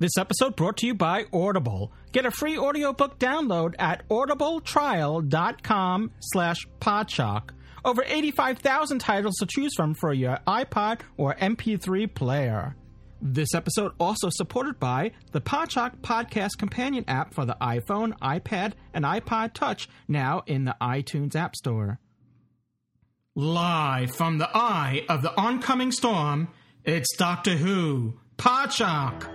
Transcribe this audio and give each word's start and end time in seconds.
This 0.00 0.16
episode 0.16 0.54
brought 0.54 0.76
to 0.78 0.86
you 0.86 0.94
by 0.94 1.26
Audible. 1.32 1.90
Get 2.12 2.24
a 2.24 2.30
free 2.30 2.56
audiobook 2.56 3.18
download 3.18 3.74
at 3.80 4.08
audibletrial.com 4.08 6.10
slash 6.20 6.68
podshock. 6.80 7.50
Over 7.84 8.04
85,000 8.06 9.00
titles 9.00 9.34
to 9.40 9.46
choose 9.46 9.74
from 9.74 9.94
for 9.94 10.12
your 10.12 10.38
iPod 10.46 11.00
or 11.16 11.34
MP3 11.34 12.14
player. 12.14 12.76
This 13.20 13.52
episode 13.56 13.90
also 13.98 14.28
supported 14.30 14.78
by 14.78 15.10
the 15.32 15.40
Podshock 15.40 15.96
Podcast 15.96 16.58
Companion 16.60 17.04
app 17.08 17.34
for 17.34 17.44
the 17.44 17.56
iPhone, 17.60 18.16
iPad, 18.20 18.74
and 18.94 19.04
iPod 19.04 19.52
Touch, 19.54 19.88
now 20.06 20.44
in 20.46 20.64
the 20.64 20.76
iTunes 20.80 21.34
App 21.34 21.56
Store. 21.56 21.98
Live 23.34 24.14
from 24.14 24.38
the 24.38 24.48
eye 24.56 25.04
of 25.08 25.22
the 25.22 25.36
oncoming 25.36 25.90
storm, 25.90 26.46
it's 26.84 27.16
Doctor 27.16 27.56
Who, 27.56 28.14
Podshock. 28.36 29.28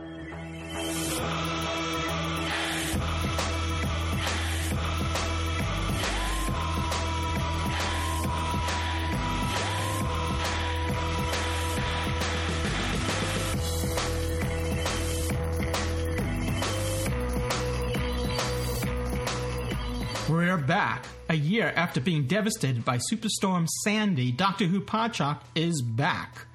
We're 20.30 20.58
back. 20.58 21.06
A 21.30 21.36
year 21.36 21.74
after 21.76 22.00
being 22.00 22.26
devastated 22.28 22.84
by 22.86 22.98
Superstorm 23.12 23.68
Sandy, 23.84 24.32
Doctor 24.32 24.66
Who 24.66 24.82
Podshock 24.82 25.42
is 25.56 25.82
back. 25.84 26.48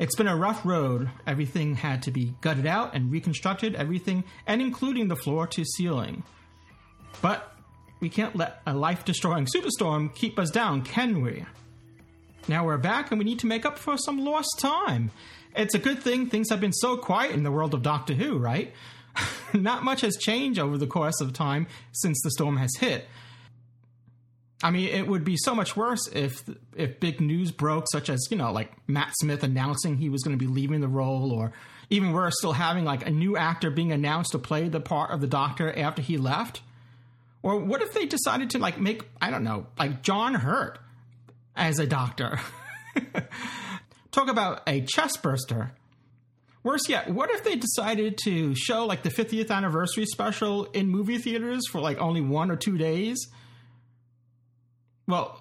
It's 0.00 0.16
been 0.16 0.28
a 0.28 0.34
rough 0.34 0.64
road. 0.64 1.10
Everything 1.26 1.74
had 1.74 2.02
to 2.04 2.10
be 2.10 2.32
gutted 2.40 2.66
out 2.66 2.94
and 2.94 3.12
reconstructed, 3.12 3.74
everything, 3.74 4.24
and 4.46 4.62
including 4.62 5.08
the 5.08 5.14
floor 5.14 5.46
to 5.48 5.62
ceiling. 5.62 6.22
But 7.20 7.54
we 8.00 8.08
can't 8.08 8.34
let 8.34 8.62
a 8.66 8.74
life 8.74 9.04
destroying 9.04 9.44
superstorm 9.54 10.14
keep 10.14 10.38
us 10.38 10.48
down, 10.50 10.82
can 10.86 11.20
we? 11.20 11.44
Now 12.48 12.64
we're 12.64 12.78
back 12.78 13.10
and 13.12 13.18
we 13.18 13.26
need 13.26 13.40
to 13.40 13.46
make 13.46 13.66
up 13.66 13.76
for 13.78 13.98
some 13.98 14.24
lost 14.24 14.58
time. 14.58 15.10
It's 15.54 15.74
a 15.74 15.78
good 15.78 16.02
thing 16.02 16.28
things 16.30 16.48
have 16.48 16.62
been 16.62 16.72
so 16.72 16.96
quiet 16.96 17.32
in 17.32 17.42
the 17.42 17.50
world 17.52 17.74
of 17.74 17.82
Doctor 17.82 18.14
Who, 18.14 18.38
right? 18.38 18.72
Not 19.52 19.84
much 19.84 20.00
has 20.00 20.16
changed 20.16 20.58
over 20.58 20.78
the 20.78 20.86
course 20.86 21.20
of 21.20 21.34
time 21.34 21.66
since 21.92 22.18
the 22.22 22.30
storm 22.30 22.56
has 22.56 22.70
hit. 22.78 23.04
I 24.62 24.70
mean, 24.70 24.88
it 24.88 25.06
would 25.06 25.24
be 25.24 25.36
so 25.38 25.54
much 25.54 25.76
worse 25.76 26.06
if 26.12 26.42
if 26.76 27.00
big 27.00 27.20
news 27.20 27.50
broke, 27.50 27.86
such 27.90 28.10
as 28.10 28.26
you 28.30 28.36
know, 28.36 28.52
like 28.52 28.72
Matt 28.88 29.12
Smith 29.18 29.42
announcing 29.42 29.96
he 29.96 30.08
was 30.10 30.22
going 30.22 30.38
to 30.38 30.42
be 30.44 30.50
leaving 30.52 30.80
the 30.80 30.88
role, 30.88 31.32
or 31.32 31.52
even 31.88 32.12
worse, 32.12 32.34
still 32.38 32.52
having 32.52 32.84
like 32.84 33.06
a 33.06 33.10
new 33.10 33.36
actor 33.36 33.70
being 33.70 33.90
announced 33.90 34.32
to 34.32 34.38
play 34.38 34.68
the 34.68 34.80
part 34.80 35.10
of 35.12 35.20
the 35.22 35.26
Doctor 35.26 35.76
after 35.78 36.02
he 36.02 36.18
left. 36.18 36.60
Or 37.42 37.56
what 37.56 37.80
if 37.80 37.94
they 37.94 38.04
decided 38.04 38.50
to 38.50 38.58
like 38.58 38.78
make 38.78 39.02
I 39.20 39.30
don't 39.30 39.44
know, 39.44 39.66
like 39.78 40.02
John 40.02 40.34
Hurt 40.34 40.78
as 41.56 41.78
a 41.78 41.86
Doctor? 41.86 42.38
Talk 44.12 44.28
about 44.28 44.60
a 44.66 44.82
chest 44.82 45.22
burster. 45.22 45.72
Worse 46.62 46.86
yet, 46.90 47.08
what 47.08 47.30
if 47.30 47.42
they 47.44 47.56
decided 47.56 48.18
to 48.24 48.54
show 48.54 48.84
like 48.84 49.04
the 49.04 49.08
50th 49.08 49.50
anniversary 49.50 50.04
special 50.04 50.64
in 50.66 50.88
movie 50.90 51.16
theaters 51.16 51.66
for 51.66 51.80
like 51.80 51.96
only 51.96 52.20
one 52.20 52.50
or 52.50 52.56
two 52.56 52.76
days? 52.76 53.26
Well, 55.10 55.38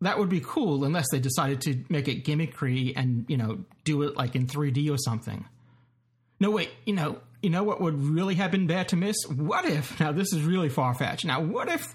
that 0.00 0.18
would 0.18 0.28
be 0.28 0.40
cool 0.44 0.84
unless 0.84 1.06
they 1.10 1.20
decided 1.20 1.60
to 1.62 1.84
make 1.88 2.08
it 2.08 2.24
gimmickry 2.24 2.92
and, 2.96 3.24
you 3.28 3.36
know, 3.36 3.64
do 3.84 4.02
it 4.02 4.16
like 4.16 4.34
in 4.34 4.46
3D 4.46 4.92
or 4.92 4.98
something. 4.98 5.44
No, 6.40 6.50
wait, 6.50 6.70
you 6.84 6.94
know, 6.94 7.18
you 7.42 7.50
know 7.50 7.62
what 7.64 7.80
would 7.80 8.00
really 8.00 8.34
have 8.36 8.50
been 8.50 8.66
bad 8.66 8.88
to 8.88 8.96
miss? 8.96 9.16
What 9.28 9.64
if, 9.64 9.98
now 10.00 10.12
this 10.12 10.32
is 10.32 10.42
really 10.42 10.68
far 10.68 10.94
fetched. 10.94 11.24
Now, 11.24 11.40
what 11.40 11.68
if, 11.68 11.92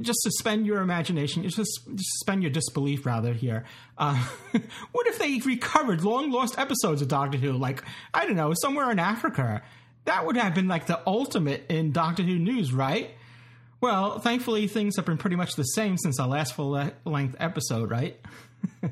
just 0.00 0.20
suspend 0.22 0.64
your 0.66 0.80
imagination, 0.80 1.42
just, 1.44 1.56
just 1.58 1.80
suspend 1.96 2.42
your 2.42 2.52
disbelief 2.52 3.04
rather 3.04 3.32
here. 3.32 3.64
Uh, 3.96 4.16
what 4.92 5.06
if 5.08 5.18
they 5.18 5.38
recovered 5.44 6.04
long 6.04 6.30
lost 6.30 6.56
episodes 6.58 7.02
of 7.02 7.08
Doctor 7.08 7.38
Who, 7.38 7.52
like, 7.52 7.82
I 8.14 8.26
don't 8.26 8.36
know, 8.36 8.52
somewhere 8.60 8.90
in 8.92 8.98
Africa? 9.00 9.62
That 10.04 10.24
would 10.24 10.36
have 10.36 10.54
been 10.54 10.68
like 10.68 10.86
the 10.86 11.00
ultimate 11.06 11.66
in 11.68 11.92
Doctor 11.92 12.22
Who 12.22 12.36
news, 12.38 12.72
right? 12.72 13.10
Well, 13.80 14.18
thankfully, 14.18 14.66
things 14.66 14.96
have 14.96 15.04
been 15.04 15.18
pretty 15.18 15.36
much 15.36 15.54
the 15.54 15.62
same 15.62 15.96
since 15.98 16.18
our 16.18 16.26
last 16.26 16.54
full 16.54 16.76
length 17.04 17.36
episode, 17.38 17.88
right? 17.90 18.18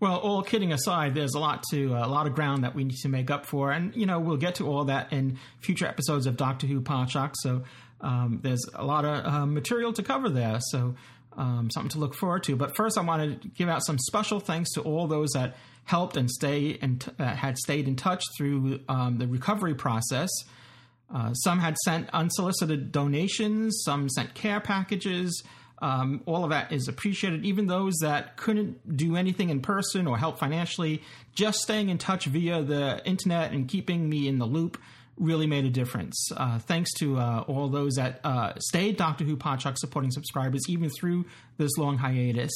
well, 0.00 0.16
all 0.18 0.42
kidding 0.42 0.72
aside, 0.72 1.14
there's 1.14 1.34
a 1.34 1.38
lot 1.38 1.62
to 1.70 1.94
uh, 1.94 2.06
a 2.06 2.08
lot 2.08 2.26
of 2.26 2.34
ground 2.34 2.64
that 2.64 2.74
we 2.74 2.84
need 2.84 2.96
to 2.96 3.10
make 3.10 3.30
up 3.30 3.44
for, 3.44 3.72
and 3.72 3.94
you 3.94 4.06
know 4.06 4.18
we'll 4.20 4.38
get 4.38 4.54
to 4.56 4.66
all 4.66 4.84
that 4.86 5.12
in 5.12 5.38
future 5.60 5.86
episodes 5.86 6.26
of 6.26 6.38
Doctor 6.38 6.66
Who 6.66 6.80
Podshock. 6.80 7.32
So 7.40 7.62
um, 8.00 8.40
there's 8.42 8.64
a 8.74 8.84
lot 8.86 9.04
of 9.04 9.24
uh, 9.30 9.44
material 9.46 9.92
to 9.94 10.02
cover 10.02 10.30
there. 10.30 10.58
So 10.70 10.94
um, 11.36 11.68
something 11.74 11.90
to 11.90 11.98
look 11.98 12.14
forward 12.14 12.44
to. 12.44 12.56
But 12.56 12.74
first, 12.74 12.96
I 12.96 13.02
want 13.02 13.42
to 13.42 13.48
give 13.48 13.68
out 13.68 13.84
some 13.84 13.98
special 13.98 14.40
thanks 14.40 14.72
to 14.72 14.80
all 14.80 15.06
those 15.06 15.32
that 15.34 15.56
helped 15.84 16.16
and 16.16 16.30
stay 16.30 16.78
and 16.80 17.02
t- 17.02 17.10
uh, 17.18 17.34
had 17.36 17.58
stayed 17.58 17.86
in 17.86 17.96
touch 17.96 18.24
through 18.38 18.80
um, 18.88 19.18
the 19.18 19.26
recovery 19.26 19.74
process. 19.74 20.30
Uh, 21.12 21.34
some 21.34 21.58
had 21.58 21.76
sent 21.78 22.08
unsolicited 22.12 22.92
donations, 22.92 23.82
some 23.84 24.08
sent 24.08 24.34
care 24.34 24.60
packages. 24.60 25.42
Um, 25.82 26.22
all 26.26 26.44
of 26.44 26.50
that 26.50 26.72
is 26.72 26.88
appreciated. 26.88 27.44
Even 27.44 27.66
those 27.66 27.94
that 28.00 28.36
couldn't 28.36 28.96
do 28.96 29.16
anything 29.16 29.50
in 29.50 29.60
person 29.60 30.06
or 30.06 30.18
help 30.18 30.38
financially, 30.38 31.02
just 31.34 31.60
staying 31.60 31.88
in 31.88 31.98
touch 31.98 32.26
via 32.26 32.62
the 32.62 33.04
internet 33.06 33.52
and 33.52 33.66
keeping 33.68 34.08
me 34.08 34.28
in 34.28 34.38
the 34.38 34.46
loop 34.46 34.78
really 35.20 35.46
made 35.46 35.66
a 35.66 35.70
difference. 35.70 36.32
Uh, 36.34 36.58
thanks 36.58 36.92
to 36.94 37.18
uh, 37.18 37.44
all 37.46 37.68
those 37.68 37.94
that 37.94 38.20
uh, 38.24 38.54
stayed 38.58 38.96
Doctor 38.96 39.24
Who 39.24 39.36
Podshock 39.36 39.76
supporting 39.78 40.10
subscribers, 40.10 40.62
even 40.68 40.90
through 40.90 41.26
this 41.58 41.76
long 41.78 41.98
hiatus. 41.98 42.50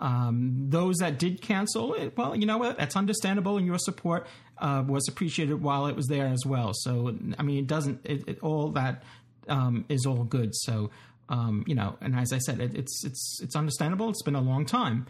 Um, 0.00 0.66
those 0.68 0.96
that 0.98 1.18
did 1.18 1.40
cancel, 1.40 1.94
it, 1.94 2.16
well, 2.16 2.36
you 2.36 2.44
know 2.46 2.58
what? 2.58 2.76
That's 2.78 2.96
understandable, 2.96 3.56
and 3.56 3.64
your 3.64 3.78
support 3.78 4.26
uh, 4.58 4.84
was 4.86 5.06
appreciated 5.08 5.62
while 5.62 5.86
it 5.86 5.96
was 5.96 6.06
there 6.08 6.26
as 6.26 6.40
well. 6.44 6.72
So, 6.74 7.16
I 7.38 7.42
mean, 7.42 7.58
it 7.60 7.66
doesn't, 7.66 8.00
it, 8.04 8.24
it, 8.28 8.38
all 8.40 8.72
that 8.72 9.04
um, 9.48 9.84
is 9.88 10.04
all 10.04 10.24
good. 10.24 10.50
So, 10.54 10.90
um, 11.28 11.64
you 11.66 11.74
know, 11.74 11.96
and 12.00 12.16
as 12.16 12.32
I 12.32 12.38
said, 12.38 12.60
it's, 12.60 13.04
it's, 13.04 13.38
it's 13.42 13.56
understandable. 13.56 14.08
It's 14.10 14.22
been 14.22 14.34
a 14.36 14.40
long 14.40 14.66
time 14.66 15.06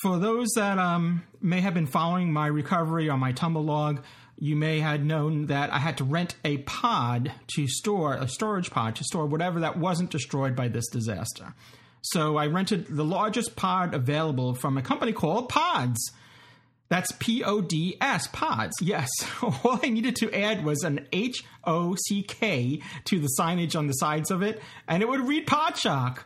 for 0.00 0.18
those 0.18 0.48
that 0.56 0.78
um, 0.78 1.22
may 1.40 1.60
have 1.60 1.74
been 1.74 1.86
following 1.86 2.32
my 2.32 2.46
recovery 2.48 3.08
on 3.10 3.20
my 3.20 3.32
Tumblr 3.32 3.62
log, 3.64 4.02
you 4.38 4.56
may 4.56 4.80
have 4.80 5.00
known 5.02 5.46
that 5.46 5.72
I 5.72 5.78
had 5.78 5.98
to 5.98 6.04
rent 6.04 6.34
a 6.44 6.58
pod 6.58 7.32
to 7.54 7.66
store 7.68 8.14
a 8.14 8.28
storage 8.28 8.70
pod 8.70 8.96
to 8.96 9.04
store 9.04 9.26
whatever 9.26 9.60
that 9.60 9.78
wasn't 9.78 10.10
destroyed 10.10 10.56
by 10.56 10.68
this 10.68 10.88
disaster. 10.88 11.54
So 12.02 12.36
I 12.36 12.46
rented 12.46 12.86
the 12.88 13.04
largest 13.04 13.54
pod 13.56 13.94
available 13.94 14.54
from 14.54 14.76
a 14.76 14.82
company 14.82 15.12
called 15.12 15.48
Pods. 15.48 16.10
That's 16.88 17.12
P 17.12 17.42
O 17.44 17.60
D 17.60 17.96
S, 18.00 18.26
pods. 18.32 18.74
Yes. 18.82 19.08
All 19.42 19.78
I 19.82 19.88
needed 19.88 20.16
to 20.16 20.30
add 20.36 20.64
was 20.64 20.82
an 20.82 21.06
H 21.12 21.42
O 21.64 21.94
C 22.08 22.22
K 22.22 22.80
to 23.04 23.18
the 23.20 23.28
signage 23.38 23.76
on 23.76 23.86
the 23.86 23.94
sides 23.94 24.30
of 24.30 24.42
it, 24.42 24.60
and 24.88 25.02
it 25.02 25.08
would 25.08 25.26
read 25.26 25.46
Podshock. 25.46 26.18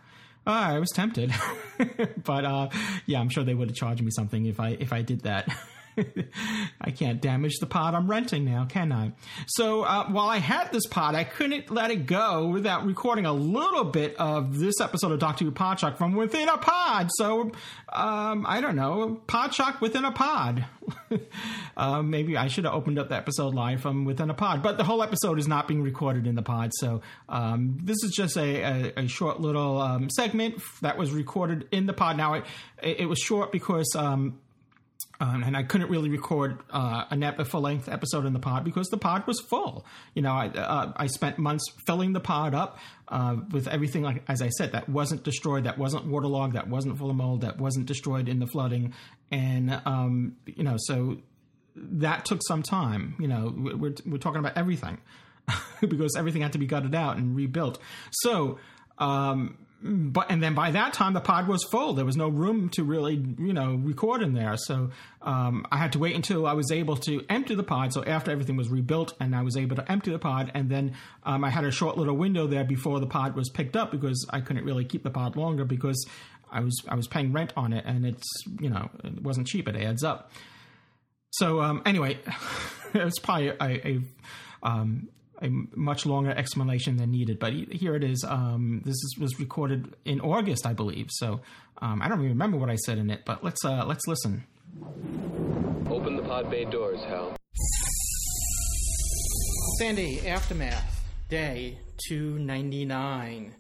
Oh, 0.49 0.53
ah, 0.53 0.67
I 0.69 0.79
was 0.79 0.91
tempted. 0.91 1.33
but 2.25 2.45
uh, 2.45 2.69
yeah, 3.05 3.21
I'm 3.21 3.29
sure 3.29 3.45
they 3.45 3.55
would 3.55 3.69
have 3.69 3.77
charged 3.77 4.03
me 4.03 4.11
something 4.11 4.47
if 4.47 4.59
I 4.59 4.71
if 4.71 4.93
I 4.93 5.03
did 5.03 5.21
that. 5.23 5.47
I 6.81 6.91
can't 6.91 7.21
damage 7.23 7.59
the 7.59 7.67
pod 7.67 7.95
I'm 7.95 8.09
renting 8.11 8.45
now, 8.45 8.67
can 8.67 8.93
I? 8.93 9.13
So 9.47 9.83
uh, 9.83 10.07
while 10.09 10.29
I 10.29 10.39
had 10.39 10.71
this 10.73 10.87
pod, 10.87 11.15
I 11.15 11.25
couldn't 11.25 11.71
let 11.71 11.91
it 11.91 12.07
go 12.07 12.49
without 12.49 12.85
recording 12.87 13.25
a 13.27 13.33
little 13.33 13.85
bit 13.85 14.15
of 14.17 14.59
this 14.59 14.81
episode 14.81 15.13
of 15.13 15.19
Doctor 15.19 15.45
Who 15.47 15.53
Podshock 15.53 15.97
from 15.97 16.15
within 16.15 16.49
a 16.49 16.59
pod. 16.59 17.09
So 17.17 17.53
um, 17.93 18.45
I 18.49 18.61
don't 18.61 18.77
know, 18.77 19.21
Podshock 19.27 19.81
within 19.81 20.05
a 20.05 20.13
pod. 20.13 20.67
uh, 21.77 22.03
maybe 22.03 22.37
I 22.37 22.49
should 22.49 22.65
have 22.65 22.75
opened 22.75 22.99
up 22.99 23.09
the 23.09 23.17
episode 23.17 23.55
live 23.55 23.81
from 23.81 24.05
within 24.05 24.29
a 24.31 24.35
pod, 24.35 24.63
but 24.63 24.77
the 24.77 24.85
whole 24.85 25.03
episode 25.03 25.39
is 25.39 25.49
not 25.49 25.67
being 25.67 25.83
recorded 25.83 26.27
in 26.27 26.35
the 26.35 26.43
pod. 26.43 26.73
So 26.79 27.01
um, 27.29 27.79
this 27.83 27.97
is 28.05 28.13
just 28.13 28.37
a, 28.37 28.63
a, 28.63 28.93
a 29.05 29.09
short 29.09 29.41
little 29.41 29.81
um, 29.81 30.11
segment 30.11 30.61
that 30.83 30.99
was 30.99 31.11
recorded 31.11 31.67
in 31.73 31.87
the 31.87 31.93
pod. 31.93 32.17
Now 32.17 32.35
it 32.35 32.45
it 32.83 33.09
was 33.09 33.19
short 33.19 33.51
because. 33.51 33.87
Um, 33.97 34.41
um, 35.21 35.43
and 35.45 35.57
I 35.57 35.63
couldn't 35.63 35.89
really 35.91 36.11
record 36.11 36.59
uh, 36.71 37.05
a 37.11 37.45
full 37.45 37.63
length 37.63 37.89
episode 37.89 38.27
in 38.27 38.33
the 38.35 38.39
pod 38.39 38.65
because 38.65 38.89
the 38.89 38.99
pod 38.99 39.27
was 39.27 39.41
full. 39.49 39.87
You 40.15 40.21
know, 40.23 40.33
I 40.33 40.49
uh, 40.49 40.93
I 40.97 41.07
spent 41.07 41.39
months 41.39 41.65
filling 41.87 42.13
the 42.13 42.21
pod 42.21 42.55
up 42.55 42.79
uh, 43.09 43.37
with 43.51 43.67
everything 43.67 44.03
like 44.03 44.23
as 44.29 44.43
I 44.43 44.51
said 44.51 44.73
that 44.73 44.89
wasn't 44.91 45.23
destroyed, 45.23 45.65
that 45.65 45.79
wasn't 45.79 46.05
waterlogged, 46.07 46.55
that 46.55 46.69
wasn't 46.69 46.99
full 46.99 47.09
of 47.09 47.17
mold, 47.17 47.41
that 47.43 47.59
wasn't 47.59 47.87
destroyed 47.87 48.29
in 48.29 48.41
the 48.41 48.47
flooding, 48.47 48.93
and 49.31 49.71
um, 49.87 50.37
you 50.45 50.63
know, 50.65 50.77
so 50.81 51.17
that 51.75 52.25
took 52.27 52.41
some 52.47 52.63
time. 52.63 53.15
You 53.19 53.29
know, 53.29 53.55
we're 53.57 53.95
we're 54.05 54.19
talking 54.19 54.41
about 54.41 54.59
everything 54.59 54.99
because 55.81 56.15
everything 56.17 56.43
had 56.43 56.53
to 56.53 56.59
be 56.59 56.67
gutted 56.67 56.95
out 56.95 57.17
and 57.17 57.35
rebuilt. 57.35 57.79
So. 58.11 58.59
Um, 58.99 59.59
but 59.83 60.31
and 60.31 60.43
then 60.43 60.55
by 60.55 60.71
that 60.71 60.95
time 60.95 61.13
the 61.13 61.21
pod 61.21 61.47
was 61.47 61.63
full. 61.71 61.93
There 61.93 62.05
was 62.05 62.17
no 62.17 62.29
room 62.29 62.71
to 62.71 62.85
really 62.85 63.15
you 63.15 63.53
know 63.53 63.75
record 63.75 64.23
in 64.23 64.33
there, 64.33 64.57
so 64.57 64.91
um, 65.23 65.67
I 65.71 65.77
had 65.77 65.93
to 65.93 65.99
wait 65.99 66.17
until 66.17 66.47
I 66.47 66.55
was 66.55 66.71
able 66.73 66.97
to 66.99 67.25
empty 67.29 67.55
the 67.55 67.63
pod. 67.63 67.93
So 67.93 68.03
after 68.05 68.31
everything 68.31 68.57
was 68.57 68.71
rebuilt, 68.71 69.13
and 69.21 69.35
I 69.37 69.43
was 69.43 69.57
able 69.57 69.77
to 69.77 69.91
empty 69.93 70.11
the 70.11 70.19
pod, 70.19 70.51
and 70.55 70.71
then 70.71 70.95
um, 71.25 71.45
I 71.45 71.51
had 71.51 71.65
a 71.65 71.71
short 71.71 71.99
little 71.99 72.17
window 72.17 72.47
there 72.47 72.65
before 72.65 73.01
the 73.01 73.07
pod 73.07 73.37
was 73.37 73.51
picked 73.51 73.77
up 73.77 73.91
because 73.91 74.27
I 74.31 74.41
couldn't 74.41 74.65
really 74.65 74.85
keep 74.85 75.03
the 75.03 75.11
pod 75.11 75.37
longer 75.37 75.65
because 75.67 76.09
I 76.51 76.61
was 76.61 76.77
I 76.89 76.95
was 76.95 77.07
paying 77.07 77.33
rent 77.33 77.53
on 77.57 77.73
it, 77.75 77.85
and 77.85 78.07
it's 78.07 78.27
you 78.61 78.71
know 78.71 78.89
it 79.05 79.23
wasn't 79.23 79.47
cheap. 79.47 79.69
It 79.69 79.77
adds 79.77 80.03
up. 80.03 80.33
So 81.33 81.61
um, 81.61 81.83
anyway, 81.85 82.19
it 82.95 83.05
was 83.05 83.19
probably 83.19 83.49
a, 83.49 83.55
a 83.61 84.01
um, 84.63 85.09
a 85.43 85.49
much 85.75 86.07
longer 86.07 86.31
explanation 86.31 86.97
than 86.97 87.11
needed. 87.11 87.39
But 87.39 87.53
here 87.53 87.95
it 87.95 88.05
is. 88.05 88.25
Um, 88.25 88.83
this 88.85 88.95
is, 88.95 89.17
was 89.21 89.39
recorded 89.39 89.97
in 90.05 90.21
August, 90.21 90.67
I 90.67 90.73
believe. 90.73 91.09
So 91.11 91.41
um, 91.83 92.01
I 92.03 92.09
don't 92.09 92.19
even 92.21 92.31
remember 92.31 92.57
what 92.57 92.71
I 92.71 92.77
said 92.77 92.99
in 92.99 93.11
it. 93.11 93.23
But 93.25 93.45
let's 93.45 93.65
uh, 93.65 93.85
let's 93.87 94.07
listen. 94.07 94.45
Open 95.91 96.17
the 96.17 96.23
pod 96.23 96.51
bay 96.51 96.65
doors, 96.65 97.01
Hal. 97.05 97.37
Sandy, 99.79 100.27
aftermath, 100.27 101.05
day 101.29 101.79
two 102.09 102.39
ninety 102.39 102.85
nine. 102.85 103.55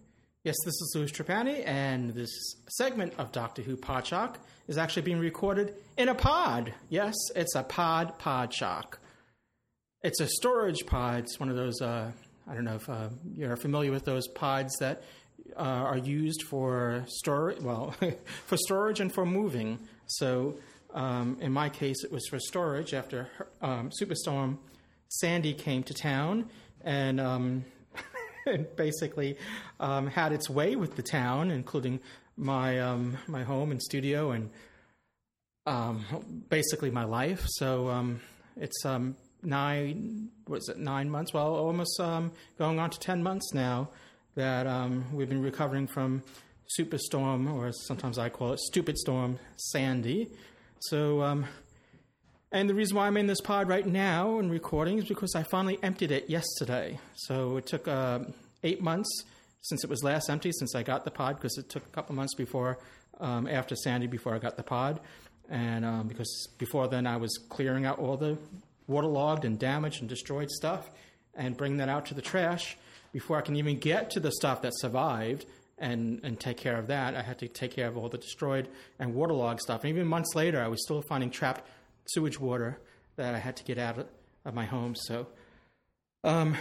Yes, 0.45 0.55
this 0.65 0.75
is 0.75 0.93
Louis 0.95 1.11
Trapani, 1.11 1.65
and 1.67 2.15
this 2.15 2.31
segment 2.69 3.13
of 3.19 3.33
Doctor 3.33 3.63
Who 3.63 3.77
Podshock 3.77 4.37
is 4.69 4.79
actually 4.79 5.03
being 5.03 5.19
recorded 5.19 5.75
in 5.99 6.09
a 6.09 6.15
pod. 6.15 6.73
Yes, 6.89 7.15
it's 7.35 7.57
a 7.57 7.65
pod 7.65 8.17
podshock. 8.21 8.95
It's 10.07 10.21
a 10.21 10.29
storage 10.29 10.87
pod. 10.87 11.25
It's 11.25 11.41
one 11.41 11.49
of 11.49 11.57
those. 11.57 11.81
Uh, 11.83 12.13
I 12.47 12.55
don't 12.55 12.63
know 12.63 12.77
if 12.77 12.89
uh, 12.89 13.09
you're 13.35 13.57
familiar 13.57 13.91
with 13.91 14.05
those 14.05 14.29
pods 14.29 14.77
that 14.79 15.03
uh, 15.57 15.63
are 15.63 15.99
used 15.99 16.45
for 16.45 17.05
storage. 17.09 17.61
Well, 17.61 17.91
for 18.47 18.57
storage 18.57 19.01
and 19.01 19.13
for 19.13 19.27
moving. 19.27 19.81
So 20.07 20.59
um, 20.95 21.39
in 21.41 21.51
my 21.51 21.69
case, 21.69 22.05
it 22.05 22.13
was 22.13 22.25
for 22.29 22.39
storage. 22.39 22.95
After 22.95 23.29
um, 23.61 23.91
Superstorm 24.01 24.59
Sandy 25.09 25.53
came 25.55 25.83
to 25.83 25.93
town 25.93 26.51
and. 26.83 27.19
Um, 27.21 27.65
basically 28.77 29.37
um, 29.81 30.07
had 30.07 30.33
its 30.33 30.49
way 30.49 30.77
with 30.77 30.95
the 30.95 31.03
town, 31.03 31.51
including 31.51 31.99
my 32.37 32.79
um, 32.79 33.17
my 33.27 33.43
home 33.43 33.73
and 33.73 33.83
studio 33.83 34.31
and 34.31 34.51
um, 35.67 36.05
basically 36.49 36.93
my 36.93 37.03
life. 37.03 37.43
So 37.49 38.15
it's 38.57 38.85
um, 38.85 39.17
nine 39.43 40.31
was 40.49 40.69
it 40.69 40.79
nine 40.79 41.11
months? 41.11 41.33
Well, 41.35 41.55
almost 41.55 41.99
um, 42.01 42.31
going 42.59 42.79
on 42.79 42.91
to 42.91 42.99
ten 43.01 43.23
months 43.23 43.53
now 43.55 43.91
that 44.37 44.67
um, 44.67 45.05
we've 45.13 45.29
been 45.29 45.43
recovering 45.43 45.87
from 45.87 46.23
superstorm, 46.79 47.53
or 47.53 47.73
sometimes 47.73 48.19
I 48.19 48.29
call 48.29 48.53
it 48.53 48.61
stupid 48.61 48.97
storm 48.99 49.39
Sandy. 49.57 50.29
So, 50.81 51.23
um, 51.23 51.47
and 52.53 52.69
the 52.71 52.75
reason 52.75 52.97
why 52.97 53.07
I'm 53.07 53.17
in 53.17 53.27
this 53.27 53.41
pod 53.41 53.69
right 53.69 53.87
now 53.87 54.39
and 54.39 54.51
recording 54.51 54.99
is 54.99 55.05
because 55.05 55.35
I 55.35 55.43
finally 55.45 55.79
emptied 55.83 56.11
it 56.13 56.29
yesterday. 56.31 56.99
So 57.15 57.57
it 57.57 57.67
took 57.67 57.89
uh, 57.89 58.21
eight 58.63 58.83
months 58.83 59.09
since 59.63 59.83
it 59.85 59.91
was 59.91 60.05
last 60.05 60.29
empty, 60.31 60.53
since 60.53 60.75
I 60.77 60.83
got 60.85 61.05
the 61.05 61.11
pod, 61.11 61.37
because 61.37 61.57
it 61.59 61.69
took 61.69 61.85
a 61.85 61.89
couple 61.89 62.15
months 62.15 62.35
before 62.35 62.79
um, 63.21 63.47
after 63.49 63.75
Sandy 63.75 64.07
before 64.07 64.35
I 64.35 64.39
got 64.39 64.57
the 64.57 64.63
pod 64.63 65.01
and 65.49 65.85
um, 65.87 66.07
because 66.07 66.49
before 66.59 66.87
then 66.89 67.07
I 67.07 67.17
was 67.17 67.39
clearing 67.49 67.87
out 67.87 67.99
all 67.99 68.17
the 68.19 68.37
waterlogged 68.87 69.45
and 69.45 69.59
damaged 69.59 70.01
and 70.01 70.09
destroyed 70.09 70.51
stuff 70.51 70.91
and 71.35 71.57
bring 71.57 71.77
that 71.79 71.89
out 71.89 72.07
to 72.07 72.15
the 72.15 72.23
trash 72.23 72.77
before 73.13 73.37
I 73.39 73.41
can 73.41 73.57
even 73.57 73.79
get 73.79 74.11
to 74.11 74.21
the 74.21 74.33
stuff 74.33 74.63
that 74.63 74.73
survived 74.77 75.47
and, 75.79 76.21
and 76.23 76.39
take 76.39 76.57
care 76.57 76.77
of 76.79 76.87
that. 76.89 77.15
I 77.15 77.23
had 77.23 77.39
to 77.41 77.49
take 77.49 77.73
care 77.73 77.89
of 77.89 77.97
all 77.97 78.09
the 78.09 78.19
destroyed 78.19 78.69
and 78.99 79.15
waterlogged 79.15 79.61
stuff. 79.61 79.83
And 79.85 79.91
even 79.91 80.07
months 80.07 80.35
later, 80.35 80.61
I 80.63 80.69
was 80.69 80.83
still 80.83 81.03
finding 81.09 81.31
trapped 81.31 81.67
sewage 82.09 82.39
water 82.39 82.79
that 83.17 83.35
I 83.35 83.39
had 83.39 83.57
to 83.57 83.65
get 83.65 83.79
out 83.79 84.09
of 84.45 84.55
my 84.55 84.65
home. 84.65 84.95
So, 84.95 85.27
um, 86.25 86.57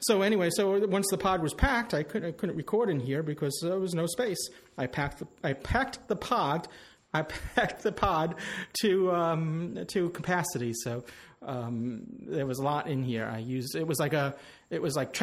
so 0.00 0.22
anyway, 0.22 0.50
so 0.54 0.86
once 0.86 1.06
the 1.10 1.18
pod 1.18 1.42
was 1.42 1.54
packed, 1.54 1.94
I 1.94 2.02
couldn't, 2.02 2.28
I 2.28 2.32
couldn't 2.32 2.56
record 2.56 2.90
in 2.90 3.00
here 3.00 3.22
because 3.22 3.56
there 3.62 3.78
was 3.78 3.94
no 3.94 4.06
space. 4.06 4.38
I 4.78 4.86
packed 4.86 5.18
the, 5.20 5.26
I 5.42 5.52
packed 5.52 6.06
the 6.08 6.16
pod. 6.16 6.68
I 7.14 7.22
packed 7.22 7.82
the 7.82 7.92
pod 7.92 8.36
to 8.82 9.10
um, 9.12 9.78
to 9.88 10.10
capacity, 10.10 10.72
so 10.82 11.04
um, 11.42 12.02
there 12.28 12.46
was 12.46 12.58
a 12.58 12.62
lot 12.62 12.86
in 12.88 13.02
here. 13.02 13.24
I 13.26 13.38
used 13.38 13.74
it 13.74 13.86
was 13.86 13.98
like 13.98 14.12
a 14.12 14.34
it 14.70 14.80
was 14.80 14.96
like 14.96 15.16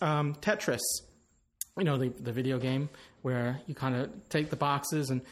um, 0.00 0.34
Tetris, 0.36 0.80
you 1.78 1.84
know, 1.84 1.96
the 1.96 2.08
the 2.10 2.32
video 2.32 2.58
game 2.58 2.88
where 3.22 3.60
you 3.66 3.74
kind 3.74 3.94
of 3.96 4.10
take 4.28 4.50
the 4.50 4.56
boxes 4.56 5.10
and 5.10 5.22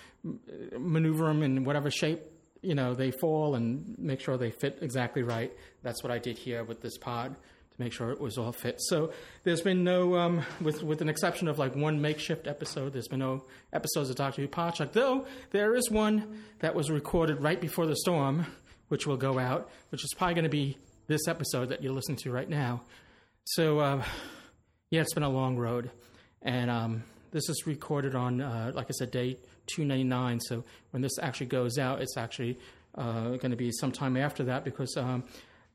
maneuver 0.79 1.27
them 1.27 1.43
in 1.43 1.65
whatever 1.65 1.91
shape 1.91 2.21
you 2.63 2.75
know 2.75 2.93
they 2.93 3.11
fall 3.11 3.55
and 3.55 3.99
make 3.99 4.21
sure 4.21 4.37
they 4.37 4.51
fit 4.51 4.79
exactly 4.83 5.23
right. 5.23 5.53
That's 5.83 6.03
what 6.03 6.11
I 6.13 6.19
did 6.19 6.37
here 6.39 6.63
with 6.65 6.81
this 6.83 6.97
pod 6.99 7.35
to 7.35 7.77
make 7.79 7.91
sure 7.93 8.11
it 8.11 8.21
was 8.21 8.37
all 8.39 8.53
fit. 8.53 8.77
So 8.81 9.13
there's 9.45 9.61
been 9.63 9.83
no 9.85 10.15
um, 10.17 10.43
with 10.63 10.83
with 10.83 11.01
an 11.03 11.09
exception 11.11 11.47
of 11.49 11.59
like 11.59 11.75
one 11.77 12.01
makeshift 12.01 12.47
episode. 12.47 12.93
There's 12.95 13.09
been 13.09 13.21
no 13.21 13.45
episodes 13.75 14.09
of 14.11 14.17
Doctor 14.17 14.41
Who 14.43 14.49
Podshock, 14.49 14.93
though 14.93 15.27
there 15.51 15.75
is 15.77 15.91
one 15.91 16.43
that 16.61 16.75
was 16.75 16.91
recorded 16.91 17.41
right 17.43 17.61
before 17.61 17.87
the 17.87 17.97
storm 17.97 18.47
which 18.91 19.07
will 19.07 19.17
go 19.17 19.39
out, 19.39 19.71
which 19.91 20.05
is 20.05 20.11
probably 20.17 20.35
going 20.35 20.43
to 20.45 20.49
be 20.51 20.77
this 21.07 21.27
episode 21.29 21.71
that 21.71 21.83
you're 21.83 21.93
listening 21.93 22.19
to 22.19 22.31
right 22.31 22.49
now. 22.49 22.83
So, 23.45 23.79
uh, 23.79 24.05
yeah, 24.91 25.01
it's 25.01 25.15
been 25.15 25.23
a 25.23 25.29
long 25.29 25.57
road. 25.57 25.91
And 26.43 26.69
um, 26.71 27.05
this 27.31 27.49
is 27.49 27.67
recorded 27.67 28.15
on, 28.17 28.41
uh, 28.41 28.73
like 28.75 28.87
I 28.89 28.93
said, 28.93 29.11
day 29.13 29.35
299. 29.75 30.41
So 30.41 30.65
when 30.91 31.03
this 31.03 31.19
actually 31.21 31.47
goes 31.47 31.79
out, 31.79 32.03
it's 32.03 32.17
actually 32.17 32.59
uh, 32.97 33.29
going 33.31 33.51
to 33.53 33.57
be 33.57 33.71
sometime 33.73 34.17
after 34.17 34.43
that 34.45 34.65
because 34.65 34.97
um, 34.97 35.23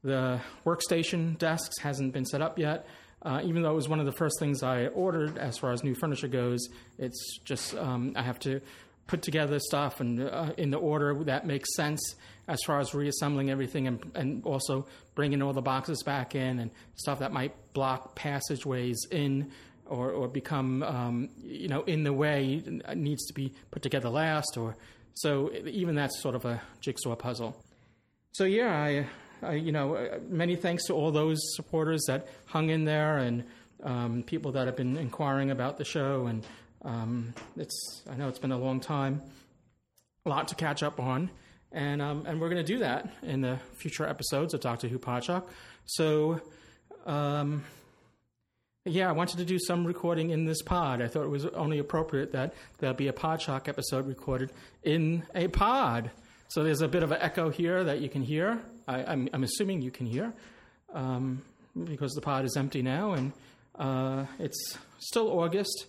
the 0.04 0.40
workstation 0.66 1.38
desks 1.38 1.80
hasn't 1.80 2.12
been 2.14 2.26
set 2.26 2.42
up 2.42 2.60
yet. 2.60 2.86
Uh, 3.22 3.42
even 3.44 3.64
though 3.64 3.72
it 3.72 3.76
was 3.76 3.90
one 3.90 4.00
of 4.00 4.06
the 4.06 4.12
first 4.12 4.36
things 4.40 4.62
I 4.62 4.88
ordered 4.88 5.38
as 5.40 5.58
far 5.58 5.72
as 5.72 5.84
new 5.84 5.96
furniture 5.96 6.28
goes, 6.28 6.68
it's 7.00 7.40
just 7.46 7.76
um, 7.76 8.14
I 8.16 8.22
have 8.22 8.40
to 8.42 8.62
put 9.08 9.22
together 9.22 9.60
stuff 9.60 10.00
and 10.00 10.20
uh, 10.22 10.52
in 10.58 10.72
the 10.72 10.78
order 10.78 11.24
that 11.26 11.46
makes 11.46 11.76
sense 11.76 12.00
as 12.48 12.60
far 12.66 12.80
as 12.80 12.94
reassembling 12.94 13.50
everything 13.50 13.88
and, 13.88 14.12
and 14.16 14.44
also 14.46 14.86
bringing 15.14 15.42
all 15.42 15.54
the 15.54 15.62
boxes 15.62 16.02
back 16.04 16.36
in 16.36 16.60
and 16.60 16.72
stuff 16.96 17.20
that 17.20 17.32
might 17.32 17.54
block 17.74 18.16
passageways 18.16 18.98
in 19.12 19.52
or, 19.86 20.12
or 20.12 20.28
become 20.28 20.82
um, 20.84 21.30
you 21.44 21.68
know 21.68 21.84
in 21.84 22.04
the 22.04 22.14
way 22.14 22.64
needs 22.96 23.26
to 23.28 23.34
be 23.34 23.54
put 23.72 23.84
together 23.84 24.10
last 24.10 24.58
or 24.58 24.76
so 25.14 25.52
even 25.66 25.94
that's 25.96 26.20
sort 26.20 26.36
of 26.36 26.44
a 26.46 26.60
jigsaw 26.82 27.16
puzzle 27.16 27.56
so 28.32 28.44
yeah 28.44 28.74
I, 28.76 29.08
I 29.46 29.54
you 29.54 29.72
know 29.72 29.96
uh, 29.96 30.18
many 30.28 30.56
thanks 30.56 30.86
to 30.86 30.94
all 30.94 31.12
those 31.12 31.40
supporters 31.56 32.04
that 32.08 32.28
hung 32.48 32.70
in 32.70 32.86
there 32.86 33.20
and 33.20 33.44
um, 33.84 34.24
people 34.24 34.52
that 34.54 34.66
have 34.66 34.76
been 34.76 34.98
inquiring 34.98 35.52
about 35.52 35.78
the 35.78 35.86
show 35.86 36.26
and 36.26 36.44
um, 36.84 37.34
it's, 37.58 38.02
I 38.10 38.16
know 38.16 38.28
it's 38.28 38.40
been 38.40 38.52
a 38.52 38.58
long 38.58 38.80
time, 38.80 39.22
a 40.26 40.30
lot 40.30 40.50
to 40.50 40.56
catch 40.56 40.84
up 40.84 41.00
on. 41.00 41.30
And, 41.72 42.02
um, 42.02 42.24
and 42.26 42.40
we're 42.40 42.50
going 42.50 42.64
to 42.64 42.74
do 42.74 42.80
that 42.80 43.10
in 43.24 43.42
the 43.42 43.60
future 43.78 44.06
episodes 44.06 44.54
of 44.54 44.62
Doctor 44.62 44.88
Who 44.88 44.98
Podshock. 44.98 45.44
So, 45.86 46.40
um, 47.06 47.64
yeah, 48.86 49.10
I 49.10 49.12
wanted 49.12 49.38
to 49.40 49.46
do 49.46 49.60
some 49.60 49.86
recording 49.86 50.30
in 50.30 50.46
this 50.46 50.62
pod. 50.62 51.02
I 51.02 51.08
thought 51.08 51.24
it 51.24 51.30
was 51.30 51.46
only 51.48 51.80
appropriate 51.80 52.32
that 52.32 52.54
there'll 52.80 52.96
be 52.96 53.08
a 53.08 53.14
Podshock 53.14 53.68
episode 53.68 54.08
recorded 54.08 54.52
in 54.84 55.24
a 55.34 55.48
pod. 55.48 56.12
So 56.48 56.64
there's 56.64 56.82
a 56.82 56.88
bit 56.88 57.04
of 57.04 57.12
an 57.12 57.18
echo 57.20 57.50
here 57.50 57.84
that 57.84 58.00
you 58.00 58.10
can 58.10 58.22
hear. 58.22 58.60
I, 58.88 59.00
am 59.12 59.44
assuming 59.44 59.82
you 59.82 59.90
can 59.92 60.06
hear 60.06 60.32
um, 60.94 61.42
because 61.86 62.14
the 62.14 62.22
pod 62.22 62.46
is 62.46 62.56
empty 62.56 62.84
now 62.84 63.14
and 63.14 63.34
uh, 63.80 64.26
it's 64.40 64.78
still 65.00 65.28
August 65.40 65.88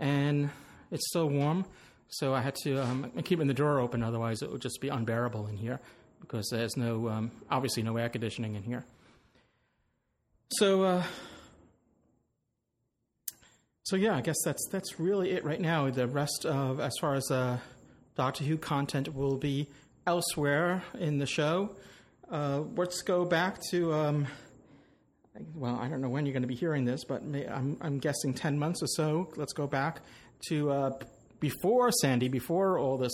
and 0.00 0.50
it's 0.90 1.06
still 1.08 1.28
warm. 1.28 1.64
So 2.08 2.34
I 2.34 2.40
had 2.40 2.56
to 2.64 2.82
um, 2.82 3.10
keep 3.24 3.38
the 3.38 3.54
door 3.54 3.78
open, 3.78 4.02
otherwise 4.02 4.42
it 4.42 4.50
would 4.50 4.62
just 4.62 4.80
be 4.80 4.88
unbearable 4.88 5.46
in 5.46 5.56
here 5.56 5.78
because 6.20 6.48
there's 6.50 6.76
no 6.76 7.08
um, 7.08 7.30
obviously 7.48 7.84
no 7.84 7.96
air 7.98 8.08
conditioning 8.08 8.54
in 8.56 8.64
here. 8.64 8.84
So, 10.54 10.82
uh, 10.82 11.02
so 13.84 13.94
yeah, 13.94 14.16
I 14.16 14.20
guess 14.22 14.36
that's 14.44 14.66
that's 14.72 14.98
really 14.98 15.30
it 15.30 15.44
right 15.44 15.60
now. 15.60 15.88
The 15.90 16.08
rest 16.08 16.44
of 16.44 16.80
as 16.80 16.94
far 17.00 17.14
as 17.14 17.30
uh, 17.30 17.58
Doctor 18.16 18.42
Who 18.42 18.56
content 18.56 19.14
will 19.14 19.36
be 19.36 19.68
elsewhere 20.06 20.82
in 20.98 21.18
the 21.18 21.26
show. 21.26 21.76
Uh, 22.28 22.64
let's 22.74 23.02
go 23.02 23.24
back 23.24 23.58
to. 23.70 23.92
Um, 23.92 24.26
well, 25.54 25.76
I 25.76 25.88
don't 25.88 26.00
know 26.00 26.08
when 26.08 26.26
you're 26.26 26.32
going 26.32 26.42
to 26.42 26.48
be 26.48 26.54
hearing 26.54 26.84
this, 26.84 27.04
but 27.04 27.22
I'm, 27.22 27.76
I'm 27.80 27.98
guessing 27.98 28.34
10 28.34 28.58
months 28.58 28.82
or 28.82 28.86
so. 28.86 29.28
Let's 29.36 29.52
go 29.52 29.66
back 29.66 30.00
to 30.48 30.70
uh, 30.70 30.90
before 31.40 31.90
Sandy, 31.92 32.28
before 32.28 32.78
all 32.78 32.96
this, 32.98 33.12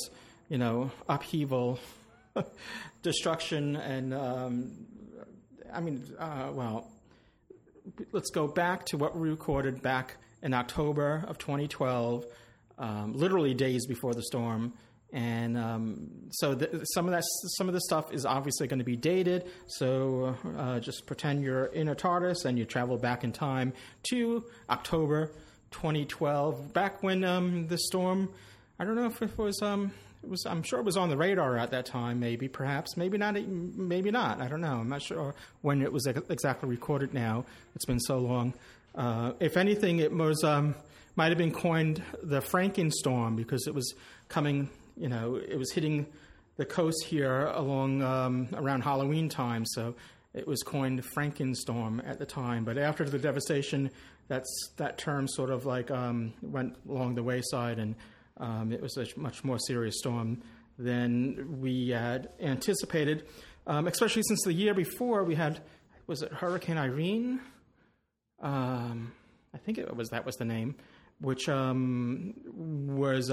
you 0.49 0.59
know, 0.59 0.91
upheaval, 1.09 1.79
destruction, 3.03 3.77
and 3.77 4.15
um, 4.15 4.73
I 5.73 5.81
mean, 5.81 6.05
uh, 6.19 6.51
well, 6.53 6.91
let's 8.13 8.31
go 8.31 8.47
back 8.47 8.85
to 8.87 8.97
what 8.97 9.17
we 9.17 9.29
recorded 9.31 9.83
back 9.83 10.17
in 10.43 10.55
October 10.55 11.25
of 11.27 11.39
2012, 11.39 12.25
um, 12.79 13.13
literally 13.15 13.55
days 13.55 13.87
before 13.87 14.15
the 14.15 14.23
storm 14.23 14.73
and 15.13 15.57
um, 15.57 16.11
so 16.31 16.59
some 16.95 17.07
of 17.07 17.13
that 17.13 17.23
some 17.57 17.69
of 17.69 17.75
the 17.75 17.81
stuff 17.83 18.13
is 18.13 18.27
obviously 18.27 18.67
going 18.67 18.81
to 18.81 18.85
be 18.85 18.97
dated. 18.97 19.49
So 19.69 20.35
uh, 20.59 20.81
just 20.81 21.07
pretend 21.07 21.43
you're 21.43 21.67
in 21.67 21.89
a 21.89 21.95
TARDIS 21.95 22.45
and 22.45 22.59
you 22.59 22.65
travel 22.65 22.99
back 22.99 23.23
in 23.23 23.33
time 23.33 23.73
to 24.11 24.45
October 24.69 25.31
2012, 25.71 26.73
back 26.73 27.03
when 27.03 27.23
um, 27.25 27.69
the 27.69 27.79
storm. 27.79 28.31
I 28.79 28.85
don't 28.85 28.97
know 28.97 29.07
if 29.07 29.23
it 29.23 29.39
was. 29.39 29.61
Um, 29.63 29.93
it 30.25 30.29
was, 30.31 30.45
I'm 30.45 30.65
sure 30.65 30.81
it 30.81 30.85
was 30.85 30.97
on 30.97 31.09
the 31.09 31.17
radar 31.17 31.57
at 31.57 31.71
that 31.71 31.87
time. 31.87 32.19
Maybe, 32.19 32.49
perhaps, 32.49 32.97
maybe 32.97 33.17
not. 33.17 33.35
Maybe 33.41 34.11
not. 34.11 34.41
I 34.41 34.49
don't 34.49 34.61
know. 34.61 34.79
I'm 34.79 34.89
not 34.89 35.03
sure 35.03 35.37
when 35.63 35.83
it 35.83 35.93
was 35.93 36.07
exactly 36.07 36.69
recorded. 36.69 37.15
Now 37.15 37.45
it's 37.77 37.85
been 37.85 38.01
so 38.01 38.19
long. 38.19 38.55
Uh, 38.95 39.35
if 39.39 39.57
anything, 39.57 39.99
it 40.01 40.11
was 40.13 40.43
um, 40.43 40.75
might 41.15 41.29
have 41.29 41.39
been 41.39 41.53
coined 41.55 42.03
the 42.25 42.41
Frankenstorm 42.41 43.37
because 43.37 43.69
it 43.69 43.75
was 43.75 43.95
coming 44.29 44.69
you 44.97 45.09
know, 45.09 45.37
it 45.37 45.57
was 45.59 45.71
hitting 45.73 46.07
the 46.57 46.65
coast 46.65 47.05
here 47.05 47.47
along 47.49 48.03
um, 48.03 48.49
around 48.55 48.83
Halloween 48.83 49.29
time, 49.29 49.65
so 49.67 49.95
it 50.35 50.47
was 50.49 50.63
coined 50.63 51.03
Frankenstorm 51.05 52.03
at 52.07 52.19
the 52.19 52.27
time. 52.27 52.65
But 52.65 52.79
after 52.79 53.05
the 53.09 53.19
devastation, 53.19 53.91
that's 54.29 54.49
that 54.79 54.97
term 54.99 55.29
sort 55.29 55.51
of 55.51 55.67
like 55.67 55.91
um, 55.91 56.33
went 56.43 56.77
along 56.89 57.15
the 57.15 57.23
wayside, 57.23 57.79
and 57.79 57.95
um, 58.39 58.73
it 58.73 58.81
was 58.81 58.97
a 58.97 59.07
much 59.19 59.45
more 59.45 59.59
serious 59.59 59.99
storm 59.99 60.43
than 60.79 61.61
we 61.61 61.89
had 61.91 62.31
anticipated. 62.41 63.27
Um, 63.69 63.89
especially 63.89 64.23
since 64.23 64.43
the 64.45 64.53
year 64.53 64.75
before 64.75 65.25
we 65.25 65.35
had 65.35 65.61
was 66.07 66.23
it 66.23 66.33
Hurricane 66.33 66.79
Irene? 66.79 67.41
Um, 68.41 69.13
I 69.53 69.59
think 69.59 69.77
it 69.79 69.95
was 69.95 70.09
that 70.11 70.25
was 70.25 70.37
the 70.37 70.45
name, 70.47 70.77
which 71.19 71.49
um, 71.51 72.33
was 72.47 73.31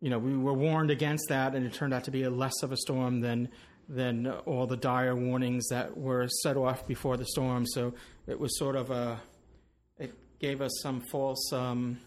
you 0.00 0.08
know, 0.10 0.18
we 0.18 0.36
were 0.36 0.54
warned 0.54 0.90
against 0.90 1.26
that, 1.28 1.54
and 1.54 1.64
it 1.66 1.72
turned 1.74 1.92
out 1.92 2.04
to 2.04 2.10
be 2.10 2.22
a 2.22 2.30
less 2.30 2.62
of 2.62 2.72
a 2.72 2.76
storm 2.76 3.20
than 3.20 3.48
than 3.88 4.28
all 4.46 4.66
the 4.68 4.76
dire 4.76 5.16
warnings 5.16 5.66
that 5.68 5.96
were 5.96 6.28
set 6.42 6.56
off 6.56 6.86
before 6.86 7.16
the 7.16 7.26
storm. 7.26 7.66
So 7.66 7.92
it 8.28 8.38
was 8.38 8.58
sort 8.58 8.76
of 8.76 8.90
a 8.90 9.20
it 9.98 10.14
gave 10.38 10.62
us 10.62 10.70
some 10.82 11.00
false 11.00 11.52
um, 11.52 11.98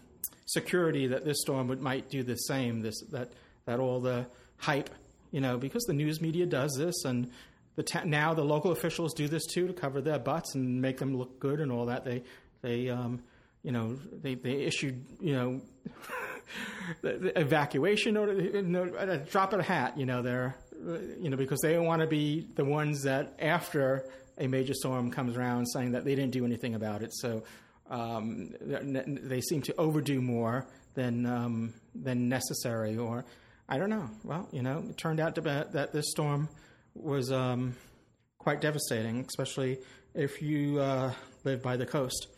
security 0.46 1.06
that 1.08 1.24
this 1.24 1.40
storm 1.40 1.68
would, 1.68 1.80
might 1.82 2.08
do 2.10 2.22
the 2.22 2.34
same. 2.36 2.80
This 2.80 3.00
that 3.12 3.30
that 3.66 3.78
all 3.78 4.00
the 4.00 4.26
hype, 4.56 4.90
you 5.30 5.40
know, 5.40 5.56
because 5.56 5.84
the 5.84 5.94
news 5.94 6.20
media 6.20 6.46
does 6.46 6.74
this, 6.76 7.04
and 7.04 7.30
the 7.76 7.84
ta- 7.84 8.02
now 8.04 8.34
the 8.34 8.44
local 8.44 8.72
officials 8.72 9.14
do 9.14 9.28
this 9.28 9.46
too 9.46 9.68
to 9.68 9.72
cover 9.72 10.00
their 10.00 10.18
butts 10.18 10.56
and 10.56 10.82
make 10.82 10.98
them 10.98 11.16
look 11.16 11.38
good 11.38 11.60
and 11.60 11.70
all 11.70 11.86
that. 11.86 12.04
They 12.04 12.24
they 12.60 12.88
um, 12.88 13.22
you 13.62 13.70
know 13.70 13.94
they 13.94 14.34
they 14.34 14.62
issued 14.62 15.04
you 15.20 15.34
know. 15.34 15.60
evacuation 17.02 18.16
order, 18.16 18.92
uh, 18.98 19.16
drop 19.30 19.52
a 19.52 19.62
hat, 19.62 19.96
you 19.98 20.06
know, 20.06 20.22
there, 20.22 20.54
you 21.18 21.30
know, 21.30 21.36
because 21.36 21.60
they 21.62 21.78
want 21.78 22.00
to 22.00 22.06
be 22.06 22.46
the 22.54 22.64
ones 22.64 23.02
that 23.02 23.34
after 23.38 24.04
a 24.38 24.46
major 24.46 24.74
storm 24.74 25.10
comes 25.10 25.36
around 25.36 25.66
saying 25.66 25.92
that 25.92 26.04
they 26.04 26.14
didn't 26.14 26.32
do 26.32 26.44
anything 26.44 26.74
about 26.74 27.02
it. 27.02 27.12
So 27.14 27.42
um, 27.88 28.50
they 28.60 29.40
seem 29.40 29.62
to 29.62 29.74
overdo 29.76 30.20
more 30.20 30.66
than 30.94 31.26
um, 31.26 31.74
than 31.94 32.28
necessary, 32.28 32.96
or 32.96 33.24
I 33.68 33.78
don't 33.78 33.90
know. 33.90 34.08
Well, 34.22 34.48
you 34.52 34.62
know, 34.62 34.84
it 34.90 34.96
turned 34.96 35.20
out 35.20 35.36
to 35.36 35.42
be 35.42 35.48
that 35.50 35.92
this 35.92 36.10
storm 36.10 36.48
was 36.94 37.30
um, 37.32 37.74
quite 38.38 38.60
devastating, 38.60 39.24
especially 39.28 39.78
if 40.14 40.40
you 40.42 40.78
uh, 40.80 41.12
live 41.44 41.62
by 41.62 41.76
the 41.76 41.86
coast, 41.86 42.28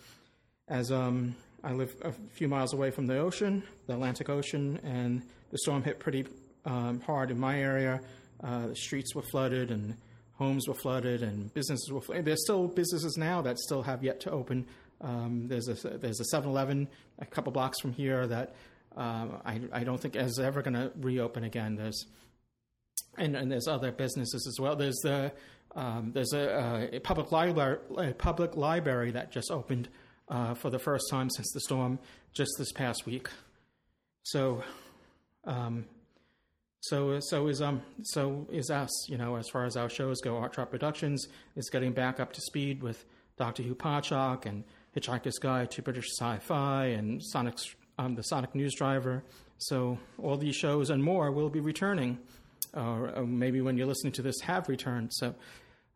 as 0.68 0.90
um, 0.90 1.36
I 1.66 1.73
live 1.73 1.96
a 2.02 2.12
few 2.30 2.46
miles 2.46 2.73
away 2.75 2.92
from 2.92 3.08
the 3.08 3.18
ocean, 3.18 3.64
the 3.88 3.94
Atlantic 3.94 4.28
Ocean, 4.28 4.78
and 4.85 5.20
the 5.50 5.58
storm 5.58 5.82
hit 5.82 5.99
pretty 5.99 6.25
um, 6.64 7.00
hard 7.00 7.32
in 7.32 7.40
my 7.40 7.58
area. 7.58 8.00
Uh, 8.40 8.68
the 8.68 8.76
streets 8.76 9.16
were 9.16 9.23
flooded, 9.23 9.73
and 9.73 9.96
homes 10.35 10.68
were 10.68 10.75
flooded, 10.75 11.25
and 11.25 11.52
businesses 11.54 11.90
were. 11.90 12.00
Flooded. 12.00 12.25
There's 12.25 12.40
still 12.44 12.68
businesses 12.68 13.16
now 13.16 13.42
that 13.42 13.58
still 13.58 13.82
have 13.82 14.04
yet 14.04 14.20
to 14.20 14.30
open. 14.30 14.64
Um, 15.00 15.49
there's 15.49 15.66
a 15.66 15.75
there's 15.99 16.20
a 16.20 16.37
7-Eleven 16.37 16.87
a 17.18 17.26
couple 17.26 17.50
blocks 17.50 17.80
from 17.80 17.92
here 17.94 18.28
that 18.28 18.54
um, 18.96 19.40
I 19.44 19.61
I 19.73 19.82
don't 19.82 20.00
think 20.00 20.14
is 20.14 20.38
ever 20.38 20.62
going 20.62 20.75
to 20.75 20.92
reopen 21.00 21.42
again. 21.42 21.75
There's 21.75 22.06
and, 23.18 23.35
and 23.35 23.50
there's 23.50 23.66
other 23.66 23.90
businesses 23.90 24.46
as 24.46 24.61
well. 24.61 24.76
There's 24.76 25.00
the 25.02 25.32
um, 25.75 26.12
there's 26.12 26.32
a, 26.32 26.90
a 26.92 27.00
public 27.00 27.32
library 27.32 27.78
a 27.99 28.12
public 28.14 28.54
library 28.56 29.11
that 29.11 29.32
just 29.32 29.50
opened 29.50 29.88
uh, 30.28 30.54
for 30.54 30.71
the 30.71 30.78
first 30.78 31.06
time 31.11 31.30
since 31.30 31.50
the 31.52 31.61
storm 31.61 31.99
just 32.33 32.50
this 32.59 32.73
past 32.73 33.06
week. 33.06 33.28
So, 34.25 34.62
um, 35.45 35.85
so 36.80 37.18
so 37.21 37.49
is 37.49 37.62
um 37.62 37.83
so 38.02 38.47
is 38.50 38.71
us. 38.71 39.09
You 39.09 39.18
know, 39.18 39.37
as 39.37 39.49
far 39.52 39.64
as 39.64 39.76
our 39.76 39.88
shows 39.88 40.21
go, 40.21 40.37
Art 40.37 40.52
Trap 40.52 40.71
Productions 40.71 41.26
is 41.56 41.71
getting 41.71 41.92
back 41.92 42.21
up 42.21 42.33
to 42.35 42.40
speed 42.40 42.83
with 42.83 43.04
Doctor 43.37 43.62
Who 43.62 43.75
Podshock 43.75 44.47
and 44.47 44.64
Hitchhiker's 44.97 45.38
Guide 45.38 45.71
to 45.73 45.83
British 45.83 46.06
Sci-Fi 46.18 46.87
and 46.87 47.23
Sonic's 47.23 47.64
um, 47.99 48.14
the 48.14 48.23
Sonic 48.23 48.54
News 48.54 48.75
Driver. 48.75 49.23
So 49.59 49.99
all 50.18 50.37
these 50.37 50.54
shows 50.56 50.90
and 50.90 51.02
more 51.02 51.30
will 51.33 51.49
be 51.49 51.61
returning, 51.61 52.18
or, 52.75 53.25
maybe 53.26 53.62
when 53.62 53.78
you're 53.78 53.87
listening 53.87 54.12
to 54.14 54.23
this, 54.23 54.38
have 54.42 54.68
returned. 54.68 55.11
So 55.14 55.35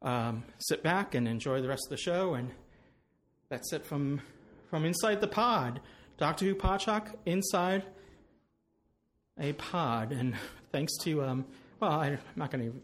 um, 0.00 0.44
sit 0.58 0.82
back 0.82 1.14
and 1.14 1.28
enjoy 1.28 1.60
the 1.60 1.68
rest 1.68 1.86
of 1.86 1.90
the 1.90 1.96
show 2.00 2.34
and. 2.34 2.50
That's 3.50 3.72
it 3.72 3.84
from 3.84 4.20
from 4.70 4.84
inside 4.84 5.20
the 5.20 5.26
pod. 5.26 5.80
Doctor 6.18 6.44
Who 6.44 6.54
Podshock 6.54 7.12
inside 7.26 7.82
a 9.40 9.52
pod, 9.54 10.12
and 10.12 10.36
thanks 10.70 10.96
to 11.02 11.24
um, 11.24 11.44
well, 11.80 11.90
I, 11.90 12.06
am 12.10 12.18
not 12.36 12.52
going 12.52 12.70
to, 12.70 12.80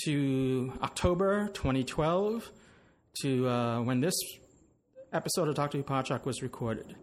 to 0.04 0.72
October 0.82 1.48
2012 1.48 2.50
to 3.20 3.48
uh, 3.48 3.80
when 3.82 3.98
this 4.00 4.14
episode 5.16 5.48
of 5.48 5.54
Dr. 5.54 5.82
Upachak 5.82 6.24
was 6.26 6.42
recorded. 6.42 6.94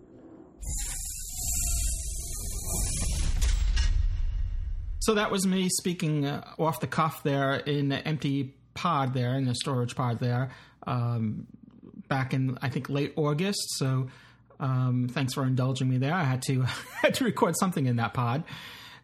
So 5.00 5.15
that 5.15 5.32
was 5.32 5.46
me 5.46 5.67
speaking 5.67 6.25
uh, 6.25 6.48
off 6.58 6.79
the 6.79 6.88
cuff 6.88 7.22
there 7.24 7.55
in 7.55 7.91
an 7.91 8.03
empty 8.05 8.53
pod 8.74 9.13
there, 9.13 9.36
in 9.36 9.48
a 9.50 9.55
storage 9.55 9.96
pod 9.96 10.20
there, 10.20 10.51
um, 10.88 11.48
back 12.08 12.34
in, 12.34 12.58
I 12.62 12.70
think, 12.70 12.88
late 12.89 13.12
August. 13.17 13.60
So 13.72 14.08
um, 14.62 15.10
thanks 15.12 15.34
for 15.34 15.43
indulging 15.43 15.89
me 15.89 15.98
there. 15.98 16.13
I 16.13 16.24
had 16.24 16.41
to, 16.43 16.62
had 17.01 17.15
to 17.15 17.25
record 17.25 17.55
something 17.60 17.86
in 17.86 17.98
that 17.98 18.13
pod. 18.13 18.43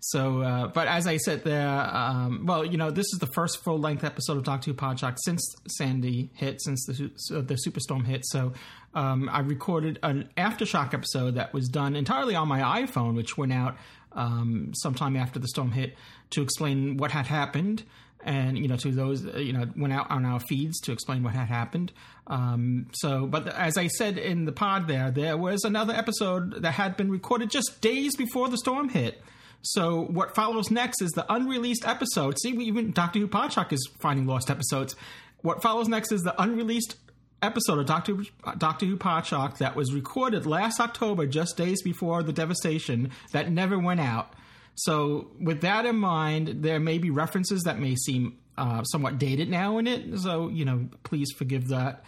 So, 0.02 0.42
uh, 0.42 0.68
but 0.68 0.88
as 0.88 1.08
I 1.08 1.18
said 1.18 1.44
there, 1.44 1.70
um, 1.70 2.46
well, 2.46 2.64
you 2.64 2.78
know, 2.78 2.90
this 2.90 3.06
is 3.14 3.20
the 3.20 3.28
first 3.28 3.62
full 3.64 3.80
length 3.80 4.04
episode 4.04 4.38
of 4.38 4.44
Doctor 4.44 4.72
Who 4.72 4.76
Podshock 4.78 5.18
since 5.26 5.46
Sandy 5.78 6.30
hit, 6.36 6.62
since 6.62 6.86
the 6.86 7.06
uh, 7.36 7.42
the 7.42 7.56
superstorm 7.56 8.06
hit. 8.06 8.22
So, 8.26 8.54
um, 8.96 9.28
I 9.32 9.40
recorded 9.42 10.00
an 10.02 10.30
aftershock 10.38 10.94
episode 10.94 11.36
that 11.36 11.54
was 11.54 11.68
done 11.68 11.96
entirely 11.98 12.36
on 12.36 12.48
my 12.48 12.82
iPhone, 12.82 13.16
which 13.16 13.38
went 13.38 13.52
out 13.52 13.76
um, 14.14 14.72
sometime 14.74 15.18
after 15.18 15.38
the 15.38 15.48
storm 15.50 15.72
hit 15.72 15.96
to 16.32 16.42
explain 16.42 16.96
what 16.98 17.12
had 17.12 17.28
happened 17.28 17.84
and 18.26 18.58
you 18.58 18.68
know 18.68 18.76
to 18.76 18.92
those 18.92 19.26
uh, 19.26 19.38
you 19.38 19.54
know 19.54 19.66
went 19.78 19.94
out 19.94 20.12
on 20.12 20.26
our 20.26 20.42
feeds 20.42 20.80
to 20.82 20.92
explain 20.92 21.24
what 21.24 21.34
had 21.34 21.48
happened 21.48 21.90
um, 22.28 22.86
so 22.92 23.26
but 23.26 23.48
as 23.48 23.78
i 23.78 23.88
said 23.88 24.18
in 24.18 24.44
the 24.44 24.52
pod 24.52 24.90
there 24.90 25.10
there 25.10 25.38
was 25.38 25.64
another 25.64 25.94
episode 25.94 26.62
that 26.62 26.72
had 26.72 26.98
been 26.98 27.10
recorded 27.10 27.50
just 27.50 27.80
days 27.80 28.18
before 28.18 28.50
the 28.50 28.58
storm 28.58 28.90
hit 28.90 29.22
so 29.64 30.04
what 30.06 30.36
follows 30.36 30.72
next 30.72 31.02
is 31.02 31.12
the 31.12 31.26
unreleased 31.32 31.86
episode. 31.86 32.40
See, 32.40 32.50
even 32.52 32.92
Doctor 32.92 33.20
Who 33.20 33.28
Podshock 33.28 33.74
is 33.74 33.88
finding 34.00 34.26
lost 34.26 34.50
episodes. 34.50 34.96
What 35.42 35.62
follows 35.62 35.88
next 35.88 36.12
is 36.12 36.22
the 36.22 36.40
unreleased 36.42 36.96
episode 37.42 37.80
of 37.80 37.86
Doctor 37.86 38.18
Doctor 38.58 38.86
Who 38.86 38.98
Podshock 38.98 39.58
that 39.58 39.76
was 39.76 39.94
recorded 39.94 40.46
last 40.46 40.80
October, 40.80 41.26
just 41.26 41.58
days 41.58 41.82
before 41.82 42.24
the 42.24 42.34
devastation 42.34 43.12
that 43.34 43.52
never 43.52 43.78
went 43.78 44.00
out. 44.00 44.34
So 44.76 45.32
with 45.42 45.62
that 45.62 45.86
in 45.86 45.98
mind, 45.98 46.64
there 46.64 46.80
may 46.80 46.98
be 46.98 47.10
references 47.10 47.64
that 47.64 47.80
may 47.80 47.96
seem 47.96 48.38
uh, 48.58 48.84
somewhat 48.84 49.18
dated 49.18 49.50
now 49.50 49.78
in 49.78 49.88
it. 49.88 50.20
So 50.20 50.48
you 50.50 50.64
know, 50.66 50.88
please 51.04 51.32
forgive 51.34 51.68
that. 51.70 52.04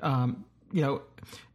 Um, 0.00 0.44
you 0.72 0.82
know, 0.82 1.02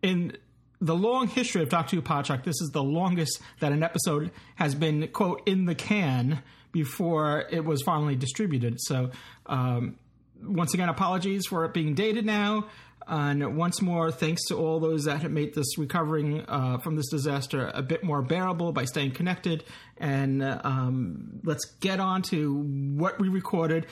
in 0.01 0.37
the 0.81 0.95
long 0.95 1.27
history 1.27 1.61
of 1.61 1.69
Doctor 1.69 1.95
Who 1.95 2.01
Podshock, 2.01 2.43
this 2.43 2.59
is 2.59 2.71
the 2.73 2.83
longest 2.83 3.39
that 3.59 3.71
an 3.71 3.83
episode 3.83 4.31
has 4.55 4.73
been, 4.75 5.07
quote, 5.09 5.43
in 5.45 5.65
the 5.65 5.75
can 5.75 6.41
before 6.71 7.45
it 7.51 7.63
was 7.63 7.83
finally 7.83 8.15
distributed. 8.15 8.77
So, 8.81 9.11
um, 9.45 9.95
once 10.43 10.73
again, 10.73 10.89
apologies 10.89 11.45
for 11.45 11.65
it 11.65 11.73
being 11.73 11.93
dated 11.93 12.25
now. 12.25 12.65
And 13.07 13.57
once 13.57 13.81
more, 13.81 14.11
thanks 14.11 14.43
to 14.47 14.55
all 14.57 14.79
those 14.79 15.03
that 15.05 15.21
have 15.21 15.31
made 15.31 15.53
this 15.53 15.77
recovering 15.77 16.41
uh, 16.47 16.77
from 16.79 16.95
this 16.95 17.09
disaster 17.09 17.69
a 17.73 17.81
bit 17.81 18.03
more 18.03 18.21
bearable 18.21 18.71
by 18.71 18.85
staying 18.85 19.11
connected. 19.11 19.63
And 19.97 20.41
um, 20.43 21.41
let's 21.43 21.65
get 21.79 21.99
on 21.99 22.21
to 22.23 22.55
what 22.55 23.19
we 23.19 23.27
recorded 23.27 23.87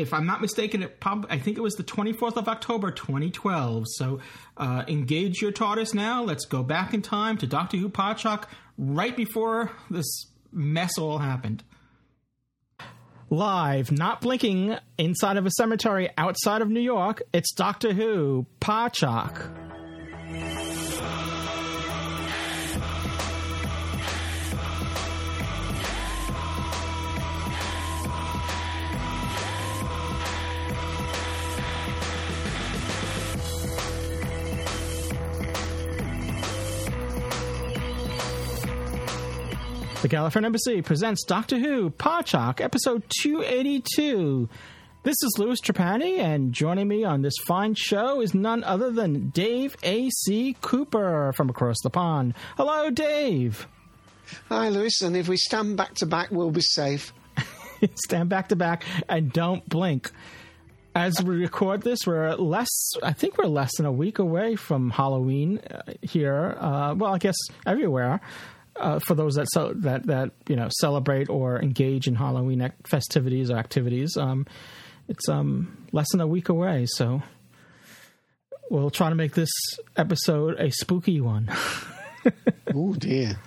if 0.00 0.12
I'm 0.14 0.26
not 0.26 0.40
mistaken, 0.40 0.82
it 0.82 0.96
I 1.04 1.38
think 1.38 1.56
it 1.56 1.60
was 1.60 1.74
the 1.74 1.84
24th 1.84 2.36
of 2.36 2.48
October, 2.48 2.90
2012. 2.90 3.84
So 3.88 4.20
uh, 4.56 4.84
engage 4.88 5.40
your 5.40 5.52
TARDIS 5.52 5.94
now. 5.94 6.22
Let's 6.24 6.46
go 6.46 6.62
back 6.62 6.94
in 6.94 7.02
time 7.02 7.36
to 7.38 7.46
Doctor 7.46 7.76
Who 7.76 7.88
Podshock 7.88 8.44
right 8.78 9.16
before 9.16 9.70
this 9.90 10.26
mess 10.52 10.98
all 10.98 11.18
happened. 11.18 11.62
Live, 13.32 13.92
not 13.92 14.20
blinking, 14.20 14.76
inside 14.98 15.36
of 15.36 15.46
a 15.46 15.50
cemetery 15.52 16.10
outside 16.18 16.62
of 16.62 16.68
New 16.68 16.80
York, 16.80 17.22
it's 17.32 17.52
Doctor 17.54 17.92
Who 17.92 18.46
Podshock. 18.60 19.50
The 40.02 40.08
Gallifreyan 40.08 40.46
Embassy 40.46 40.80
presents 40.80 41.24
Doctor 41.24 41.58
Who 41.58 41.90
Podshock, 41.90 42.62
episode 42.62 43.02
282. 43.20 44.48
This 45.02 45.16
is 45.22 45.34
Louis 45.36 45.60
Trapani, 45.60 46.16
and 46.20 46.54
joining 46.54 46.88
me 46.88 47.04
on 47.04 47.20
this 47.20 47.34
fine 47.46 47.74
show 47.74 48.22
is 48.22 48.32
none 48.32 48.64
other 48.64 48.90
than 48.90 49.28
Dave 49.28 49.76
A.C. 49.82 50.56
Cooper 50.62 51.34
from 51.36 51.50
across 51.50 51.76
the 51.82 51.90
pond. 51.90 52.32
Hello, 52.56 52.88
Dave. 52.88 53.66
Hi, 54.48 54.70
Louis, 54.70 55.02
and 55.02 55.14
if 55.18 55.28
we 55.28 55.36
stand 55.36 55.76
back 55.76 55.92
to 55.96 56.06
back, 56.06 56.28
we'll 56.30 56.50
be 56.50 56.62
safe. 56.62 57.12
stand 58.06 58.30
back 58.30 58.48
to 58.48 58.56
back 58.56 58.84
and 59.06 59.30
don't 59.30 59.68
blink. 59.68 60.10
As 60.94 61.22
we 61.22 61.36
record 61.36 61.82
this, 61.82 62.06
we're 62.06 62.32
less, 62.36 62.94
I 63.02 63.12
think 63.12 63.36
we're 63.36 63.48
less 63.48 63.76
than 63.76 63.84
a 63.84 63.92
week 63.92 64.18
away 64.18 64.56
from 64.56 64.88
Halloween 64.88 65.58
uh, 65.70 65.82
here. 66.00 66.56
Uh, 66.58 66.94
well, 66.96 67.14
I 67.14 67.18
guess 67.18 67.36
everywhere 67.66 68.22
uh, 68.80 68.98
for 68.98 69.14
those 69.14 69.34
that 69.34 69.46
so 69.52 69.72
that 69.76 70.06
that 70.06 70.30
you 70.48 70.56
know 70.56 70.68
celebrate 70.80 71.28
or 71.28 71.60
engage 71.60 72.06
in 72.08 72.14
Halloween 72.14 72.72
festivities 72.88 73.50
or 73.50 73.56
activities. 73.56 74.16
Um, 74.16 74.46
it's 75.08 75.28
um, 75.28 75.86
less 75.92 76.06
than 76.12 76.20
a 76.20 76.26
week 76.26 76.48
away, 76.48 76.86
so 76.88 77.22
we'll 78.70 78.90
try 78.90 79.08
to 79.08 79.14
make 79.14 79.34
this 79.34 79.50
episode 79.96 80.56
a 80.58 80.70
spooky 80.70 81.20
one. 81.20 81.48
oh 82.74 82.94
dear 82.94 83.38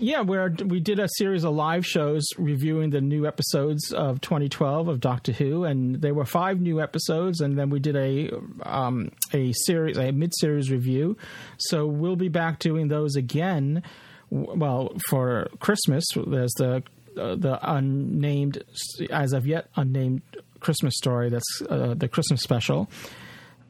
yeah, 0.00 0.22
where 0.22 0.50
we 0.64 0.80
did 0.80 0.98
a 0.98 1.08
series 1.16 1.44
of 1.44 1.54
live 1.54 1.86
shows 1.86 2.26
reviewing 2.38 2.90
the 2.90 3.00
new 3.00 3.26
episodes 3.26 3.92
of 3.92 4.20
2012 4.22 4.88
of 4.88 5.00
Doctor 5.00 5.32
Who, 5.32 5.64
and 5.64 6.00
there 6.00 6.14
were 6.14 6.24
five 6.24 6.60
new 6.60 6.80
episodes, 6.80 7.40
and 7.40 7.58
then 7.58 7.70
we 7.70 7.80
did 7.80 7.96
a 7.96 8.30
um, 8.62 9.10
a 9.32 9.52
series 9.64 9.98
a 9.98 10.10
mid 10.10 10.32
series 10.36 10.70
review. 10.70 11.16
So 11.58 11.86
we'll 11.86 12.16
be 12.16 12.28
back 12.28 12.58
doing 12.58 12.88
those 12.88 13.14
again. 13.14 13.82
Well, 14.30 14.94
for 15.08 15.48
Christmas, 15.60 16.04
there's 16.14 16.52
the 16.54 16.82
uh, 17.16 17.34
the 17.36 17.58
unnamed, 17.62 18.64
as 19.10 19.32
of 19.32 19.46
yet 19.46 19.68
unnamed 19.76 20.22
Christmas 20.60 20.94
story. 20.96 21.28
That's 21.28 21.62
uh, 21.68 21.94
the 21.96 22.08
Christmas 22.08 22.40
special, 22.42 22.88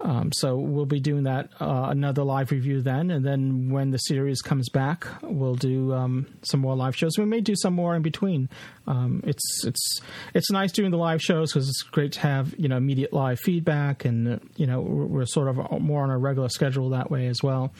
um, 0.02 0.30
so 0.32 0.56
we'll 0.56 0.86
be 0.86 1.00
doing 1.00 1.24
that 1.24 1.50
uh, 1.60 1.88
another 1.90 2.24
live 2.24 2.50
review 2.52 2.80
then, 2.80 3.10
and 3.10 3.24
then 3.24 3.70
when 3.70 3.90
the 3.90 3.98
series 3.98 4.40
comes 4.40 4.68
back, 4.70 5.06
we'll 5.22 5.56
do 5.56 5.92
um, 5.92 6.26
some 6.42 6.60
more 6.60 6.74
live 6.74 6.96
shows. 6.96 7.18
We 7.18 7.26
may 7.26 7.40
do 7.42 7.54
some 7.54 7.74
more 7.74 7.94
in 7.94 8.00
between. 8.02 8.48
Um, 8.86 9.20
it's 9.26 9.64
it's 9.66 10.00
it's 10.32 10.50
nice 10.50 10.72
doing 10.72 10.90
the 10.90 10.96
live 10.96 11.20
shows 11.20 11.52
because 11.52 11.68
it's 11.68 11.82
great 11.82 12.12
to 12.12 12.20
have 12.20 12.54
you 12.58 12.68
know 12.68 12.78
immediate 12.78 13.12
live 13.12 13.40
feedback, 13.40 14.06
and 14.06 14.36
uh, 14.36 14.38
you 14.56 14.66
know 14.66 14.80
we're, 14.80 15.06
we're 15.06 15.26
sort 15.26 15.48
of 15.48 15.80
more 15.82 16.02
on 16.02 16.10
a 16.10 16.16
regular 16.16 16.48
schedule 16.48 16.88
that 16.90 17.10
way 17.10 17.26
as 17.26 17.42
well. 17.42 17.70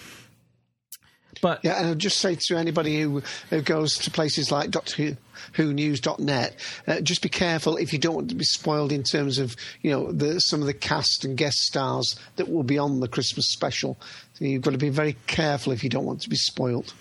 But 1.41 1.61
yeah, 1.63 1.79
and 1.79 1.87
I'll 1.89 1.95
just 1.95 2.19
say 2.19 2.35
to 2.39 2.57
anybody 2.57 3.01
who, 3.01 3.23
who 3.51 3.63
goes 3.63 3.95
to 3.99 4.11
places 4.11 4.51
like 4.53 4.71
Doctor 4.71 5.03
Who, 5.03 5.17
who 5.55 5.73
news.net 5.73 6.57
uh, 6.87 7.01
just 7.01 7.23
be 7.23 7.29
careful 7.31 7.77
if 7.79 7.93
you 7.93 7.99
don't 7.99 8.15
want 8.15 8.29
to 8.29 8.35
be 8.35 8.45
spoiled 8.45 8.93
in 8.93 9.03
terms 9.03 9.39
of 9.39 9.57
you 9.83 9.91
know 9.91 10.13
the, 10.13 10.39
some 10.41 10.61
of 10.61 10.67
the 10.67 10.75
cast 10.75 11.25
and 11.25 11.37
guest 11.37 11.57
stars 11.59 12.17
that 12.37 12.49
will 12.51 12.63
be 12.63 12.77
on 12.77 13.01
the 13.01 13.09
christmas 13.09 13.49
special 13.51 13.97
so 14.35 14.45
you've 14.45 14.61
got 14.61 14.73
to 14.73 14.79
be 14.79 14.91
very 14.91 15.17
careful 15.27 15.73
if 15.73 15.83
you 15.83 15.89
don't 15.89 16.05
want 16.05 16.21
to 16.21 16.29
be 16.29 16.37
spoiled 16.37 16.93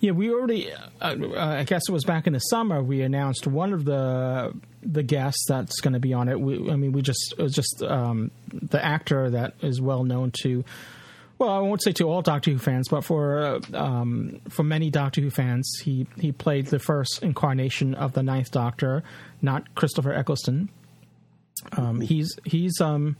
yeah, 0.00 0.12
we 0.12 0.30
already. 0.32 0.72
Uh, 0.72 0.76
uh 1.00 1.36
I 1.58 1.64
guess 1.64 1.82
it 1.88 1.90
was 1.92 2.04
back 2.04 2.28
in 2.28 2.32
the 2.32 2.38
summer 2.38 2.80
we 2.80 3.02
announced 3.02 3.48
one 3.48 3.72
of 3.72 3.84
the 3.84 4.54
the 4.80 5.02
guests 5.02 5.46
that's 5.48 5.80
going 5.80 5.94
to 5.94 5.98
be 5.98 6.12
on 6.12 6.28
it. 6.28 6.38
We, 6.40 6.70
I 6.70 6.76
mean, 6.76 6.92
we 6.92 7.02
just 7.02 7.34
it 7.36 7.40
uh, 7.40 7.42
was 7.42 7.52
just 7.52 7.82
um, 7.82 8.30
the 8.48 8.84
actor 8.84 9.28
that 9.30 9.54
is 9.60 9.80
well 9.80 10.04
known 10.04 10.30
to 10.44 10.62
well, 11.38 11.50
I 11.50 11.60
won't 11.60 11.82
say 11.82 11.92
to 11.92 12.08
all 12.10 12.20
Doctor 12.20 12.50
Who 12.50 12.58
fans, 12.58 12.88
but 12.88 13.04
for 13.04 13.38
uh, 13.38 13.60
um, 13.74 14.40
for 14.48 14.64
many 14.64 14.90
Doctor 14.90 15.20
Who 15.20 15.30
fans, 15.30 15.80
he 15.82 16.06
he 16.18 16.32
played 16.32 16.66
the 16.66 16.78
first 16.80 17.22
incarnation 17.22 17.94
of 17.94 18.12
the 18.12 18.22
Ninth 18.24 18.50
Doctor, 18.50 19.04
not 19.40 19.74
Christopher 19.76 20.12
Eccleston. 20.12 20.68
Um, 21.72 22.00
he's 22.00 22.36
he's 22.44 22.80
um, 22.80 23.16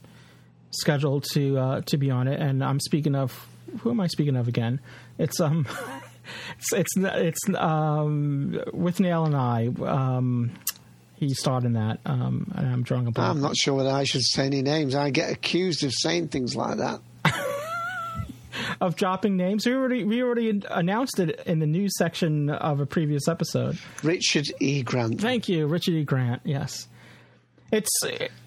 scheduled 0.71 1.25
to 1.35 1.59
uh, 1.59 1.81
to 1.83 1.97
be 1.97 2.11
on 2.11 2.27
it, 2.27 2.41
and 2.41 2.63
I'm 2.65 2.81
speaking 2.81 3.15
of 3.15 3.47
who 3.81 3.91
am 3.91 4.01
I 4.01 4.09
speaking 4.09 4.35
of 4.35 4.49
again? 4.49 4.81
It's 5.19 5.39
um, 5.41 5.67
it's 6.59 6.73
it's 6.73 6.97
it's 6.97 7.49
um, 7.57 8.59
Withnail 8.69 9.27
and 9.27 9.37
I. 9.37 9.69
Um, 9.89 10.51
he 11.15 11.35
starred 11.35 11.65
in 11.65 11.73
that. 11.73 11.99
Um, 12.07 12.51
I'm 12.55 12.85
drawing 12.85 13.09
a 13.09 13.11
blank. 13.11 13.31
I'm 13.31 13.41
not 13.41 13.57
sure 13.57 13.75
whether 13.75 13.91
I 13.91 14.05
should 14.05 14.23
say 14.23 14.47
any 14.47 14.63
names. 14.63 14.95
I 14.95 15.11
get 15.11 15.33
accused 15.33 15.83
of 15.83 15.93
saying 15.93 16.29
things 16.29 16.55
like 16.57 16.79
that 16.79 17.01
of 18.81 18.97
dropping 18.97 19.37
names. 19.37 19.67
We 19.67 19.73
already 19.75 20.05
we 20.05 20.23
already 20.23 20.63
announced 20.71 21.19
it 21.21 21.41
in 21.47 21.59
the 21.59 21.67
news 21.67 21.97
section 21.97 22.51
of 22.51 22.81
a 22.81 22.87
previous 22.87 23.29
episode. 23.29 23.79
Richard 24.03 24.47
E. 24.61 24.83
Grant. 24.83 25.21
Thank 25.21 25.49
you, 25.49 25.67
Richard 25.67 25.95
E. 25.95 26.05
Grant. 26.05 26.43
Yes. 26.45 26.89
It's 27.71 27.91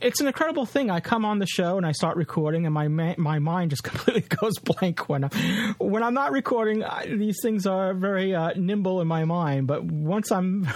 it's 0.02 0.20
an 0.20 0.26
incredible 0.28 0.66
thing. 0.66 0.90
I 0.90 1.00
come 1.00 1.26
on 1.26 1.38
the 1.40 1.46
show 1.46 1.78
and 1.78 1.86
I 1.86 1.92
start 1.92 2.18
recording, 2.18 2.66
and 2.66 2.74
my 2.74 2.88
ma- 2.88 3.14
my 3.18 3.38
mind 3.38 3.70
just 3.70 3.84
completely 3.84 4.22
goes 4.24 4.58
blank 4.58 5.08
when 5.10 5.26
I, 5.26 5.76
when 5.78 6.02
I'm 6.02 6.16
not 6.16 6.32
recording. 6.32 6.84
I, 6.84 7.06
these 7.06 7.38
things 7.40 7.68
are 7.68 7.94
very 7.94 8.34
uh, 8.34 8.54
nimble 8.56 9.00
in 9.00 9.08
my 9.08 9.26
mind, 9.26 9.68
but 9.68 9.84
once 9.84 10.32
I'm 10.32 10.68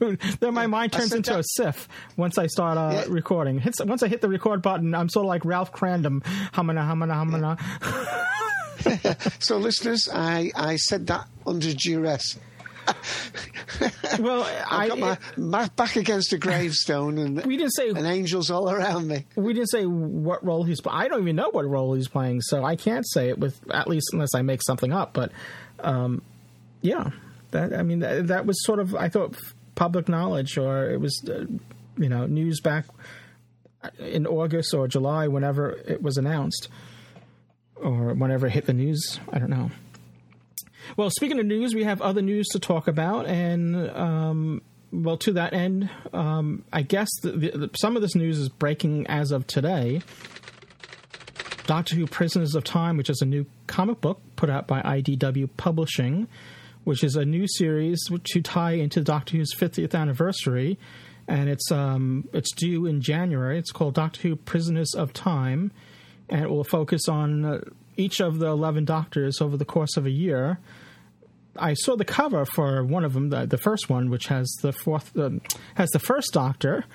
then 0.40 0.54
my 0.54 0.68
mind 0.68 0.94
turns 0.94 1.12
into 1.12 1.38
a 1.38 1.44
sif 1.44 1.86
once 2.16 2.38
I 2.38 2.46
start 2.46 2.78
uh, 2.78 2.90
yeah. 2.94 3.04
recording. 3.12 3.58
Hits, 3.58 3.84
once 3.84 4.02
I 4.02 4.08
hit 4.08 4.22
the 4.22 4.28
record 4.30 4.62
button, 4.62 4.94
I'm 4.94 5.10
sort 5.10 5.26
of 5.26 5.28
like 5.28 5.44
Ralph 5.44 5.70
Kramden, 5.74 6.22
humana, 6.54 6.86
humana, 6.86 7.18
humana. 7.22 7.58
so, 9.38 9.58
listeners, 9.58 10.08
I, 10.12 10.50
I 10.54 10.76
said 10.76 11.06
that 11.08 11.28
under 11.46 11.72
duress. 11.74 12.38
well, 14.18 14.42
I 14.70 14.88
got 14.88 14.98
my, 14.98 15.18
my, 15.36 15.68
back 15.76 15.96
against 15.96 16.32
a 16.32 16.38
gravestone, 16.38 17.18
and 17.18 17.44
we 17.46 17.56
didn't 17.56 17.74
say 17.74 17.88
an 17.90 18.06
angels 18.06 18.50
all 18.50 18.68
around 18.70 19.06
me. 19.06 19.24
We 19.36 19.52
didn't 19.54 19.70
say 19.70 19.86
what 19.86 20.44
role 20.44 20.64
he's. 20.64 20.80
I 20.88 21.06
don't 21.08 21.20
even 21.20 21.36
know 21.36 21.50
what 21.52 21.64
role 21.66 21.94
he's 21.94 22.08
playing, 22.08 22.40
so 22.42 22.64
I 22.64 22.74
can't 22.76 23.06
say 23.08 23.28
it 23.28 23.38
with 23.38 23.60
at 23.72 23.86
least 23.86 24.10
unless 24.12 24.34
I 24.34 24.42
make 24.42 24.62
something 24.62 24.92
up. 24.92 25.12
But 25.12 25.30
um, 25.80 26.22
yeah, 26.80 27.10
that 27.52 27.72
I 27.72 27.84
mean 27.84 28.00
that, 28.00 28.26
that, 28.26 28.46
was 28.46 28.62
sort 28.64 28.80
of 28.80 28.96
I 28.96 29.08
thought 29.08 29.36
public 29.76 30.08
knowledge, 30.08 30.58
or 30.58 30.90
it 30.90 31.00
was 31.00 31.22
uh, 31.28 31.44
you 31.96 32.08
know 32.08 32.26
news 32.26 32.60
back 32.60 32.86
in 34.00 34.26
August 34.26 34.74
or 34.74 34.88
July, 34.88 35.28
whenever 35.28 35.70
it 35.86 36.02
was 36.02 36.16
announced 36.16 36.68
or 37.82 38.14
whenever 38.14 38.46
it 38.46 38.52
hit 38.52 38.66
the 38.66 38.72
news. 38.72 39.20
I 39.32 39.38
don't 39.38 39.50
know. 39.50 39.70
Well, 40.96 41.10
speaking 41.10 41.38
of 41.38 41.46
news, 41.46 41.74
we 41.74 41.84
have 41.84 42.00
other 42.00 42.22
news 42.22 42.46
to 42.48 42.58
talk 42.58 42.88
about, 42.88 43.26
and 43.26 43.76
um, 43.90 44.62
well, 44.92 45.16
to 45.18 45.32
that 45.34 45.52
end, 45.54 45.88
um, 46.12 46.64
I 46.72 46.82
guess 46.82 47.08
the, 47.22 47.30
the, 47.32 47.50
the, 47.50 47.70
some 47.76 47.96
of 47.96 48.02
this 48.02 48.14
news 48.14 48.38
is 48.38 48.48
breaking 48.48 49.06
as 49.06 49.30
of 49.30 49.46
today. 49.46 50.02
Doctor 51.66 51.94
Who 51.94 52.06
Prisoners 52.06 52.54
of 52.54 52.64
Time, 52.64 52.96
which 52.96 53.08
is 53.08 53.20
a 53.22 53.24
new 53.24 53.46
comic 53.68 54.00
book 54.00 54.20
put 54.36 54.50
out 54.50 54.66
by 54.66 54.82
IDW 54.82 55.48
Publishing, 55.56 56.26
which 56.84 57.04
is 57.04 57.14
a 57.14 57.24
new 57.24 57.46
series 57.46 58.00
to 58.24 58.42
tie 58.42 58.72
into 58.72 59.00
Doctor 59.02 59.36
Who's 59.36 59.54
50th 59.54 59.94
anniversary, 59.94 60.78
and 61.28 61.48
it's 61.48 61.70
um, 61.70 62.28
it's 62.32 62.50
due 62.52 62.84
in 62.86 63.00
January. 63.00 63.56
It's 63.56 63.70
called 63.70 63.94
Doctor 63.94 64.20
Who 64.26 64.36
Prisoners 64.36 64.92
of 64.94 65.12
Time 65.12 65.70
and 66.28 66.42
it 66.42 66.50
will 66.50 66.64
focus 66.64 67.08
on 67.08 67.44
uh, 67.44 67.60
each 67.96 68.20
of 68.20 68.38
the 68.38 68.46
11 68.46 68.84
doctors 68.84 69.40
over 69.40 69.56
the 69.56 69.64
course 69.64 69.96
of 69.96 70.06
a 70.06 70.10
year. 70.10 70.58
I 71.56 71.74
saw 71.74 71.96
the 71.96 72.04
cover 72.04 72.46
for 72.46 72.82
one 72.82 73.04
of 73.04 73.12
them, 73.12 73.28
the, 73.28 73.44
the 73.44 73.58
first 73.58 73.90
one, 73.90 74.08
which 74.08 74.28
has 74.28 74.50
the 74.62 74.72
fourth 74.72 75.14
uh, 75.18 75.30
has 75.74 75.90
the 75.90 75.98
first 75.98 76.32
Doctor, 76.32 76.86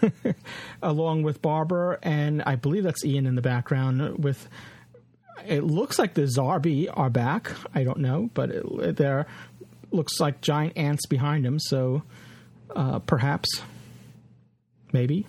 along 0.82 1.22
with 1.22 1.40
Barbara, 1.40 2.00
and 2.02 2.42
I 2.42 2.56
believe 2.56 2.82
that's 2.82 3.04
Ian 3.04 3.26
in 3.26 3.36
the 3.36 3.42
background. 3.42 4.24
With 4.24 4.48
it 5.46 5.62
looks 5.62 6.00
like 6.00 6.14
the 6.14 6.22
Zarbi 6.22 6.88
are 6.92 7.10
back. 7.10 7.52
I 7.76 7.84
don't 7.84 7.98
know, 8.00 8.28
but 8.34 8.50
it, 8.50 8.96
there 8.96 9.26
looks 9.92 10.18
like 10.18 10.40
giant 10.40 10.72
ants 10.76 11.06
behind 11.06 11.44
them. 11.44 11.60
So 11.60 12.02
uh, 12.74 12.98
perhaps, 12.98 13.62
maybe 14.92 15.28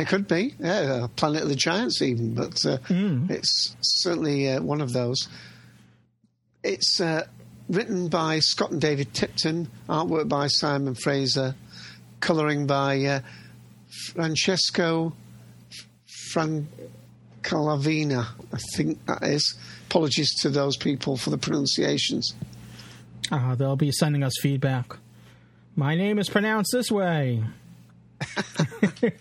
it 0.00 0.08
could 0.08 0.26
be, 0.26 0.54
yeah, 0.58 1.08
Planet 1.14 1.42
of 1.42 1.50
the 1.50 1.54
Giants, 1.54 2.00
even, 2.00 2.32
but 2.32 2.64
uh, 2.64 2.78
mm. 2.88 3.30
it's 3.30 3.76
certainly 3.82 4.48
uh, 4.50 4.62
one 4.62 4.80
of 4.80 4.94
those. 4.94 5.28
It's 6.64 7.02
uh, 7.02 7.26
written 7.68 8.08
by 8.08 8.38
Scott 8.38 8.70
and 8.70 8.80
David 8.80 9.12
Tipton, 9.12 9.70
artwork 9.90 10.26
by 10.26 10.46
Simon 10.46 10.94
Fraser, 10.94 11.54
colouring 12.20 12.66
by 12.66 12.98
uh, 13.04 13.20
Francesco 14.14 15.12
Francalavina, 16.32 18.24
I 18.54 18.58
think 18.74 19.04
that 19.04 19.22
is. 19.22 19.54
Apologies 19.90 20.32
to 20.40 20.48
those 20.48 20.78
people 20.78 21.18
for 21.18 21.28
the 21.28 21.36
pronunciations. 21.38 22.34
Ah, 23.30 23.54
they'll 23.54 23.76
be 23.76 23.92
sending 23.92 24.22
us 24.22 24.32
feedback. 24.40 24.94
My 25.76 25.94
name 25.94 26.18
is 26.18 26.30
pronounced 26.30 26.70
this 26.72 26.90
way. 26.90 27.42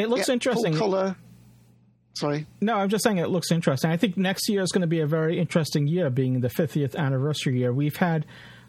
It 0.00 0.08
looks 0.08 0.28
yeah, 0.28 0.34
interesting. 0.34 0.76
Color. 0.76 1.16
Sorry. 2.14 2.46
No, 2.60 2.76
I'm 2.76 2.88
just 2.88 3.04
saying 3.04 3.18
it 3.18 3.28
looks 3.30 3.50
interesting. 3.52 3.90
I 3.90 3.96
think 3.96 4.16
next 4.16 4.48
year 4.48 4.62
is 4.62 4.70
going 4.72 4.80
to 4.82 4.86
be 4.88 5.00
a 5.00 5.06
very 5.06 5.38
interesting 5.38 5.86
year, 5.86 6.10
being 6.10 6.40
the 6.40 6.48
50th 6.48 6.96
anniversary 6.96 7.58
year. 7.58 7.72
We've 7.72 7.96
had, 7.96 8.26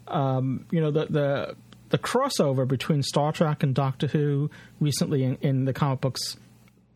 um, 0.08 0.66
you 0.70 0.80
know, 0.80 0.90
the, 0.90 1.06
the 1.06 1.56
the 1.90 1.98
crossover 1.98 2.68
between 2.68 3.02
Star 3.02 3.32
Trek 3.32 3.64
and 3.64 3.74
Doctor 3.74 4.06
Who 4.06 4.48
recently 4.80 5.24
in, 5.24 5.36
in 5.40 5.64
the 5.64 5.72
comic 5.72 6.00
books. 6.00 6.36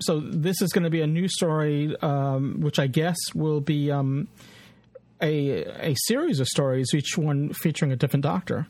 So 0.00 0.20
this 0.20 0.62
is 0.62 0.72
going 0.72 0.84
to 0.84 0.90
be 0.90 1.00
a 1.00 1.06
new 1.06 1.26
story, 1.28 1.96
um, 2.00 2.60
which 2.60 2.78
I 2.78 2.86
guess 2.86 3.16
will 3.34 3.60
be 3.60 3.90
um, 3.90 4.28
a 5.20 5.64
a 5.90 5.94
series 6.06 6.38
of 6.40 6.46
stories, 6.46 6.92
each 6.94 7.16
one 7.18 7.52
featuring 7.52 7.90
a 7.90 7.96
different 7.96 8.22
Doctor. 8.22 8.68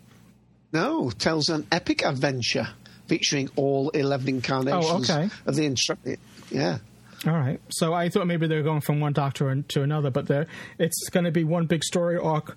No, 0.72 1.11
tells 1.11 1.48
an 1.50 1.66
epic 1.70 2.05
adventure 2.05 2.68
featuring 3.07 3.49
all 3.57 3.90
11 3.90 4.29
incarnations 4.29 5.11
oh, 5.11 5.14
okay. 5.14 5.31
of 5.47 5.55
the 5.55 5.64
instrument. 5.64 6.19
Yeah. 6.51 6.79
All 7.27 7.33
right. 7.33 7.61
So 7.71 7.95
I 7.95 8.09
thought 8.09 8.27
maybe 8.27 8.47
they 8.47 8.57
were 8.57 8.62
going 8.62 8.81
from 8.83 9.01
one 9.01 9.12
doctor 9.12 9.55
to 9.57 9.83
another, 9.83 10.11
but 10.11 10.47
it's 10.79 11.09
going 11.11 11.25
to 11.25 11.31
be 11.31 11.45
one 11.45 11.67
big 11.67 11.83
story 11.85 12.19
arc 12.19 12.57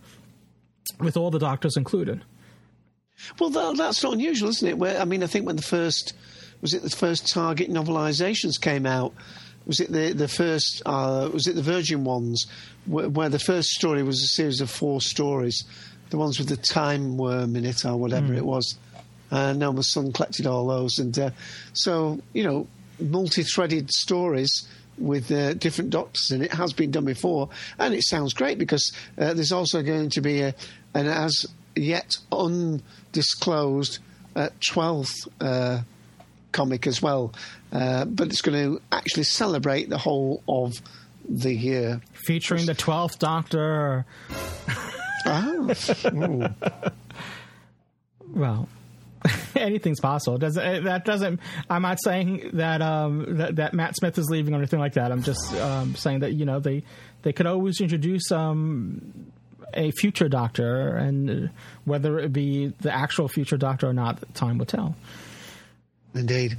with 0.99 1.17
all 1.17 1.31
the 1.31 1.39
doctors 1.39 1.77
included. 1.77 2.23
Well, 3.39 3.49
that, 3.49 3.77
that's 3.77 4.03
not 4.03 4.13
unusual, 4.13 4.49
isn't 4.49 4.67
it? 4.67 4.77
Where 4.77 4.99
I 4.99 5.05
mean, 5.05 5.23
I 5.23 5.27
think 5.27 5.45
when 5.45 5.55
the 5.55 5.61
first 5.63 6.13
was 6.61 6.73
it 6.75 6.83
the 6.83 6.89
first 6.89 7.27
Target 7.33 7.69
novelizations 7.69 8.59
came 8.61 8.85
out. 8.85 9.13
Was 9.65 9.79
it 9.81 9.91
the 9.91 10.13
the 10.13 10.27
first? 10.27 10.81
Uh, 10.85 11.29
was 11.33 11.47
it 11.47 11.53
the 11.53 11.61
Virgin 11.61 12.03
ones, 12.05 12.45
where, 12.85 13.09
where, 13.09 13.27
the 13.27 13.39
first 13.39 13.71
story 13.71 14.01
was 14.01 14.23
a 14.23 14.27
series 14.27 14.61
of 14.61 14.69
four 14.69 15.01
stories, 15.01 15.65
the 16.09 16.17
ones 16.17 16.39
with 16.39 16.47
the 16.47 16.55
time 16.55 17.17
worm 17.17 17.53
in 17.57 17.65
it 17.65 17.83
or 17.83 17.97
whatever 17.97 18.27
mm. 18.33 18.37
it 18.37 18.45
was. 18.45 18.77
And 19.31 19.59
now 19.59 19.71
my 19.71 19.81
son 19.81 20.11
collected 20.13 20.47
all 20.47 20.67
those. 20.67 20.99
And 20.99 21.17
uh, 21.17 21.31
so, 21.73 22.19
you 22.33 22.43
know, 22.43 22.67
multi 22.99 23.43
threaded 23.43 23.91
stories 23.91 24.67
with 24.97 25.31
uh, 25.31 25.53
different 25.53 25.91
doctors, 25.91 26.31
and 26.31 26.41
it 26.41 26.51
has 26.51 26.73
been 26.73 26.91
done 26.91 27.05
before. 27.05 27.49
And 27.77 27.93
it 27.93 28.03
sounds 28.03 28.33
great 28.33 28.57
because 28.57 28.91
uh, 29.17 29.33
there's 29.33 29.51
also 29.51 29.83
going 29.83 30.09
to 30.11 30.21
be 30.21 30.41
a, 30.41 30.55
an 30.93 31.07
as 31.07 31.45
yet 31.75 32.11
undisclosed 32.31 33.99
uh, 34.35 34.49
12th 34.71 35.11
uh, 35.41 35.81
comic 36.51 36.87
as 36.87 37.01
well. 37.01 37.33
Uh, 37.71 38.05
but 38.05 38.27
it's 38.27 38.41
going 38.41 38.75
to 38.77 38.81
actually 38.91 39.23
celebrate 39.23 39.89
the 39.89 39.97
whole 39.97 40.41
of 40.47 40.73
the 41.29 41.53
year. 41.53 42.01
Featuring 42.13 42.65
the 42.65 42.73
12th 42.73 43.19
Doctor. 43.19 44.05
oh. 45.25 46.51
Well, 48.33 48.67
anything's 49.55 49.99
possible. 49.99 50.37
Does 50.37 50.57
eh, 50.57 50.79
that 50.81 51.05
doesn't? 51.05 51.39
I'm 51.69 51.81
not 51.81 51.97
saying 52.03 52.51
that, 52.53 52.81
um, 52.81 53.37
that, 53.37 53.55
that 53.55 53.73
Matt 53.73 53.95
Smith 53.95 54.17
is 54.17 54.27
leaving 54.29 54.53
or 54.53 54.57
anything 54.57 54.79
like 54.79 54.93
that. 54.93 55.11
I'm 55.11 55.23
just 55.23 55.53
um, 55.55 55.95
saying 55.95 56.19
that 56.19 56.33
you 56.33 56.45
know 56.45 56.59
they 56.59 56.83
they 57.23 57.33
could 57.33 57.45
always 57.47 57.81
introduce 57.81 58.31
um, 58.31 59.31
a 59.73 59.91
future 59.91 60.29
Doctor, 60.29 60.95
and 60.95 61.29
uh, 61.47 61.51
whether 61.85 62.19
it 62.19 62.31
be 62.33 62.73
the 62.81 62.93
actual 62.93 63.27
future 63.27 63.57
Doctor 63.57 63.87
or 63.87 63.93
not, 63.93 64.19
time 64.35 64.57
will 64.59 64.65
tell. 64.67 64.95
Indeed. 66.13 66.57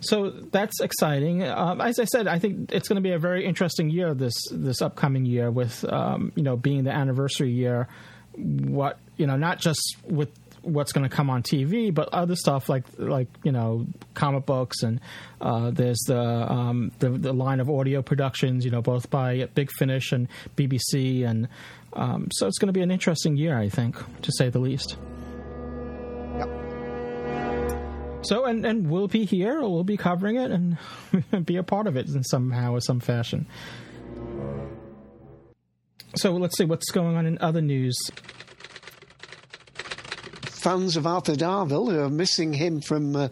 So 0.00 0.30
that's 0.30 0.80
exciting. 0.80 1.42
Um, 1.44 1.80
as 1.80 1.98
I 1.98 2.04
said, 2.04 2.28
I 2.28 2.38
think 2.38 2.72
it's 2.72 2.86
going 2.88 2.96
to 2.96 3.02
be 3.06 3.12
a 3.12 3.18
very 3.18 3.44
interesting 3.44 3.90
year 3.90 4.14
this 4.14 4.34
this 4.50 4.80
upcoming 4.80 5.26
year, 5.26 5.50
with 5.50 5.84
um, 5.90 6.32
you 6.34 6.42
know 6.44 6.56
being 6.56 6.84
the 6.84 6.92
anniversary 6.92 7.50
year. 7.50 7.88
What 8.34 8.98
you 9.18 9.26
know, 9.26 9.36
not 9.36 9.58
just 9.58 9.80
with 10.04 10.30
what's 10.62 10.92
going 10.92 11.08
to 11.08 11.14
come 11.14 11.30
on 11.30 11.42
TV, 11.42 11.92
but 11.92 12.08
other 12.12 12.36
stuff 12.36 12.68
like 12.68 12.84
like 12.98 13.28
you 13.42 13.52
know 13.52 13.86
comic 14.14 14.46
books 14.46 14.82
and 14.82 15.00
uh, 15.40 15.70
there's 15.70 16.00
the, 16.06 16.18
um, 16.18 16.90
the, 16.98 17.10
the 17.10 17.32
line 17.32 17.60
of 17.60 17.70
audio 17.70 18.02
productions, 18.02 18.64
you 18.64 18.70
know, 18.72 18.82
both 18.82 19.08
by 19.08 19.44
Big 19.54 19.70
Finish 19.78 20.10
and 20.12 20.26
BBC, 20.56 21.24
and 21.26 21.46
um, 21.92 22.28
so 22.32 22.46
it's 22.48 22.58
going 22.58 22.66
to 22.68 22.72
be 22.72 22.80
an 22.82 22.90
interesting 22.90 23.36
year, 23.36 23.56
I 23.58 23.68
think, 23.68 23.96
to 24.22 24.32
say 24.36 24.48
the 24.48 24.58
least. 24.58 24.96
Yep. 26.38 26.48
So 28.22 28.44
and 28.44 28.64
and 28.66 28.90
we'll 28.90 29.08
be 29.08 29.24
here, 29.24 29.60
we'll 29.60 29.84
be 29.84 29.96
covering 29.96 30.36
it, 30.36 30.50
and 30.50 30.78
be 31.46 31.56
a 31.56 31.62
part 31.62 31.86
of 31.86 31.96
it 31.96 32.08
in 32.08 32.24
somehow 32.24 32.72
or 32.74 32.80
some 32.80 32.98
fashion. 33.00 33.46
So 36.16 36.32
let's 36.34 36.56
see 36.56 36.64
what's 36.64 36.90
going 36.90 37.16
on 37.16 37.26
in 37.26 37.38
other 37.40 37.60
news 37.60 37.94
fans 40.68 40.98
of 40.98 41.06
Arthur 41.06 41.32
Darvill 41.34 41.90
who 41.90 41.98
are 41.98 42.10
missing 42.10 42.52
him 42.52 42.82
from 42.82 43.16
uh, 43.16 43.28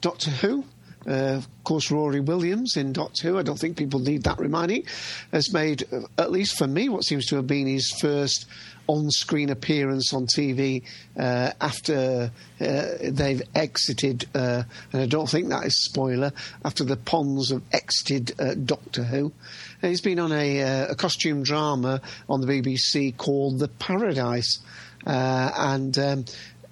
Doctor 0.00 0.30
Who. 0.30 0.64
Uh, 1.04 1.36
of 1.38 1.48
course, 1.64 1.90
Rory 1.90 2.20
Williams 2.20 2.76
in 2.76 2.92
Doctor 2.92 3.26
Who. 3.26 3.38
I 3.38 3.42
don't 3.42 3.58
think 3.58 3.76
people 3.76 3.98
need 3.98 4.22
that 4.22 4.38
reminding. 4.38 4.84
Has 5.32 5.52
made, 5.52 5.84
uh, 5.92 6.02
at 6.16 6.30
least 6.30 6.56
for 6.56 6.68
me, 6.68 6.88
what 6.88 7.02
seems 7.02 7.26
to 7.26 7.36
have 7.36 7.46
been 7.48 7.66
his 7.66 7.90
first 8.00 8.46
on-screen 8.86 9.50
appearance 9.50 10.14
on 10.14 10.28
TV 10.28 10.84
uh, 11.18 11.50
after 11.60 12.30
uh, 12.60 12.82
they've 13.02 13.42
exited, 13.56 14.28
uh, 14.36 14.62
and 14.92 15.02
I 15.02 15.06
don't 15.06 15.28
think 15.28 15.48
that 15.48 15.64
is 15.64 15.84
spoiler, 15.84 16.30
after 16.64 16.84
the 16.84 16.96
Ponds 16.96 17.48
have 17.50 17.62
exited 17.72 18.32
uh, 18.40 18.54
Doctor 18.54 19.02
Who. 19.02 19.32
And 19.82 19.90
he's 19.90 20.00
been 20.00 20.20
on 20.20 20.30
a, 20.30 20.62
uh, 20.62 20.86
a, 20.92 20.94
costume 20.94 21.42
drama 21.42 22.00
on 22.28 22.42
the 22.42 22.46
BBC 22.46 23.16
called 23.16 23.58
The 23.58 23.66
Paradise. 23.68 24.60
and 25.04 25.98
um, 25.98 26.24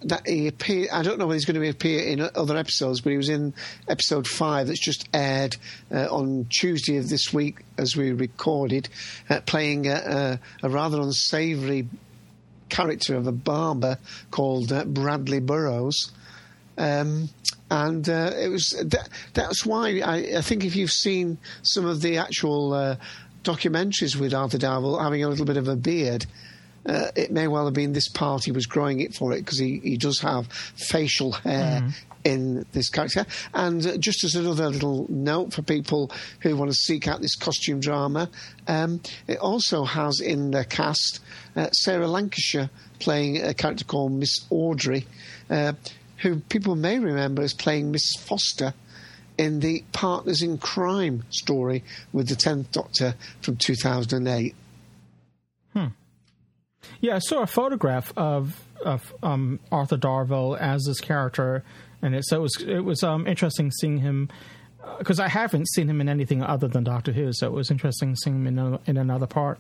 that 0.05 0.27
he 0.27 0.47
appeared. 0.49 0.91
I 0.91 1.03
don't 1.03 1.19
know 1.19 1.27
whether 1.27 1.35
he's 1.37 1.45
going 1.45 1.61
to 1.61 1.69
appear 1.69 2.03
in 2.05 2.21
other 2.35 2.57
episodes, 2.57 3.01
but 3.01 3.11
he 3.11 3.17
was 3.17 3.29
in 3.29 3.55
episode 3.89 4.27
five 4.27 4.67
that's 4.69 4.85
just 4.85 5.09
aired 5.15 5.57
uh, 5.93 6.07
on 6.15 6.47
Tuesday 6.49 6.97
of 6.97 7.09
this 7.09 7.33
week 7.33 7.65
as 7.79 7.97
we 7.97 8.13
recorded, 8.13 8.89
uh, 9.31 9.41
playing 9.47 9.87
a, 9.87 10.39
a, 10.63 10.67
a 10.67 10.69
rather 10.69 11.01
unsavoury 11.01 11.89
character 12.69 13.15
of 13.17 13.27
a 13.27 13.33
barber 13.33 13.99
called 14.31 14.73
uh, 14.73 14.85
Bradley 14.85 15.41
Burrows. 15.41 16.13
Um, 16.77 17.29
and 17.71 18.09
uh, 18.09 18.33
it 18.37 18.49
was 18.49 18.71
that, 18.71 19.09
that's 19.33 19.65
why 19.65 20.01
I, 20.01 20.39
I, 20.39 20.41
think 20.43 20.65
if 20.65 20.75
you've 20.77 20.91
seen 20.91 21.39
some 21.63 21.87
of 21.87 22.01
the 22.01 22.19
actual 22.19 22.73
uh, 22.73 22.97
documentaries 23.45 24.17
with 24.17 24.35
Arthur 24.35 24.59
Darvill 24.59 25.01
having 25.01 25.23
a 25.23 25.29
little 25.29 25.47
bit 25.47 25.57
of 25.57 25.69
a 25.69 25.77
beard, 25.77 26.27
uh, 26.87 27.07
it 27.17 27.31
may 27.31 27.49
well 27.49 27.65
have 27.65 27.75
been 27.75 27.93
this 27.93 28.09
party 28.09 28.51
was 28.51 28.67
growing 28.67 29.01
it 29.01 29.15
for 29.15 29.33
it 29.33 29.39
because 29.39 29.59
he, 29.59 29.79
he 29.79 29.97
does 29.97 30.21
have 30.21 30.47
facial 30.49 31.33
hair 31.33 31.81
mm. 31.81 31.95
in 32.25 32.67
this 32.73 32.91
character. 32.91 33.25
And 33.55 33.87
uh, 33.87 33.97
just 33.97 34.25
as 34.25 34.35
another 34.35 34.69
little 34.69 35.07
note 35.09 35.53
for 35.53 35.63
people 35.63 36.11
who 36.41 36.57
want 36.57 36.71
to 36.71 36.75
seek 36.75 37.09
out 37.09 37.21
this 37.21 37.37
costume 37.37 37.81
drama, 37.81 38.29
um, 38.69 39.01
it 39.27 39.39
also 39.39 39.85
has 39.85 40.21
in 40.21 40.51
the 40.51 40.65
cast 40.65 41.21
uh, 41.57 41.71
Sarah 41.71 42.09
Lancashire 42.09 42.69
playing 43.01 43.43
a 43.43 43.55
character 43.55 43.85
called 43.85 44.13
Miss 44.13 44.45
Audrey, 44.51 45.07
uh, 45.49 45.73
who 46.19 46.41
people 46.41 46.77
may 46.77 46.99
remember 46.99 47.43
as 47.43 47.55
playing 47.55 47.91
Miss 47.93 48.13
Foster 48.19 48.75
in 49.39 49.61
the 49.61 49.83
Partners 49.93 50.43
in 50.43 50.59
Crime 50.59 51.25
story 51.31 51.83
with 52.13 52.29
the 52.29 52.37
10th 52.37 52.71
Doctor 52.73 53.15
from 53.41 53.57
2008. 53.57 54.55
Hmm. 55.73 55.87
Yeah, 57.01 57.17
I 57.17 57.19
saw 57.19 57.43
a 57.43 57.47
photograph 57.47 58.13
of 58.17 58.61
of 58.85 59.15
um, 59.23 59.61
Arthur 59.73 59.97
Darvill 59.97 60.59
as 60.59 60.85
this 60.85 61.01
character, 61.01 61.65
and 62.03 62.15
it, 62.15 62.25
so 62.27 62.39
it 62.39 62.43
was 62.43 62.57
it 62.61 62.81
was 62.85 63.03
um, 63.03 63.27
interesting 63.27 63.71
seeing 63.71 63.99
him 63.99 64.29
because 64.99 65.21
uh, 65.21 65.25
I 65.25 65.29
haven't 65.29 65.69
seen 65.69 65.89
him 65.89 66.01
in 66.01 66.09
anything 66.09 66.43
other 66.43 66.69
than 66.69 66.85
Doctor 66.85 67.13
Who, 67.13 67.33
so 67.33 67.47
it 67.47 67.53
was 67.53 67.71
interesting 67.71 68.17
seeing 68.17 68.37
him 68.37 68.47
in, 68.47 68.59
a, 68.59 68.81
in 68.87 68.97
another 68.97 69.27
part. 69.27 69.59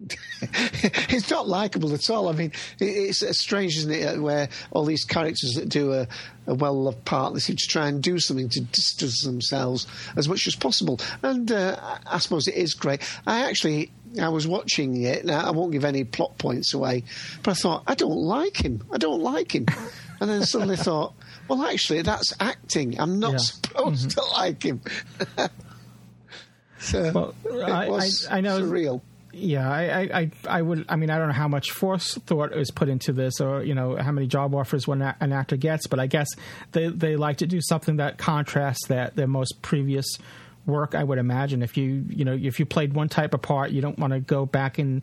it's 0.42 1.30
not 1.30 1.46
likable 1.46 1.94
at 1.94 2.10
all. 2.10 2.28
I 2.28 2.32
mean, 2.32 2.50
it's 2.80 3.22
uh, 3.22 3.32
strange, 3.32 3.76
isn't 3.76 3.92
it, 3.92 4.16
uh, 4.16 4.20
where 4.20 4.48
all 4.72 4.84
these 4.84 5.04
characters 5.04 5.52
that 5.54 5.68
do 5.68 5.92
a, 5.92 6.08
a 6.48 6.54
well 6.56 6.82
loved 6.82 7.04
part, 7.04 7.34
they 7.34 7.38
seem 7.38 7.54
to 7.54 7.68
try 7.68 7.86
and 7.86 8.02
do 8.02 8.18
something 8.18 8.48
to 8.48 8.60
distance 8.62 9.22
themselves 9.22 9.86
as 10.16 10.28
much 10.28 10.44
as 10.48 10.56
possible. 10.56 10.98
And 11.22 11.52
uh, 11.52 11.78
I 12.04 12.18
suppose 12.18 12.48
it 12.48 12.56
is 12.56 12.74
great. 12.74 13.00
I 13.28 13.48
actually 13.48 13.92
I 14.20 14.28
was 14.28 14.46
watching 14.46 15.00
it. 15.02 15.24
Now 15.24 15.40
I 15.46 15.50
won't 15.50 15.72
give 15.72 15.84
any 15.84 16.04
plot 16.04 16.36
points 16.38 16.74
away, 16.74 17.04
but 17.42 17.52
I 17.52 17.54
thought 17.54 17.82
I 17.86 17.94
don't 17.94 18.16
like 18.20 18.62
him. 18.62 18.82
I 18.92 18.98
don't 18.98 19.20
like 19.20 19.54
him. 19.54 19.66
And 20.20 20.28
then 20.28 20.42
suddenly 20.42 20.76
thought, 20.76 21.14
well, 21.48 21.62
actually, 21.64 22.02
that's 22.02 22.34
acting. 22.40 23.00
I'm 23.00 23.18
not 23.18 23.32
yeah. 23.32 23.38
supposed 23.38 24.08
mm-hmm. 24.10 24.20
to 24.28 24.32
like 24.38 24.62
him. 24.62 24.80
so 26.80 27.12
well, 27.12 27.34
I, 27.64 27.86
it 27.86 27.90
was 27.90 28.26
I, 28.30 28.38
I 28.38 28.40
know 28.40 28.60
surreal. 28.60 29.00
Yeah, 29.34 29.70
I, 29.70 30.00
I, 30.12 30.30
I 30.46 30.60
would. 30.60 30.84
I 30.90 30.96
mean, 30.96 31.08
I 31.08 31.16
don't 31.16 31.28
know 31.28 31.32
how 31.32 31.48
much 31.48 31.70
force 31.70 32.16
thought 32.26 32.52
is 32.52 32.70
put 32.70 32.90
into 32.90 33.14
this, 33.14 33.40
or 33.40 33.62
you 33.62 33.74
know, 33.74 33.96
how 33.96 34.12
many 34.12 34.26
job 34.26 34.54
offers 34.54 34.86
one 34.86 35.00
an 35.00 35.32
actor 35.32 35.56
gets. 35.56 35.86
But 35.86 36.00
I 36.00 36.06
guess 36.06 36.28
they 36.72 36.88
they 36.88 37.16
like 37.16 37.38
to 37.38 37.46
do 37.46 37.60
something 37.62 37.96
that 37.96 38.18
contrasts 38.18 38.88
that 38.88 39.16
their 39.16 39.26
most 39.26 39.62
previous 39.62 40.04
work, 40.66 40.94
I 40.94 41.04
would 41.04 41.18
imagine. 41.18 41.62
If 41.62 41.76
you 41.76 42.04
you 42.08 42.24
know 42.24 42.34
if 42.40 42.58
you 42.58 42.66
played 42.66 42.94
one 42.94 43.08
type 43.08 43.34
of 43.34 43.42
part, 43.42 43.70
you 43.70 43.80
don't 43.80 43.98
want 43.98 44.12
to 44.12 44.20
go 44.20 44.46
back 44.46 44.78
and 44.78 45.02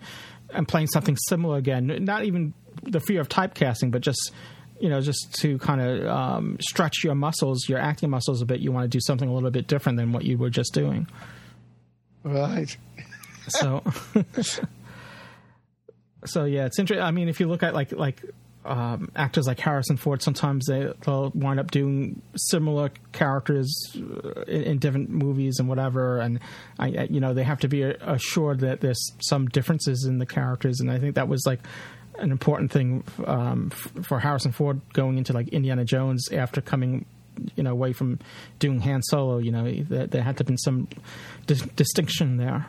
and 0.51 0.67
playing 0.67 0.87
something 0.87 1.15
similar 1.27 1.57
again. 1.57 1.97
Not 2.03 2.25
even 2.25 2.53
the 2.83 2.99
fear 2.99 3.21
of 3.21 3.29
typecasting, 3.29 3.91
but 3.91 4.01
just 4.01 4.31
you 4.79 4.89
know 4.89 5.01
just 5.01 5.33
to 5.41 5.57
kind 5.59 5.81
of 5.81 6.07
um, 6.07 6.57
stretch 6.59 7.03
your 7.03 7.15
muscles, 7.15 7.67
your 7.69 7.79
acting 7.79 8.09
muscles 8.09 8.41
a 8.41 8.45
bit. 8.45 8.59
You 8.59 8.71
want 8.71 8.85
to 8.85 8.89
do 8.89 9.01
something 9.01 9.27
a 9.29 9.33
little 9.33 9.51
bit 9.51 9.67
different 9.67 9.97
than 9.97 10.11
what 10.11 10.23
you 10.23 10.37
were 10.37 10.49
just 10.49 10.73
doing. 10.73 11.07
Right. 12.23 12.75
so. 13.47 13.83
so 16.25 16.45
yeah, 16.45 16.65
it's 16.65 16.79
interesting. 16.79 17.03
I 17.03 17.11
mean, 17.11 17.29
if 17.29 17.39
you 17.39 17.47
look 17.47 17.63
at 17.63 17.73
like 17.73 17.91
like 17.91 18.23
um, 18.65 19.09
actors 19.15 19.47
like 19.47 19.59
Harrison 19.59 19.97
Ford, 19.97 20.21
sometimes 20.21 20.65
they, 20.65 20.91
will 21.05 21.31
wind 21.33 21.59
up 21.59 21.71
doing 21.71 22.21
similar 22.35 22.91
characters 23.13 23.73
uh, 23.95 24.41
in, 24.41 24.63
in 24.63 24.77
different 24.79 25.09
movies 25.09 25.59
and 25.59 25.69
whatever. 25.69 26.19
And 26.19 26.39
I, 26.77 26.87
I, 26.87 27.07
you 27.09 27.19
know, 27.19 27.33
they 27.33 27.43
have 27.43 27.59
to 27.61 27.67
be 27.67 27.83
uh, 27.85 27.93
assured 28.01 28.59
that 28.59 28.81
there's 28.81 29.11
some 29.21 29.47
differences 29.47 30.03
in 30.05 30.19
the 30.19 30.25
characters. 30.25 30.81
And 30.81 30.91
I 30.91 30.99
think 30.99 31.15
that 31.15 31.27
was 31.29 31.43
like 31.45 31.59
an 32.17 32.31
important 32.31 32.71
thing 32.71 33.03
um, 33.25 33.69
for 33.69 34.19
Harrison 34.19 34.51
Ford 34.51 34.81
going 34.93 35.17
into 35.17 35.31
like 35.31 35.47
Indiana 35.49 35.85
Jones 35.85 36.29
after 36.31 36.61
coming 36.61 37.05
you 37.55 37.63
know 37.63 37.71
away 37.71 37.93
from 37.93 38.19
doing 38.59 38.81
Han 38.81 39.01
Solo. 39.01 39.37
You 39.37 39.53
know, 39.53 39.71
there, 39.71 40.07
there 40.07 40.21
had 40.21 40.35
to 40.37 40.41
have 40.41 40.47
been 40.47 40.57
some 40.57 40.89
distinction 41.47 42.35
there. 42.35 42.65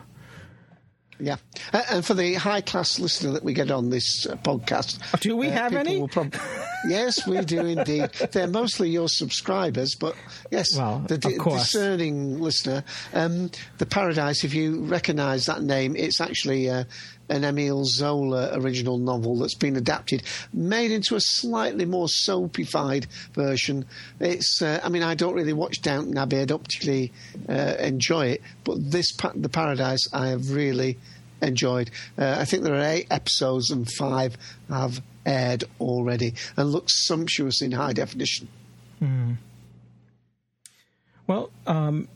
Yeah, 1.21 1.35
uh, 1.71 1.81
and 1.91 1.99
uh, 1.99 2.01
for 2.01 2.15
the 2.15 2.33
high 2.33 2.61
class 2.61 2.97
listener 2.99 3.31
that 3.33 3.43
we 3.43 3.53
get 3.53 3.69
on 3.69 3.91
this 3.91 4.25
uh, 4.25 4.35
podcast, 4.37 4.97
oh, 5.13 5.19
do 5.21 5.37
we 5.37 5.47
uh, 5.47 5.51
have 5.51 5.75
any? 5.75 6.07
Prob- 6.07 6.33
yes, 6.89 7.27
we 7.27 7.39
do 7.41 7.63
indeed. 7.63 8.09
They're 8.31 8.47
mostly 8.47 8.89
your 8.89 9.07
subscribers, 9.07 9.93
but 9.93 10.15
yes, 10.49 10.75
well, 10.75 11.05
the 11.07 11.19
d- 11.19 11.37
discerning 11.37 12.39
listener, 12.41 12.83
um, 13.13 13.51
the 13.77 13.85
Paradise. 13.85 14.43
If 14.43 14.55
you 14.55 14.79
recognise 14.81 15.45
that 15.45 15.61
name, 15.61 15.95
it's 15.95 16.19
actually 16.19 16.67
uh, 16.71 16.85
an 17.29 17.43
Emile 17.45 17.85
Zola 17.85 18.57
original 18.59 18.97
novel 18.97 19.37
that's 19.37 19.53
been 19.55 19.75
adapted, 19.75 20.23
made 20.51 20.89
into 20.89 21.15
a 21.15 21.21
slightly 21.21 21.85
more 21.85 22.07
soapified 22.07 23.05
version. 23.33 23.85
It's, 24.19 24.59
uh, 24.63 24.79
I 24.83 24.89
mean, 24.89 25.03
I 25.03 25.13
don't 25.13 25.35
really 25.35 25.53
watch 25.53 25.83
Downton 25.83 26.17
Abbey; 26.17 26.39
I 26.39 26.45
don't 26.45 26.63
particularly 26.63 27.11
uh, 27.47 27.75
enjoy 27.79 28.27
it, 28.29 28.41
but 28.63 28.79
this, 28.91 29.15
the 29.35 29.49
Paradise, 29.49 30.07
I 30.11 30.29
have 30.29 30.49
really 30.49 30.97
enjoyed. 31.41 31.91
Uh, 32.17 32.35
I 32.39 32.45
think 32.45 32.63
there 32.63 32.75
are 32.75 32.81
eight 32.81 33.07
episodes, 33.09 33.69
and 33.71 33.87
five 33.97 34.37
have 34.69 35.01
aired 35.25 35.63
already, 35.79 36.33
and 36.57 36.69
looks 36.69 37.05
sumptuous 37.05 37.61
in 37.61 37.71
high 37.71 37.93
definition. 37.93 38.47
Mm. 39.01 39.37
Well, 41.27 41.51
um, 41.67 42.07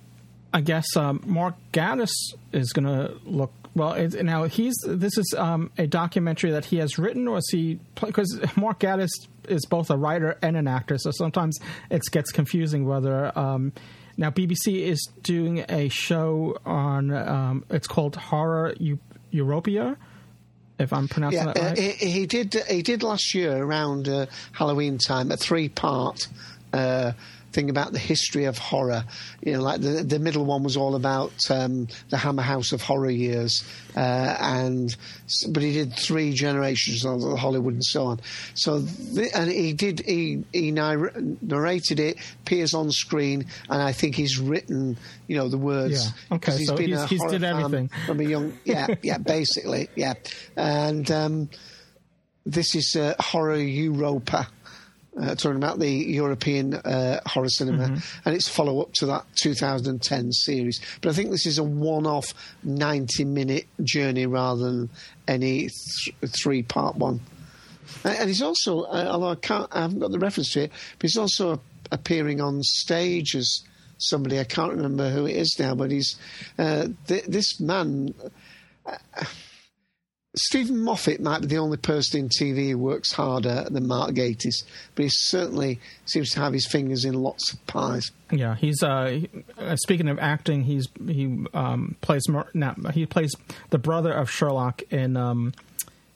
I 0.53 0.61
guess 0.61 0.95
um, 0.95 1.21
Mark 1.25 1.55
Gatiss 1.73 2.11
is 2.51 2.73
going 2.73 2.85
to 2.85 3.15
look 3.25 3.51
well, 3.75 4.07
now 4.23 4.45
he's 4.45 4.73
this 4.87 5.17
is 5.17 5.33
um, 5.37 5.69
a 5.77 5.85
documentary 5.85 6.51
that 6.51 6.63
he 6.63 6.77
has 6.77 6.97
written, 6.97 7.27
or 7.27 7.39
is 7.39 7.49
he 7.51 7.77
because 7.99 8.39
Mark 8.55 8.79
Gatiss 8.79 9.09
is 9.49 9.65
both 9.65 9.89
a 9.91 9.97
writer 9.97 10.37
and 10.41 10.55
an 10.55 10.67
actor, 10.67 10.97
so 10.97 11.11
sometimes 11.11 11.57
it 11.89 12.01
gets 12.11 12.31
confusing 12.31 12.85
whether. 12.85 13.37
Um, 13.37 13.73
now 14.17 14.29
BBC 14.29 14.85
is 14.87 15.09
doing 15.23 15.65
a 15.67 15.89
show 15.89 16.57
on 16.65 17.11
um, 17.11 17.65
it's 17.69 17.85
called 17.85 18.15
Horror 18.15 18.73
You 18.79 18.97
Europia, 19.35 19.97
if 20.79 20.91
I'm 20.91 21.07
pronouncing 21.07 21.45
yeah, 21.45 21.53
that 21.53 21.65
right. 21.77 21.77
He, 21.77 21.89
he, 22.11 22.25
did. 22.25 22.55
He 22.69 22.81
did 22.81 23.03
last 23.03 23.35
year 23.35 23.55
around 23.57 24.07
uh, 24.09 24.25
Halloween 24.51 24.97
time 24.97 25.31
a 25.31 25.37
three 25.37 25.69
part. 25.69 26.27
Uh, 26.73 27.11
thing 27.55 27.69
about 27.71 27.93
the 27.93 27.99
history 27.99 28.43
of 28.45 28.57
horror. 28.59 29.05
You 29.41 29.53
know, 29.53 29.61
like 29.61 29.81
the, 29.81 30.03
the 30.03 30.19
middle 30.19 30.45
one 30.45 30.61
was 30.61 30.75
all 30.77 30.93
about 30.95 31.31
um, 31.49 31.87
the 32.09 32.17
Hammer 32.17 32.43
House 32.43 32.71
of 32.73 32.81
Horror 32.81 33.09
years, 33.09 33.63
uh, 33.95 33.99
and 34.39 34.95
but 35.49 35.63
he 35.63 35.71
did 35.73 35.93
three 35.97 36.33
generations 36.33 37.05
of 37.05 37.37
Hollywood 37.39 37.73
and 37.73 37.83
so 37.83 38.05
on. 38.05 38.19
So 38.53 38.83
and 39.33 39.49
he 39.49 39.73
did 39.73 40.01
he 40.01 40.43
he 40.53 40.71
narrated 40.71 41.99
it, 41.99 42.17
appears 42.41 42.73
on 42.73 42.91
screen, 42.91 43.45
and 43.69 43.81
I 43.81 43.93
think 43.93 44.15
he's 44.15 44.37
written 44.39 44.97
you 45.27 45.37
know 45.37 45.47
the 45.47 45.57
words. 45.57 46.05
Yeah. 46.29 46.35
Okay, 46.35 46.57
he's 46.57 46.67
so 46.67 46.75
been 46.75 46.89
he's, 46.89 46.99
a 47.01 47.07
he's 47.07 47.23
did 47.25 47.43
everything 47.43 47.89
from 48.05 48.19
a 48.19 48.23
young 48.23 48.57
yeah 48.65 48.87
yeah 49.01 49.17
basically 49.17 49.89
yeah, 49.95 50.15
and 50.57 51.09
um, 51.09 51.49
this 52.45 52.75
is 52.75 52.95
uh, 52.95 53.15
horror 53.19 53.55
Europa 53.55 54.47
uh, 55.19 55.35
talking 55.35 55.55
about 55.55 55.79
the 55.79 55.89
European 55.89 56.73
uh, 56.73 57.21
horror 57.25 57.49
cinema 57.49 57.85
mm-hmm. 57.87 58.19
and 58.25 58.35
its 58.35 58.49
follow 58.49 58.81
up 58.81 58.91
to 58.93 59.05
that 59.05 59.25
2010 59.41 60.31
series. 60.31 60.79
But 61.01 61.09
I 61.09 61.13
think 61.13 61.31
this 61.31 61.45
is 61.45 61.57
a 61.57 61.63
one 61.63 62.05
off 62.05 62.33
90 62.63 63.23
minute 63.25 63.67
journey 63.83 64.25
rather 64.25 64.63
than 64.71 64.89
any 65.27 65.59
th- 65.69 66.15
three 66.41 66.63
part 66.63 66.95
one. 66.97 67.21
And 68.03 68.29
it's 68.29 68.41
also, 68.41 68.81
uh, 68.83 69.07
although 69.11 69.29
I, 69.29 69.35
can't, 69.35 69.67
I 69.71 69.81
haven't 69.83 69.99
got 69.99 70.11
the 70.11 70.19
reference 70.19 70.51
to 70.53 70.63
it, 70.63 70.71
but 70.99 71.05
it's 71.05 71.17
also 71.17 71.61
appearing 71.91 72.41
on 72.41 72.61
stage 72.63 73.35
as 73.35 73.63
somebody. 73.97 74.39
I 74.39 74.43
can't 74.43 74.73
remember 74.73 75.09
who 75.09 75.25
it 75.27 75.35
is 75.37 75.55
now, 75.57 75.75
but 75.75 75.91
he's 75.91 76.17
uh, 76.59 76.87
th- 77.07 77.25
this 77.25 77.59
man. 77.59 78.13
Uh, 78.85 78.97
Steven 80.37 80.79
Moffat 80.83 81.21
might 81.21 81.41
be 81.41 81.47
the 81.47 81.57
only 81.57 81.77
person 81.77 82.19
in 82.21 82.29
TV 82.29 82.71
who 82.71 82.77
works 82.77 83.13
harder 83.13 83.65
than 83.69 83.87
Mark 83.87 84.11
Gatiss, 84.11 84.63
but 84.93 85.03
he 85.03 85.09
certainly 85.09 85.79
seems 86.05 86.31
to 86.31 86.39
have 86.41 86.51
his 86.53 86.67
fingers 86.67 87.05
in 87.05 87.13
lots 87.15 87.53
of 87.53 87.65
pies. 87.67 88.11
Yeah, 88.31 88.55
he's 88.55 88.83
uh, 88.83 89.21
uh 89.57 89.75
speaking 89.77 90.09
of 90.09 90.19
acting. 90.19 90.63
He's 90.63 90.87
he 91.05 91.43
um, 91.53 91.95
plays 92.01 92.23
now 92.53 92.75
he 92.93 93.05
plays 93.05 93.33
the 93.69 93.77
brother 93.77 94.11
of 94.11 94.29
Sherlock 94.29 94.81
in 94.91 95.15
um, 95.15 95.53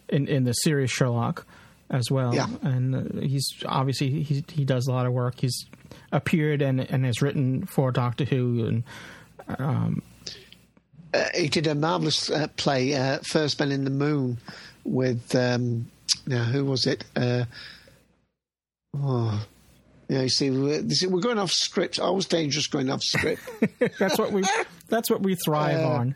in 0.10 0.28
in 0.28 0.44
the 0.44 0.54
series 0.54 0.92
Sherlock 0.92 1.46
as 1.90 2.12
well. 2.12 2.36
Yeah. 2.36 2.48
and 2.62 2.96
uh, 3.18 3.22
he's 3.22 3.48
obviously 3.66 4.22
he 4.24 4.44
he 4.52 4.66
does 4.66 4.88
a 4.88 4.92
lot 4.92 5.06
of 5.06 5.14
work. 5.14 5.36
He's 5.40 5.66
appeared 6.12 6.62
and 6.62 6.82
and 6.82 7.06
has 7.06 7.22
written 7.22 7.66
for 7.66 7.92
Doctor 7.92 8.26
Who 8.26 8.66
and. 8.66 8.84
Um, 9.58 10.04
uh, 11.14 11.26
he 11.36 11.50
did 11.50 11.68
a 11.68 11.76
marvelous 11.76 12.30
uh, 12.30 12.48
play, 12.58 12.94
uh, 12.96 13.20
First 13.24 13.60
Man 13.60 13.72
in 13.72 13.84
the 13.84 13.90
Moon, 13.90 14.38
with 14.84 15.34
um, 15.36 15.88
now 16.26 16.44
who 16.44 16.66
was 16.66 16.86
it? 16.86 17.04
Uh, 17.16 17.46
oh, 18.96 19.46
yeah, 20.08 20.22
you 20.22 20.30
see, 20.30 20.50
we're, 20.50 21.22
going 21.22 21.38
off 21.38 21.52
script. 21.52 22.00
I 22.00 22.10
was 22.10 22.26
dangerous 22.26 22.66
going 22.68 22.90
off 22.90 23.04
script. 23.04 23.42
that's 24.00 24.18
what 24.18 24.32
we. 24.32 24.44
That's 24.88 25.10
what 25.10 25.22
we 25.22 25.36
thrive 25.36 25.80
uh, 25.82 25.88
on. 25.88 26.16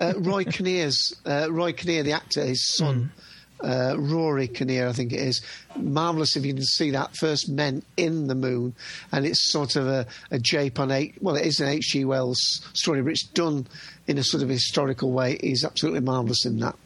Uh, 0.00 0.14
Roy 0.18 0.44
Kinnear's 0.44 1.14
Roy 1.26 1.72
Kinnear, 1.72 2.02
the 2.02 2.12
actor, 2.12 2.44
his 2.44 2.68
son. 2.74 3.10
Mm 3.18 3.22
uh, 3.62 3.96
Rory 3.98 4.48
Kinnear, 4.48 4.88
I 4.88 4.92
think 4.92 5.12
it 5.12 5.20
is. 5.20 5.40
Marvellous 5.76 6.36
if 6.36 6.44
you 6.44 6.54
can 6.54 6.62
see 6.64 6.90
that 6.90 7.16
first 7.16 7.48
men 7.48 7.82
in 7.96 8.26
the 8.26 8.34
moon, 8.34 8.74
and 9.12 9.26
it's 9.26 9.50
sort 9.50 9.76
of 9.76 9.86
a, 9.86 10.06
a 10.30 10.38
jape 10.38 10.78
on 10.78 10.88
Well, 11.20 11.36
it 11.36 11.46
is 11.46 11.60
an 11.60 11.68
H.G. 11.68 12.04
Wells 12.04 12.38
story, 12.74 13.02
but 13.02 13.10
it's 13.10 13.22
done 13.26 13.66
in 14.06 14.18
a 14.18 14.22
sort 14.24 14.42
of 14.42 14.48
historical 14.48 15.12
way. 15.12 15.38
He's 15.40 15.64
absolutely 15.64 16.00
marvellous 16.00 16.44
in 16.44 16.58
that. 16.60 16.76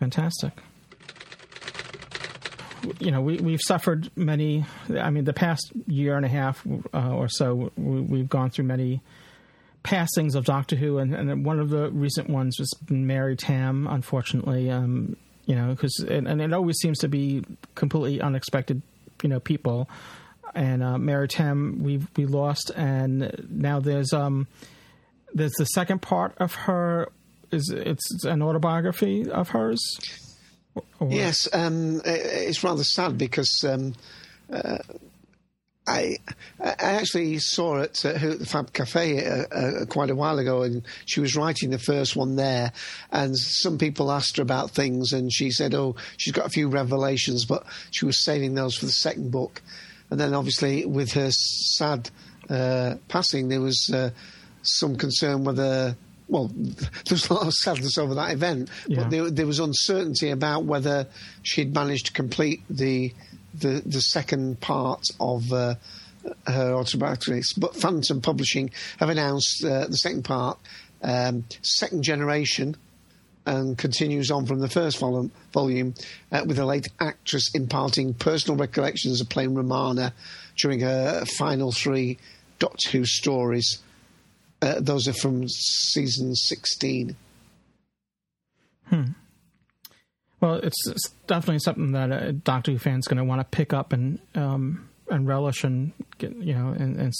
Fantastic. 0.00 0.52
You 3.00 3.10
know, 3.10 3.20
we, 3.20 3.38
we've 3.38 3.62
suffered 3.62 4.10
many. 4.16 4.64
I 4.94 5.10
mean, 5.10 5.24
the 5.24 5.32
past 5.32 5.72
year 5.86 6.16
and 6.16 6.24
a 6.24 6.28
half 6.28 6.64
uh, 6.94 7.10
or 7.14 7.28
so, 7.28 7.72
we, 7.76 8.18
have 8.20 8.28
gone 8.28 8.50
through 8.50 8.66
many 8.66 9.00
passings 9.82 10.34
of 10.34 10.44
Doctor 10.44 10.76
Who, 10.76 10.98
and, 10.98 11.14
and, 11.14 11.44
one 11.44 11.58
of 11.60 11.70
the 11.70 11.90
recent 11.90 12.28
ones 12.28 12.58
was 12.58 12.70
Mary 12.90 13.36
Tamm, 13.36 13.86
unfortunately. 13.86 14.70
Um, 14.70 15.16
you 15.46 15.54
know, 15.54 15.70
because 15.70 16.00
and, 16.00 16.28
and, 16.28 16.42
it 16.42 16.52
always 16.52 16.76
seems 16.78 16.98
to 16.98 17.08
be 17.08 17.42
completely 17.74 18.20
unexpected, 18.20 18.82
you 19.22 19.28
know, 19.28 19.40
people. 19.40 19.88
And 20.54 20.82
uh, 20.82 20.98
Mary 20.98 21.28
Tamm, 21.28 21.82
we 21.82 22.00
we 22.16 22.26
lost, 22.26 22.70
and 22.76 23.30
now 23.48 23.80
there's 23.80 24.12
um 24.12 24.48
there's 25.34 25.52
the 25.52 25.66
second 25.66 26.02
part 26.02 26.34
of 26.38 26.54
her 26.54 27.10
is 27.52 27.70
it's 27.74 28.24
an 28.24 28.42
autobiography 28.42 29.30
of 29.30 29.50
hers. 29.50 29.78
Or? 30.98 31.10
Yes, 31.10 31.48
um, 31.52 32.02
it's 32.04 32.62
rather 32.64 32.84
sad 32.84 33.16
because 33.16 33.64
um, 33.66 33.94
uh, 34.52 34.78
I, 35.86 36.16
I 36.60 36.74
actually 36.94 37.38
saw 37.38 37.78
it 37.80 38.04
at 38.04 38.16
uh, 38.24 38.34
the 38.36 38.46
Fab 38.46 38.72
Cafe 38.72 39.24
uh, 39.24 39.46
uh, 39.56 39.84
quite 39.86 40.10
a 40.10 40.16
while 40.16 40.38
ago, 40.38 40.62
and 40.62 40.82
she 41.04 41.20
was 41.20 41.36
writing 41.36 41.70
the 41.70 41.78
first 41.78 42.16
one 42.16 42.36
there. 42.36 42.72
And 43.12 43.36
some 43.38 43.78
people 43.78 44.10
asked 44.10 44.36
her 44.38 44.42
about 44.42 44.70
things, 44.72 45.12
and 45.12 45.32
she 45.32 45.50
said, 45.50 45.74
"Oh, 45.74 45.94
she's 46.16 46.32
got 46.32 46.46
a 46.46 46.50
few 46.50 46.68
revelations, 46.68 47.44
but 47.44 47.64
she 47.92 48.04
was 48.04 48.24
saving 48.24 48.54
those 48.54 48.76
for 48.76 48.86
the 48.86 48.92
second 48.92 49.30
book." 49.30 49.62
And 50.10 50.18
then, 50.18 50.34
obviously, 50.34 50.84
with 50.86 51.12
her 51.12 51.30
sad 51.30 52.10
uh, 52.50 52.96
passing, 53.06 53.48
there 53.48 53.60
was 53.60 53.90
uh, 53.92 54.10
some 54.62 54.96
concern 54.96 55.44
whether. 55.44 55.96
Well, 56.28 56.50
there 56.52 57.12
was 57.12 57.30
a 57.30 57.34
lot 57.34 57.46
of 57.46 57.52
sadness 57.52 57.96
over 57.96 58.16
that 58.16 58.32
event, 58.32 58.68
yeah. 58.88 59.02
but 59.02 59.10
there, 59.10 59.30
there 59.30 59.46
was 59.46 59.60
uncertainty 59.60 60.30
about 60.30 60.64
whether 60.64 61.06
she'd 61.44 61.72
managed 61.72 62.06
to 62.06 62.12
complete 62.12 62.62
the 62.68 63.12
the 63.60 63.82
the 63.84 64.00
second 64.00 64.60
part 64.60 65.06
of. 65.20 65.52
Uh, 65.52 65.74
her 66.48 66.72
autobiography, 66.74 67.40
but 67.56 67.76
Phantom 67.76 68.20
Publishing 68.20 68.70
have 68.98 69.10
announced 69.10 69.64
uh, 69.64 69.86
the 69.86 69.96
second 69.96 70.24
part, 70.24 70.58
um, 71.00 71.44
second 71.62 72.02
generation, 72.02 72.76
and 73.46 73.78
continues 73.78 74.32
on 74.32 74.44
from 74.44 74.58
the 74.58 74.68
first 74.68 74.98
volume, 74.98 75.30
volume 75.52 75.94
uh, 76.32 76.42
with 76.44 76.56
the 76.56 76.66
late 76.66 76.88
actress 76.98 77.54
imparting 77.54 78.12
personal 78.12 78.58
recollections 78.58 79.20
of 79.20 79.28
playing 79.28 79.54
Romana 79.54 80.12
during 80.56 80.80
her 80.80 81.24
final 81.26 81.70
three 81.70 82.18
Doctor 82.58 82.88
Who 82.90 83.04
stories. 83.04 83.78
Uh, 84.60 84.80
those 84.80 85.06
are 85.06 85.12
from 85.12 85.48
season 85.48 86.34
16. 86.34 87.14
Hmm. 88.90 89.02
Well, 90.40 90.54
it's, 90.56 90.86
it's 90.88 91.08
definitely 91.26 91.60
something 91.60 91.92
that 91.92 92.10
a 92.10 92.32
Doctor 92.32 92.72
Who 92.72 92.78
fan's 92.78 93.06
going 93.08 93.16
to 93.18 93.24
want 93.24 93.40
to 93.40 93.44
pick 93.44 93.72
up 93.72 93.92
and 93.92 94.18
um, 94.34 94.88
and 95.08 95.26
relish 95.26 95.64
and 95.64 95.92
get 96.18 96.34
you 96.36 96.52
know 96.52 96.68
and, 96.70 96.96
and 97.00 97.14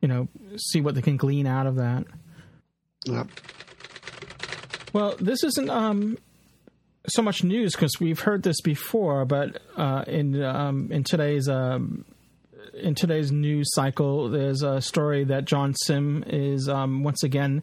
you 0.00 0.08
know 0.08 0.28
see 0.56 0.80
what 0.80 0.94
they 0.94 1.02
can 1.02 1.18
glean 1.18 1.46
out 1.46 1.66
of 1.66 1.76
that. 1.76 2.04
Yep. 3.04 3.26
Well, 4.94 5.16
this 5.20 5.44
isn't 5.44 5.68
um, 5.68 6.16
so 7.08 7.20
much 7.20 7.44
news 7.44 7.72
because 7.74 8.00
we've 8.00 8.20
heard 8.20 8.42
this 8.42 8.60
before, 8.62 9.26
but 9.26 9.60
uh, 9.76 10.04
in 10.06 10.42
um, 10.42 10.90
in 10.90 11.04
today's 11.04 11.46
um, 11.46 12.06
in 12.72 12.94
today's 12.94 13.30
news 13.30 13.68
cycle, 13.74 14.30
there's 14.30 14.62
a 14.62 14.80
story 14.80 15.24
that 15.24 15.44
John 15.44 15.74
Simm 15.84 16.24
is 16.26 16.70
um, 16.70 17.02
once 17.02 17.22
again 17.22 17.62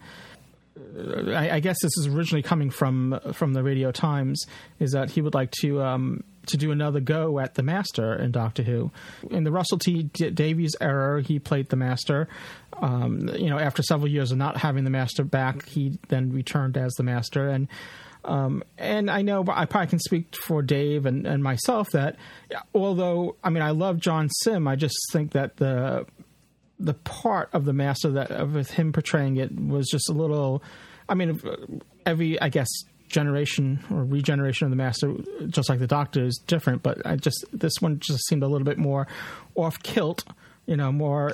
I, 1.28 1.50
I, 1.54 1.60
guess 1.62 1.78
this 1.82 1.96
is 1.98 2.08
originally 2.08 2.42
coming 2.42 2.70
from 2.70 3.20
from 3.34 3.54
the 3.54 3.64
Radio 3.64 3.92
Times, 3.94 4.46
is 4.80 4.92
that 4.92 5.12
he 5.12 5.22
would 5.22 5.34
like 5.34 5.52
to 5.62 5.82
um, 5.82 6.24
to 6.48 6.58
do 6.58 6.72
another 6.72 7.00
go 7.00 7.40
at 7.40 7.56
the 7.56 7.64
Master 7.64 8.14
in 8.14 8.32
Doctor 8.32 8.62
Who. 8.64 8.92
In 9.32 9.44
the 9.46 9.52
Russell 9.52 9.78
T 9.78 10.04
Davies 10.04 10.76
era, 10.82 11.22
he 11.22 11.40
played 11.40 11.70
the 11.70 11.78
Master. 11.78 12.28
Um, 12.74 13.30
you 13.38 13.50
know, 13.50 13.58
after 13.58 13.82
several 13.84 14.10
years 14.10 14.32
of 14.34 14.38
not 14.38 14.58
having 14.58 14.84
the 14.84 14.90
Master 14.90 15.24
back, 15.24 15.66
he 15.66 15.98
then 16.10 16.34
returned 16.34 16.78
as 16.78 16.94
the 16.96 17.04
Master 17.04 17.48
and. 17.50 17.68
Um, 18.26 18.64
and 18.80 19.12
I 19.12 19.22
know 19.22 19.46
I 19.48 19.66
probably 19.68 19.86
can 19.86 20.00
speak 20.00 20.36
for 20.36 20.64
Dave 20.64 21.06
and, 21.06 21.28
and 21.28 21.44
myself 21.44 21.92
that 21.92 22.18
although 22.74 23.36
I 23.44 23.52
mean 23.52 23.62
I 23.62 23.70
love 23.70 24.00
John 24.00 24.30
Simm, 24.30 24.68
I 24.68 24.76
just 24.76 24.98
think 25.14 25.34
that 25.34 25.58
the 25.58 26.08
the 26.80 26.94
part 26.94 27.50
of 27.54 27.66
the 27.66 27.74
master 27.74 28.10
that 28.12 28.32
of 28.32 28.70
him 28.72 28.92
portraying 28.92 29.38
it 29.38 29.52
was 29.56 29.88
just 29.90 30.10
a 30.10 30.14
little. 30.14 30.64
I 31.08 31.14
mean, 31.16 31.40
every 32.06 32.40
I 32.42 32.50
guess 32.50 32.68
generation 33.08 33.80
or 33.92 34.04
regeneration 34.04 34.66
of 34.66 34.72
the 34.72 34.76
master, 34.76 35.14
just 35.48 35.70
like 35.70 35.80
the 35.80 35.88
Doctor, 35.88 36.26
is 36.26 36.42
different. 36.48 36.84
But 36.84 37.06
I 37.06 37.16
just 37.16 37.46
this 37.54 37.74
one 37.80 38.00
just 38.00 38.26
seemed 38.28 38.44
a 38.44 38.48
little 38.48 38.66
bit 38.66 38.78
more 38.78 39.08
off 39.56 39.82
kilt. 39.84 40.24
You 40.68 40.76
know, 40.76 40.92
more 40.92 41.32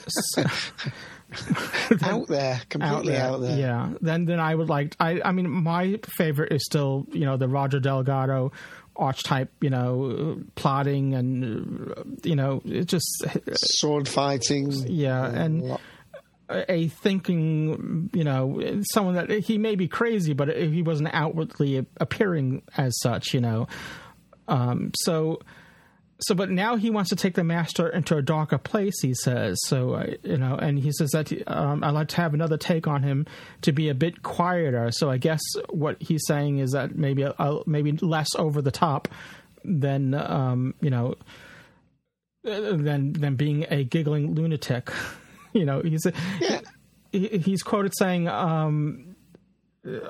out 2.04 2.28
there, 2.28 2.60
completely 2.68 3.16
out 3.16 3.16
there, 3.16 3.22
out 3.26 3.38
there. 3.40 3.58
Yeah. 3.60 3.94
Then 4.02 4.26
then 4.26 4.42
I 4.42 4.54
would 4.54 4.68
like. 4.68 4.94
I 5.00 5.22
I 5.24 5.32
mean, 5.32 5.50
my 5.50 6.02
favorite 6.06 6.52
is 6.52 6.66
still 6.66 7.08
you 7.14 7.26
know 7.26 7.38
the 7.38 7.48
Roger 7.48 7.80
Delgado 7.80 8.52
archetype, 9.02 9.52
you 9.62 9.70
know, 9.70 10.40
plotting 10.56 11.14
and 11.16 12.20
you 12.24 12.36
know, 12.36 12.62
it 12.66 12.86
just 12.86 13.08
sword 13.54 14.08
fighting. 14.08 14.72
Yeah, 14.88 15.26
and 15.26 15.78
a 16.50 16.88
thinking, 16.88 18.10
you 18.14 18.24
know, 18.24 18.82
someone 18.94 19.16
that 19.16 19.30
he 19.30 19.58
may 19.58 19.76
be 19.76 19.88
crazy, 19.88 20.34
but 20.34 20.56
he 20.56 20.82
wasn't 20.84 21.10
outwardly 21.14 21.86
appearing 21.98 22.62
as 22.78 22.94
such, 23.02 23.34
you 23.34 23.40
know. 23.42 23.68
Um, 24.48 24.92
so 25.04 25.40
so 26.24 26.36
but 26.36 26.50
now 26.50 26.76
he 26.76 26.90
wants 26.90 27.10
to 27.10 27.16
take 27.16 27.34
the 27.36 27.44
master 27.44 27.88
into 27.90 28.16
a 28.16 28.22
darker 28.22 28.58
place 28.58 29.00
he 29.02 29.14
says 29.14 29.58
so 29.66 29.94
uh, 29.94 30.06
you 30.24 30.38
know 30.38 30.56
and 30.56 30.80
he 30.80 30.92
says 30.92 31.10
that 31.12 31.32
um, 31.48 31.84
i'd 31.84 31.92
like 31.92 32.08
to 32.08 32.18
have 32.18 32.34
another 32.34 32.58
take 32.58 32.88
on 32.88 33.02
him 33.04 33.26
to 33.62 33.72
be 33.72 33.90
a 33.90 33.94
bit 33.96 34.22
quieter 34.24 34.92
so 34.92 35.10
i 35.10 35.18
guess 35.18 35.42
what 35.70 36.02
he's 36.02 36.22
saying 36.28 36.60
is 36.60 36.72
that 36.72 36.96
maybe 36.96 37.24
uh, 37.24 37.60
maybe 37.66 37.92
less 37.94 38.30
over 38.38 38.62
the 38.62 38.72
top 38.72 39.08
than 39.64 40.14
um, 40.14 40.74
you 40.82 40.90
know 40.90 41.14
uh, 42.48 42.76
than 42.76 43.14
than 43.14 43.36
being 43.36 43.66
a 43.70 43.84
giggling 43.84 44.34
lunatic 44.34 44.90
you 45.54 45.66
know 45.66 45.82
he's 45.82 46.06
yeah. 46.40 46.60
he, 47.12 47.28
he's 47.30 47.64
quoted 47.64 47.94
saying 47.98 48.28
um, 48.28 49.11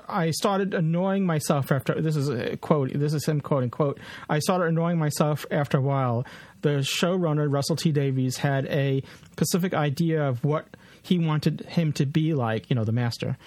I 0.10 0.32
started 0.32 0.74
annoying 0.74 1.26
myself 1.26 1.72
after 1.72 2.02
this 2.02 2.18
is 2.18 2.28
a 2.28 2.58
quote 2.58 2.92
this 2.94 3.14
is 3.14 3.26
him 3.26 3.40
quoting 3.40 3.70
quote 3.70 4.02
I 4.30 4.40
started 4.40 4.66
annoying 4.66 4.98
myself 5.00 5.46
after 5.50 5.78
a 5.78 5.82
while. 5.82 6.26
The 6.62 6.80
showrunner 6.80 7.50
Russell 7.52 7.78
T 7.78 7.94
Davies 7.94 8.36
had 8.38 8.66
a 8.66 9.02
specific 9.32 9.74
idea 9.74 10.28
of 10.28 10.44
what 10.44 10.66
he 11.02 11.20
wanted 11.20 11.62
him 11.62 11.94
to 11.94 12.06
be 12.06 12.34
like, 12.34 12.70
you 12.70 12.76
know, 12.76 12.84
the 12.84 12.92
master. 12.92 13.38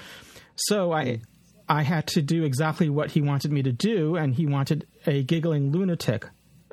So 0.57 0.93
I 0.93 1.21
I 1.69 1.83
had 1.83 2.07
to 2.09 2.23
do 2.23 2.43
exactly 2.45 2.89
what 2.89 3.11
he 3.11 3.21
wanted 3.21 3.53
me 3.53 3.63
to 3.63 3.73
do, 3.73 4.17
and 4.17 4.35
he 4.35 4.47
wanted 4.47 4.87
a 5.07 5.23
giggling 5.25 5.73
lunatic, 5.73 6.25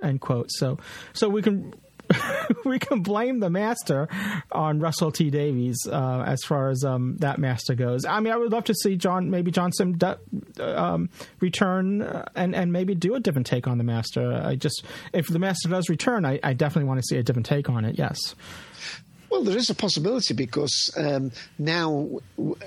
end 0.01 0.21
quote. 0.21 0.49
So 0.49 0.79
so 1.11 1.27
we 1.27 1.41
can 1.41 1.73
we 2.65 2.79
can 2.79 3.01
blame 3.01 3.39
the 3.39 3.49
master 3.49 4.07
on 4.51 4.79
Russell 4.79 5.11
T 5.11 5.29
Davies 5.29 5.87
uh, 5.91 6.21
as 6.25 6.41
far 6.43 6.69
as 6.69 6.83
um, 6.83 7.17
that 7.17 7.37
master 7.39 7.75
goes. 7.75 8.05
I 8.05 8.19
mean, 8.19 8.33
I 8.33 8.37
would 8.37 8.51
love 8.51 8.65
to 8.65 8.73
see 8.73 8.95
John, 8.95 9.29
maybe 9.29 9.51
Johnson, 9.51 9.97
uh, 10.03 10.15
um, 10.59 11.09
return 11.39 12.01
uh, 12.01 12.25
and 12.35 12.55
and 12.55 12.73
maybe 12.73 12.95
do 12.95 13.15
a 13.15 13.19
different 13.19 13.47
take 13.47 13.67
on 13.67 13.77
the 13.77 13.83
master. 13.83 14.41
I 14.43 14.55
just 14.55 14.83
if 15.13 15.27
the 15.27 15.39
master 15.39 15.69
does 15.69 15.89
return, 15.89 16.25
I, 16.25 16.39
I 16.43 16.53
definitely 16.53 16.87
want 16.87 16.99
to 17.01 17.03
see 17.03 17.17
a 17.17 17.23
different 17.23 17.45
take 17.45 17.69
on 17.69 17.85
it. 17.85 17.97
Yes. 17.97 18.35
Well, 19.31 19.45
there 19.45 19.57
is 19.57 19.69
a 19.69 19.75
possibility 19.75 20.33
because 20.33 20.91
um, 20.97 21.31
now, 21.57 22.17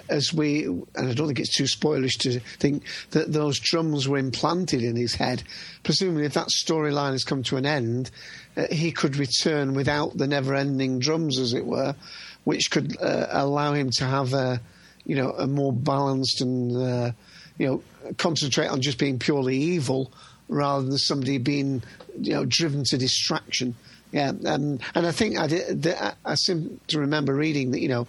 as 0.08 0.32
we, 0.32 0.64
and 0.64 0.84
I 0.96 1.12
don't 1.12 1.26
think 1.26 1.38
it's 1.38 1.54
too 1.54 1.64
spoilish 1.64 2.16
to 2.20 2.40
think 2.58 2.84
that 3.10 3.30
those 3.30 3.60
drums 3.60 4.08
were 4.08 4.16
implanted 4.16 4.82
in 4.82 4.96
his 4.96 5.14
head. 5.14 5.42
Presumably, 5.82 6.24
if 6.24 6.32
that 6.32 6.48
storyline 6.48 7.12
has 7.12 7.22
come 7.22 7.42
to 7.44 7.58
an 7.58 7.66
end, 7.66 8.10
uh, 8.56 8.64
he 8.72 8.92
could 8.92 9.18
return 9.18 9.74
without 9.74 10.16
the 10.16 10.26
never 10.26 10.54
ending 10.54 11.00
drums, 11.00 11.38
as 11.38 11.52
it 11.52 11.66
were, 11.66 11.94
which 12.44 12.70
could 12.70 12.96
uh, 12.98 13.26
allow 13.28 13.74
him 13.74 13.90
to 13.98 14.04
have 14.06 14.32
a, 14.32 14.58
you 15.04 15.16
know, 15.16 15.32
a 15.32 15.46
more 15.46 15.70
balanced 15.72 16.40
and, 16.40 16.74
uh, 16.74 17.12
you 17.58 17.66
know, 17.66 17.82
concentrate 18.16 18.68
on 18.68 18.80
just 18.80 18.96
being 18.96 19.18
purely 19.18 19.54
evil 19.58 20.10
rather 20.48 20.82
than 20.86 20.96
somebody 20.96 21.36
being, 21.36 21.82
you 22.18 22.32
know, 22.32 22.46
driven 22.46 22.84
to 22.84 22.96
distraction 22.96 23.74
yeah, 24.14 24.28
um, 24.46 24.78
and 24.94 25.06
I 25.06 25.10
think 25.12 25.36
I 25.38 25.48
did. 25.48 25.82
The, 25.82 26.14
I 26.24 26.36
seem 26.36 26.80
to 26.86 27.00
remember 27.00 27.34
reading 27.34 27.72
that 27.72 27.80
you 27.80 27.88
know, 27.88 28.06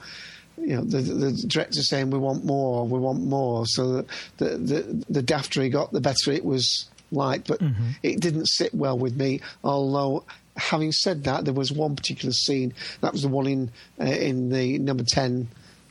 you 0.60 0.76
know, 0.76 0.84
the, 0.84 1.02
the 1.02 1.32
director 1.48 1.82
saying 1.82 2.12
we 2.12 2.20
want 2.20 2.46
more, 2.46 2.86
we 2.88 3.00
want 3.00 3.26
more. 3.26 3.66
So 3.66 4.04
the 4.38 4.48
the 4.56 5.04
the 5.10 5.24
dafter 5.24 5.64
he 5.64 5.70
got, 5.70 5.92
the 5.92 6.02
better 6.02 6.32
it 6.32 6.46
was 6.46 6.88
like. 7.12 7.48
But 7.48 7.60
mm-hmm. 7.60 7.90
it 8.04 8.20
didn't 8.20 8.46
sit 8.46 8.72
well 8.76 9.00
with 9.00 9.18
me. 9.18 9.42
Although, 9.64 10.26
having 10.56 10.92
said 10.92 11.24
that, 11.24 11.44
there 11.44 11.56
was 11.56 11.72
one 11.72 11.96
particular 11.96 12.34
scene 12.34 12.76
that 13.02 13.12
was 13.12 13.24
the 13.24 13.28
one 13.30 13.48
in 13.48 13.72
uh, 14.00 14.04
in 14.06 14.50
the 14.50 14.78
number 14.80 15.04
ten 15.08 15.48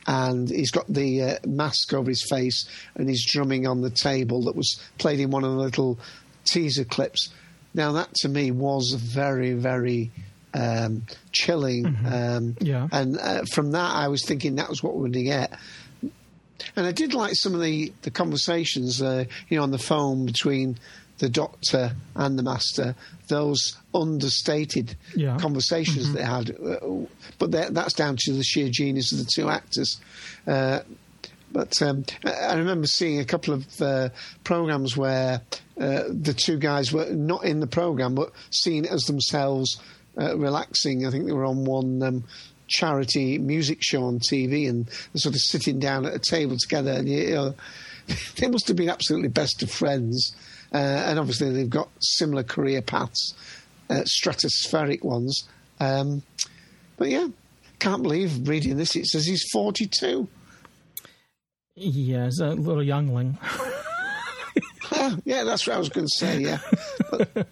and 0.07 0.49
he's 0.51 0.69
got 0.71 0.85
the 0.87 1.23
uh, 1.23 1.35
mask 1.47 1.91
over 1.93 2.09
his 2.09 2.23
face 2.29 2.69
and 2.95 3.09
he's 3.09 3.25
drumming 3.25 3.65
on 3.67 3.81
the 3.81 3.89
table 3.89 4.43
that 4.43 4.55
was 4.55 4.79
played 4.99 5.19
in 5.19 5.31
one 5.31 5.43
of 5.43 5.49
the 5.51 5.57
little 5.57 5.97
teaser 6.45 6.83
clips. 6.85 7.29
Now, 7.75 7.91
that 7.93 8.13
to 8.21 8.29
me 8.29 8.51
was 8.51 8.93
very, 8.93 9.51
very 9.53 10.09
um, 10.53 11.03
chilling. 11.33 11.83
Mm-hmm. 11.83 12.37
Um, 12.37 12.55
yeah. 12.61 12.87
And 12.91 13.17
uh, 13.19 13.43
from 13.51 13.71
that, 13.71 13.93
I 13.95 14.07
was 14.07 14.23
thinking 14.25 14.55
that 14.55 14.69
was 14.69 14.81
what 14.81 14.95
we 14.95 15.01
were 15.01 15.09
going 15.09 15.23
to 15.23 15.23
get. 15.23 15.59
And 16.77 16.85
I 16.87 16.93
did 16.93 17.13
like 17.13 17.33
some 17.35 17.53
of 17.53 17.59
the, 17.61 17.91
the 18.03 18.11
conversations, 18.11 19.01
uh, 19.01 19.25
you 19.49 19.57
know, 19.57 19.63
on 19.63 19.71
the 19.71 19.77
phone 19.77 20.25
between 20.25 20.77
the 21.17 21.27
doctor 21.27 21.93
and 22.15 22.39
the 22.39 22.43
master, 22.43 22.95
those 23.27 23.77
understated 23.93 24.95
yeah. 25.13 25.37
conversations 25.37 26.07
mm-hmm. 26.07 26.15
they 26.15 26.23
had. 26.23 26.55
Uh, 26.57 27.05
but 27.39 27.51
that's 27.73 27.93
down 27.93 28.15
to 28.19 28.31
the 28.33 28.43
sheer 28.43 28.69
genius 28.69 29.11
of 29.11 29.17
the 29.17 29.29
two 29.35 29.49
actors. 29.49 29.99
Uh, 30.47 30.79
but 31.55 31.81
um, 31.81 32.03
I 32.25 32.55
remember 32.55 32.85
seeing 32.85 33.19
a 33.19 33.23
couple 33.23 33.53
of 33.53 33.81
uh, 33.81 34.09
programs 34.43 34.97
where 34.97 35.39
uh, 35.79 36.03
the 36.09 36.33
two 36.33 36.57
guys 36.57 36.91
were 36.91 37.05
not 37.05 37.45
in 37.45 37.61
the 37.61 37.65
program 37.67 38.13
but 38.13 38.33
seen 38.51 38.83
as 38.85 39.03
themselves 39.03 39.79
uh, 40.19 40.37
relaxing. 40.37 41.07
I 41.07 41.11
think 41.11 41.25
they 41.25 41.31
were 41.31 41.45
on 41.45 41.63
one. 41.65 42.03
Um, 42.03 42.23
charity 42.67 43.37
music 43.37 43.77
show 43.81 44.03
on 44.05 44.17
TV 44.17 44.67
and 44.67 44.89
sort 45.15 45.35
of 45.35 45.39
sitting 45.39 45.77
down 45.77 46.03
at 46.03 46.15
a 46.15 46.17
table 46.17 46.57
together 46.57 46.93
and 46.93 47.07
you 47.07 47.29
know, 47.29 47.53
they 48.39 48.47
must 48.47 48.67
have 48.67 48.75
been 48.75 48.89
absolutely 48.89 49.27
best 49.27 49.61
of 49.61 49.69
friends 49.69 50.35
uh, 50.73 50.77
and 51.05 51.19
obviously 51.19 51.51
they've 51.51 51.69
got 51.69 51.87
similar 51.99 52.41
career 52.41 52.81
paths 52.81 53.35
uh, 53.91 54.01
stratospheric 54.07 55.03
ones 55.03 55.47
um, 55.79 56.23
but 56.97 57.07
yeah 57.09 57.27
can't 57.77 58.01
believe 58.01 58.47
reading 58.49 58.77
this. 58.77 58.95
It 58.95 59.05
says 59.05 59.27
he's 59.27 59.47
42. 59.53 60.27
Yeah, 61.77 62.27
a 62.29 62.55
little 62.55 62.81
youngling. 62.83 63.37
yeah, 65.25 65.43
that's 65.43 65.67
what 65.67 65.75
I 65.75 65.79
was 65.79 65.89
going 65.89 66.07
to 66.07 66.17
say. 66.17 66.39
Yeah. 66.39 66.59
But 67.11 67.47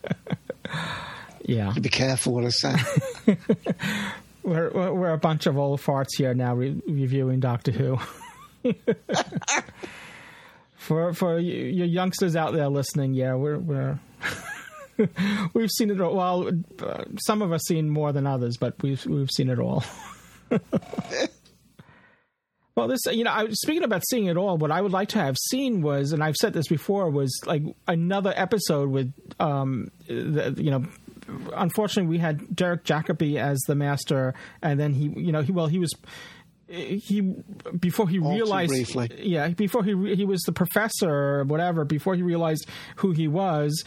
yeah. 1.43 1.73
Be 1.79 1.89
careful 1.89 2.33
what 2.33 2.45
I 2.45 2.49
say. 2.49 2.73
we're, 4.43 4.69
we're, 4.93 5.11
a 5.11 5.17
bunch 5.17 5.45
of 5.45 5.57
old 5.57 5.81
farts 5.81 6.15
here 6.17 6.33
now 6.33 6.55
re- 6.55 6.81
reviewing 6.87 7.41
Doctor 7.41 7.71
Who. 7.73 7.97
for 10.77 11.13
for 11.13 11.37
your 11.37 11.85
youngsters 11.85 12.37
out 12.37 12.53
there 12.53 12.69
listening, 12.69 13.13
yeah, 13.13 13.33
we're 13.35 13.59
we're 13.59 13.99
we've 15.53 15.69
seen 15.69 15.89
it 15.89 15.99
all. 15.99 16.13
Well, 16.15 16.51
uh, 16.81 17.03
some 17.19 17.41
of 17.41 17.51
us 17.51 17.63
seen 17.67 17.89
more 17.89 18.13
than 18.13 18.25
others, 18.25 18.55
but 18.55 18.81
we've 18.81 19.05
we've 19.05 19.29
seen 19.31 19.49
it 19.49 19.59
all. 19.59 19.83
Well, 22.75 22.87
this, 22.87 23.01
you 23.11 23.23
know, 23.23 23.29
I 23.31 23.43
was 23.43 23.61
speaking 23.61 23.83
about 23.83 24.03
seeing 24.09 24.25
it 24.25 24.35
all. 24.37 24.57
What 24.57 24.71
I 24.71 24.81
would 24.81 24.91
like 24.91 25.09
to 25.09 25.19
have 25.19 25.37
seen 25.37 25.81
was, 25.83 26.11
and 26.11 26.23
I've 26.23 26.35
said 26.35 26.53
this 26.53 26.67
before, 26.67 27.07
was 27.09 27.31
like 27.45 27.61
another 27.87 28.33
episode 28.35 28.89
with, 28.89 29.13
um, 29.39 29.91
the, 30.07 30.55
you 30.57 30.71
know, 30.71 30.83
unfortunately 31.55 32.09
we 32.09 32.17
had 32.17 32.55
Derek 32.55 32.83
Jacobi 32.83 33.37
as 33.39 33.59
the 33.67 33.75
master, 33.75 34.33
and 34.63 34.79
then 34.79 34.93
he, 34.93 35.05
you 35.15 35.31
know, 35.31 35.41
he 35.43 35.51
well 35.51 35.67
he 35.67 35.77
was 35.77 35.93
he 36.67 37.21
before 37.79 38.09
he 38.09 38.19
All 38.19 38.33
realized 38.33 38.95
yeah 39.19 39.49
before 39.49 39.83
he 39.83 40.15
he 40.15 40.25
was 40.25 40.41
the 40.41 40.51
professor 40.51 41.07
or 41.41 41.43
whatever 41.43 41.85
before 41.85 42.15
he 42.15 42.23
realized 42.23 42.67
who 42.97 43.11
he 43.11 43.27
was 43.27 43.83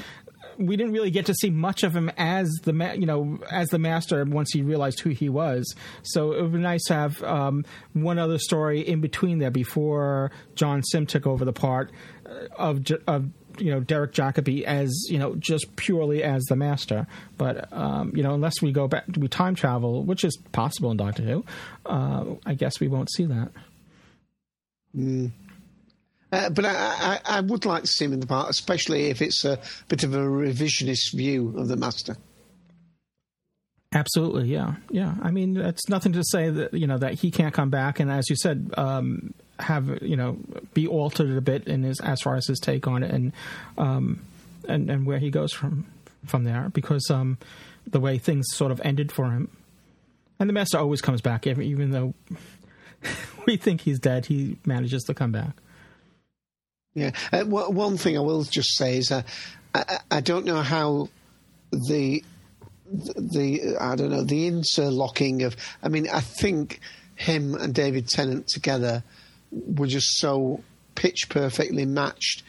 we 0.59 0.77
didn't 0.77 0.93
really 0.93 1.11
get 1.11 1.27
to 1.27 1.35
see 1.35 1.51
much 1.51 1.83
of 1.83 1.95
him 1.95 2.11
as 2.17 2.49
the 2.65 2.73
ma- 2.73 2.93
you 2.93 3.07
know 3.07 3.39
as 3.51 3.69
the 3.69 3.79
master 3.79 4.25
once 4.25 4.53
he 4.53 4.63
realized 4.63 5.01
who 5.01 5.11
he 5.11 5.29
was. 5.29 5.75
So 6.03 6.33
it 6.33 6.43
would 6.43 6.53
be 6.53 6.59
nice 6.59 6.83
to 6.85 6.95
have 6.95 7.23
um, 7.23 7.65
one 7.93 8.19
other 8.19 8.39
story 8.39 8.81
in 8.81 9.01
between 9.01 9.39
there 9.39 9.51
before 9.51 10.31
John 10.55 10.83
Simm 10.83 11.07
took 11.07 11.27
over 11.27 11.45
the 11.45 11.53
part 11.53 11.91
uh, 12.27 12.31
of 12.59 12.87
of 13.07 13.31
you 13.59 13.71
know 13.71 13.81
Derek 13.81 14.13
Jacobi 14.13 14.63
as 14.65 15.09
you 15.11 15.19
know 15.19 15.35
just 15.37 15.75
purely 15.77 16.23
as 16.23 16.45
the 16.45 16.57
master. 16.57 17.07
But 17.37 17.73
um, 17.73 18.13
you 18.17 18.23
know 18.23 18.35
unless 18.35 18.61
we 18.63 18.73
go 18.73 18.89
back 18.89 19.05
we 19.17 19.29
time 19.29 19.55
travel, 19.55 20.05
which 20.05 20.25
is 20.25 20.37
possible 20.53 20.91
in 20.91 20.97
Doctor 20.97 21.23
Who, 21.23 21.45
uh, 21.87 22.25
I 22.45 22.55
guess 22.55 22.81
we 22.81 22.89
won't 22.89 23.11
see 23.11 23.25
that. 23.27 23.51
Mm. 24.97 25.31
Uh, 26.33 26.51
but 26.51 26.65
I, 26.65 26.73
I, 27.25 27.37
I, 27.37 27.41
would 27.41 27.65
like 27.65 27.83
to 27.83 27.87
see 27.87 28.05
him 28.05 28.13
in 28.13 28.19
the 28.21 28.27
part, 28.27 28.51
especially 28.51 29.07
if 29.11 29.23
it's 29.23 29.45
a 29.45 29.61
bit 29.89 30.03
of 30.03 30.13
a 30.15 30.19
revisionist 30.19 31.13
view 31.15 31.55
of 31.57 31.69
the 31.69 31.77
master. 31.77 32.17
Absolutely, 33.95 34.49
yeah, 34.49 34.75
yeah. 34.91 35.15
I 35.23 35.31
mean, 35.31 35.57
it's 35.57 35.89
nothing 35.89 36.13
to 36.15 36.25
say 36.25 36.51
that 36.51 36.75
you 36.75 36.89
know 36.89 36.99
that 36.99 37.15
he 37.15 37.31
can't 37.31 37.55
come 37.55 37.71
back, 37.71 38.01
and 38.01 38.11
as 38.11 38.29
you 38.29 38.35
said, 38.35 38.75
um, 38.77 39.35
have 39.61 40.03
you 40.03 40.17
know 40.17 40.37
be 40.75 40.89
altered 40.89 41.35
a 41.37 41.41
bit 41.41 41.69
in 41.69 41.85
his 41.85 42.01
as 42.01 42.21
far 42.21 42.35
as 42.35 42.47
his 42.49 42.59
take 42.59 42.89
on 42.89 43.05
it, 43.05 43.13
and 43.13 43.33
um, 43.79 44.21
and 44.69 44.91
and 44.91 45.07
where 45.07 45.19
he 45.21 45.31
goes 45.31 45.53
from 45.53 45.87
from 46.27 46.43
there, 46.43 46.71
because 46.75 47.09
um, 47.09 47.39
the 47.87 48.01
way 48.01 48.19
things 48.19 48.47
sort 48.51 48.73
of 48.73 48.81
ended 48.85 49.13
for 49.13 49.31
him, 49.31 49.49
and 50.41 50.49
the 50.49 50.53
master 50.53 50.77
always 50.77 51.01
comes 51.01 51.21
back, 51.21 51.47
even 51.47 51.93
though 51.93 52.13
we 53.47 53.57
think 53.57 53.81
he's 53.83 54.01
dead, 54.01 54.27
he 54.27 54.59
manages 54.67 55.05
to 55.05 55.15
come 55.15 55.31
back. 55.31 55.51
Yeah. 56.97 57.11
Uh, 57.33 57.41
w- 57.45 57.71
one 57.71 57.99
thing 57.99 58.17
I 58.17 58.21
will 58.21 58.43
just 58.45 58.75
say 58.75 58.97
is 58.97 59.13
uh, 59.13 59.23
I, 59.75 59.99
I 60.11 60.21
don't 60.21 60.47
know 60.47 60.63
how 60.63 61.11
the 61.71 62.25
the 62.91 63.77
I 63.79 63.95
don't 63.97 64.11
know 64.11 64.23
the 64.23 64.47
interlocking 64.47 65.43
of. 65.43 65.57
I 65.83 65.89
mean, 65.91 66.09
I 66.09 66.21
think 66.21 66.81
him 67.15 67.55
and 67.55 67.75
David 67.75 68.09
Tennant 68.09 68.49
together 68.49 69.05
were 69.53 69.87
just 69.89 70.17
so 70.19 70.65
pitch 70.95 71.29
perfectly 71.29 71.85
matched 71.85 72.43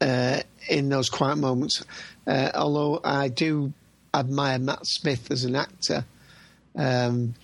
uh, 0.00 0.40
in 0.68 0.88
those 0.88 1.10
quiet 1.10 1.38
moments. 1.38 1.82
Uh, 2.28 2.50
although 2.54 3.00
I 3.02 3.26
do 3.26 3.72
admire 4.14 4.60
Matt 4.60 4.86
Smith 4.86 5.32
as 5.32 5.42
an 5.42 5.56
actor, 5.56 6.04
um, 6.76 7.34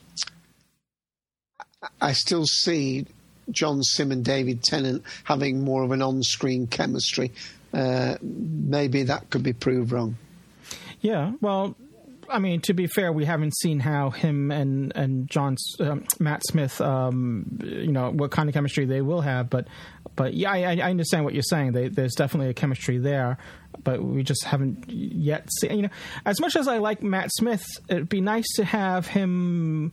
I 2.01 2.13
still 2.13 2.45
see 2.47 3.07
John 3.51 3.83
Simm 3.83 4.13
and 4.13 4.25
David 4.25 4.63
Tennant 4.63 5.03
having 5.25 5.63
more 5.63 5.83
of 5.85 5.91
an 5.93 6.03
on 6.03 6.23
screen 6.23 6.67
chemistry. 6.67 7.33
Uh, 7.73 8.17
maybe 8.23 9.05
that 9.05 9.31
could 9.31 9.43
be 9.43 9.53
proved 9.53 9.93
wrong. 9.93 10.17
Yeah, 11.01 11.33
well, 11.41 11.77
I 12.29 12.39
mean, 12.41 12.61
to 12.63 12.75
be 12.75 12.87
fair, 12.89 13.13
we 13.13 13.25
haven't 13.27 13.57
seen 13.57 13.79
how 13.81 14.11
him 14.11 14.51
and 14.51 14.93
and 14.97 15.29
John 15.31 15.57
um, 15.81 16.05
Matt 16.19 16.43
Smith, 16.45 16.81
um, 16.81 17.61
you 17.63 17.93
know, 17.93 18.11
what 18.11 18.31
kind 18.31 18.49
of 18.49 18.55
chemistry 18.55 18.87
they 18.87 19.03
will 19.03 19.21
have. 19.21 19.49
But 19.51 19.69
but 20.17 20.35
yeah, 20.35 20.51
I, 20.51 20.73
I 20.77 20.91
understand 20.91 21.25
what 21.25 21.35
you're 21.35 21.43
saying. 21.43 21.73
They, 21.73 21.89
there's 21.89 22.15
definitely 22.15 22.49
a 22.51 22.55
chemistry 22.55 22.99
there, 22.99 23.37
but 23.85 24.03
we 24.03 24.23
just 24.25 24.45
haven't 24.45 24.89
yet 24.89 25.47
seen. 25.61 25.77
You 25.77 25.83
know, 25.83 25.91
as 26.25 26.41
much 26.41 26.57
as 26.57 26.67
I 26.67 26.79
like 26.79 27.03
Matt 27.03 27.29
Smith, 27.33 27.65
it'd 27.89 28.09
be 28.09 28.21
nice 28.21 28.47
to 28.57 28.65
have 28.65 29.07
him 29.07 29.93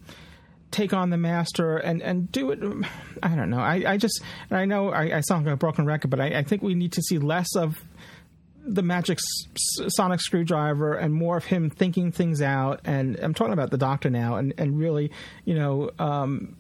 take 0.74 0.92
on 0.92 1.10
the 1.12 1.18
master 1.18 1.78
and, 1.78 2.02
and 2.02 2.30
do 2.32 2.52
it. 2.52 2.60
I 3.24 3.30
don't 3.36 3.50
know. 3.50 3.60
I, 3.60 3.84
I 3.88 3.98
just, 3.98 4.22
I 4.52 4.66
know 4.66 4.90
I, 4.90 5.18
I 5.18 5.22
sound 5.22 5.46
like 5.46 5.54
a 5.54 5.58
broken 5.58 5.86
record, 5.86 6.10
but 6.10 6.20
I, 6.20 6.40
I 6.40 6.44
think 6.44 6.62
we 6.62 6.74
need 6.74 6.92
to 6.94 7.02
see 7.02 7.20
less 7.20 7.56
of 7.56 7.82
the 8.66 8.82
magic 8.82 9.20
sonic 9.96 10.22
screwdriver 10.22 10.94
and 10.94 11.14
more 11.14 11.36
of 11.38 11.44
him 11.46 11.70
thinking 11.70 12.14
things 12.14 12.42
out 12.42 12.80
and 12.86 13.18
i'm 13.22 13.34
talking 13.34 13.52
about 13.52 13.72
the 13.72 13.78
doctor 13.78 14.10
now 14.10 14.38
and, 14.38 14.54
and 14.58 14.80
really 14.80 15.12
you 15.44 15.54
know 15.54 15.92
um, 16.00 16.56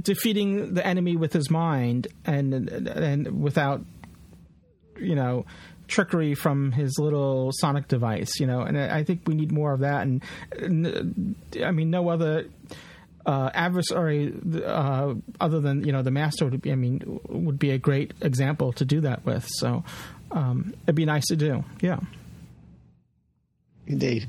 defeating 0.00 0.72
the 0.72 0.86
enemy 0.86 1.16
with 1.16 1.34
his 1.34 1.50
mind 1.50 2.08
and 2.24 2.70
and 2.70 3.42
without 3.42 3.82
you 4.98 5.14
know 5.14 5.44
trickery 5.90 6.34
from 6.34 6.72
his 6.72 6.98
little 6.98 7.50
sonic 7.52 7.88
device, 7.88 8.40
you 8.40 8.46
know. 8.46 8.60
And 8.62 8.78
I 8.78 9.02
think 9.04 9.22
we 9.26 9.34
need 9.34 9.52
more 9.52 9.74
of 9.74 9.80
that. 9.80 10.02
And, 10.02 10.22
and 10.56 10.86
uh, 11.60 11.64
I 11.66 11.72
mean, 11.72 11.90
no 11.90 12.08
other 12.08 12.46
uh, 13.26 13.50
adversary 13.52 14.32
uh, 14.54 14.58
uh, 14.64 15.14
other 15.40 15.60
than 15.60 15.84
you 15.84 15.92
know 15.92 16.02
the 16.02 16.10
master 16.10 16.46
would 16.46 16.62
be, 16.62 16.72
I 16.72 16.76
mean 16.76 17.20
would 17.28 17.58
be 17.58 17.70
a 17.72 17.78
great 17.78 18.12
example 18.22 18.72
to 18.74 18.84
do 18.86 19.02
that 19.02 19.26
with. 19.26 19.46
So 19.56 19.84
um, 20.30 20.74
it'd 20.84 20.94
be 20.94 21.04
nice 21.04 21.26
to 21.26 21.36
do. 21.36 21.64
Yeah. 21.82 22.00
Indeed. 23.86 24.28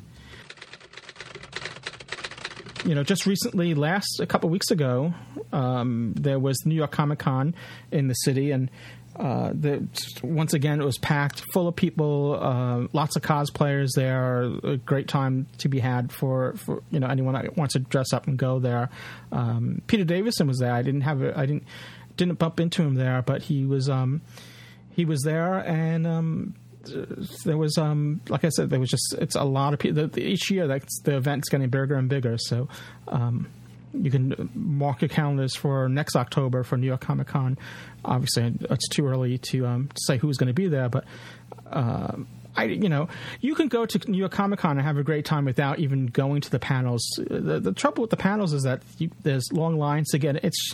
You 2.84 2.96
know, 2.96 3.04
just 3.04 3.28
recently, 3.28 3.76
last 3.76 4.20
a 4.20 4.26
couple 4.26 4.50
weeks 4.50 4.72
ago, 4.72 5.14
um, 5.54 6.14
there 6.18 6.40
was 6.40 6.58
New 6.66 6.74
York 6.74 6.90
Comic 6.90 7.20
Con 7.20 7.54
in 7.92 8.08
the 8.08 8.16
city, 8.16 8.50
and 8.50 8.72
uh, 9.16 9.52
the, 9.54 9.86
once 10.24 10.54
again, 10.54 10.82
it 10.82 10.86
was 10.86 10.98
packed 10.98 11.42
full 11.52 11.68
of 11.68 11.76
people, 11.76 12.40
uh, 12.42 12.88
lots 12.94 13.16
of 13.16 13.22
cosplayers 13.22 13.90
there. 13.96 14.44
A 14.44 14.78
great 14.78 15.08
time 15.08 15.48
to 15.60 15.68
be 15.68 15.80
had 15.80 16.12
for, 16.12 16.54
for 16.56 16.82
you 16.92 17.00
know 17.00 17.08
anyone 17.08 17.34
that 17.34 17.58
wants 17.58 17.74
to 17.74 17.80
dress 17.80 18.14
up 18.14 18.28
and 18.28 18.38
go 18.38 18.60
there. 18.60 18.90
Um, 19.32 19.82
Peter 19.88 20.06
Davison 20.06 20.48
was 20.48 20.60
there. 20.60 20.72
I 20.74 20.82
didn't 20.82 21.02
have 21.02 21.22
a, 21.22 21.38
I 21.38 21.46
didn't 21.46 21.64
didn't 22.18 22.40
bump 22.40 22.60
into 22.60 22.84
him 22.84 22.96
there, 22.96 23.22
but 23.22 23.42
he 23.42 23.66
was 23.66 23.90
um, 23.90 24.22
he 24.92 25.04
was 25.04 25.22
there, 25.24 25.56
and 25.58 26.08
um, 26.08 26.56
there 27.44 27.58
was 27.58 27.78
um, 27.78 28.22
like 28.30 28.46
I 28.46 28.50
said, 28.50 28.70
there 28.70 28.80
was 28.80 28.90
just 28.90 29.16
it's 29.20 29.36
a 29.36 29.44
lot 29.44 29.74
of 29.74 29.80
people. 29.80 30.10
each 30.18 30.50
year, 30.50 30.68
that's 30.68 31.02
the 31.02 31.18
event's 31.18 31.50
getting 31.50 31.70
bigger 31.70 31.96
and 31.96 32.08
bigger. 32.08 32.38
So. 32.38 32.70
Um, 33.10 33.48
you 33.94 34.12
can 34.12 34.50
mark 34.54 35.02
your 35.02 35.10
calendars 35.10 35.56
for 35.56 35.90
next 35.90 36.16
October 36.16 36.64
for 36.64 36.78
New 36.78 36.88
York 36.88 37.02
Comic 37.02 37.28
Con. 37.28 37.58
Obviously, 38.06 38.54
it's 38.70 38.88
too 38.90 39.08
early 39.08 39.38
to, 39.50 39.66
um, 39.66 39.90
say 40.06 40.18
who's 40.18 40.38
going 40.38 40.48
to 40.48 40.54
be 40.54 40.68
there, 40.68 40.90
but 40.90 41.06
uh, 41.72 42.16
I, 42.56 42.66
you 42.66 42.90
know, 42.90 43.08
you 43.40 43.56
can 43.56 43.68
go 43.68 43.86
to 43.86 44.12
New 44.12 44.18
York 44.18 44.32
Comic 44.32 44.60
Con 44.60 44.78
and 44.78 44.82
have 44.82 44.98
a 44.98 45.04
great 45.04 45.26
time 45.26 45.46
without 45.46 45.80
even 45.80 46.08
going 46.08 46.42
to 46.42 46.50
the 46.50 46.60
panels. 46.60 47.02
The, 47.30 47.60
the 47.60 47.74
trouble 47.74 48.02
with 48.02 48.10
the 48.10 48.18
panels 48.18 48.54
is 48.54 48.64
that 48.64 48.82
you, 48.98 49.10
there's 49.24 49.48
long 49.54 49.78
lines 49.78 50.10
to 50.10 50.18
get. 50.18 50.38
It's 50.44 50.74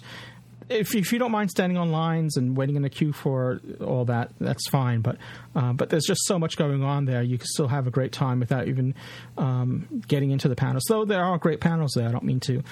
if, 0.70 0.95
if 0.95 1.13
you 1.13 1.20
don't 1.20 1.32
mind 1.32 1.49
standing 1.51 1.78
on 1.78 1.91
lines 1.93 2.36
and 2.36 2.57
waiting 2.57 2.76
in 2.78 2.84
a 2.84 2.89
queue 2.89 3.13
for 3.13 3.61
all 3.80 4.03
that, 4.05 4.32
that's 4.39 4.68
fine. 4.70 4.99
But 5.01 5.18
uh, 5.55 5.72
but 5.74 5.89
there's 5.89 6.05
just 6.05 6.26
so 6.26 6.38
much 6.39 6.57
going 6.57 6.84
on 6.84 7.05
there. 7.05 7.22
You 7.24 7.38
can 7.38 7.47
still 7.47 7.68
have 7.70 7.86
a 7.88 7.91
great 7.91 8.11
time 8.11 8.39
without 8.39 8.68
even 8.68 8.95
um, 9.38 10.01
getting 10.07 10.32
into 10.32 10.49
the 10.49 10.55
panels. 10.55 10.84
Though 10.89 11.05
there 11.05 11.24
are 11.24 11.38
great 11.38 11.59
panels 11.61 11.91
there. 11.95 12.09
I 12.09 12.11
don't 12.11 12.24
mean 12.26 12.39
to 12.41 12.63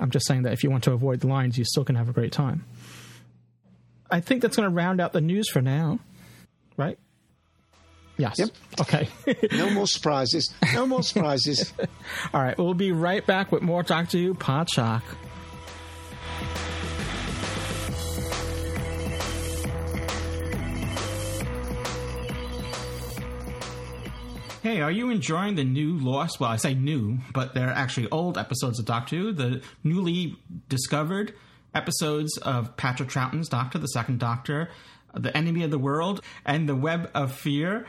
I'm 0.00 0.10
just 0.10 0.26
saying 0.26 0.42
that 0.44 0.52
if 0.54 0.64
you 0.64 0.70
want 0.70 0.84
to 0.84 0.92
avoid 0.92 1.20
the 1.20 1.26
lines, 1.26 1.58
you 1.58 1.64
still 1.64 1.84
can 1.84 1.94
have 1.94 2.08
a 2.08 2.12
great 2.12 2.32
time. 2.32 2.64
I 4.10 4.20
think 4.20 4.42
that's 4.42 4.56
going 4.56 4.68
to 4.68 4.74
round 4.74 5.00
out 5.00 5.12
the 5.12 5.20
news 5.20 5.48
for 5.48 5.60
now, 5.60 6.00
right? 6.76 6.98
Yes. 8.16 8.36
Yep. 8.38 8.50
Okay. 8.80 9.08
no 9.56 9.70
more 9.70 9.86
surprises. 9.86 10.52
No 10.74 10.86
more 10.86 11.02
surprises. 11.02 11.72
All 12.34 12.42
right. 12.42 12.56
We'll 12.58 12.74
be 12.74 12.92
right 12.92 13.24
back 13.24 13.52
with 13.52 13.62
more 13.62 13.82
Talk 13.82 14.08
to 14.10 14.18
You 14.18 14.34
Podshock. 14.34 15.02
Hey, 24.62 24.82
are 24.82 24.90
you 24.90 25.08
enjoying 25.08 25.54
the 25.54 25.64
new 25.64 25.96
Lost? 25.96 26.38
Well, 26.38 26.50
I 26.50 26.56
say 26.56 26.74
new, 26.74 27.18
but 27.32 27.54
they're 27.54 27.70
actually 27.70 28.10
old 28.10 28.36
episodes 28.36 28.78
of 28.78 28.84
Doctor 28.84 29.16
Who, 29.16 29.32
the 29.32 29.62
newly 29.82 30.36
discovered 30.68 31.32
episodes 31.74 32.36
of 32.36 32.76
Patrick 32.76 33.08
Troughton's 33.08 33.48
Doctor, 33.48 33.78
the 33.78 33.86
Second 33.86 34.18
Doctor, 34.20 34.68
The 35.14 35.34
Enemy 35.34 35.62
of 35.64 35.70
the 35.70 35.78
World, 35.78 36.20
and 36.44 36.68
The 36.68 36.76
Web 36.76 37.10
of 37.14 37.32
Fear. 37.32 37.86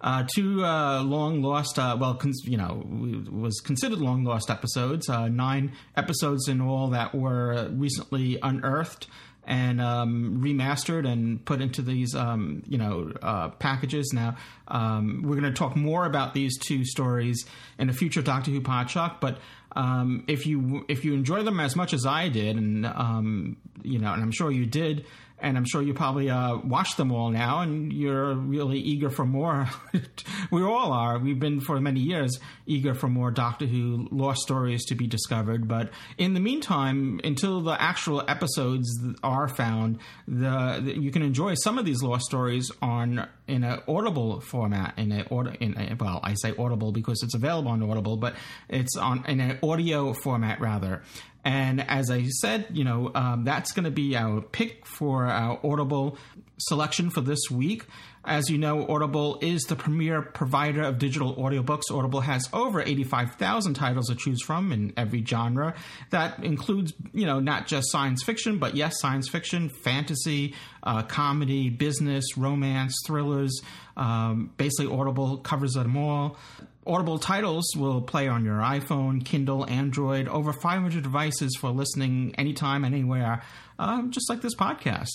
Uh, 0.00 0.26
two 0.34 0.64
uh, 0.64 1.02
long 1.02 1.42
lost, 1.42 1.78
uh, 1.78 1.94
well, 2.00 2.18
you 2.44 2.56
know, 2.56 2.82
was 3.30 3.60
considered 3.60 3.98
long 3.98 4.24
lost 4.24 4.48
episodes, 4.48 5.10
uh, 5.10 5.28
nine 5.28 5.72
episodes 5.94 6.48
in 6.48 6.62
all 6.62 6.88
that 6.90 7.14
were 7.14 7.68
recently 7.74 8.38
unearthed 8.42 9.08
and 9.46 9.80
um, 9.80 10.40
remastered 10.42 11.06
and 11.06 11.44
put 11.44 11.60
into 11.60 11.82
these 11.82 12.14
um, 12.14 12.62
you 12.66 12.78
know 12.78 13.12
uh, 13.22 13.48
packages. 13.50 14.12
Now 14.12 14.36
um, 14.68 15.22
we're 15.24 15.34
going 15.40 15.52
to 15.52 15.52
talk 15.52 15.76
more 15.76 16.06
about 16.06 16.34
these 16.34 16.58
two 16.58 16.84
stories 16.84 17.44
in 17.78 17.88
a 17.88 17.92
future 17.92 18.22
Doctor 18.22 18.50
Who 18.50 18.60
podcast. 18.60 19.20
but. 19.20 19.38
Um, 19.76 20.22
if 20.28 20.46
you 20.46 20.84
if 20.88 21.04
you 21.04 21.14
enjoy 21.14 21.42
them 21.42 21.58
as 21.58 21.74
much 21.74 21.94
as 21.94 22.06
I 22.06 22.28
did, 22.28 22.54
and 22.56 22.86
um, 22.86 23.56
you 23.82 23.98
know, 23.98 24.12
and 24.12 24.22
I'm 24.22 24.30
sure 24.30 24.48
you 24.52 24.66
did, 24.66 25.04
and 25.44 25.58
I'm 25.58 25.66
sure 25.66 25.82
you 25.82 25.92
probably 25.92 26.30
uh, 26.30 26.56
watch 26.64 26.96
them 26.96 27.12
all 27.12 27.30
now, 27.30 27.60
and 27.60 27.92
you're 27.92 28.34
really 28.34 28.78
eager 28.78 29.10
for 29.10 29.26
more. 29.26 29.68
we 30.50 30.62
all 30.62 30.90
are. 30.90 31.18
We've 31.18 31.38
been 31.38 31.60
for 31.60 31.78
many 31.80 32.00
years 32.00 32.40
eager 32.66 32.94
for 32.94 33.08
more 33.08 33.30
Doctor 33.30 33.66
Who 33.66 34.08
lost 34.10 34.40
stories 34.40 34.86
to 34.86 34.94
be 34.94 35.06
discovered. 35.06 35.68
But 35.68 35.90
in 36.16 36.32
the 36.32 36.40
meantime, 36.40 37.20
until 37.22 37.60
the 37.60 37.80
actual 37.80 38.24
episodes 38.26 38.90
are 39.22 39.46
found, 39.46 39.98
the, 40.26 40.80
the 40.82 40.94
you 40.98 41.10
can 41.10 41.20
enjoy 41.20 41.54
some 41.56 41.78
of 41.78 41.84
these 41.84 42.02
lost 42.02 42.24
stories 42.24 42.72
on 42.80 43.28
in 43.46 43.64
an 43.64 43.80
audible 43.86 44.40
format. 44.40 44.94
In 44.96 45.12
a, 45.12 45.26
in 45.60 45.76
a 45.76 45.94
well, 46.00 46.20
I 46.24 46.34
say 46.40 46.54
audible 46.58 46.90
because 46.90 47.22
it's 47.22 47.34
available 47.34 47.70
on 47.70 47.82
Audible, 47.82 48.16
but 48.16 48.34
it's 48.70 48.96
on 48.96 49.26
in 49.26 49.40
an 49.40 49.58
audio 49.62 50.14
format 50.14 50.60
rather. 50.62 51.02
And 51.44 51.82
as 51.90 52.10
I 52.10 52.26
said, 52.28 52.66
you 52.72 52.84
know, 52.84 53.10
um, 53.14 53.44
that's 53.44 53.72
going 53.72 53.84
to 53.84 53.90
be 53.90 54.16
our 54.16 54.40
pick 54.40 54.86
for 54.86 55.26
our 55.26 55.60
Audible 55.62 56.16
selection 56.58 57.10
for 57.10 57.20
this 57.20 57.50
week. 57.50 57.84
As 58.26 58.48
you 58.48 58.56
know, 58.56 58.88
Audible 58.88 59.38
is 59.42 59.64
the 59.64 59.76
premier 59.76 60.22
provider 60.22 60.80
of 60.82 60.96
digital 60.98 61.36
audiobooks. 61.36 61.90
Audible 61.90 62.20
has 62.22 62.48
over 62.54 62.80
85,000 62.80 63.74
titles 63.74 64.06
to 64.08 64.14
choose 64.14 64.42
from 64.42 64.72
in 64.72 64.94
every 64.96 65.22
genre. 65.22 65.74
That 66.08 66.42
includes, 66.42 66.94
you 67.12 67.26
know, 67.26 67.40
not 67.40 67.66
just 67.66 67.90
science 67.90 68.22
fiction, 68.22 68.56
but 68.58 68.74
yes, 68.74 68.94
science 68.98 69.28
fiction, 69.28 69.68
fantasy, 69.68 70.54
uh, 70.84 71.02
comedy, 71.02 71.68
business, 71.68 72.38
romance, 72.38 72.94
thrillers. 73.06 73.60
Um, 73.98 74.50
basically, 74.56 74.90
Audible 74.90 75.36
covers 75.38 75.74
them 75.74 75.94
all. 75.98 76.38
Audible 76.86 77.18
titles 77.18 77.64
will 77.76 78.02
play 78.02 78.28
on 78.28 78.44
your 78.44 78.58
iPhone, 78.58 79.24
Kindle, 79.24 79.66
Android, 79.68 80.28
over 80.28 80.52
500 80.52 81.02
devices 81.02 81.56
for 81.58 81.70
listening 81.70 82.34
anytime, 82.36 82.84
anywhere, 82.84 83.42
um, 83.78 84.10
just 84.10 84.28
like 84.28 84.42
this 84.42 84.54
podcast. 84.54 85.08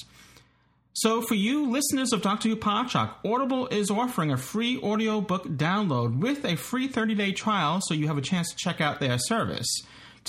So, 0.93 1.22
for 1.22 1.36
you 1.36 1.70
listeners 1.70 2.11
of 2.11 2.24
Doctor 2.24 2.49
Who 2.49 2.59
Audible 3.24 3.67
is 3.67 3.91
offering 3.91 4.32
a 4.32 4.38
free 4.38 4.82
audiobook 4.82 5.45
download 5.47 6.17
with 6.20 6.43
a 6.43 6.55
free 6.57 6.88
30 6.88 7.13
day 7.13 7.32
trial 7.34 7.82
so 7.84 7.93
you 7.93 8.07
have 8.07 8.17
a 8.17 8.22
chance 8.22 8.49
to 8.49 8.55
check 8.57 8.82
out 8.82 8.99
their 8.99 9.20
service. 9.20 9.67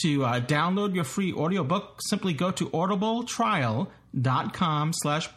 To 0.03 0.25
uh, 0.25 0.41
download 0.41 0.95
your 0.95 1.05
free 1.05 1.33
audiobook, 1.33 2.01
simply 2.09 2.35
go 2.35 2.51
to 2.51 2.69
audibletrial.com 2.71 3.89
dot 4.19 4.57
slash 5.03 5.29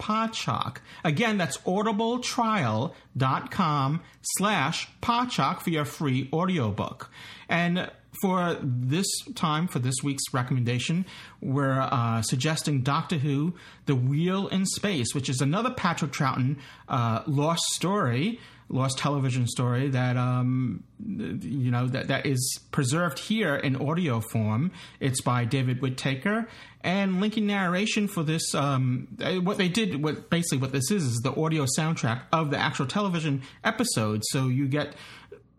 Again, 1.03 1.37
that's 1.37 1.57
audibletrialcom 1.59 3.99
slash 4.37 4.87
podshock 5.01 5.59
for 5.61 5.69
your 5.69 5.83
free 5.85 6.27
audiobook. 6.33 7.11
And 7.49 7.91
for 8.21 8.57
this 8.61 9.07
time, 9.35 9.67
for 9.67 9.79
this 9.79 9.95
week's 10.03 10.23
recommendation, 10.33 11.05
we're 11.41 11.81
uh, 11.91 12.21
suggesting 12.21 12.81
Doctor 12.81 13.15
Who, 13.17 13.53
The 13.85 13.95
Wheel 13.95 14.47
in 14.47 14.65
Space, 14.65 15.13
which 15.13 15.27
is 15.29 15.41
another 15.41 15.71
Patrick 15.71 16.11
Troughton 16.11 16.57
uh, 16.87 17.23
lost 17.27 17.63
story 17.73 18.39
lost 18.69 18.97
television 18.97 19.47
story 19.47 19.89
that 19.89 20.17
um, 20.17 20.83
you 21.07 21.71
know 21.71 21.87
that, 21.87 22.07
that 22.07 22.25
is 22.25 22.59
preserved 22.71 23.19
here 23.19 23.55
in 23.55 23.75
audio 23.75 24.19
form. 24.19 24.71
It's 24.99 25.21
by 25.21 25.45
David 25.45 25.81
Whitaker 25.81 26.47
and 26.81 27.21
linking 27.21 27.47
narration 27.47 28.07
for 28.07 28.23
this. 28.23 28.53
Um, 28.55 29.07
eh, 29.21 29.37
what 29.37 29.57
they 29.57 29.67
did, 29.69 30.01
what 30.01 30.29
basically 30.29 30.59
what 30.59 30.71
this 30.71 30.89
is, 30.91 31.03
is 31.03 31.17
the 31.19 31.35
audio 31.39 31.65
soundtrack 31.77 32.21
of 32.31 32.51
the 32.51 32.57
actual 32.57 32.85
television 32.85 33.43
episode. 33.63 34.21
So 34.31 34.47
you 34.47 34.67
get 34.67 34.95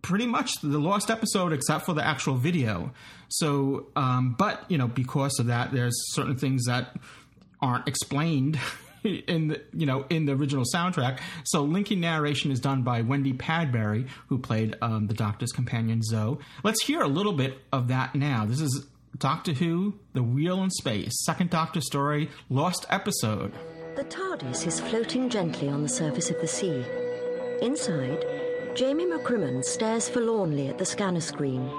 pretty 0.02 0.26
much 0.26 0.52
the 0.62 0.78
lost 0.78 1.10
episode 1.10 1.52
except 1.52 1.86
for 1.86 1.94
the 1.94 2.06
actual 2.06 2.34
video. 2.34 2.92
So, 3.28 3.86
um, 3.96 4.34
but 4.38 4.70
you 4.70 4.76
know, 4.78 4.86
because 4.88 5.38
of 5.38 5.46
that, 5.46 5.72
there's 5.72 5.94
certain 6.14 6.36
things 6.36 6.64
that 6.66 6.96
aren't 7.62 7.88
explained 7.88 8.58
in 9.04 9.48
the 9.48 9.62
you 9.72 9.86
know 9.86 10.04
in 10.10 10.26
the 10.26 10.32
original 10.32 10.64
soundtrack. 10.74 11.20
So 11.44 11.62
linking 11.62 12.00
narration 12.00 12.50
is 12.50 12.60
done 12.60 12.82
by 12.82 13.02
Wendy 13.02 13.32
Padbury, 13.32 14.08
who 14.28 14.38
played 14.38 14.76
um, 14.82 15.06
the 15.06 15.14
Doctor's 15.14 15.52
companion 15.52 16.02
Zoe. 16.02 16.38
Let's 16.62 16.82
hear 16.82 17.00
a 17.02 17.08
little 17.08 17.32
bit 17.32 17.58
of 17.72 17.88
that 17.88 18.14
now. 18.14 18.44
This 18.46 18.60
is 18.60 18.86
Doctor 19.18 19.52
Who: 19.52 19.94
The 20.14 20.22
Wheel 20.22 20.62
in 20.62 20.70
Space, 20.70 21.24
second 21.24 21.50
Doctor 21.50 21.80
story, 21.80 22.30
lost 22.48 22.86
episode. 22.90 23.52
The 23.96 24.04
TARDIS 24.04 24.66
is 24.66 24.80
floating 24.80 25.28
gently 25.28 25.68
on 25.68 25.82
the 25.82 25.88
surface 25.88 26.28
of 26.30 26.40
the 26.40 26.48
sea. 26.48 26.84
Inside, 27.62 28.24
Jamie 28.74 29.06
McCrimmon 29.06 29.62
stares 29.62 30.08
forlornly 30.08 30.66
at 30.66 30.78
the 30.78 30.84
scanner 30.84 31.20
screen. 31.20 31.70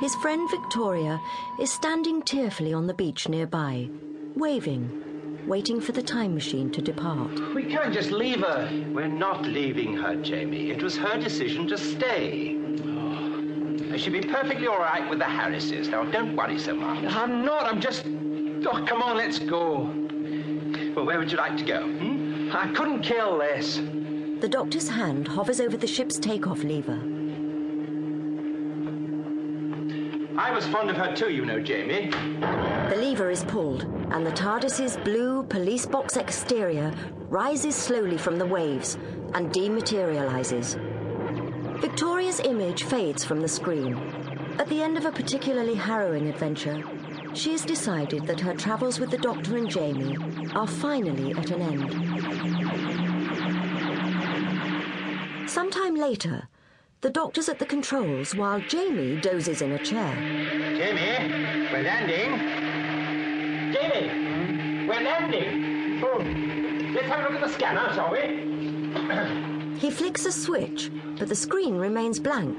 His 0.00 0.14
friend 0.16 0.46
Victoria 0.50 1.18
is 1.58 1.72
standing 1.72 2.20
tearfully 2.20 2.74
on 2.74 2.86
the 2.86 2.92
beach 2.92 3.26
nearby, 3.26 3.88
waving 4.34 5.05
waiting 5.46 5.80
for 5.80 5.92
the 5.92 6.02
time 6.02 6.34
machine 6.34 6.70
to 6.72 6.82
depart. 6.82 7.30
We 7.54 7.64
can't 7.64 7.94
just 7.94 8.10
leave 8.10 8.40
her. 8.40 8.68
We're 8.92 9.06
not 9.06 9.44
leaving 9.44 9.96
her, 9.96 10.16
Jamie. 10.16 10.70
It 10.70 10.82
was 10.82 10.96
her 10.96 11.18
decision 11.18 11.68
to 11.68 11.78
stay. 11.78 12.58
Oh. 12.84 13.96
She'll 13.96 14.12
be 14.12 14.20
perfectly 14.22 14.66
all 14.66 14.78
right 14.78 15.08
with 15.08 15.20
the 15.20 15.24
Harrises. 15.24 15.88
Now, 15.88 16.04
don't 16.04 16.34
worry 16.34 16.58
so 16.58 16.74
much. 16.74 17.04
I'm 17.14 17.44
not. 17.44 17.62
I'm 17.64 17.80
just. 17.80 18.04
Oh, 18.04 18.84
come 18.86 19.00
on, 19.02 19.16
let's 19.16 19.38
go. 19.38 19.84
Well, 20.94 21.06
where 21.06 21.18
would 21.18 21.30
you 21.30 21.38
like 21.38 21.56
to 21.58 21.64
go? 21.64 21.86
Hmm? 21.86 22.50
I 22.52 22.72
couldn't 22.72 23.02
care 23.02 23.26
less. 23.26 23.76
The 24.40 24.48
doctor's 24.50 24.88
hand 24.88 25.28
hovers 25.28 25.60
over 25.60 25.76
the 25.76 25.86
ship's 25.86 26.18
takeoff 26.18 26.62
lever. 26.62 27.00
I 30.38 30.50
was 30.50 30.66
fond 30.66 30.90
of 30.90 30.98
her 30.98 31.16
too, 31.16 31.30
you 31.30 31.46
know, 31.46 31.60
Jamie. 31.60 32.10
The 32.90 32.96
lever 32.98 33.30
is 33.30 33.42
pulled, 33.44 33.84
and 34.10 34.24
the 34.26 34.32
TARDIS's 34.32 34.98
blue 34.98 35.42
police 35.44 35.86
box 35.86 36.16
exterior 36.18 36.92
rises 37.30 37.74
slowly 37.74 38.18
from 38.18 38.36
the 38.38 38.44
waves 38.44 38.98
and 39.32 39.50
dematerializes. 39.50 40.76
Victoria's 41.80 42.40
image 42.40 42.84
fades 42.84 43.24
from 43.24 43.40
the 43.40 43.48
screen. 43.48 43.96
At 44.58 44.68
the 44.68 44.82
end 44.82 44.98
of 44.98 45.06
a 45.06 45.10
particularly 45.12 45.74
harrowing 45.74 46.28
adventure, 46.28 46.82
she 47.32 47.52
has 47.52 47.64
decided 47.64 48.26
that 48.26 48.40
her 48.40 48.54
travels 48.54 49.00
with 49.00 49.10
the 49.10 49.18
Doctor 49.18 49.56
and 49.56 49.68
Jamie 49.70 50.18
are 50.54 50.66
finally 50.66 51.32
at 51.32 51.50
an 51.50 51.62
end. 51.62 51.90
Sometime 55.48 55.94
later, 55.94 56.48
the 57.06 57.12
doctor's 57.12 57.48
at 57.48 57.60
the 57.60 57.66
controls 57.66 58.34
while 58.34 58.58
Jamie 58.62 59.20
dozes 59.20 59.62
in 59.62 59.70
a 59.70 59.78
chair. 59.78 60.12
Jamie, 60.74 61.68
we're 61.72 61.84
landing. 61.84 63.72
Jamie, 63.72 64.88
we're 64.88 65.02
landing. 65.04 66.02
Oh, 66.04 66.16
let's 66.96 67.06
have 67.06 67.30
a 67.30 67.32
look 67.32 67.40
at 67.42 67.46
the 67.46 67.48
scanner, 67.54 67.94
shall 67.94 68.10
we? 68.10 69.78
he 69.78 69.88
flicks 69.88 70.24
a 70.26 70.32
switch, 70.32 70.90
but 71.16 71.28
the 71.28 71.34
screen 71.36 71.76
remains 71.76 72.18
blank. 72.18 72.58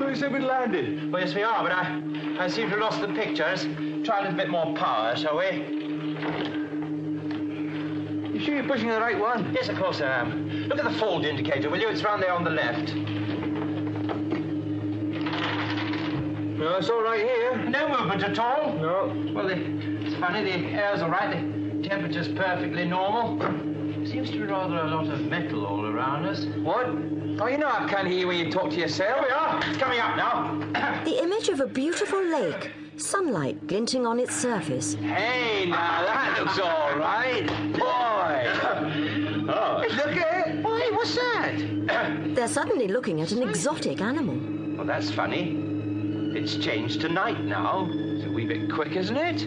Well, 0.00 0.08
you 0.08 0.16
said 0.16 0.32
we 0.32 0.38
landed. 0.38 1.12
Well, 1.12 1.20
yes, 1.20 1.34
we 1.34 1.42
are, 1.42 1.62
but 1.62 1.72
I, 1.72 2.42
I 2.42 2.48
seem 2.48 2.70
to 2.70 2.76
have 2.76 2.80
lost 2.80 3.02
the 3.02 3.08
pictures. 3.08 3.64
Try 4.06 4.20
a 4.20 4.22
little 4.22 4.38
bit 4.38 4.48
more 4.48 4.74
power, 4.74 5.14
shall 5.16 5.36
we? 5.36 5.66
You 8.32 8.40
sure 8.42 8.54
you're 8.54 8.64
pushing 8.64 8.88
the 8.88 8.98
right 8.98 9.18
one? 9.20 9.52
Yes, 9.52 9.68
of 9.68 9.76
course 9.76 10.00
I 10.00 10.20
am. 10.20 10.48
Look 10.66 10.78
at 10.78 10.84
the 10.84 10.98
fold 10.98 11.26
indicator, 11.26 11.68
will 11.68 11.78
you? 11.78 11.88
It's 11.90 12.02
round 12.02 12.22
there 12.22 12.32
on 12.32 12.42
the 12.42 12.48
left. 12.48 12.94
No, 16.60 16.76
it's 16.76 16.90
all 16.90 17.00
right 17.02 17.24
here. 17.26 17.56
No 17.70 17.88
movement 17.88 18.22
at 18.22 18.38
all? 18.38 18.74
No. 18.74 19.06
Well, 19.32 19.46
the, 19.48 19.56
it's 20.04 20.14
funny, 20.16 20.44
the 20.44 20.52
air's 20.56 21.00
all 21.00 21.08
right, 21.08 21.32
the 21.80 21.88
temperature's 21.88 22.28
perfectly 22.28 22.84
normal. 22.84 23.40
Seems 24.06 24.30
to 24.32 24.36
be 24.36 24.42
rather 24.46 24.76
a 24.76 24.88
lot 24.88 25.06
of 25.08 25.22
metal 25.22 25.64
all 25.64 25.86
around 25.86 26.26
us. 26.26 26.44
What? 26.58 26.84
Oh, 27.40 27.46
you 27.48 27.56
know 27.56 27.66
I 27.70 27.88
can't 27.88 28.06
hear 28.06 28.18
you 28.18 28.26
when 28.28 28.38
you 28.44 28.52
talk 28.52 28.68
to 28.70 28.76
yourself. 28.76 29.20
Here 29.20 29.24
we 29.26 29.30
are. 29.32 29.56
It's 29.68 29.78
coming 29.78 30.00
up 30.00 30.18
now. 30.18 31.02
the 31.04 31.22
image 31.22 31.48
of 31.48 31.60
a 31.60 31.66
beautiful 31.66 32.22
lake, 32.22 32.70
sunlight 32.98 33.66
glinting 33.66 34.06
on 34.06 34.18
its 34.20 34.36
surface. 34.36 34.92
Hey, 34.96 35.64
now, 35.64 36.02
that 36.04 36.36
looks 36.40 36.58
all 36.58 36.94
right. 36.98 37.46
Boy. 37.72 39.48
oh. 39.50 39.78
Look 39.96 40.14
at 40.18 40.48
it. 40.48 40.62
Why, 40.62 40.90
what's 40.92 41.14
that? 41.14 41.54
They're 42.34 42.48
suddenly 42.48 42.88
looking 42.88 43.22
at 43.22 43.32
an 43.32 43.48
exotic 43.48 44.02
animal. 44.02 44.76
Well, 44.76 44.86
that's 44.86 45.10
funny. 45.10 45.68
It's 46.42 46.56
changed 46.56 47.02
to 47.02 47.08
night 47.10 47.44
now. 47.44 47.86
It's 47.92 48.24
a 48.24 48.30
wee 48.30 48.46
bit 48.46 48.72
quick, 48.72 48.92
isn't 48.96 49.14
it? 49.16 49.46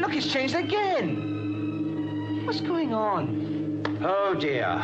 Look, 0.00 0.14
it's 0.14 0.32
changed 0.32 0.54
again. 0.54 2.42
What's 2.46 2.60
going 2.60 2.94
on? 2.94 3.84
Oh, 4.04 4.34
dear. 4.34 4.80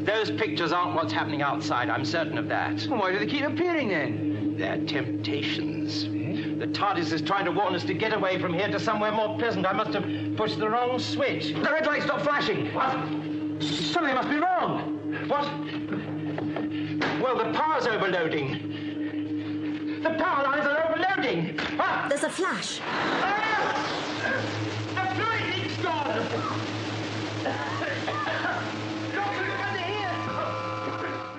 Those 0.00 0.30
pictures 0.32 0.70
aren't 0.72 0.96
what's 0.96 1.14
happening 1.14 1.40
outside. 1.40 1.88
I'm 1.88 2.04
certain 2.04 2.36
of 2.36 2.46
that. 2.48 2.86
Well, 2.90 3.00
why 3.00 3.12
do 3.12 3.18
they 3.20 3.26
keep 3.26 3.42
appearing, 3.42 3.88
then? 3.88 4.56
They're 4.58 4.84
temptations. 4.84 6.04
Hmm? 6.04 6.58
The 6.58 6.66
TARDIS 6.66 7.10
is 7.14 7.22
trying 7.22 7.46
to 7.46 7.50
warn 7.50 7.74
us 7.74 7.82
to 7.84 7.94
get 7.94 8.12
away 8.12 8.38
from 8.38 8.52
here 8.52 8.68
to 8.68 8.78
somewhere 8.78 9.12
more 9.12 9.38
pleasant. 9.38 9.64
I 9.64 9.72
must 9.72 9.94
have 9.94 10.36
pushed 10.36 10.58
the 10.58 10.68
wrong 10.68 10.98
switch. 10.98 11.54
The 11.54 11.60
red 11.62 11.86
light 11.86 12.02
stopped 12.02 12.24
flashing. 12.24 12.66
What? 12.74 12.92
Something 13.62 14.14
must 14.14 14.28
be 14.28 14.36
wrong. 14.36 15.26
What? 15.26 17.22
Well, 17.22 17.38
the 17.38 17.58
power's 17.58 17.86
overloading. 17.86 18.79
The 20.02 20.08
power 20.14 20.44
lines 20.44 20.64
are 20.64 20.96
overloading. 20.96 21.60
Ah! 21.78 22.06
There's 22.08 22.22
a 22.24 22.30
flash. 22.30 22.80
Ah! 22.80 23.76
A 24.96 25.04
lightning 25.20 25.68
storm! 25.68 26.40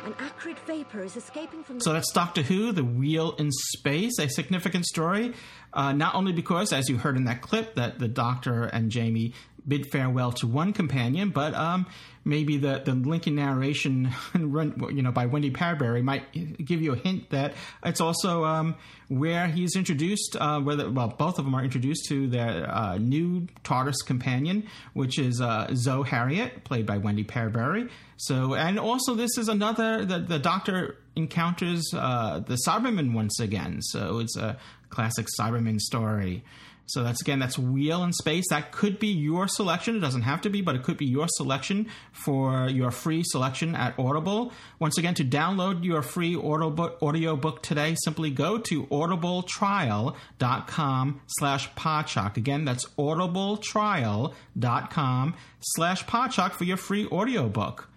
An 0.05 0.15
acrid 0.19 0.59
vapor 0.67 1.03
is 1.03 1.17
escaping 1.17 1.63
from 1.63 1.79
the. 1.79 1.83
So 1.83 1.91
that's 1.91 2.11
Doctor 2.11 2.43
Who, 2.43 2.71
The 2.71 2.83
Wheel 2.83 3.33
in 3.39 3.49
Space, 3.51 4.19
a 4.19 4.29
significant 4.29 4.85
story. 4.85 5.33
Uh, 5.73 5.93
not 5.93 6.13
only 6.13 6.31
because, 6.31 6.71
as 6.71 6.87
you 6.87 6.97
heard 6.97 7.17
in 7.17 7.23
that 7.23 7.41
clip, 7.41 7.73
that 7.75 7.97
the 7.97 8.07
Doctor 8.07 8.65
and 8.65 8.91
Jamie 8.91 9.33
bid 9.67 9.87
farewell 9.91 10.33
to 10.33 10.45
one 10.45 10.71
companion, 10.73 11.29
but 11.29 11.55
um, 11.55 11.87
maybe 12.23 12.57
the, 12.57 12.81
the 12.85 12.93
linking 12.93 13.35
narration, 13.35 14.11
you 14.35 15.01
know, 15.01 15.11
by 15.11 15.25
Wendy 15.25 15.51
Padbury 15.51 16.03
might 16.03 16.23
give 16.63 16.81
you 16.81 16.93
a 16.93 16.95
hint 16.97 17.29
that 17.31 17.53
it's 17.83 18.01
also 18.01 18.43
um, 18.43 18.75
where 19.07 19.47
he's 19.47 19.75
introduced, 19.75 20.35
uh, 20.39 20.59
whether 20.59 20.89
well, 20.91 21.07
both 21.07 21.39
of 21.39 21.45
them 21.45 21.55
are 21.55 21.63
introduced 21.63 22.07
to 22.09 22.27
their 22.27 22.69
uh, 22.69 22.97
new 22.97 23.47
TARDIS 23.63 24.05
companion, 24.05 24.67
which 24.93 25.17
is 25.19 25.41
uh, 25.41 25.67
Zoe 25.73 26.07
Heriot, 26.07 26.63
played 26.63 26.85
by 26.85 26.97
Wendy 26.97 27.23
Padbury. 27.23 27.89
So, 28.17 28.53
and 28.53 28.77
also 28.79 29.15
this 29.15 29.37
is 29.37 29.47
another 29.49 30.05
the, 30.05 30.19
the 30.19 30.39
Doctor 30.39 30.97
encounters 31.15 31.91
uh, 31.95 32.39
the 32.39 32.57
Cyberman 32.67 33.13
once 33.13 33.39
again. 33.39 33.81
So 33.81 34.19
it's 34.19 34.37
a 34.37 34.57
classic 34.89 35.27
Cyberman 35.39 35.79
story. 35.79 36.43
So 36.91 37.03
that's 37.03 37.21
again, 37.21 37.39
that's 37.39 37.57
Wheel 37.57 38.03
in 38.03 38.11
Space. 38.11 38.43
That 38.49 38.73
could 38.73 38.99
be 38.99 39.07
your 39.07 39.47
selection. 39.47 39.95
It 39.95 39.99
doesn't 40.01 40.23
have 40.23 40.41
to 40.41 40.49
be, 40.49 40.59
but 40.61 40.75
it 40.75 40.83
could 40.83 40.97
be 40.97 41.05
your 41.05 41.27
selection 41.29 41.87
for 42.11 42.67
your 42.67 42.91
free 42.91 43.23
selection 43.23 43.73
at 43.75 43.97
Audible. 43.97 44.51
Once 44.79 44.97
again, 44.97 45.13
to 45.15 45.23
download 45.23 45.85
your 45.85 46.01
free 46.01 46.35
audio 46.35 47.35
book 47.37 47.61
today, 47.63 47.95
simply 48.03 48.29
go 48.29 48.57
to 48.57 48.87
audibletrial.com 48.87 51.21
slash 51.27 51.69
podshock. 51.75 52.35
Again, 52.35 52.65
that's 52.65 52.83
audibletrial.com 52.99 55.35
slash 55.61 56.03
podshock 56.05 56.51
for 56.51 56.63
your 56.65 56.75
free 56.77 57.07
audio 57.09 57.47
book, 57.47 57.87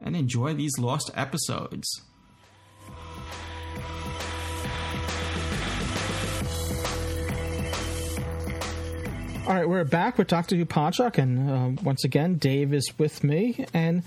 And 0.00 0.16
enjoy 0.16 0.54
these 0.54 0.72
lost 0.78 1.10
episodes. 1.14 1.86
All 9.46 9.54
right, 9.54 9.68
we're 9.68 9.84
back 9.84 10.16
with 10.16 10.28
Doctor 10.28 10.56
Who 10.56 10.64
Podshock, 10.64 11.18
and 11.18 11.50
uh, 11.78 11.82
once 11.82 12.02
again, 12.02 12.36
Dave 12.36 12.72
is 12.72 12.90
with 12.96 13.22
me, 13.22 13.66
and 13.74 14.02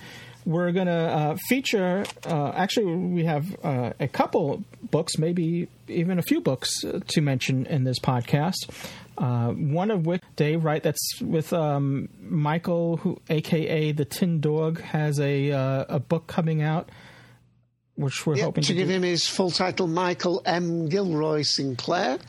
we're 0.47 0.71
going 0.71 0.87
to 0.87 0.91
uh, 0.91 1.35
feature. 1.47 2.05
Uh, 2.25 2.49
actually, 2.55 2.95
we 2.95 3.23
have 3.25 3.45
uh, 3.63 3.93
a 3.99 4.07
couple 4.07 4.63
books, 4.89 5.19
maybe 5.19 5.67
even 5.87 6.17
a 6.17 6.23
few 6.23 6.41
books 6.41 6.83
uh, 6.83 7.01
to 7.09 7.21
mention 7.21 7.67
in 7.67 7.83
this 7.83 7.99
podcast. 7.99 8.55
Uh, 9.15 9.49
one 9.49 9.91
of 9.91 10.07
which, 10.07 10.23
Dave, 10.35 10.63
right? 10.65 10.81
That's 10.81 11.21
with 11.21 11.53
um, 11.53 12.09
Michael, 12.19 12.97
who, 12.97 13.21
aka 13.29 13.91
the 13.91 14.05
Tin 14.05 14.41
Dog, 14.41 14.81
has 14.81 15.19
a 15.19 15.49
a 15.51 15.99
book 16.07 16.25
coming 16.25 16.63
out 16.63 16.89
which 17.93 18.27
we're 18.27 18.37
hoping 18.39 18.61
to, 18.61 18.69
to 18.69 18.75
give 18.75 18.87
do. 18.89 18.93
him 18.93 19.01
his 19.01 19.27
full 19.27 19.49
title, 19.49 19.87
Michael 19.87 20.43
M. 20.45 20.87
Gilroy 20.87 21.41
Sinclair, 21.43 22.19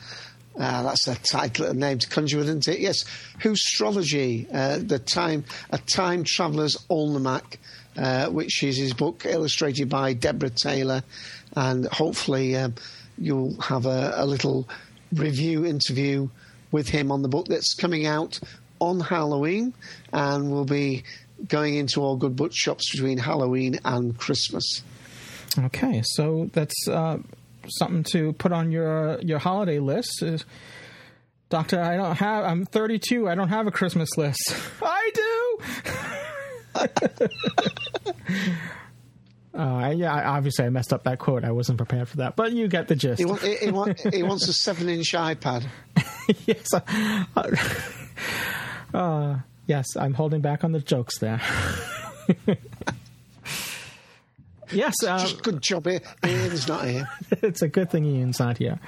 uh, 0.59 0.83
that's 0.83 1.05
the 1.05 1.15
title 1.15 1.65
the 1.67 1.73
name 1.73 1.97
to 1.97 2.07
conjure 2.09 2.37
with, 2.37 2.47
isn't 2.49 2.67
it? 2.67 2.79
Yes. 2.79 3.05
Whostrology, 3.39 4.45
uh, 4.53 4.79
the 4.79 4.99
time 4.99 5.45
a 5.71 5.77
time 5.77 6.23
traveller's 6.25 6.75
almanac, 6.89 7.59
uh, 7.97 8.27
which 8.27 8.61
is 8.63 8.77
his 8.77 8.93
book 8.93 9.23
illustrated 9.25 9.87
by 9.89 10.13
Deborah 10.13 10.49
Taylor, 10.49 11.03
and 11.55 11.85
hopefully 11.87 12.57
um, 12.57 12.75
you'll 13.17 13.59
have 13.61 13.85
a, 13.85 14.11
a 14.15 14.25
little 14.25 14.67
review 15.13 15.65
interview 15.65 16.27
with 16.71 16.89
him 16.89 17.11
on 17.11 17.21
the 17.21 17.29
book 17.29 17.47
that's 17.47 17.73
coming 17.73 18.05
out 18.05 18.39
on 18.79 18.99
Halloween, 18.99 19.73
and 20.11 20.51
we'll 20.51 20.65
be 20.65 21.03
going 21.47 21.75
into 21.75 22.01
all 22.01 22.17
good 22.17 22.35
bookshops 22.35 22.91
between 22.91 23.17
Halloween 23.17 23.79
and 23.85 24.17
Christmas. 24.17 24.83
Okay, 25.57 26.01
so 26.03 26.49
that's 26.53 26.87
uh, 26.89 27.17
something 27.69 28.03
to 28.03 28.33
put 28.33 28.51
on 28.51 28.71
your 28.71 29.19
your 29.21 29.39
holiday 29.39 29.79
list. 29.79 30.21
Is, 30.21 30.45
Doctor, 31.49 31.81
I 31.81 31.95
don't 31.97 32.15
have. 32.17 32.45
I'm 32.45 32.65
32. 32.65 33.27
I 33.27 33.35
don't 33.35 33.49
have 33.49 33.65
a 33.67 33.71
Christmas 33.71 34.09
list. 34.17 34.55
I 34.81 35.11
do. 35.13 35.59
uh, 39.55 39.93
yeah, 39.95 40.29
obviously 40.31 40.65
I 40.65 40.69
messed 40.69 40.93
up 40.93 41.03
that 41.05 41.17
quote. 41.17 41.43
I 41.43 41.51
wasn't 41.51 41.77
prepared 41.77 42.07
for 42.07 42.17
that, 42.17 42.35
but 42.35 42.51
you 42.51 42.67
get 42.67 42.87
the 42.87 42.95
gist. 42.95 43.17
He, 43.19 43.25
want, 43.25 43.41
he, 43.41 43.71
want, 43.71 44.13
he 44.13 44.21
wants 44.23 44.47
a 44.47 44.53
seven-inch 44.53 45.11
iPad. 45.13 45.65
yes. 46.45 46.71
Uh, 47.35 48.95
uh, 48.97 49.39
yes, 49.65 49.87
I'm 49.97 50.13
holding 50.13 50.41
back 50.41 50.63
on 50.63 50.71
the 50.71 50.79
jokes 50.81 51.17
there. 51.17 51.41
Yes, 54.71 54.93
just 55.01 55.37
uh, 55.37 55.39
good 55.41 55.61
job 55.61 55.85
here. 55.85 56.01
Ian's 56.25 56.67
not 56.67 56.85
here. 56.87 57.09
it's 57.41 57.61
a 57.61 57.67
good 57.67 57.89
thing 57.89 58.05
Ian's 58.05 58.39
not 58.39 58.57
here. 58.57 58.79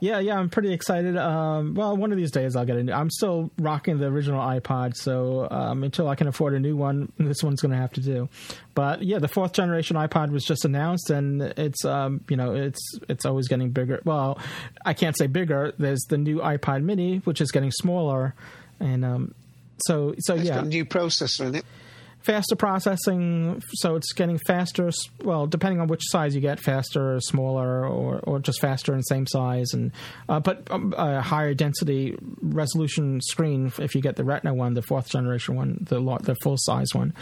Yeah, 0.00 0.20
yeah, 0.20 0.38
I'm 0.38 0.48
pretty 0.48 0.72
excited. 0.72 1.16
Um, 1.16 1.74
well, 1.74 1.96
one 1.96 2.12
of 2.12 2.18
these 2.18 2.30
days 2.30 2.54
I'll 2.54 2.64
get 2.64 2.76
a 2.76 2.84
new. 2.84 2.92
I'm 2.92 3.10
still 3.10 3.50
rocking 3.58 3.98
the 3.98 4.06
original 4.06 4.40
iPod, 4.40 4.94
so 4.94 5.48
um, 5.50 5.82
until 5.82 6.08
I 6.08 6.14
can 6.14 6.28
afford 6.28 6.54
a 6.54 6.60
new 6.60 6.76
one, 6.76 7.10
this 7.18 7.42
one's 7.42 7.60
going 7.60 7.72
to 7.72 7.78
have 7.78 7.92
to 7.94 8.00
do. 8.00 8.28
But 8.74 9.02
yeah, 9.02 9.18
the 9.18 9.26
fourth 9.26 9.52
generation 9.54 9.96
iPod 9.96 10.30
was 10.30 10.44
just 10.44 10.64
announced, 10.64 11.10
and 11.10 11.42
it's 11.42 11.84
um, 11.84 12.20
you 12.28 12.36
know 12.36 12.54
it's 12.54 12.78
it's 13.08 13.26
always 13.26 13.48
getting 13.48 13.70
bigger. 13.70 14.00
Well, 14.04 14.38
I 14.86 14.94
can't 14.94 15.16
say 15.18 15.26
bigger. 15.26 15.72
There's 15.78 16.02
the 16.08 16.16
new 16.18 16.38
iPod 16.38 16.84
Mini, 16.84 17.18
which 17.24 17.40
is 17.40 17.50
getting 17.50 17.72
smaller, 17.72 18.34
and 18.78 19.04
um, 19.04 19.34
so 19.86 20.14
so 20.20 20.36
it's 20.36 20.44
yeah, 20.44 20.60
new 20.60 20.84
processor 20.84 21.46
in 21.46 21.54
it 21.56 21.64
faster 22.20 22.56
processing, 22.56 23.62
so 23.74 23.94
it's 23.96 24.12
getting 24.12 24.38
faster. 24.46 24.90
Well, 25.22 25.46
depending 25.46 25.80
on 25.80 25.88
which 25.88 26.02
size 26.04 26.34
you 26.34 26.40
get, 26.40 26.60
faster, 26.60 27.16
or 27.16 27.20
smaller, 27.20 27.86
or, 27.86 28.18
or 28.20 28.38
just 28.40 28.60
faster 28.60 28.92
and 28.92 29.04
same 29.06 29.26
size, 29.26 29.72
and 29.72 29.92
uh, 30.28 30.40
but 30.40 30.66
um, 30.70 30.94
a 30.96 31.20
higher 31.20 31.54
density 31.54 32.16
resolution 32.42 33.20
screen 33.20 33.72
if 33.78 33.94
you 33.94 34.00
get 34.00 34.16
the 34.16 34.24
Retina 34.24 34.54
one, 34.54 34.74
the 34.74 34.82
fourth 34.82 35.08
generation 35.08 35.54
one, 35.56 35.78
the 35.88 36.00
the 36.22 36.36
full 36.42 36.56
size 36.58 36.94
one. 36.94 37.14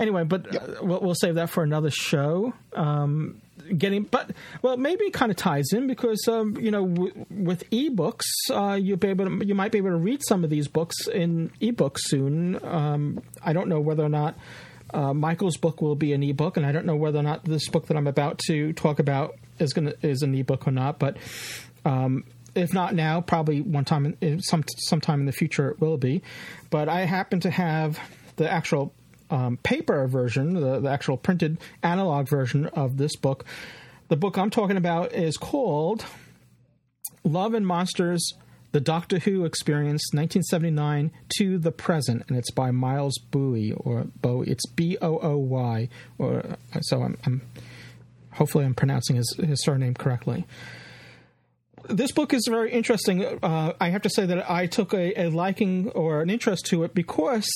Anyway, 0.00 0.22
but 0.24 0.52
yep. 0.52 0.62
uh, 0.80 0.84
we'll, 0.86 1.00
we'll, 1.00 1.14
save 1.14 1.34
that 1.34 1.50
for 1.50 1.64
another 1.64 1.90
show. 1.90 2.52
Um, 2.72 3.40
getting, 3.76 4.02
but 4.04 4.30
well, 4.62 4.76
maybe 4.76 5.04
it 5.04 5.12
kind 5.12 5.30
of 5.30 5.36
ties 5.36 5.72
in 5.72 5.86
because 5.86 6.26
um, 6.28 6.56
you 6.56 6.70
know 6.70 6.86
w- 6.88 7.26
with 7.30 7.68
ebooks, 7.70 8.22
uh, 8.50 8.74
you'll 8.74 8.96
be 8.96 9.08
able 9.08 9.26
to, 9.26 9.46
you 9.46 9.54
might 9.54 9.72
be 9.72 9.78
able 9.78 9.90
to 9.90 9.96
read 9.96 10.22
some 10.26 10.44
of 10.44 10.50
these 10.50 10.68
books 10.68 11.06
in 11.08 11.50
ebooks 11.60 11.98
soon. 12.02 12.58
Um, 12.64 13.20
I 13.44 13.52
don't 13.52 13.68
know 13.68 13.80
whether 13.80 14.04
or 14.04 14.08
not. 14.08 14.36
Uh, 14.92 15.12
Michael's 15.12 15.58
book 15.58 15.82
will 15.82 15.96
be 15.96 16.14
an 16.14 16.22
ebook, 16.22 16.56
and 16.56 16.64
I 16.64 16.72
don't 16.72 16.86
know 16.86 16.96
whether 16.96 17.18
or 17.18 17.22
not 17.22 17.44
this 17.44 17.68
book 17.68 17.88
that 17.88 17.96
I'm 17.98 18.06
about 18.06 18.38
to 18.48 18.72
talk 18.72 18.98
about 19.00 19.36
is 19.58 19.74
going 19.74 19.92
is 20.00 20.22
an 20.22 20.34
ebook 20.34 20.66
or 20.66 20.70
not. 20.70 20.98
But 20.98 21.18
um, 21.84 22.24
if 22.54 22.72
not 22.72 22.94
now, 22.94 23.20
probably 23.20 23.60
one 23.60 23.84
time, 23.84 24.16
in, 24.22 24.40
some 24.40 24.64
sometime 24.78 25.20
in 25.20 25.26
the 25.26 25.32
future, 25.32 25.68
it 25.72 25.80
will 25.80 25.98
be. 25.98 26.22
But 26.70 26.88
I 26.88 27.02
happen 27.04 27.40
to 27.40 27.50
have 27.50 28.00
the 28.36 28.50
actual 28.50 28.94
um, 29.30 29.56
paper 29.58 30.06
version, 30.06 30.54
the, 30.54 30.80
the 30.80 30.88
actual 30.88 31.16
printed 31.16 31.58
analog 31.82 32.28
version 32.28 32.66
of 32.66 32.96
this 32.96 33.16
book. 33.16 33.44
The 34.08 34.16
book 34.16 34.38
I'm 34.38 34.50
talking 34.50 34.76
about 34.76 35.12
is 35.12 35.36
called 35.36 36.04
Love 37.24 37.52
and 37.54 37.66
Monsters 37.66 38.26
The 38.72 38.80
Doctor 38.80 39.18
Who 39.20 39.44
Experience 39.44 40.02
1979 40.14 41.10
to 41.38 41.58
the 41.58 41.72
Present, 41.72 42.24
and 42.28 42.38
it's 42.38 42.50
by 42.50 42.70
Miles 42.70 43.18
Bowie, 43.30 43.72
or 43.72 44.06
Bowie. 44.20 44.46
It's 44.48 44.66
B 44.66 44.96
O 45.02 45.18
O 45.18 45.36
Y, 45.36 45.88
or 46.18 46.56
so 46.82 47.02
I'm, 47.02 47.18
I'm 47.26 47.42
hopefully 48.32 48.64
I'm 48.64 48.74
pronouncing 48.74 49.16
his, 49.16 49.34
his 49.38 49.62
surname 49.62 49.94
correctly 49.94 50.46
this 51.90 52.12
book 52.12 52.34
is 52.34 52.46
very 52.46 52.70
interesting. 52.70 53.24
Uh, 53.42 53.72
I 53.80 53.88
have 53.88 54.02
to 54.02 54.10
say 54.10 54.26
that 54.26 54.50
I 54.50 54.66
took 54.66 54.92
a, 54.92 55.18
a, 55.22 55.28
liking 55.30 55.88
or 55.94 56.20
an 56.20 56.28
interest 56.28 56.66
to 56.66 56.84
it 56.84 56.92
because 56.92 57.48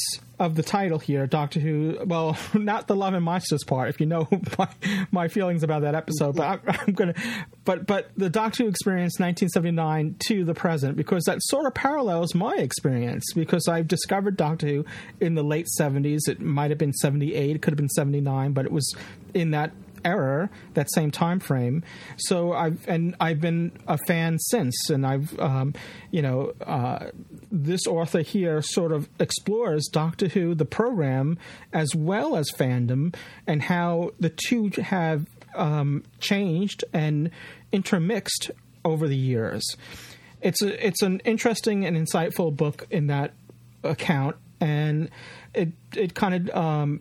of 0.43 0.57
the 0.57 0.62
title 0.64 0.99
here, 0.99 1.26
Doctor 1.28 1.61
Who. 1.61 1.99
Well, 2.05 2.36
not 2.55 2.88
the 2.88 2.97
Love 2.97 3.14
and 3.14 3.24
Monsters 3.24 3.62
part, 3.64 3.88
if 3.90 4.01
you 4.01 4.07
know 4.07 4.26
my, 4.59 4.68
my 5.12 5.28
feelings 5.28 5.62
about 5.62 5.82
that 5.82 5.95
episode. 5.95 6.34
But 6.34 6.61
I'm, 6.66 6.76
I'm, 6.88 6.93
gonna, 6.95 7.14
but 7.64 7.86
but 7.86 8.11
the 8.16 8.28
Doctor 8.28 8.64
Who 8.64 8.68
experience, 8.68 9.20
1979 9.20 10.16
to 10.28 10.45
the 10.45 10.55
present, 10.55 10.97
because 10.97 11.24
that 11.24 11.38
sort 11.43 11.66
of 11.66 11.74
parallels 11.74 12.34
my 12.34 12.55
experience. 12.57 13.24
Because 13.34 13.68
I've 13.68 13.86
discovered 13.86 14.36
Doctor 14.36 14.66
Who 14.66 14.84
in 15.20 15.34
the 15.36 15.45
late 15.45 15.68
70s. 15.80 16.28
It 16.28 16.40
might 16.40 16.70
have 16.70 16.78
been 16.78 16.93
78, 16.93 17.55
it 17.57 17.62
could 17.62 17.72
have 17.72 17.78
been 17.78 17.88
79, 17.88 18.53
but 18.53 18.66
it 18.66 18.72
was 18.72 18.95
in 19.32 19.53
that 19.53 19.70
error 20.05 20.51
that 20.75 20.89
same 20.93 21.11
time 21.11 21.41
frame. 21.41 21.83
So 22.17 22.53
I've 22.53 22.87
and 22.89 23.15
I've 23.21 23.41
been 23.41 23.73
a 23.87 23.99
fan 24.07 24.39
since, 24.39 24.91
and 24.91 25.07
I've 25.07 25.39
um, 25.39 25.75
you 26.11 26.23
know 26.23 26.53
uh, 26.65 27.07
this 27.51 27.87
author 27.87 28.21
here 28.23 28.63
sort 28.63 28.93
of 28.93 29.09
explores 29.19 29.89
Doctor 29.91 30.29
Who, 30.29 30.55
the 30.55 30.65
program, 30.65 31.39
as 31.73 31.95
well 31.95 32.37
as 32.37 32.51
fandom, 32.51 33.15
and 33.47 33.63
how 33.63 34.11
the 34.21 34.31
two 34.31 34.71
have 34.83 35.27
um, 35.55 36.05
changed 36.21 36.85
and 36.93 37.31
intermixed 37.73 38.51
over 38.85 39.09
the 39.09 39.17
years. 39.17 39.65
It's 40.41 40.61
a, 40.61 40.85
it's 40.87 41.03
an 41.03 41.21
interesting 41.25 41.85
and 41.85 41.97
insightful 41.97 42.55
book 42.55 42.87
in 42.91 43.07
that 43.09 43.33
account, 43.85 44.37
and 44.61 45.11
it 45.55 45.69
it 45.95 46.15
kind 46.15 46.49
of 46.51 46.57
um, 46.57 47.01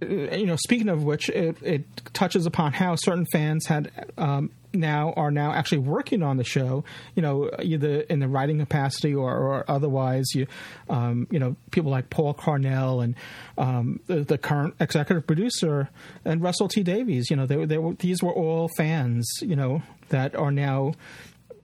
you 0.00 0.46
know, 0.46 0.56
speaking 0.56 0.88
of 0.88 1.02
which, 1.02 1.28
it, 1.28 1.56
it 1.62 1.84
touches 2.12 2.46
upon 2.46 2.72
how 2.72 2.94
certain 2.94 3.26
fans 3.32 3.66
had 3.66 3.90
um, 4.16 4.50
now 4.72 5.12
are 5.14 5.32
now 5.32 5.52
actually 5.52 5.78
working 5.78 6.22
on 6.22 6.36
the 6.36 6.44
show. 6.44 6.84
You 7.16 7.22
know, 7.22 7.50
either 7.60 8.00
in 8.02 8.20
the 8.20 8.28
writing 8.28 8.60
capacity 8.60 9.12
or, 9.12 9.34
or 9.36 9.64
otherwise. 9.68 10.34
You, 10.34 10.46
um, 10.88 11.26
you 11.30 11.40
know, 11.40 11.56
people 11.72 11.90
like 11.90 12.10
Paul 12.10 12.32
Cornell 12.34 13.00
and 13.00 13.16
um, 13.56 13.98
the, 14.06 14.22
the, 14.22 14.38
current 14.38 14.74
executive 14.78 15.26
producer 15.26 15.88
and 16.24 16.40
Russell 16.42 16.68
T 16.68 16.84
Davies. 16.84 17.28
You 17.28 17.36
know, 17.36 17.46
they, 17.46 17.64
they 17.64 17.78
were, 17.78 17.94
these 17.94 18.22
were 18.22 18.32
all 18.32 18.70
fans. 18.76 19.28
You 19.42 19.56
know, 19.56 19.82
that 20.10 20.36
are 20.36 20.52
now, 20.52 20.94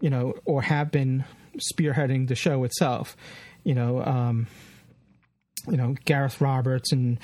you 0.01 0.11
know, 0.11 0.35
or 0.45 0.61
have 0.63 0.91
been 0.91 1.25
spearheading 1.59 2.27
the 2.27 2.35
show 2.35 2.65
itself. 2.65 3.17
You 3.67 3.75
know 3.75 4.05
um, 4.05 4.47
you 5.71 5.79
know 5.79 5.95
Gareth 6.05 6.39
Roberts 6.43 6.93
and 6.93 7.17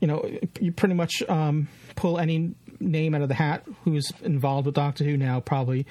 you 0.00 0.08
know, 0.08 0.28
you 0.60 0.72
pretty 0.72 0.94
much 0.94 1.22
um, 1.28 1.68
pull 1.94 2.18
any 2.18 2.54
name 2.80 3.14
out 3.14 3.22
of 3.22 3.28
the 3.28 3.34
hat 3.34 3.62
who's 3.84 4.10
involved 4.22 4.66
with 4.66 4.74
Doctor 4.74 5.04
Who 5.04 5.16
now, 5.16 5.40
probably 5.40 5.86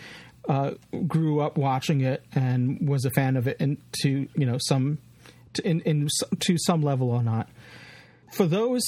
uh, 0.48 0.72
grew 1.08 1.40
up 1.42 1.58
watching 1.58 2.02
it 2.02 2.24
and 2.34 2.88
was 2.90 3.06
a 3.06 3.12
fan 3.12 3.38
of 3.38 3.48
it, 3.48 3.58
and 3.60 3.78
to 4.02 4.28
you 4.36 4.46
know 4.46 4.58
some 4.60 4.98
to, 5.54 5.68
in, 5.68 5.82
in 5.82 6.08
to 6.40 6.58
some 6.58 6.82
level 6.82 7.12
or 7.12 7.22
not. 7.24 7.48
For 8.34 8.46
those 8.48 8.82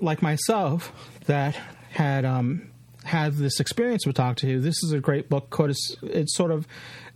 like 0.00 0.22
myself 0.22 0.92
that 1.26 1.54
had 1.90 2.24
um, 2.24 2.68
had 3.04 3.34
this 3.34 3.60
experience 3.60 4.04
with 4.06 4.16
Doctor 4.16 4.48
Who, 4.48 4.60
this 4.60 4.82
is 4.82 4.90
a 4.90 4.98
great 4.98 5.28
book. 5.28 5.54
It's 5.60 6.34
sort 6.36 6.50
of 6.50 6.66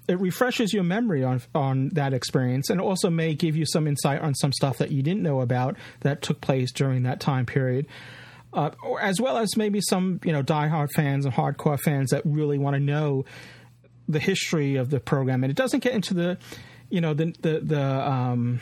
it 0.09 0.19
refreshes 0.19 0.73
your 0.73 0.83
memory 0.83 1.23
on 1.23 1.41
on 1.55 1.91
that 1.91 2.13
experience, 2.15 2.71
and 2.71 2.81
also 2.81 3.11
may 3.11 3.35
give 3.35 3.55
you 3.55 3.67
some 3.67 3.87
insight 3.87 4.21
on 4.23 4.35
some 4.35 4.53
stuff 4.53 4.79
that 4.79 4.91
you 4.91 5.03
didn't 5.03 5.23
know 5.23 5.41
about 5.43 5.77
that 6.01 6.23
took 6.23 6.41
place 6.41 6.73
during 6.73 7.03
that 7.05 7.21
time 7.21 7.47
period. 7.47 7.87
Uh, 8.53 8.71
as 9.03 9.21
well 9.21 9.37
as 9.37 9.57
maybe 9.59 9.79
some 9.83 10.19
you 10.25 10.33
know 10.33 10.43
diehard 10.43 10.89
fans 10.95 11.27
and 11.27 11.35
hardcore 11.35 11.79
fans 11.79 12.11
that 12.11 12.23
really 12.25 12.57
want 12.59 12.75
to 12.75 12.81
know 12.81 13.25
the 14.09 14.19
history 14.19 14.77
of 14.77 14.89
the 14.89 14.99
program, 14.99 15.45
and 15.45 15.51
it 15.51 15.57
doesn't 15.57 15.81
get 15.85 15.93
into 15.93 16.15
the 16.15 16.39
you 16.89 17.01
know 17.03 17.13
the 17.13 17.27
the 17.43 17.61
the 17.63 18.09
um, 18.11 18.59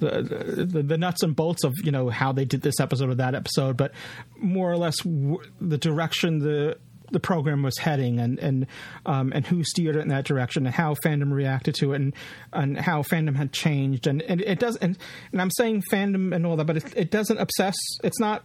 the, 0.00 0.66
the, 0.68 0.82
the, 0.82 0.98
nuts 0.98 1.22
and 1.22 1.36
bolts 1.36 1.62
of 1.62 1.72
you 1.84 1.92
know 1.92 2.08
how 2.08 2.32
they 2.32 2.44
did 2.44 2.60
this 2.62 2.80
episode 2.80 3.10
or 3.10 3.14
that 3.14 3.36
episode, 3.36 3.76
but 3.76 3.92
more 4.38 4.68
or 4.70 4.76
less 4.76 4.98
w- 4.98 5.38
the 5.60 5.78
direction 5.78 6.40
the 6.40 6.76
the 7.12 7.20
program 7.20 7.62
was 7.62 7.76
heading 7.78 8.18
and 8.18 8.38
and 8.40 8.66
um, 9.06 9.32
and 9.34 9.46
who 9.46 9.62
steered 9.62 9.96
it 9.96 10.00
in 10.00 10.08
that 10.08 10.24
direction 10.24 10.66
and 10.66 10.74
how 10.74 10.94
fandom 11.04 11.32
reacted 11.32 11.74
to 11.76 11.92
it 11.92 11.96
and 11.96 12.14
and 12.52 12.78
how 12.78 13.02
fandom 13.02 13.36
had 13.36 13.52
changed 13.52 14.06
and, 14.06 14.22
and 14.22 14.40
it 14.40 14.58
does 14.58 14.76
and, 14.76 14.98
and 15.30 15.40
I'm 15.40 15.50
saying 15.50 15.84
fandom 15.92 16.34
and 16.34 16.44
all 16.44 16.56
that 16.56 16.64
but 16.66 16.78
it, 16.78 16.92
it 16.96 17.10
doesn't 17.10 17.38
obsess 17.38 17.76
it's 18.02 18.18
not 18.18 18.42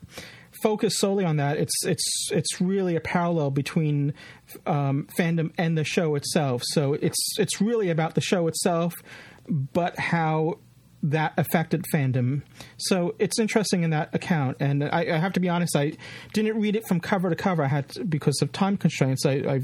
focused 0.61 0.97
solely 0.97 1.25
on 1.25 1.37
that 1.37 1.57
it's 1.57 1.85
it's 1.85 2.29
it's 2.31 2.59
really 2.61 2.95
a 2.95 3.01
parallel 3.01 3.49
between 3.51 4.13
um, 4.65 5.07
fandom 5.17 5.51
and 5.57 5.77
the 5.77 5.83
show 5.83 6.15
itself 6.15 6.61
so 6.65 6.93
it's 6.93 7.37
it's 7.39 7.61
really 7.61 7.89
about 7.89 8.15
the 8.15 8.21
show 8.21 8.47
itself 8.47 8.93
but 9.49 9.97
how 9.97 10.59
that 11.03 11.33
affected 11.37 11.83
fandom. 11.93 12.41
So 12.77 13.15
it's 13.19 13.39
interesting 13.39 13.83
in 13.83 13.91
that 13.91 14.13
account, 14.15 14.57
and 14.59 14.83
I, 14.83 15.05
I, 15.11 15.17
have 15.17 15.33
to 15.33 15.39
be 15.39 15.49
honest, 15.49 15.75
I 15.75 15.93
didn't 16.33 16.59
read 16.59 16.75
it 16.75 16.87
from 16.87 16.99
cover 16.99 17.29
to 17.29 17.35
cover. 17.35 17.63
I 17.63 17.67
had 17.67 17.89
to, 17.89 18.03
because 18.03 18.41
of 18.41 18.51
time 18.51 18.77
constraints, 18.77 19.25
I, 19.25 19.33
I, 19.33 19.61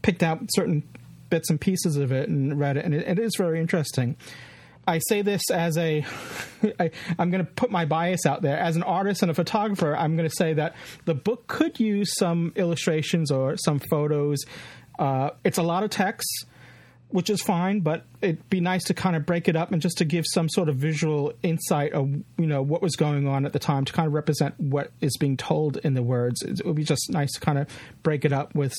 picked 0.00 0.22
out 0.24 0.40
certain 0.50 0.82
bits 1.30 1.48
and 1.48 1.60
pieces 1.60 1.96
of 1.96 2.10
it 2.10 2.28
and 2.28 2.58
read 2.58 2.76
it, 2.76 2.84
and 2.84 2.92
it, 2.94 3.06
it 3.06 3.18
is 3.20 3.32
very 3.38 3.60
interesting. 3.60 4.16
I 4.84 4.98
say 5.06 5.22
this 5.22 5.48
as 5.52 5.76
a, 5.78 6.04
I, 6.80 6.90
I'm 7.20 7.30
going 7.30 7.44
to 7.44 7.48
put 7.50 7.70
my 7.70 7.84
bias 7.84 8.26
out 8.26 8.42
there. 8.42 8.58
As 8.58 8.74
an 8.74 8.82
artist 8.82 9.22
and 9.22 9.30
a 9.30 9.34
photographer, 9.34 9.94
I'm 9.96 10.16
going 10.16 10.28
to 10.28 10.34
say 10.34 10.54
that 10.54 10.74
the 11.04 11.14
book 11.14 11.46
could 11.46 11.78
use 11.78 12.12
some 12.16 12.52
illustrations 12.56 13.30
or 13.30 13.56
some 13.58 13.78
photos. 13.78 14.38
Uh, 14.98 15.30
it's 15.44 15.58
a 15.58 15.62
lot 15.62 15.84
of 15.84 15.90
text 15.90 16.26
which 17.12 17.28
is 17.30 17.42
fine, 17.42 17.80
but 17.80 18.04
it'd 18.22 18.48
be 18.48 18.60
nice 18.60 18.84
to 18.84 18.94
kind 18.94 19.14
of 19.16 19.26
break 19.26 19.46
it 19.46 19.54
up 19.54 19.70
and 19.70 19.82
just 19.82 19.98
to 19.98 20.04
give 20.04 20.24
some 20.32 20.48
sort 20.48 20.68
of 20.70 20.76
visual 20.76 21.32
insight 21.42 21.92
of 21.92 22.08
you 22.38 22.46
know 22.46 22.62
what 22.62 22.82
was 22.82 22.96
going 22.96 23.28
on 23.28 23.44
at 23.44 23.52
the 23.52 23.58
time 23.58 23.84
to 23.84 23.92
kind 23.92 24.06
of 24.06 24.14
represent 24.14 24.58
what 24.58 24.90
is 25.00 25.16
being 25.18 25.36
told 25.36 25.76
in 25.78 25.94
the 25.94 26.02
words. 26.02 26.42
It 26.42 26.64
would 26.64 26.74
be 26.74 26.84
just 26.84 27.10
nice 27.10 27.32
to 27.32 27.40
kind 27.40 27.58
of 27.58 27.68
break 28.02 28.24
it 28.24 28.32
up 28.32 28.54
with 28.54 28.74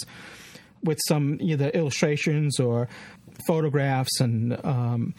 with 0.84 1.00
some 1.08 1.38
either 1.42 1.70
illustrations 1.70 2.60
or 2.60 2.90
photographs 3.48 4.20
and. 4.20 4.60
Um, 4.66 5.14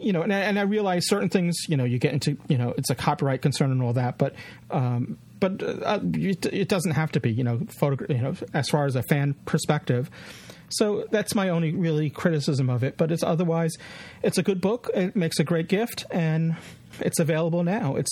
you 0.00 0.12
know, 0.12 0.22
and, 0.22 0.32
and 0.32 0.60
I 0.60 0.62
realize 0.62 1.08
certain 1.08 1.28
things. 1.28 1.56
You 1.68 1.76
know, 1.76 1.82
you 1.82 1.98
get 1.98 2.12
into 2.12 2.36
you 2.46 2.56
know, 2.56 2.72
it's 2.78 2.88
a 2.88 2.94
copyright 2.94 3.42
concern 3.42 3.72
and 3.72 3.82
all 3.82 3.94
that. 3.94 4.16
But 4.16 4.36
um, 4.70 5.18
but 5.40 5.60
uh, 5.60 5.98
it, 6.14 6.46
it, 6.46 6.68
doesn't 6.68 6.92
have 6.92 7.10
to 7.12 7.20
be. 7.20 7.32
You 7.32 7.42
know, 7.42 7.58
photo. 7.80 8.06
You 8.08 8.22
know, 8.22 8.34
as 8.54 8.68
far 8.68 8.86
as 8.86 8.94
a 8.94 9.02
fan 9.02 9.34
perspective, 9.44 10.08
so 10.70 11.06
that's 11.10 11.34
my 11.34 11.48
only 11.48 11.72
really 11.72 12.10
criticism 12.10 12.68
of 12.70 12.82
it. 12.84 12.96
But 12.96 13.10
it's 13.10 13.22
otherwise, 13.22 13.76
it's 14.22 14.38
a 14.38 14.42
good 14.42 14.60
book. 14.60 14.90
It 14.94 15.16
makes 15.16 15.38
a 15.38 15.44
great 15.44 15.68
gift, 15.68 16.04
and 16.10 16.56
it's 17.00 17.18
available 17.18 17.64
now. 17.64 17.96
It's 17.96 18.10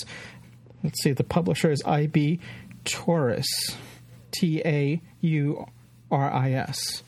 let's 0.82 1.02
see, 1.02 1.12
the 1.12 1.24
publisher 1.24 1.70
is 1.70 1.82
IB 1.84 2.40
Tauris, 2.84 3.46
T 4.32 4.62
A 4.64 5.00
U 5.20 5.66
R 6.10 6.30
I 6.32 6.52
S. 6.52 7.02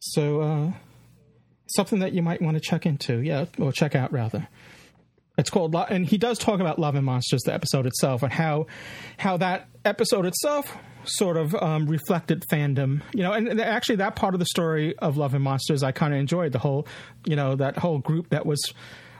So 0.00 0.40
uh, 0.40 0.72
something 1.74 2.00
that 2.00 2.12
you 2.12 2.22
might 2.22 2.40
want 2.42 2.56
to 2.56 2.60
check 2.60 2.86
into, 2.86 3.18
yeah, 3.18 3.46
or 3.58 3.72
check 3.72 3.94
out 3.94 4.12
rather. 4.12 4.48
It's 5.38 5.50
called, 5.50 5.74
and 5.76 6.06
he 6.06 6.16
does 6.16 6.38
talk 6.38 6.60
about 6.60 6.78
Love 6.78 6.94
and 6.94 7.04
Monsters, 7.04 7.42
the 7.42 7.52
episode 7.52 7.86
itself, 7.86 8.22
and 8.22 8.32
how 8.32 8.66
how 9.18 9.36
that 9.36 9.68
episode 9.86 10.26
itself 10.26 10.76
sort 11.04 11.36
of 11.36 11.54
um, 11.54 11.86
reflected 11.86 12.44
fandom, 12.52 13.00
you 13.14 13.22
know, 13.22 13.32
and 13.32 13.58
actually 13.60 13.96
that 13.96 14.16
part 14.16 14.34
of 14.34 14.40
the 14.40 14.46
story 14.46 14.98
of 14.98 15.16
Love 15.16 15.32
and 15.34 15.42
Monsters 15.44 15.82
I 15.84 15.92
kind 15.92 16.12
of 16.12 16.18
enjoyed 16.20 16.52
the 16.52 16.58
whole, 16.58 16.86
you 17.24 17.36
know, 17.36 17.54
that 17.54 17.78
whole 17.78 17.98
group 18.00 18.30
that 18.30 18.44
was 18.44 18.60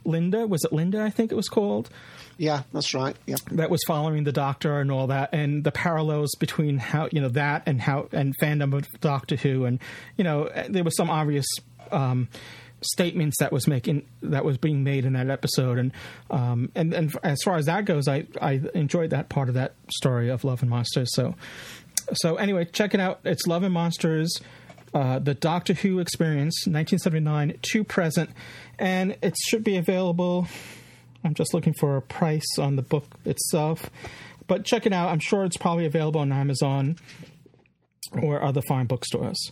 Linda, 0.04 0.46
was 0.46 0.64
it 0.64 0.72
Linda? 0.72 1.00
I 1.02 1.10
think 1.10 1.30
it 1.32 1.36
was 1.36 1.48
called. 1.48 1.88
Yeah, 2.38 2.64
that's 2.72 2.92
right. 2.92 3.16
Yeah, 3.26 3.36
that 3.52 3.70
was 3.70 3.80
following 3.86 4.24
the 4.24 4.32
Doctor 4.32 4.80
and 4.80 4.90
all 4.92 5.06
that, 5.08 5.30
and 5.32 5.64
the 5.64 5.72
parallels 5.72 6.30
between 6.38 6.78
how 6.78 7.08
you 7.10 7.20
know 7.20 7.30
that 7.30 7.64
and 7.66 7.80
how 7.80 8.08
and 8.12 8.32
fandom 8.40 8.72
of 8.76 8.86
Doctor 9.00 9.34
Who, 9.34 9.64
and 9.64 9.80
you 10.16 10.22
know 10.22 10.48
there 10.68 10.84
was 10.84 10.96
some 10.96 11.10
obvious. 11.10 11.46
Um, 11.90 12.28
statements 12.82 13.36
that 13.40 13.52
was 13.52 13.66
making 13.66 14.06
that 14.22 14.44
was 14.44 14.58
being 14.58 14.84
made 14.84 15.04
in 15.04 15.14
that 15.14 15.30
episode, 15.30 15.78
and 15.78 15.92
um, 16.30 16.70
and 16.74 16.92
and 16.92 17.14
as 17.22 17.40
far 17.44 17.56
as 17.56 17.66
that 17.66 17.84
goes, 17.84 18.08
I 18.08 18.26
I 18.40 18.60
enjoyed 18.74 19.10
that 19.10 19.28
part 19.28 19.48
of 19.48 19.54
that 19.54 19.74
story 19.94 20.28
of 20.28 20.44
Love 20.44 20.60
and 20.62 20.70
Monsters. 20.70 21.08
So 21.14 21.34
so 22.14 22.36
anyway, 22.36 22.64
check 22.66 22.94
it 22.94 23.00
out. 23.00 23.20
It's 23.24 23.46
Love 23.46 23.62
and 23.62 23.72
Monsters. 23.72 24.40
Uh, 24.94 25.18
the 25.18 25.34
Doctor 25.34 25.74
Who 25.74 25.98
Experience, 25.98 26.66
1979 26.66 27.58
to 27.60 27.84
present, 27.84 28.30
and 28.78 29.16
it 29.20 29.36
should 29.46 29.62
be 29.62 29.76
available. 29.76 30.46
I'm 31.22 31.34
just 31.34 31.52
looking 31.52 31.74
for 31.74 31.96
a 31.96 32.02
price 32.02 32.58
on 32.58 32.76
the 32.76 32.82
book 32.82 33.04
itself, 33.24 33.90
but 34.46 34.64
check 34.64 34.86
it 34.86 34.92
out. 34.94 35.10
I'm 35.10 35.18
sure 35.18 35.44
it's 35.44 35.56
probably 35.56 35.84
available 35.84 36.20
on 36.20 36.32
Amazon 36.32 36.96
or 38.12 38.40
other 38.42 38.62
fine 38.68 38.86
bookstores. 38.86 39.50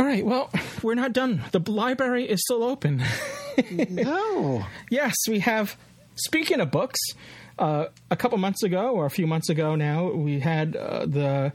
All 0.00 0.06
right. 0.06 0.24
Well, 0.24 0.48
we're 0.82 0.94
not 0.94 1.12
done. 1.12 1.42
The 1.52 1.60
library 1.70 2.24
is 2.26 2.40
still 2.40 2.64
open. 2.64 3.04
no. 3.90 4.64
Yes, 4.88 5.14
we 5.28 5.40
have. 5.40 5.76
Speaking 6.14 6.58
of 6.60 6.70
books, 6.70 6.98
uh, 7.58 7.86
a 8.10 8.16
couple 8.16 8.38
months 8.38 8.62
ago, 8.62 8.92
or 8.94 9.04
a 9.04 9.10
few 9.10 9.26
months 9.26 9.50
ago 9.50 9.74
now, 9.74 10.10
we 10.10 10.40
had 10.40 10.74
uh, 10.74 11.04
the 11.04 11.52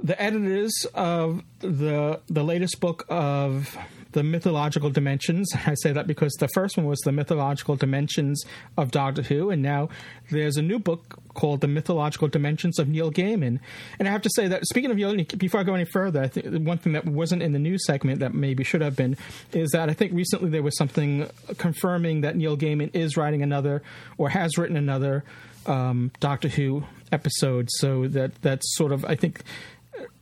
the 0.00 0.20
editors 0.22 0.86
of 0.94 1.42
the 1.58 2.20
the 2.28 2.44
latest 2.44 2.78
book 2.78 3.04
of 3.08 3.76
the 4.12 4.22
mythological 4.22 4.88
dimensions. 4.90 5.48
I 5.66 5.74
say 5.82 5.90
that 5.92 6.06
because 6.06 6.32
the 6.34 6.48
first 6.54 6.76
one 6.76 6.86
was 6.86 7.00
the 7.00 7.10
mythological 7.12 7.74
dimensions 7.74 8.44
of 8.76 8.92
Doctor 8.92 9.22
Who, 9.22 9.50
and 9.50 9.62
now 9.62 9.88
there's 10.30 10.56
a 10.58 10.62
new 10.62 10.78
book 10.78 11.18
called 11.38 11.60
The 11.60 11.68
Mythological 11.68 12.26
Dimensions 12.26 12.80
of 12.80 12.88
Neil 12.88 13.12
Gaiman. 13.12 13.60
And 14.00 14.08
I 14.08 14.10
have 14.10 14.22
to 14.22 14.30
say 14.34 14.48
that, 14.48 14.64
speaking 14.66 14.90
of 14.90 14.96
Neil, 14.96 15.24
before 15.38 15.60
I 15.60 15.62
go 15.62 15.72
any 15.74 15.84
further, 15.84 16.20
I 16.20 16.26
think 16.26 16.66
one 16.66 16.78
thing 16.78 16.94
that 16.94 17.04
wasn't 17.06 17.42
in 17.42 17.52
the 17.52 17.60
news 17.60 17.84
segment 17.86 18.18
that 18.18 18.34
maybe 18.34 18.64
should 18.64 18.80
have 18.80 18.96
been 18.96 19.16
is 19.52 19.70
that 19.70 19.88
I 19.88 19.92
think 19.94 20.12
recently 20.14 20.50
there 20.50 20.64
was 20.64 20.76
something 20.76 21.28
confirming 21.56 22.22
that 22.22 22.34
Neil 22.34 22.56
Gaiman 22.56 22.90
is 22.92 23.16
writing 23.16 23.42
another 23.42 23.82
or 24.16 24.30
has 24.30 24.58
written 24.58 24.76
another 24.76 25.22
um, 25.66 26.10
Doctor 26.18 26.48
Who 26.48 26.82
episode. 27.12 27.68
So 27.70 28.08
that 28.08 28.42
that's 28.42 28.74
sort 28.76 28.90
of, 28.90 29.04
I 29.04 29.14
think, 29.14 29.42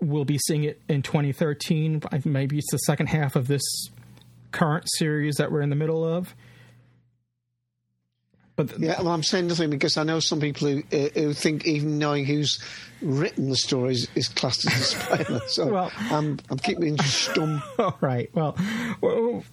we'll 0.02 0.26
be 0.26 0.36
seeing 0.36 0.64
it 0.64 0.82
in 0.86 1.00
2013. 1.00 2.02
Maybe 2.26 2.58
it's 2.58 2.70
the 2.70 2.78
second 2.78 3.06
half 3.06 3.36
of 3.36 3.46
this 3.48 3.62
current 4.52 4.84
series 4.98 5.36
that 5.36 5.50
we're 5.50 5.62
in 5.62 5.70
the 5.70 5.76
middle 5.76 6.04
of. 6.04 6.34
But 8.56 8.70
th- 8.70 8.80
yeah, 8.80 9.00
well, 9.02 9.12
I'm 9.12 9.22
saying 9.22 9.48
nothing 9.48 9.68
because 9.68 9.98
I 9.98 10.02
know 10.02 10.18
some 10.18 10.40
people 10.40 10.66
who, 10.68 10.82
uh, 10.90 11.08
who 11.14 11.32
think 11.34 11.66
even 11.66 11.98
knowing 11.98 12.24
who's 12.24 12.58
written 13.02 13.50
the 13.50 13.56
story 13.56 13.96
is, 14.16 14.28
classed 14.30 14.66
as 14.66 14.72
a 14.72 14.82
spoiler. 14.94 15.40
So 15.46 15.66
well, 15.68 15.92
I'm 15.94 16.38
I'm 16.50 16.58
keeping 16.58 16.96
stum. 16.96 17.62
All 17.78 17.96
right. 18.00 18.30
Well. 18.34 18.56
well 19.00 19.44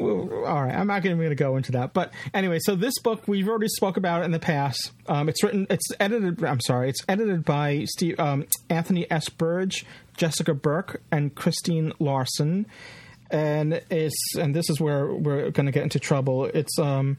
all 0.00 0.62
right, 0.62 0.72
I'm 0.76 0.86
not 0.86 1.02
going 1.02 1.18
to 1.28 1.34
go 1.34 1.56
into 1.56 1.72
that. 1.72 1.92
But 1.92 2.12
anyway, 2.32 2.60
so 2.60 2.76
this 2.76 2.96
book 3.02 3.26
we've 3.26 3.48
already 3.48 3.66
spoke 3.66 3.96
about 3.96 4.22
in 4.22 4.30
the 4.30 4.38
past. 4.38 4.92
Um, 5.08 5.28
it's 5.28 5.42
written, 5.42 5.66
it's 5.70 5.88
edited. 5.98 6.44
I'm 6.44 6.60
sorry, 6.60 6.88
it's 6.90 7.00
edited 7.08 7.44
by 7.44 7.84
Steve, 7.88 8.20
um, 8.20 8.46
Anthony 8.70 9.10
S. 9.10 9.28
Burdge, 9.28 9.82
Jessica 10.16 10.54
Burke, 10.54 11.02
and 11.10 11.34
Kristine 11.34 11.92
Larsen 11.98 12.66
and 13.30 13.74
it's 13.90 14.36
and 14.36 14.54
this 14.54 14.70
is 14.70 14.80
where 14.80 15.06
we're 15.12 15.50
going 15.50 15.66
to 15.66 15.72
get 15.72 15.82
into 15.82 15.98
trouble. 16.00 16.46
It's 16.46 16.78
um, 16.78 17.18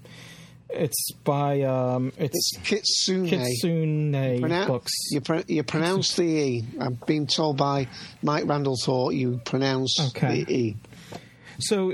it's 0.70 1.12
by 1.24 1.62
um, 1.62 2.12
it's, 2.18 2.36
it's 2.36 2.58
Kitsune 2.68 3.28
Kitsune 3.28 4.12
Pronoun- 4.12 4.68
books. 4.68 4.92
You, 5.12 5.22
you 5.48 5.64
pronounce 5.64 6.16
the 6.16 6.24
e. 6.24 6.64
I've 6.80 7.06
been 7.06 7.28
told 7.28 7.58
by 7.58 7.88
Mike 8.24 8.46
Randall 8.48 8.78
thought 8.78 9.12
you 9.14 9.40
pronounce 9.46 10.00
okay. 10.16 10.44
the 10.44 10.54
e. 10.54 10.76
So 11.60 11.92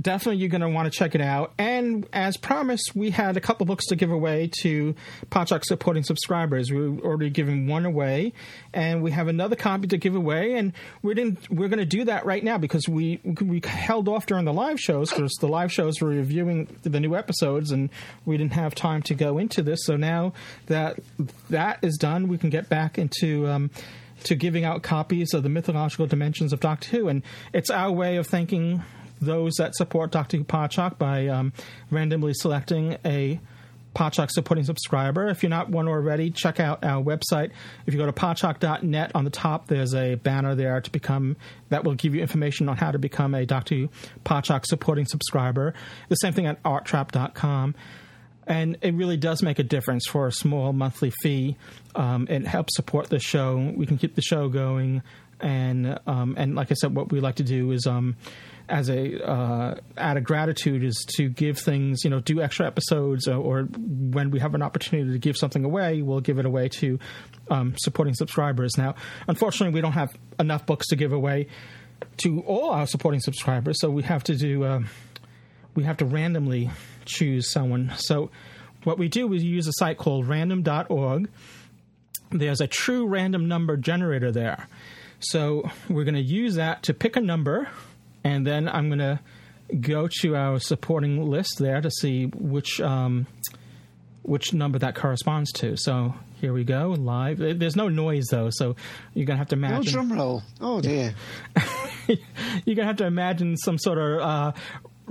definitely 0.00 0.40
you're 0.40 0.48
going 0.48 0.62
to 0.62 0.68
want 0.68 0.90
to 0.90 0.96
check 0.96 1.14
it 1.14 1.20
out. 1.20 1.52
And 1.58 2.06
as 2.12 2.36
promised, 2.36 2.92
we 2.94 3.10
had 3.10 3.36
a 3.36 3.40
couple 3.40 3.66
books 3.66 3.86
to 3.86 3.96
give 3.96 4.10
away 4.10 4.50
to 4.62 4.94
Podshock 5.30 5.64
supporting 5.64 6.02
subscribers. 6.02 6.70
We've 6.72 7.00
already 7.00 7.30
given 7.30 7.66
one 7.66 7.84
away, 7.84 8.32
and 8.72 9.02
we 9.02 9.10
have 9.10 9.28
another 9.28 9.56
copy 9.56 9.88
to 9.88 9.98
give 9.98 10.14
away. 10.14 10.54
And 10.54 10.72
we 11.02 11.14
didn't. 11.14 11.50
We're 11.50 11.68
going 11.68 11.78
to 11.78 11.84
do 11.84 12.04
that 12.06 12.24
right 12.26 12.42
now 12.42 12.58
because 12.58 12.88
we 12.88 13.18
we 13.40 13.60
held 13.64 14.08
off 14.08 14.26
during 14.26 14.44
the 14.44 14.52
live 14.52 14.80
shows 14.80 15.10
because 15.10 15.32
the 15.40 15.48
live 15.48 15.72
shows 15.72 16.00
were 16.00 16.08
reviewing 16.08 16.68
the 16.82 17.00
new 17.00 17.14
episodes, 17.14 17.70
and 17.70 17.90
we 18.24 18.36
didn't 18.36 18.54
have 18.54 18.74
time 18.74 19.02
to 19.02 19.14
go 19.14 19.38
into 19.38 19.62
this. 19.62 19.84
So 19.84 19.96
now 19.96 20.32
that 20.66 20.98
that 21.50 21.78
is 21.82 21.98
done, 21.98 22.28
we 22.28 22.38
can 22.38 22.50
get 22.50 22.68
back 22.68 22.98
into. 22.98 23.46
Um, 23.48 23.70
to 24.24 24.36
giving 24.36 24.62
out 24.64 24.84
copies 24.84 25.34
of 25.34 25.42
the 25.42 25.48
mythological 25.48 26.06
dimensions 26.06 26.52
of 26.52 26.60
Doctor 26.60 26.88
Who, 26.90 27.08
and 27.08 27.24
it's 27.52 27.70
our 27.70 27.90
way 27.90 28.18
of 28.18 28.26
thanking 28.28 28.80
those 29.22 29.54
that 29.54 29.74
support 29.74 30.10
Dr. 30.10 30.38
Podshock 30.38 30.98
by 30.98 31.28
um, 31.28 31.52
randomly 31.90 32.34
selecting 32.34 32.96
a 33.04 33.40
Podshock 33.94 34.30
supporting 34.30 34.64
subscriber. 34.64 35.28
If 35.28 35.42
you're 35.42 35.50
not 35.50 35.68
one 35.68 35.86
already, 35.86 36.30
check 36.30 36.58
out 36.60 36.82
our 36.82 37.02
website. 37.02 37.50
If 37.86 37.92
you 37.94 38.00
go 38.00 38.06
to 38.06 38.12
podshock.net 38.12 39.12
on 39.14 39.24
the 39.24 39.30
top, 39.30 39.66
there's 39.66 39.94
a 39.94 40.14
banner 40.14 40.54
there 40.54 40.80
to 40.80 40.90
become 40.90 41.36
that 41.68 41.84
will 41.84 41.94
give 41.94 42.14
you 42.14 42.22
information 42.22 42.70
on 42.70 42.78
how 42.78 42.90
to 42.90 42.98
become 42.98 43.34
a 43.34 43.44
Dr. 43.44 43.88
Podshock 44.24 44.64
supporting 44.66 45.04
subscriber. 45.04 45.74
The 46.08 46.14
same 46.16 46.32
thing 46.32 46.46
at 46.46 46.62
arttrap.com. 46.62 47.74
And 48.46 48.78
it 48.80 48.94
really 48.94 49.18
does 49.18 49.40
make 49.42 49.58
a 49.58 49.62
difference 49.62 50.06
for 50.08 50.26
a 50.26 50.32
small 50.32 50.72
monthly 50.72 51.10
fee. 51.22 51.56
Um, 51.94 52.26
it 52.28 52.44
helps 52.46 52.74
support 52.74 53.08
the 53.10 53.20
show. 53.20 53.72
We 53.76 53.84
can 53.86 53.98
keep 53.98 54.14
the 54.14 54.22
show 54.22 54.48
going 54.48 55.02
and 55.42 55.98
um, 56.06 56.34
and 56.38 56.54
like 56.54 56.70
I 56.70 56.74
said, 56.74 56.94
what 56.94 57.10
we 57.12 57.20
like 57.20 57.34
to 57.36 57.42
do 57.42 57.72
is 57.72 57.86
um, 57.86 58.16
as 58.68 58.88
a 58.88 59.28
uh, 59.28 59.74
out 59.98 60.16
of 60.16 60.22
gratitude 60.24 60.84
is 60.84 60.96
to 61.16 61.28
give 61.28 61.58
things, 61.58 62.04
you 62.04 62.10
know, 62.10 62.20
do 62.20 62.40
extra 62.40 62.66
episodes, 62.66 63.26
or, 63.26 63.34
uh, 63.34 63.36
or, 63.38 63.62
when 63.64 64.30
we 64.30 64.38
have 64.38 64.54
an 64.54 64.62
opportunity 64.62 65.10
to 65.12 65.18
give 65.18 65.36
something 65.36 65.64
away, 65.64 66.00
we'll 66.00 66.20
give 66.20 66.38
it 66.38 66.46
away 66.46 66.68
to 66.68 66.98
um, 67.50 67.74
supporting 67.76 68.14
subscribers. 68.14 68.78
Now, 68.78 68.94
unfortunately, 69.26 69.74
we 69.74 69.80
don't 69.80 69.92
have 69.92 70.16
enough 70.38 70.64
books 70.64 70.86
to 70.88 70.96
give 70.96 71.12
away 71.12 71.48
to 72.18 72.40
all 72.42 72.70
our 72.70 72.86
supporting 72.86 73.20
subscribers, 73.20 73.78
so 73.80 73.90
we 73.90 74.04
have 74.04 74.22
to 74.24 74.36
do 74.36 74.62
uh, 74.62 74.80
we 75.74 75.82
have 75.82 75.96
to 75.98 76.04
randomly 76.04 76.70
choose 77.04 77.50
someone. 77.50 77.92
So, 77.96 78.30
what 78.84 78.96
we 78.96 79.08
do 79.08 79.32
is 79.32 79.42
use 79.42 79.66
a 79.66 79.72
site 79.72 79.98
called 79.98 80.28
random.org. 80.28 81.28
There's 82.30 82.60
a 82.62 82.66
true 82.68 83.06
random 83.08 83.48
number 83.48 83.76
generator 83.76 84.32
there 84.32 84.66
so 85.22 85.68
we're 85.88 86.04
going 86.04 86.14
to 86.14 86.20
use 86.20 86.56
that 86.56 86.82
to 86.84 86.94
pick 86.94 87.16
a 87.16 87.20
number, 87.20 87.68
and 88.24 88.46
then 88.46 88.68
I'm 88.68 88.88
going 88.88 88.98
to 88.98 89.20
go 89.80 90.08
to 90.20 90.36
our 90.36 90.58
supporting 90.58 91.24
list 91.28 91.58
there 91.58 91.80
to 91.80 91.90
see 91.90 92.26
which 92.26 92.80
um, 92.80 93.26
which 94.22 94.52
number 94.52 94.78
that 94.80 94.94
corresponds 94.94 95.52
to. 95.52 95.76
So 95.76 96.14
here 96.40 96.52
we 96.52 96.64
go, 96.64 96.94
live. 96.98 97.38
There's 97.38 97.76
no 97.76 97.88
noise 97.88 98.26
though, 98.30 98.50
so 98.52 98.76
you're 99.14 99.24
gonna 99.26 99.38
have 99.38 99.48
to 99.48 99.56
imagine. 99.56 99.76
No 99.78 99.90
drum 99.90 100.12
roll. 100.12 100.42
Oh 100.60 100.80
dear. 100.80 101.14
you're 102.08 102.76
gonna 102.76 102.86
have 102.86 102.96
to 102.98 103.06
imagine 103.06 103.56
some 103.56 103.78
sort 103.78 103.98
of 103.98 104.20
uh, 104.20 104.52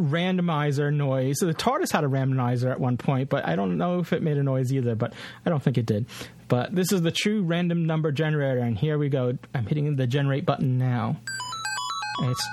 randomizer 0.01 0.93
noise. 0.93 1.39
So 1.39 1.45
the 1.45 1.53
TARDIS 1.53 1.91
had 1.91 2.03
a 2.03 2.07
randomizer 2.07 2.71
at 2.71 2.79
one 2.79 2.97
point, 2.97 3.29
but 3.29 3.45
I 3.47 3.55
don't 3.55 3.77
know 3.77 3.99
if 3.99 4.11
it 4.13 4.21
made 4.21 4.37
a 4.37 4.43
noise 4.43 4.73
either, 4.73 4.95
but 4.95 5.13
I 5.45 5.49
don't 5.49 5.61
think 5.61 5.77
it 5.77 5.85
did. 5.85 6.07
But 6.47 6.73
this 6.75 6.91
is 6.91 7.01
the 7.01 7.11
true 7.11 7.43
random 7.43 7.85
number 7.85 8.11
generator, 8.11 8.59
and 8.59 8.77
here 8.77 8.97
we 8.97 9.09
go. 9.09 9.37
I'm 9.53 9.65
hitting 9.65 9.95
the 9.95 10.07
generate 10.07 10.45
button 10.45 10.77
now. 10.77 11.17
And 12.19 12.29
it's 12.31 12.47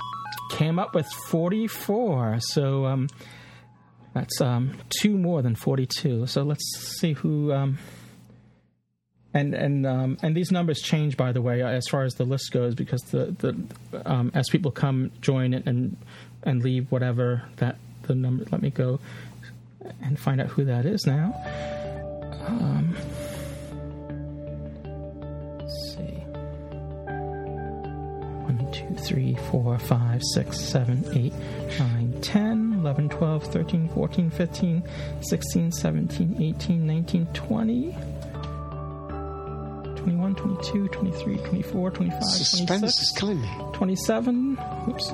came 0.51 0.79
up 0.79 0.95
with 0.95 1.07
44. 1.27 2.37
So 2.39 2.85
um, 2.85 3.07
that's 4.13 4.39
um, 4.41 4.77
two 4.89 5.17
more 5.17 5.41
than 5.41 5.55
42. 5.55 6.27
So 6.27 6.43
let's 6.43 6.65
see 6.99 7.13
who. 7.13 7.51
Um, 7.53 7.77
and 9.31 9.53
and 9.53 9.85
um, 9.85 10.17
and 10.23 10.35
these 10.35 10.51
numbers 10.51 10.79
change 10.81 11.15
by 11.15 11.31
the 11.33 11.39
way 11.41 11.61
as 11.61 11.85
far 11.87 12.01
as 12.01 12.15
the 12.15 12.23
list 12.25 12.49
goes 12.51 12.73
because 12.73 13.03
the 13.11 13.27
the 13.37 14.09
um, 14.11 14.31
as 14.33 14.49
people 14.49 14.71
come 14.71 15.11
join 15.21 15.53
and 15.53 15.95
and 16.43 16.63
leave 16.63 16.91
whatever 16.91 17.43
that 17.57 17.77
the 18.03 18.15
number. 18.15 18.45
Let 18.51 18.61
me 18.61 18.69
go 18.69 18.99
and 20.01 20.19
find 20.19 20.41
out 20.41 20.47
who 20.47 20.65
that 20.65 20.85
is 20.85 21.05
now. 21.05 21.33
Um, 22.47 22.95
see. 25.87 26.19
One, 28.45 28.71
two, 28.73 29.01
three, 29.03 29.37
four, 29.51 29.77
five, 29.79 30.21
six, 30.33 30.59
seven, 30.59 31.03
eight, 31.17 31.33
nine, 31.79 32.19
ten, 32.21 32.73
eleven, 32.79 33.09
twelve, 33.09 33.43
thirteen, 33.45 33.89
fourteen, 33.89 34.29
fifteen, 34.31 34.83
sixteen, 35.21 35.71
seventeen, 35.71 36.41
eighteen, 36.41 36.85
nineteen, 36.87 37.25
twenty. 37.33 37.95
21, 40.05 40.33
22, 40.35 40.87
23, 40.87 41.37
24, 41.49 41.91
25, 41.91 42.23
Suspense 42.23 42.67
26, 42.79 43.01
is 43.01 43.15
killing 43.17 43.41
me. 43.41 43.49
27, 43.73 44.57
oops, 44.87 45.13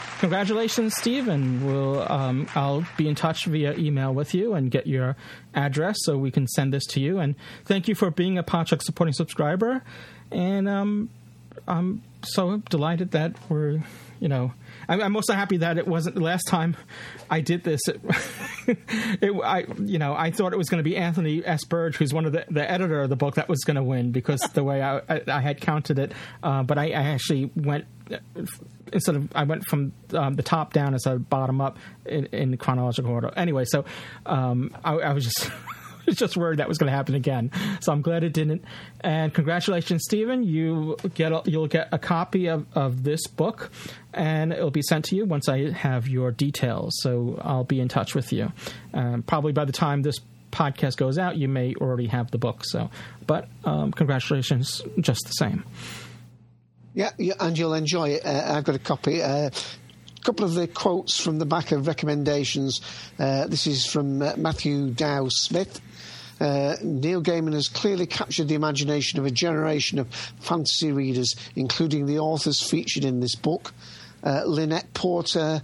congratulations, 0.21 0.93
Steve, 0.99 1.27
and 1.27 1.65
we'll 1.65 2.07
um, 2.09 2.45
I'll 2.53 2.85
be 2.95 3.07
in 3.09 3.15
touch 3.15 3.45
via 3.47 3.73
email 3.75 4.13
with 4.13 4.35
you 4.35 4.53
and 4.53 4.69
get 4.69 4.85
your 4.85 5.15
address 5.55 5.95
so 6.03 6.15
we 6.15 6.29
can 6.29 6.47
send 6.47 6.71
this 6.71 6.85
to 6.89 6.99
you. 6.99 7.17
And 7.17 7.33
thank 7.65 7.87
you 7.87 7.95
for 7.95 8.11
being 8.11 8.37
a 8.37 8.43
Podshock 8.43 8.83
supporting 8.83 9.13
subscriber. 9.13 9.83
And 10.31 10.69
um, 10.69 11.09
I'm 11.67 12.03
so 12.23 12.57
delighted 12.69 13.11
that 13.11 13.33
we're 13.49 13.79
you 14.19 14.27
know 14.29 14.51
I'm, 14.87 15.01
I'm, 15.01 15.15
also 15.15 15.33
happy 15.33 15.57
that 15.57 15.79
it 15.79 15.87
wasn't 15.87 16.13
the 16.13 16.21
last 16.21 16.43
time 16.47 16.77
I 17.29 17.41
did 17.41 17.63
this. 17.63 17.81
It, 18.67 18.77
it, 19.23 19.31
I 19.43 19.65
you 19.79 19.97
know 19.97 20.13
I 20.15 20.29
thought 20.29 20.53
it 20.53 20.57
was 20.57 20.69
going 20.69 20.77
to 20.77 20.87
be 20.87 20.95
Anthony 20.95 21.41
S. 21.43 21.65
Burdge, 21.65 21.95
who's 21.97 22.13
one 22.13 22.25
of 22.25 22.31
the, 22.31 22.45
the 22.47 22.69
editor 22.69 23.01
of 23.01 23.09
the 23.09 23.15
book, 23.15 23.35
that 23.35 23.49
was 23.49 23.63
going 23.63 23.75
to 23.75 23.83
win 23.83 24.11
because 24.11 24.39
the 24.53 24.63
way 24.63 24.83
I, 24.83 24.99
I, 25.09 25.21
I 25.27 25.41
had 25.41 25.59
counted 25.59 25.97
it, 25.97 26.11
uh, 26.43 26.61
but 26.61 26.77
I, 26.77 26.89
I 26.89 27.09
actually 27.09 27.49
went 27.55 27.85
instead 28.93 29.15
of 29.15 29.29
I 29.35 29.43
went 29.43 29.65
from 29.65 29.91
um, 30.13 30.35
the 30.35 30.43
top 30.43 30.73
down 30.73 30.93
instead 30.93 31.13
of 31.13 31.29
bottom 31.29 31.61
up 31.61 31.77
in, 32.05 32.25
in 32.27 32.57
chronological 32.57 33.11
order. 33.11 33.31
Anyway, 33.35 33.65
so 33.65 33.85
um, 34.25 34.75
I, 34.83 34.93
I 34.95 35.13
was 35.13 35.23
just. 35.23 35.49
just 36.13 36.35
worried 36.35 36.59
that 36.59 36.67
was 36.67 36.77
going 36.79 36.91
to 36.91 36.95
happen 36.95 37.13
again. 37.15 37.51
So 37.79 37.91
I'm 37.93 38.01
glad 38.01 38.23
it 38.23 38.33
didn't. 38.33 38.63
And 39.01 39.31
congratulations, 39.33 40.03
Stephen. 40.03 40.43
You 40.43 40.97
get 41.13 41.31
a, 41.31 41.41
you'll 41.45 41.67
get 41.67 41.87
a 41.93 41.99
copy 41.99 42.47
of, 42.47 42.65
of 42.73 43.03
this 43.03 43.27
book, 43.27 43.69
and 44.11 44.51
it'll 44.51 44.71
be 44.71 44.81
sent 44.81 45.05
to 45.05 45.15
you 45.15 45.25
once 45.25 45.47
I 45.47 45.69
have 45.71 46.09
your 46.09 46.31
details. 46.31 46.91
So 47.03 47.39
I'll 47.43 47.63
be 47.65 47.79
in 47.79 47.87
touch 47.87 48.13
with 48.15 48.33
you. 48.33 48.51
Um, 48.95 49.21
probably 49.23 49.51
by 49.53 49.63
the 49.65 49.71
time 49.71 50.01
this 50.01 50.17
podcast 50.51 50.97
goes 50.97 51.17
out, 51.19 51.37
you 51.37 51.47
may 51.47 51.75
already 51.75 52.07
have 52.07 52.31
the 52.31 52.39
book. 52.39 52.63
So, 52.65 52.89
but 53.27 53.47
um, 53.63 53.91
congratulations, 53.93 54.81
just 54.99 55.21
the 55.27 55.31
same. 55.33 55.63
Yeah, 56.93 57.11
yeah 57.17 57.33
and 57.39 57.57
you'll 57.57 57.73
enjoy 57.73 58.09
it. 58.09 58.25
Uh, 58.25 58.55
I've 58.55 58.63
got 58.63 58.75
a 58.75 58.79
copy. 58.79 59.21
Uh, 59.21 59.49
couple 60.23 60.45
of 60.45 60.53
the 60.53 60.67
quotes 60.67 61.19
from 61.19 61.39
the 61.39 61.47
back 61.47 61.71
of 61.71 61.87
recommendations. 61.87 62.79
Uh, 63.17 63.47
this 63.47 63.65
is 63.65 63.87
from 63.87 64.21
uh, 64.21 64.33
Matthew 64.37 64.91
Dow 64.91 65.27
Smith. 65.29 65.81
Uh, 66.39 66.75
Neil 66.83 67.23
Gaiman 67.23 67.53
has 67.53 67.67
clearly 67.67 68.05
captured 68.05 68.47
the 68.47 68.53
imagination 68.53 69.17
of 69.19 69.25
a 69.25 69.31
generation 69.31 69.97
of 69.97 70.07
fantasy 70.39 70.91
readers, 70.91 71.35
including 71.55 72.05
the 72.05 72.19
authors 72.19 72.61
featured 72.61 73.03
in 73.03 73.19
this 73.19 73.33
book. 73.35 73.73
Uh, 74.23 74.43
Lynette 74.45 74.93
Porter, 74.93 75.63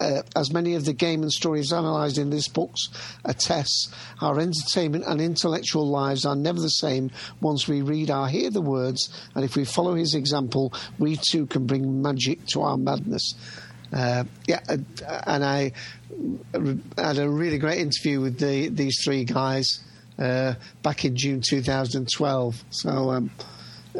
uh, 0.00 0.22
as 0.34 0.52
many 0.52 0.74
of 0.74 0.84
the 0.84 0.94
Gaiman 0.94 1.30
stories 1.30 1.72
analysed 1.72 2.18
in 2.18 2.30
these 2.30 2.48
books 2.48 2.88
attests, 3.24 3.92
our 4.20 4.38
entertainment 4.40 5.04
and 5.06 5.20
intellectual 5.20 5.86
lives 5.88 6.24
are 6.24 6.34
never 6.34 6.60
the 6.60 6.68
same 6.70 7.10
once 7.40 7.68
we 7.68 7.82
read 7.82 8.10
or 8.10 8.26
hear 8.28 8.50
the 8.50 8.62
words, 8.62 9.10
and 9.34 9.44
if 9.44 9.56
we 9.56 9.64
follow 9.64 9.94
his 9.94 10.14
example, 10.14 10.72
we 10.98 11.16
too 11.30 11.46
can 11.46 11.66
bring 11.66 12.02
magic 12.02 12.44
to 12.46 12.62
our 12.62 12.76
madness. 12.76 13.34
Uh, 13.92 14.24
yeah, 14.46 14.60
uh, 14.68 14.76
and 15.26 15.44
I 15.44 15.72
had 16.96 17.18
a 17.18 17.28
really 17.28 17.58
great 17.58 17.78
interview 17.80 18.20
with 18.20 18.38
the, 18.38 18.68
these 18.68 19.00
three 19.04 19.24
guys 19.24 19.80
uh, 20.18 20.54
back 20.82 21.04
in 21.04 21.16
June 21.16 21.40
2012. 21.42 22.64
So, 22.70 23.10
um, 23.10 23.30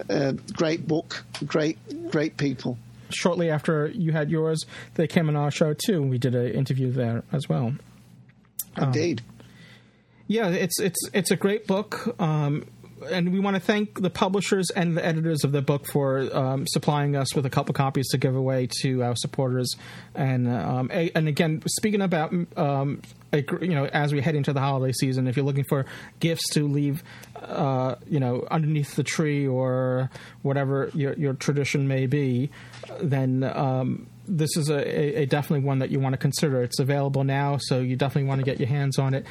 uh, 0.08 0.32
great 0.52 0.86
book, 0.86 1.24
great, 1.46 1.76
great 2.10 2.36
people 2.36 2.78
shortly 3.14 3.50
after 3.50 3.88
you 3.88 4.12
had 4.12 4.30
yours, 4.30 4.64
they 4.94 5.06
came 5.06 5.28
on 5.28 5.36
our 5.36 5.50
show 5.50 5.74
too. 5.74 6.02
We 6.02 6.18
did 6.18 6.34
an 6.34 6.52
interview 6.52 6.90
there 6.90 7.24
as 7.32 7.48
well. 7.48 7.74
Indeed. 8.80 9.22
Um, 9.28 9.36
yeah, 10.28 10.48
it's 10.48 10.78
it's 10.80 10.98
it's 11.12 11.30
a 11.32 11.36
great 11.36 11.66
book. 11.66 12.20
Um, 12.20 12.66
and 13.08 13.32
we 13.32 13.40
want 13.40 13.54
to 13.56 13.60
thank 13.60 14.00
the 14.00 14.10
publishers 14.10 14.70
and 14.70 14.96
the 14.96 15.04
editors 15.04 15.44
of 15.44 15.52
the 15.52 15.62
book 15.62 15.86
for 15.86 16.28
um, 16.36 16.66
supplying 16.66 17.16
us 17.16 17.34
with 17.34 17.46
a 17.46 17.50
couple 17.50 17.72
copies 17.74 18.08
to 18.08 18.18
give 18.18 18.34
away 18.36 18.68
to 18.82 19.02
our 19.02 19.16
supporters. 19.16 19.74
And 20.14 20.48
um, 20.48 20.90
and 20.92 21.28
again, 21.28 21.62
speaking 21.66 22.02
about 22.02 22.32
um, 22.56 23.00
you 23.32 23.68
know 23.68 23.86
as 23.86 24.12
we 24.12 24.20
head 24.20 24.34
into 24.34 24.52
the 24.52 24.60
holiday 24.60 24.92
season, 24.92 25.26
if 25.26 25.36
you're 25.36 25.46
looking 25.46 25.64
for 25.68 25.86
gifts 26.20 26.48
to 26.54 26.66
leave, 26.66 27.02
uh, 27.40 27.94
you 28.08 28.20
know 28.20 28.46
underneath 28.50 28.96
the 28.96 29.04
tree 29.04 29.46
or 29.46 30.10
whatever 30.42 30.90
your, 30.94 31.12
your 31.14 31.34
tradition 31.34 31.88
may 31.88 32.06
be, 32.06 32.50
then 33.00 33.42
um, 33.44 34.06
this 34.26 34.56
is 34.56 34.68
a, 34.68 35.20
a, 35.20 35.26
definitely 35.26 35.64
one 35.64 35.78
that 35.80 35.90
you 35.90 35.98
want 36.00 36.12
to 36.12 36.16
consider. 36.18 36.62
It's 36.62 36.78
available 36.78 37.24
now, 37.24 37.58
so 37.60 37.80
you 37.80 37.96
definitely 37.96 38.28
want 38.28 38.40
to 38.40 38.44
get 38.44 38.58
your 38.60 38.68
hands 38.68 38.98
on 38.98 39.14
it 39.14 39.26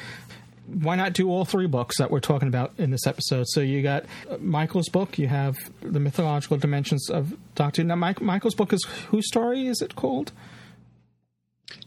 why 0.72 0.94
not 0.96 1.12
do 1.12 1.28
all 1.30 1.44
three 1.44 1.66
books 1.66 1.98
that 1.98 2.10
we're 2.10 2.20
talking 2.20 2.48
about 2.48 2.72
in 2.78 2.90
this 2.90 3.06
episode? 3.06 3.46
So 3.48 3.60
you 3.60 3.82
got 3.82 4.04
Michael's 4.38 4.88
book, 4.88 5.18
you 5.18 5.26
have 5.28 5.56
the 5.80 5.98
mythological 6.00 6.56
dimensions 6.58 7.10
of 7.10 7.34
Doctor. 7.54 7.82
Now, 7.84 7.96
Mike, 7.96 8.20
Michael's 8.20 8.54
book 8.54 8.72
is 8.72 8.84
whose 9.08 9.26
story 9.26 9.66
is 9.66 9.82
it 9.82 9.96
called? 9.96 10.32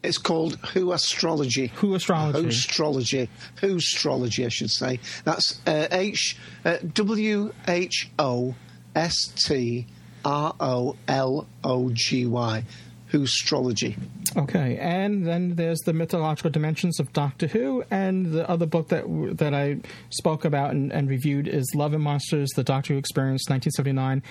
It's 0.02 0.18
called 0.18 0.60
Whostrology. 0.74 1.70
Who 1.72 1.96
Astrology. 1.96 2.48
Whostrology. 2.50 3.30
Who 3.62 3.78
Astrology, 3.78 4.46
I 4.46 4.50
should 4.50 4.72
say. 4.72 5.00
That's 5.24 5.62
uh, 5.66 5.88
H 5.92 6.38
uh, 6.66 6.78
W 6.94 7.54
H 7.68 8.10
O 8.20 8.56
S 8.96 9.16
T 9.46 9.88
R 10.26 10.54
O 10.60 10.96
L 11.08 11.48
O 11.64 11.90
G 11.94 12.26
Y. 12.26 12.64
Whostrology. 13.12 13.98
Okay, 14.36 14.78
and 14.78 15.26
then 15.28 15.56
there's 15.56 15.80
the 15.82 15.94
mythological 15.94 16.50
dimensions 16.50 17.00
of 17.00 17.14
Doctor 17.14 17.46
Who, 17.48 17.84
and 17.92 18.26
the 18.32 18.50
other 18.50 18.66
book 18.66 18.88
that 18.88 19.04
that 19.38 19.54
I 19.54 19.78
spoke 20.10 20.44
about 20.44 20.72
and, 20.72 20.92
and 20.92 21.08
reviewed 21.08 21.48
is 21.48 21.72
Love 21.76 21.94
and 21.94 22.04
Monsters: 22.04 22.50
The 22.56 22.64
Doctor 22.64 22.94
Who 22.94 23.00
Experience, 23.00 23.48
1979 23.50 24.24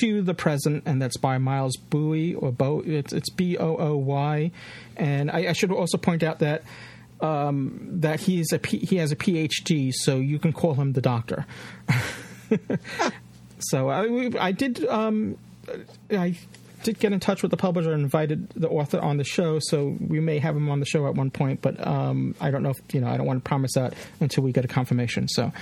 to 0.00 0.20
the 0.22 0.34
present, 0.34 0.82
and 0.84 1.00
that's 1.00 1.16
by 1.16 1.38
Miles 1.38 1.74
Booy 1.88 2.34
or 2.40 2.50
Bo. 2.52 2.82
It's, 2.84 3.12
it's 3.14 3.30
B 3.30 3.56
O 3.56 3.76
O 3.76 3.96
Y, 3.96 4.50
and 4.96 5.30
I, 5.30 5.46
I, 5.48 5.52
should 5.54 5.70
also 5.72 5.96
point 5.96 6.22
out 6.24 6.40
that 6.40 6.62
um, 7.22 7.80
that 8.00 8.20
he's 8.20 8.52
a 8.52 8.58
P, 8.58 8.78
he 8.80 8.96
has 8.96 9.10
a 9.12 9.16
PhD, 9.16 9.90
so 9.94 10.16
you 10.16 10.38
can 10.38 10.52
call 10.52 10.74
him 10.74 10.92
the 10.92 11.00
Doctor. 11.00 11.46
so 13.60 13.88
I, 13.88 14.30
I 14.38 14.52
did. 14.52 14.86
Um, 14.86 15.38
I 16.10 16.36
did 16.86 16.98
get 17.00 17.12
in 17.12 17.18
touch 17.18 17.42
with 17.42 17.50
the 17.50 17.56
publisher 17.56 17.92
and 17.92 18.00
invited 18.02 18.48
the 18.50 18.68
author 18.68 19.00
on 19.00 19.16
the 19.16 19.24
show, 19.24 19.58
so 19.60 19.96
we 20.00 20.20
may 20.20 20.38
have 20.38 20.56
him 20.56 20.68
on 20.70 20.78
the 20.78 20.86
show 20.86 21.08
at 21.08 21.16
one 21.16 21.32
point. 21.32 21.60
But 21.60 21.84
um, 21.84 22.36
I 22.40 22.52
don't 22.52 22.62
know 22.62 22.70
if 22.70 22.78
you 22.94 23.00
know. 23.00 23.08
I 23.08 23.16
don't 23.16 23.26
want 23.26 23.42
to 23.44 23.48
promise 23.48 23.72
that 23.74 23.94
until 24.20 24.44
we 24.44 24.52
get 24.52 24.64
a 24.64 24.68
confirmation. 24.68 25.26
So, 25.26 25.52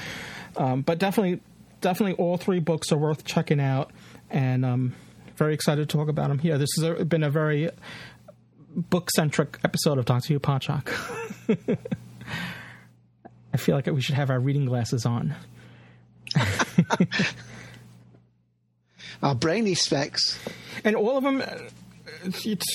um, 0.58 0.82
but 0.82 0.98
definitely, 0.98 1.40
definitely, 1.80 2.22
all 2.22 2.36
three 2.36 2.60
books 2.60 2.92
are 2.92 2.98
worth 2.98 3.24
checking 3.24 3.58
out, 3.60 3.90
and 4.30 4.62
um, 4.66 4.94
very 5.36 5.54
excited 5.54 5.88
to 5.88 5.96
talk 5.96 6.08
about 6.08 6.28
them 6.28 6.38
here. 6.40 6.58
This 6.58 6.68
has 6.76 6.84
uh, 6.84 7.02
been 7.04 7.22
a 7.22 7.30
very 7.30 7.70
book 8.76 9.08
centric 9.16 9.58
episode 9.64 9.96
of 9.96 10.04
Doctor 10.04 10.34
Who 10.34 10.40
Podshock. 10.40 11.78
I 13.54 13.56
feel 13.56 13.74
like 13.76 13.86
we 13.86 14.02
should 14.02 14.16
have 14.16 14.28
our 14.28 14.40
reading 14.40 14.66
glasses 14.66 15.06
on. 15.06 15.34
Our 19.24 19.34
brainy 19.34 19.74
specs, 19.74 20.38
And 20.84 20.94
all 20.94 21.16
of 21.16 21.24
them, 21.24 21.40
uh, 21.40 22.30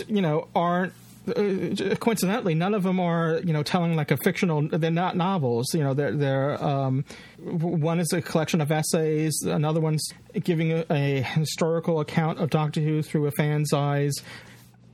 you 0.08 0.20
know, 0.22 0.48
aren't. 0.56 0.94
Uh, 1.28 1.32
uh 1.42 1.96
coincidentally, 1.98 2.56
none 2.56 2.74
of 2.74 2.82
them 2.82 3.00
are 3.00 3.40
you 3.44 3.54
know 3.54 3.62
telling 3.62 3.96
like 3.96 4.10
a 4.10 4.18
fictional. 4.18 4.68
They're 4.68 4.90
not 4.90 5.16
novels. 5.16 5.72
You 5.76 5.82
know, 5.84 5.94
they're 5.94 6.12
they're 6.12 6.64
um, 6.64 7.06
one 7.40 8.00
is 8.00 8.12
a 8.14 8.22
collection 8.24 8.62
of 8.62 8.72
essays. 8.72 9.40
Another 9.44 9.80
one's 9.80 10.10
giving 10.44 10.72
a, 10.72 10.86
a 10.90 11.22
historical 11.22 12.00
account 12.00 12.40
of 12.40 12.50
Doctor 12.50 12.82
Who 12.82 13.04
through 13.04 13.28
a 13.28 13.32
fan's 13.32 13.72
eyes. 13.72 14.16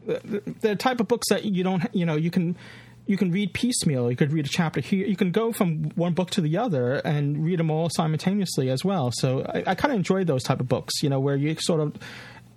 Uh, 0.09 0.19
the, 0.25 0.55
the 0.59 0.75
type 0.75 0.99
of 0.99 1.07
books 1.07 1.29
that 1.29 1.45
you 1.45 1.63
don't 1.63 1.83
you 1.95 2.05
know 2.05 2.17
you 2.17 2.31
can 2.31 2.57
you 3.07 3.17
can 3.17 3.31
read 3.31 3.53
piecemeal. 3.53 4.09
You 4.09 4.17
could 4.17 4.31
read 4.31 4.45
a 4.45 4.49
chapter 4.49 4.81
here. 4.81 5.05
You 5.05 5.15
can 5.15 5.31
go 5.31 5.51
from 5.51 5.89
one 5.95 6.13
book 6.13 6.31
to 6.31 6.41
the 6.41 6.57
other 6.57 6.95
and 6.95 7.43
read 7.45 7.59
them 7.59 7.69
all 7.69 7.89
simultaneously 7.95 8.69
as 8.69 8.83
well. 8.83 9.11
So 9.13 9.43
I, 9.43 9.63
I 9.71 9.75
kind 9.75 9.91
of 9.91 9.97
enjoy 9.97 10.23
those 10.23 10.43
type 10.43 10.59
of 10.59 10.67
books, 10.67 11.03
you 11.03 11.09
know, 11.09 11.19
where 11.19 11.35
you 11.35 11.55
sort 11.59 11.81
of 11.81 11.95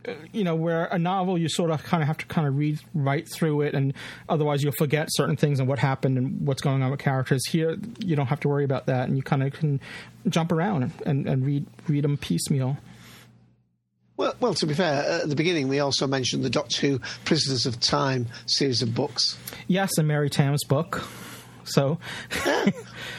uh, 0.07 0.12
you 0.32 0.44
know 0.44 0.55
where 0.55 0.86
a 0.86 0.99
novel 0.99 1.36
you 1.36 1.49
sort 1.49 1.70
of 1.70 1.82
kind 1.82 2.03
of 2.03 2.07
have 2.07 2.16
to 2.18 2.24
kind 2.26 2.46
of 2.46 2.57
read 2.57 2.78
right 2.94 3.26
through 3.34 3.62
it 3.62 3.74
and 3.74 3.92
otherwise 4.28 4.62
you'll 4.62 4.72
forget 4.74 5.09
certain 5.11 5.34
things 5.36 5.59
and 5.59 5.68
what 5.68 5.78
happened 5.80 6.16
and 6.16 6.46
what's 6.46 6.62
going 6.62 6.82
on 6.84 6.90
with 6.92 7.01
characters 7.01 7.42
here 7.49 7.76
you 7.99 8.14
don't 8.14 8.28
have 8.28 8.38
to 8.38 8.46
worry 8.49 8.62
about 8.62 8.86
that 8.86 9.09
and 9.09 9.16
you 9.16 9.24
kind 9.24 9.42
of 9.42 9.53
can 9.53 9.80
jump 10.28 10.53
around 10.53 10.92
and, 11.05 11.26
and 11.26 11.44
read 11.44 11.66
read 11.88 12.05
them 12.05 12.16
piecemeal 12.16 12.76
well, 14.18 14.34
well, 14.40 14.52
to 14.54 14.66
be 14.66 14.74
fair, 14.74 15.22
at 15.22 15.28
the 15.28 15.36
beginning 15.36 15.68
we 15.68 15.80
also 15.80 16.06
mentioned 16.06 16.44
the 16.44 16.50
Doctor 16.50 16.78
Who 16.86 16.98
Prisoners 17.24 17.64
of 17.64 17.80
Time 17.80 18.26
series 18.46 18.82
of 18.82 18.94
books. 18.94 19.38
Yes, 19.68 19.96
and 19.96 20.06
Mary 20.06 20.28
Tamm's 20.28 20.64
book. 20.64 21.08
So, 21.64 21.98
yeah. 22.46 22.70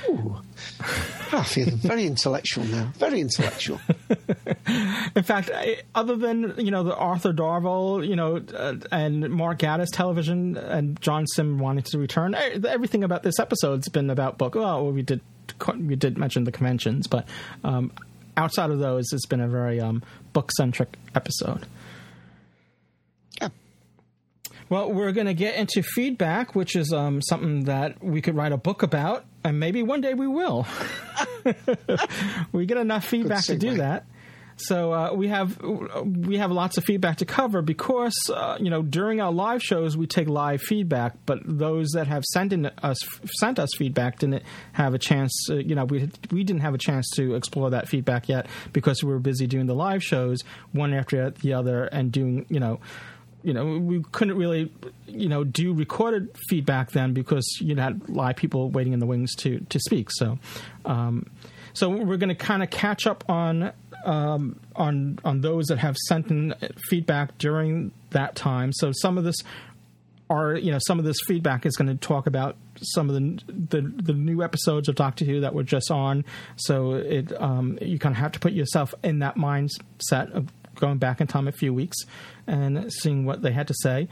I 0.08 1.43
feel 1.43 1.70
ah, 1.72 1.78
very 1.78 2.08
intellectual 2.08 2.66
now. 2.66 2.91
Very 2.97 3.22
intellectual. 3.22 3.80
In 5.16 5.22
fact, 5.24 5.52
other 5.93 6.16
than 6.16 6.56
you 6.58 6.72
know 6.72 6.82
the 6.84 6.95
Arthur 6.95 7.32
Darvill, 7.32 8.06
you 8.06 8.16
know, 8.16 8.38
uh, 8.38 8.74
and 8.91 9.30
Mark 9.30 9.60
Gatiss 9.60 9.89
television, 9.93 10.58
and 10.58 11.00
John 11.00 11.28
Simm 11.28 11.60
wanting 11.60 11.84
to 11.91 12.00
return, 12.00 12.34
everything 12.68 13.04
about 13.04 13.22
this 13.22 13.39
episode's 13.39 13.88
been 13.88 14.10
about 14.10 14.39
book. 14.39 14.56
Well, 14.56 14.91
we 14.91 15.04
did 15.04 15.22
we 15.78 15.95
did 15.95 16.18
mention 16.18 16.45
the 16.45 16.52
conventions, 16.52 17.06
but 17.06 17.28
um, 17.64 17.91
outside 18.40 18.72
of 18.72 18.80
those, 18.80 19.12
it's 19.14 19.26
been 19.26 19.42
a 19.42 19.48
very 19.48 19.80
um, 19.82 20.02
book 20.34 20.52
centric 20.54 20.96
episode. 21.14 21.66
Yeah. 23.42 23.50
Well, 24.70 24.92
we're 24.92 25.12
going 25.12 25.28
to 25.28 25.34
get 25.34 25.56
into 25.56 25.84
feedback, 25.84 26.56
which 26.56 26.76
is 26.76 26.92
um, 26.94 27.22
something 27.22 27.66
that 27.66 28.04
we 28.04 28.22
could 28.22 28.36
write 28.36 28.52
a 28.54 28.58
book 28.58 28.82
about, 28.82 29.26
and 29.44 29.60
maybe 29.60 29.84
one 29.84 30.02
day 30.02 30.14
we 30.14 30.28
will. 30.28 30.66
we 32.52 32.66
get 32.66 32.78
enough 32.78 33.06
feedback 33.06 33.44
to 33.46 33.58
do 33.58 33.76
that. 33.76 34.06
So 34.62 34.93
uh, 34.93 35.14
we 35.14 35.30
have 35.30 35.57
we 36.03 36.38
have 36.38 36.51
lots 36.51 36.78
of 36.78 36.84
feedback 36.84 37.18
to 37.18 37.26
cover 37.26 37.62
because 37.62 38.14
uh, 38.34 38.57
you 38.60 38.70
know 38.70 38.82
during 38.82 39.22
our 39.22 39.32
live 39.32 39.64
shows 39.64 39.95
we 39.95 40.05
take 40.05 40.28
live 40.28 40.62
feedback, 40.62 41.14
but 41.26 41.39
those 41.45 41.91
that 41.93 42.07
have 42.07 42.24
sent 42.26 42.51
in 42.53 42.66
us 42.66 42.97
sent 43.39 43.57
us 43.57 43.70
feedback 43.78 44.20
didn't 44.20 44.43
have 44.74 44.93
a 44.93 44.97
chance. 44.99 45.47
Uh, 45.49 45.55
you 45.55 45.76
know 45.76 45.86
we 45.86 46.10
we 46.32 46.43
didn't 46.43 46.62
have 46.62 46.74
a 46.74 46.78
chance 46.78 47.10
to 47.16 47.36
explore 47.36 47.70
that 47.70 47.88
feedback 47.88 48.28
yet 48.28 48.47
because 48.74 49.01
we 49.03 49.10
were 49.12 49.20
busy 49.20 49.47
doing 49.47 49.66
the 49.66 49.76
live 49.76 50.03
shows 50.03 50.39
one 50.74 50.93
after 50.93 51.30
the 51.30 51.53
other 51.53 51.86
and 51.86 52.12
doing 52.12 52.45
you 52.49 52.60
know 52.60 52.80
you 53.43 53.53
know 53.53 53.78
we 53.78 54.03
couldn't 54.12 54.36
really 54.36 54.70
you 55.07 55.30
know 55.30 55.45
do 55.45 55.74
recorded 55.74 56.36
feedback 56.49 56.91
then 56.91 57.14
because 57.14 57.47
you 57.62 57.78
had 57.78 58.10
live 58.10 58.36
people 58.36 58.70
waiting 58.70 58.91
in 58.91 58.99
the 58.99 59.05
wings 59.05 59.34
to 59.36 59.60
to 59.70 59.80
speak 59.80 60.10
so 60.12 60.38
um, 60.84 61.26
so 61.74 61.88
we're 61.88 62.18
going 62.18 62.28
to 62.30 62.36
kind 62.36 62.62
of 62.62 62.70
catch 62.70 63.07
up 63.07 63.24
on 63.30 63.72
um, 64.06 64.60
on 64.76 65.20
on 65.24 65.41
those 65.41 65.68
that 65.68 65.78
have 65.80 65.97
sent 66.08 66.28
in 66.30 66.54
feedback 66.88 67.38
during 67.38 67.91
that 68.12 68.36
time. 68.36 68.72
So 68.74 68.91
some 68.93 69.18
of 69.18 69.24
this 69.24 69.36
are 70.30 70.56
you 70.56 70.72
know 70.72 70.80
some 70.88 71.00
of 71.00 71.06
this 71.06 71.18
feedback 71.28 71.66
is 71.66 71.76
going 71.76 71.88
to 71.88 71.95
talk 71.95 72.28
about 72.28 72.56
some 72.82 73.10
of 73.10 73.16
the, 73.16 73.54
the 73.54 73.82
the, 74.02 74.14
new 74.14 74.41
episodes 74.43 74.88
of 74.88 74.95
Doctor 74.95 75.26
Who 75.26 75.41
that 75.41 75.54
were 75.54 75.64
just 75.64 75.91
on. 75.91 76.24
So 76.56 76.93
it 76.93 77.39
um, 77.41 77.78
you 77.82 78.00
kind 78.00 78.14
of 78.14 78.20
have 78.20 78.32
to 78.34 78.39
put 78.39 78.54
yourself 78.54 78.93
in 79.04 79.20
that 79.20 79.36
mindset 79.36 80.32
of 80.34 80.52
going 80.76 80.97
back 80.97 81.20
in 81.20 81.28
time 81.28 81.47
a 81.47 81.52
few 81.52 81.74
weeks 81.74 81.97
and 82.47 82.91
seeing 82.93 83.26
what 83.26 83.41
they 83.41 83.52
had 83.52 83.68
to 83.68 83.76
say. 83.82 84.08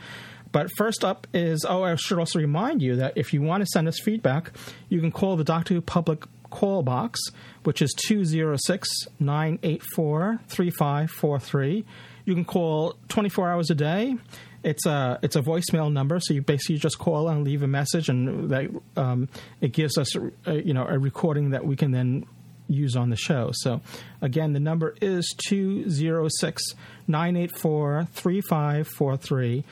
But 0.52 0.72
first 0.78 1.04
up 1.06 1.28
is 1.34 1.66
oh, 1.68 1.84
I 1.84 1.96
should 1.96 2.20
also 2.20 2.40
remind 2.40 2.82
you 2.82 2.96
that 2.98 3.14
if 3.16 3.34
you 3.34 3.42
want 3.42 3.62
to 3.62 3.68
send 3.68 3.88
us 3.88 4.00
feedback, 4.00 4.54
you 4.90 5.00
can 5.00 5.12
call 5.12 5.36
the 5.38 5.44
Doctor 5.44 5.74
Who 5.74 5.82
Public 5.82 6.26
call 6.58 6.82
box, 6.82 7.20
which 7.64 7.82
is 7.84 7.94
206 8.08 8.90
984 9.20 10.40
3543. 10.48 11.86
You 12.26 12.34
can 12.34 12.44
call 12.46 12.96
24 13.10 13.50
hours 13.50 13.70
a 13.70 13.76
day. 13.76 14.16
It's 14.64 14.86
a 14.88 15.20
it's 15.22 15.36
a 15.36 15.42
voicemail 15.42 15.92
number, 15.94 16.20
so 16.20 16.34
you 16.34 16.42
basically 16.42 16.78
just 16.78 16.98
call 16.98 17.30
and 17.30 17.44
leave 17.44 17.62
a 17.62 17.68
message, 17.68 18.10
and 18.10 18.50
that, 18.50 18.70
um, 18.98 19.30
it 19.62 19.72
gives 19.72 19.98
us 20.00 20.16
a, 20.18 20.32
uh, 20.48 20.54
you 20.54 20.74
know 20.74 20.86
a 20.90 20.98
recording 20.98 21.52
that 21.52 21.64
we 21.64 21.76
can 21.76 21.92
then 21.92 22.26
use 22.68 22.98
on 22.98 23.10
the 23.10 23.16
show. 23.16 23.52
So, 23.54 23.80
again, 24.20 24.52
the 24.54 24.60
number 24.60 24.96
is 25.00 25.34
206 25.48 26.62
984 27.08 28.08
3543. 28.12 29.64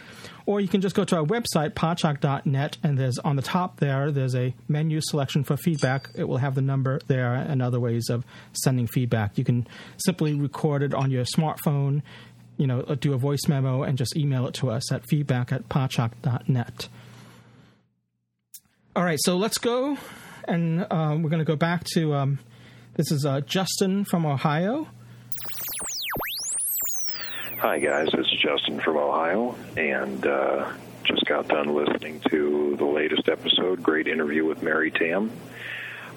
Or 0.46 0.62
you 0.62 0.68
can 0.68 0.82
just 0.82 0.96
go 0.96 1.04
to 1.06 1.18
our 1.18 1.24
website, 1.26 1.72
podshock.net, 1.72 2.78
and 2.84 2.98
there's 3.00 3.18
on 3.18 3.36
the 3.36 3.42
top 3.42 3.80
there, 3.80 4.12
there's 4.12 4.36
a 4.36 4.54
menu 4.68 5.02
selection 5.02 5.44
for 5.44 5.58
feedback. 5.58 6.10
It 6.14 6.26
will 6.26 6.38
have 6.38 6.54
the 6.54 6.62
number 6.62 7.00
there 7.08 7.34
and 7.34 7.62
other 7.64 7.80
ways 7.80 8.10
of 8.10 8.24
sending 8.54 8.86
feedback. 8.86 9.40
You 9.40 9.44
can 9.44 9.68
simply 9.98 10.36
record 10.36 10.84
it 10.84 10.94
on 10.94 11.10
your 11.10 11.26
smartphone, 11.26 12.04
you 12.58 12.68
know, 12.68 12.84
do 12.94 13.14
a 13.14 13.18
voice 13.18 13.48
memo 13.48 13.82
and 13.82 13.98
just 13.98 14.16
email 14.16 14.46
it 14.48 14.54
to 14.56 14.70
us 14.70 14.92
at 14.92 15.04
feedback 15.10 15.52
at 15.52 15.68
podshock.net. 15.68 16.90
All 18.96 19.04
right, 19.04 19.20
so 19.24 19.38
let's 19.38 19.58
go, 19.58 19.98
and 20.48 20.82
uh, 20.84 21.18
we're 21.20 21.30
going 21.32 21.40
to 21.40 21.44
go 21.44 21.58
back 21.58 21.84
to 21.96 22.14
um, 22.14 22.40
this 22.94 23.12
is 23.12 23.26
uh, 23.26 23.42
Justin 23.42 24.06
from 24.06 24.26
Ohio 24.28 24.88
Hi, 27.60 27.80
guys. 27.80 28.08
This 28.12 28.28
is 28.28 28.40
Justin 28.42 28.82
from 28.82 28.98
Ohio, 28.98 29.56
and 29.78 30.28
uh, 30.28 30.70
just 31.06 31.24
got 31.24 31.48
done 31.48 31.74
listening 31.74 32.20
to 32.30 32.76
the 32.76 32.84
latest 32.84 33.30
episode. 33.30 33.82
Great 33.82 34.10
interview 34.10 34.44
with 34.44 34.62
Mary 34.62 34.92
Tamm. 34.92 35.32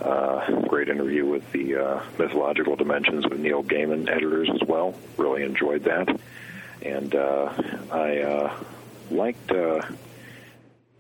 Uh, 0.03 0.63
great 0.63 0.89
interview 0.89 1.25
with 1.25 1.51
the 1.53 1.77
uh, 1.77 2.03
Mythological 2.19 2.75
Dimensions 2.75 3.25
with 3.29 3.39
Neil 3.39 3.63
Gaiman 3.63 4.09
editors 4.09 4.51
as 4.53 4.67
well. 4.69 4.97
Really 5.17 5.45
enjoyed 5.45 5.85
that. 5.85 6.19
And 6.83 7.15
uh, 7.15 7.53
I 7.93 8.19
uh, 8.19 8.57
liked 9.13 9.53
uh, 9.53 9.83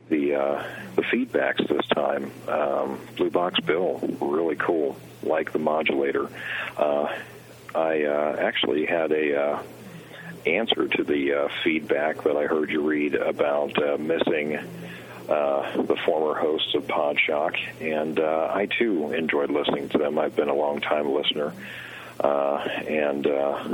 the 0.08 0.36
uh, 0.36 0.64
the 0.94 1.02
feedbacks 1.02 1.66
this 1.68 1.86
time. 1.88 2.30
Um, 2.46 3.00
Blue 3.16 3.30
Box 3.30 3.58
Bill, 3.58 3.98
really 4.20 4.56
cool. 4.56 4.96
Like 5.24 5.50
the 5.52 5.58
modulator. 5.58 6.28
Uh, 6.76 7.08
I 7.74 8.04
uh, 8.04 8.36
actually 8.38 8.86
had 8.86 9.10
a 9.12 9.60
answer 10.56 10.86
to 10.88 11.04
the 11.04 11.34
uh, 11.44 11.48
feedback 11.64 12.22
that 12.24 12.36
I 12.36 12.46
heard 12.46 12.70
you 12.70 12.80
read 12.82 13.14
about 13.14 13.80
uh, 13.82 13.98
missing 13.98 14.56
uh, 15.28 15.82
the 15.82 15.96
former 16.06 16.34
hosts 16.38 16.74
of 16.74 16.84
Podshock, 16.86 17.56
and 17.80 18.18
uh, 18.18 18.50
I 18.54 18.66
too 18.66 19.12
enjoyed 19.12 19.50
listening 19.50 19.88
to 19.90 19.98
them. 19.98 20.18
I've 20.18 20.34
been 20.34 20.48
a 20.48 20.54
long 20.54 20.80
time 20.80 21.12
listener 21.14 21.52
uh, 22.20 22.56
and 22.56 23.26
uh, 23.26 23.64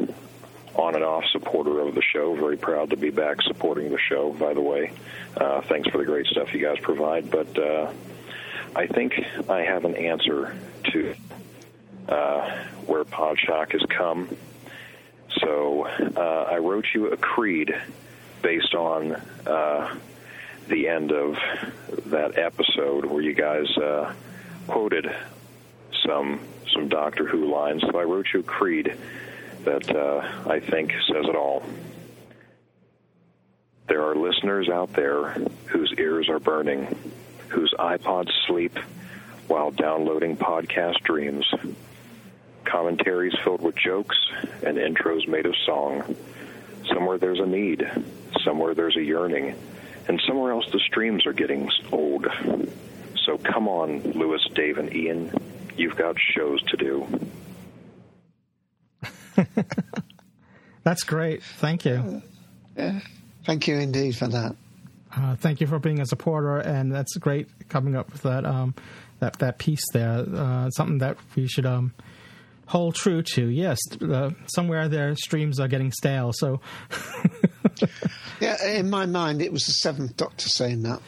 on 0.74 0.94
and 0.96 1.04
off 1.04 1.24
supporter 1.32 1.80
of 1.80 1.94
the 1.94 2.02
show. 2.02 2.34
Very 2.34 2.56
proud 2.56 2.90
to 2.90 2.96
be 2.96 3.10
back 3.10 3.40
supporting 3.42 3.90
the 3.90 3.98
show. 4.00 4.32
By 4.32 4.54
the 4.54 4.60
way, 4.60 4.92
thanks 5.68 5.88
for 5.90 5.98
the 5.98 6.04
great 6.04 6.26
stuff 6.26 6.52
you 6.52 6.60
guys 6.60 6.78
provide. 6.82 7.30
But 7.30 7.56
I 8.76 8.88
think 8.88 9.14
I 9.48 9.62
have 9.62 9.84
an 9.84 9.94
answer 9.94 10.56
to 10.92 11.14
where 12.86 13.04
Podshock 13.04 13.72
has 13.72 13.82
come 13.88 14.36
so 15.44 15.86
uh, 16.16 16.20
I 16.52 16.56
wrote 16.56 16.86
you 16.94 17.08
a 17.08 17.16
creed 17.18 17.70
based 18.40 18.74
on 18.74 19.12
uh, 19.46 19.94
the 20.68 20.88
end 20.88 21.12
of 21.12 21.36
that 22.06 22.38
episode 22.38 23.04
where 23.04 23.20
you 23.20 23.34
guys 23.34 23.66
uh, 23.76 24.12
quoted 24.66 25.06
some 26.06 26.40
some 26.72 26.88
Doctor 26.88 27.26
Who 27.26 27.52
lines. 27.52 27.82
So 27.82 27.98
I 27.98 28.04
wrote 28.04 28.26
you 28.32 28.40
a 28.40 28.42
creed 28.42 28.96
that 29.64 29.94
uh, 29.94 30.48
I 30.50 30.60
think 30.60 30.92
says 31.08 31.26
it 31.28 31.36
all. 31.36 31.62
There 33.86 34.02
are 34.08 34.16
listeners 34.16 34.70
out 34.70 34.94
there 34.94 35.32
whose 35.66 35.92
ears 35.98 36.30
are 36.30 36.40
burning, 36.40 36.96
whose 37.48 37.72
iPods 37.78 38.30
sleep 38.46 38.78
while 39.46 39.70
downloading 39.70 40.38
podcast 40.38 41.00
dreams 41.02 41.44
commentaries 42.64 43.34
filled 43.44 43.60
with 43.62 43.76
jokes, 43.76 44.16
and 44.66 44.76
intros 44.76 45.28
made 45.28 45.46
of 45.46 45.54
song. 45.64 46.16
Somewhere 46.92 47.18
there's 47.18 47.38
a 47.40 47.46
need, 47.46 47.86
somewhere 48.44 48.74
there's 48.74 48.96
a 48.96 49.02
yearning, 49.02 49.54
and 50.08 50.20
somewhere 50.26 50.52
else 50.52 50.66
the 50.72 50.80
streams 50.80 51.26
are 51.26 51.32
getting 51.32 51.70
old. 51.92 52.26
So 53.26 53.38
come 53.38 53.68
on, 53.68 54.02
Louis, 54.12 54.40
Dave, 54.54 54.78
and 54.78 54.94
Ian. 54.94 55.32
You've 55.76 55.96
got 55.96 56.16
shows 56.36 56.62
to 56.64 56.76
do. 56.76 57.06
That's 60.84 61.02
great. 61.04 61.42
Thank 61.42 61.84
you. 61.84 61.92
Uh, 61.92 62.20
yeah. 62.76 63.00
Thank 63.44 63.66
you 63.68 63.76
indeed 63.76 64.16
for 64.16 64.28
that. 64.28 64.56
Uh, 65.16 65.36
thank 65.36 65.60
you 65.60 65.66
for 65.66 65.78
being 65.78 66.00
a 66.00 66.06
supporter, 66.06 66.58
and 66.58 66.92
that's 66.92 67.16
great 67.18 67.46
coming 67.68 67.94
up 67.96 68.10
with 68.12 68.22
that 68.22 68.44
um, 68.44 68.74
that 69.20 69.38
that 69.38 69.58
piece 69.58 69.84
there. 69.92 70.10
Uh, 70.12 70.70
something 70.70 70.98
that 70.98 71.16
we 71.36 71.46
should 71.46 71.66
um, 71.66 71.92
hold 72.66 72.94
true 72.94 73.22
to. 73.22 73.46
Yes, 73.46 73.78
uh, 74.00 74.30
somewhere 74.46 74.88
their 74.88 75.16
streams 75.16 75.60
are 75.60 75.68
getting 75.68 75.92
stale. 75.92 76.32
So, 76.34 76.60
yeah, 78.40 78.64
in 78.66 78.90
my 78.90 79.06
mind, 79.06 79.42
it 79.42 79.52
was 79.52 79.64
the 79.64 79.72
Seventh 79.72 80.16
Doctor 80.16 80.48
saying 80.48 80.82
that. 80.82 81.00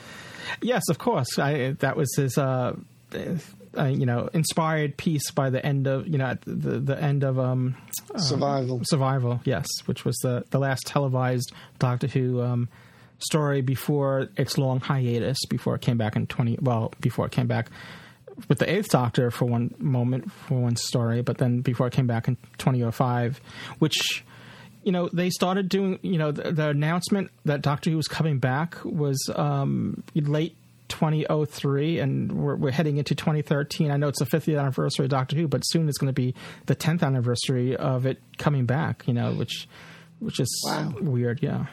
Yes, 0.62 0.82
of 0.88 0.98
course. 0.98 1.38
I, 1.38 1.72
that 1.80 1.96
was 1.96 2.14
his, 2.16 2.38
uh, 2.38 2.76
uh, 3.14 3.18
uh 3.78 3.84
you 3.84 4.06
know, 4.06 4.28
inspired 4.32 4.96
piece 4.96 5.30
by 5.30 5.50
the 5.50 5.64
end 5.64 5.86
of 5.86 6.06
you 6.06 6.18
know 6.18 6.36
the 6.46 6.78
the 6.78 7.02
end 7.02 7.24
of 7.24 7.38
um, 7.38 7.76
um, 8.14 8.20
survival. 8.20 8.80
Survival, 8.84 9.40
yes, 9.44 9.66
which 9.86 10.04
was 10.04 10.16
the 10.22 10.44
the 10.50 10.58
last 10.58 10.82
televised 10.86 11.52
Doctor 11.78 12.06
Who. 12.06 12.42
Um, 12.42 12.68
story 13.18 13.62
before 13.62 14.28
its 14.36 14.58
long 14.58 14.78
hiatus 14.78 15.38
before 15.48 15.74
it 15.74 15.80
came 15.80 15.96
back 15.96 16.16
in 16.16 16.26
20 16.26 16.58
well 16.60 16.92
before 17.00 17.24
it 17.24 17.32
came 17.32 17.46
back 17.46 17.70
with 18.48 18.58
the 18.58 18.70
Eighth 18.70 18.90
Doctor 18.90 19.30
for 19.30 19.46
one 19.46 19.74
moment 19.78 20.30
for 20.30 20.60
one 20.60 20.76
story, 20.76 21.22
but 21.22 21.38
then 21.38 21.60
before 21.60 21.86
I 21.86 21.90
came 21.90 22.06
back 22.06 22.28
in 22.28 22.36
2005, 22.58 23.40
which 23.78 23.96
you 24.84 24.92
know 24.92 25.08
they 25.12 25.30
started 25.30 25.68
doing 25.68 25.98
you 26.02 26.18
know 26.18 26.30
the, 26.32 26.52
the 26.52 26.68
announcement 26.68 27.30
that 27.44 27.62
Doctor 27.62 27.90
Who 27.90 27.96
was 27.96 28.08
coming 28.08 28.38
back 28.38 28.76
was 28.84 29.18
um, 29.34 30.02
late 30.14 30.54
2003 30.88 31.98
and 31.98 32.30
we're, 32.32 32.54
we're, 32.54 32.70
heading 32.70 32.96
into 32.96 33.12
2013 33.12 33.90
i 33.90 33.96
know 33.96 34.06
it's 34.06 34.20
the 34.20 34.24
50th 34.24 34.56
anniversary 34.60 35.06
of 35.06 35.10
doctor 35.10 35.34
who 35.34 35.48
but 35.48 35.62
soon 35.66 35.88
it's 35.88 35.98
going 35.98 36.06
to 36.06 36.12
be 36.12 36.32
the 36.66 36.76
10th 36.76 37.02
anniversary 37.02 37.74
of 37.76 38.06
it 38.06 38.22
coming 38.38 38.66
back 38.66 39.02
you 39.08 39.12
know 39.12 39.32
which 39.32 39.66
which 40.20 40.38
is 40.38 40.48
wow. 40.64 40.94
weird 41.00 41.42
yeah 41.42 41.66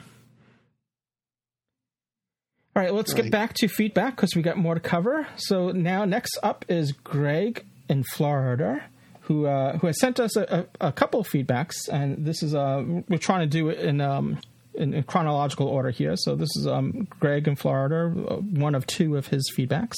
all 2.75 2.81
right, 2.81 2.91
let's 2.93 3.13
right. 3.13 3.23
get 3.23 3.31
back 3.31 3.53
to 3.55 3.67
feedback 3.67 4.15
because 4.15 4.35
we 4.35 4.41
got 4.41 4.57
more 4.57 4.73
to 4.73 4.79
cover. 4.79 5.27
So 5.37 5.69
now, 5.69 6.05
next 6.05 6.35
up 6.41 6.65
is 6.67 6.91
Greg 6.91 7.65
in 7.87 8.03
Florida, 8.03 8.83
who 9.21 9.45
uh, 9.45 9.77
who 9.77 9.87
has 9.87 9.99
sent 9.99 10.19
us 10.19 10.35
a, 10.35 10.65
a, 10.81 10.87
a 10.87 10.91
couple 10.91 11.19
of 11.19 11.27
feedbacks, 11.27 11.73
and 11.91 12.25
this 12.25 12.41
is 12.41 12.55
uh, 12.55 12.83
we're 13.07 13.19
trying 13.19 13.41
to 13.41 13.45
do 13.45 13.69
it 13.69 13.77
in, 13.79 14.01
um, 14.01 14.39
in, 14.73 15.03
chronological 15.03 15.67
order 15.67 15.91
here. 15.91 16.15
So 16.17 16.35
this 16.35 16.49
is 16.57 16.65
um, 16.65 17.07
Greg 17.19 17.47
in 17.47 17.55
Florida, 17.57 18.05
uh, 18.27 18.35
one 18.37 18.73
of 18.73 18.87
two 18.87 19.17
of 19.17 19.27
his 19.27 19.53
feedbacks. 19.55 19.97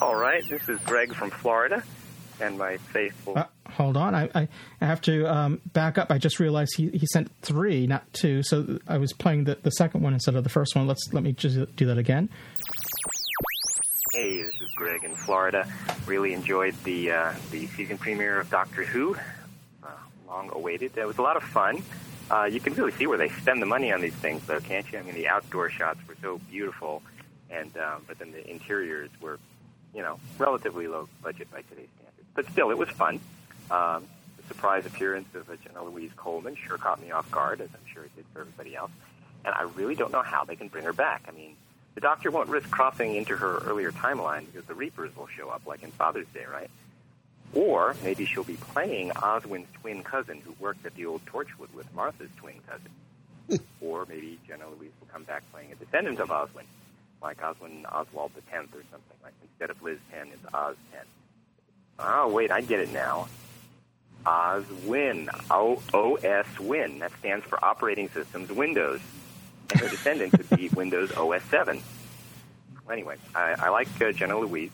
All 0.00 0.16
right, 0.16 0.48
this 0.48 0.70
is 0.70 0.78
Greg 0.86 1.14
from 1.14 1.28
Florida 1.30 1.82
and 2.40 2.58
my 2.58 2.76
faithful. 2.78 3.38
Uh, 3.38 3.44
hold 3.70 3.96
on, 3.96 4.14
I, 4.14 4.28
I, 4.80 4.84
have 4.84 5.00
to 5.02 5.26
um, 5.32 5.60
back 5.72 5.98
up. 5.98 6.10
I 6.10 6.18
just 6.18 6.40
realized 6.40 6.72
he, 6.76 6.88
he 6.90 7.06
sent 7.12 7.30
three, 7.42 7.86
not 7.86 8.10
two. 8.12 8.42
So 8.42 8.78
I 8.86 8.98
was 8.98 9.12
playing 9.12 9.44
the, 9.44 9.58
the 9.62 9.70
second 9.70 10.02
one 10.02 10.12
instead 10.12 10.34
of 10.36 10.44
the 10.44 10.50
first 10.50 10.74
one. 10.76 10.86
Let's 10.86 11.04
let 11.12 11.22
me 11.22 11.32
just 11.32 11.74
do 11.76 11.86
that 11.86 11.98
again. 11.98 12.28
Hey, 14.12 14.42
this 14.42 14.54
is 14.62 14.70
Greg 14.76 15.04
in 15.04 15.14
Florida. 15.14 15.70
Really 16.06 16.32
enjoyed 16.32 16.74
the 16.84 17.12
uh, 17.12 17.32
the 17.50 17.66
season 17.68 17.98
premiere 17.98 18.40
of 18.40 18.50
Doctor 18.50 18.84
Who. 18.84 19.14
Uh, 19.82 19.88
long 20.26 20.50
awaited. 20.52 20.96
It 20.96 21.06
was 21.06 21.18
a 21.18 21.22
lot 21.22 21.36
of 21.36 21.42
fun. 21.42 21.82
Uh, 22.30 22.44
you 22.44 22.60
can 22.60 22.74
really 22.74 22.92
see 22.92 23.06
where 23.06 23.16
they 23.16 23.28
spend 23.30 23.62
the 23.62 23.66
money 23.66 23.90
on 23.90 24.02
these 24.02 24.14
things, 24.14 24.44
though, 24.46 24.60
can't 24.60 24.90
you? 24.92 24.98
I 24.98 25.02
mean, 25.02 25.14
the 25.14 25.28
outdoor 25.28 25.70
shots 25.70 25.98
were 26.06 26.16
so 26.20 26.36
beautiful, 26.50 27.02
and 27.50 27.74
um, 27.78 28.02
but 28.06 28.18
then 28.18 28.32
the 28.32 28.50
interiors 28.50 29.08
were, 29.20 29.38
you 29.94 30.02
know, 30.02 30.18
relatively 30.38 30.88
low 30.88 31.08
budget 31.22 31.50
by 31.50 31.58
today's 31.62 31.88
standards 31.94 32.07
but 32.38 32.48
still, 32.52 32.70
it 32.70 32.78
was 32.78 32.88
fun. 32.88 33.18
Um, 33.72 34.04
the 34.36 34.44
surprise 34.46 34.86
appearance 34.86 35.26
of 35.34 35.50
uh, 35.50 35.54
Jenna 35.66 35.82
Louise 35.82 36.12
Coleman 36.16 36.54
sure 36.54 36.78
caught 36.78 37.02
me 37.02 37.10
off 37.10 37.28
guard, 37.32 37.60
as 37.60 37.68
I'm 37.74 37.92
sure 37.92 38.04
it 38.04 38.14
did 38.14 38.24
for 38.32 38.42
everybody 38.42 38.76
else. 38.76 38.92
And 39.44 39.52
I 39.56 39.62
really 39.74 39.96
don't 39.96 40.12
know 40.12 40.22
how 40.22 40.44
they 40.44 40.54
can 40.54 40.68
bring 40.68 40.84
her 40.84 40.92
back. 40.92 41.24
I 41.26 41.32
mean, 41.32 41.56
the 41.96 42.00
doctor 42.00 42.30
won't 42.30 42.48
risk 42.48 42.70
crossing 42.70 43.16
into 43.16 43.34
her 43.36 43.56
earlier 43.66 43.90
timeline 43.90 44.46
because 44.46 44.64
the 44.66 44.74
Reapers 44.76 45.16
will 45.16 45.26
show 45.26 45.48
up, 45.48 45.62
like 45.66 45.82
in 45.82 45.90
Father's 45.90 46.28
Day, 46.32 46.44
right? 46.52 46.70
Or 47.54 47.96
maybe 48.04 48.24
she'll 48.24 48.44
be 48.44 48.54
playing 48.54 49.10
Oswin's 49.16 49.66
twin 49.80 50.04
cousin 50.04 50.40
who 50.46 50.54
worked 50.60 50.86
at 50.86 50.94
the 50.94 51.06
old 51.06 51.26
Torchwood 51.26 51.74
with 51.74 51.92
Martha's 51.92 52.30
twin 52.36 52.54
cousin. 52.68 52.90
Hmm. 53.48 53.56
or 53.84 54.04
maybe 54.08 54.38
Jenna 54.46 54.64
Louise 54.68 54.90
will 55.00 55.08
come 55.10 55.22
back 55.24 55.42
playing 55.50 55.72
a 55.72 55.74
descendant 55.74 56.20
of 56.20 56.28
Oswin, 56.28 56.66
like 57.22 57.38
Oswin 57.40 57.84
Oswald 57.90 58.30
the 58.36 58.42
Tenth 58.42 58.74
or 58.74 58.84
something. 58.92 59.16
Like 59.24 59.32
instead 59.42 59.70
of 59.70 59.82
Liz 59.82 59.98
Ten, 60.12 60.28
it's 60.28 60.44
Oz 60.54 60.76
Ten. 60.92 61.02
Oh, 62.00 62.28
wait, 62.28 62.52
I 62.52 62.60
get 62.60 62.78
it 62.78 62.92
now. 62.92 63.26
OSWIN, 64.24 65.28
OS 65.50 66.60
Win. 66.60 66.98
That 67.00 67.10
stands 67.18 67.44
for 67.44 67.62
Operating 67.64 68.08
Systems 68.10 68.50
Windows. 68.52 69.00
And 69.70 69.80
her 69.80 69.88
descendant 69.88 70.36
would 70.38 70.50
be 70.58 70.68
Windows 70.74 71.10
OS 71.16 71.42
7. 71.44 71.80
Well, 72.86 72.92
anyway, 72.92 73.16
I, 73.34 73.56
I 73.58 73.68
like 73.70 73.88
uh, 74.00 74.12
Jenna 74.12 74.38
Louise. 74.38 74.70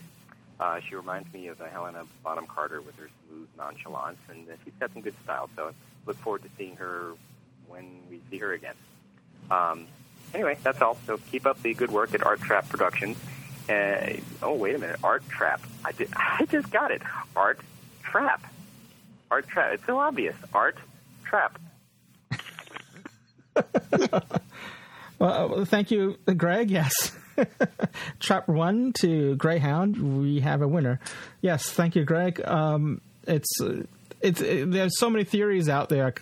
Uh, 0.61 0.81
she 0.81 0.95
reminds 0.95 1.33
me 1.33 1.49
of 1.49 1.61
uh, 1.61 1.67
Helena 1.67 2.05
Bonham 2.23 2.47
Carter 2.47 2.81
with 2.81 2.95
her 2.99 3.09
smooth 3.29 3.49
nonchalance, 3.57 4.19
and 4.29 4.49
uh, 4.49 4.53
she's 4.65 4.73
got 4.79 4.93
some 4.93 5.03
good 5.03 5.15
style. 5.25 5.49
So 5.57 5.69
I 5.69 5.71
look 6.07 6.17
forward 6.19 6.43
to 6.43 6.49
seeing 6.59 6.77
her 6.77 7.13
when 7.69 7.85
we 8.11 8.21
see 8.31 8.39
her 8.39 8.53
again. 8.53 8.75
Um, 9.51 9.87
anyway, 10.33 10.57
that's 10.63 10.81
all. 10.81 10.97
So 11.07 11.19
keep 11.31 11.45
up 11.47 11.61
the 11.63 11.75
good 11.75 11.91
work 11.91 12.15
at 12.15 12.25
Art 12.25 12.41
Trap 12.41 12.69
Productions. 12.69 13.17
Uh, 13.69 14.17
oh, 14.43 14.55
wait 14.55 14.75
a 14.75 14.79
minute. 14.79 14.97
Art 15.03 15.27
trap. 15.29 15.61
I, 15.85 15.93
did, 15.93 16.09
I 16.17 16.45
just 16.49 16.71
got 16.71 16.91
it. 16.91 17.03
Art 17.35 17.61
trap. 18.03 18.45
Art 19.31 19.49
trap. 19.49 19.75
It's 19.75 19.87
so 19.87 19.99
obvious. 19.99 20.37
Art 20.53 20.77
trap. 21.25 21.59
Uh, 25.21 25.47
well, 25.49 25.65
thank 25.65 25.91
you, 25.91 26.19
Greg. 26.37 26.71
Yes. 26.71 27.17
trap 28.19 28.47
one 28.47 28.93
to 29.01 29.37
Greyhound. 29.37 30.19
We 30.21 30.41
have 30.41 30.61
a 30.61 30.69
winner. 30.69 31.01
Yes. 31.41 31.71
Thank 31.73 31.97
you, 31.97 32.05
Greg. 32.05 32.43
Um, 32.45 33.01
it's 33.27 33.59
uh, 33.63 33.85
it's 34.25 34.41
it, 34.41 34.71
there's 34.71 34.99
so 34.99 35.11
many 35.11 35.23
theories 35.23 35.69
out 35.69 35.91
there, 35.91 36.15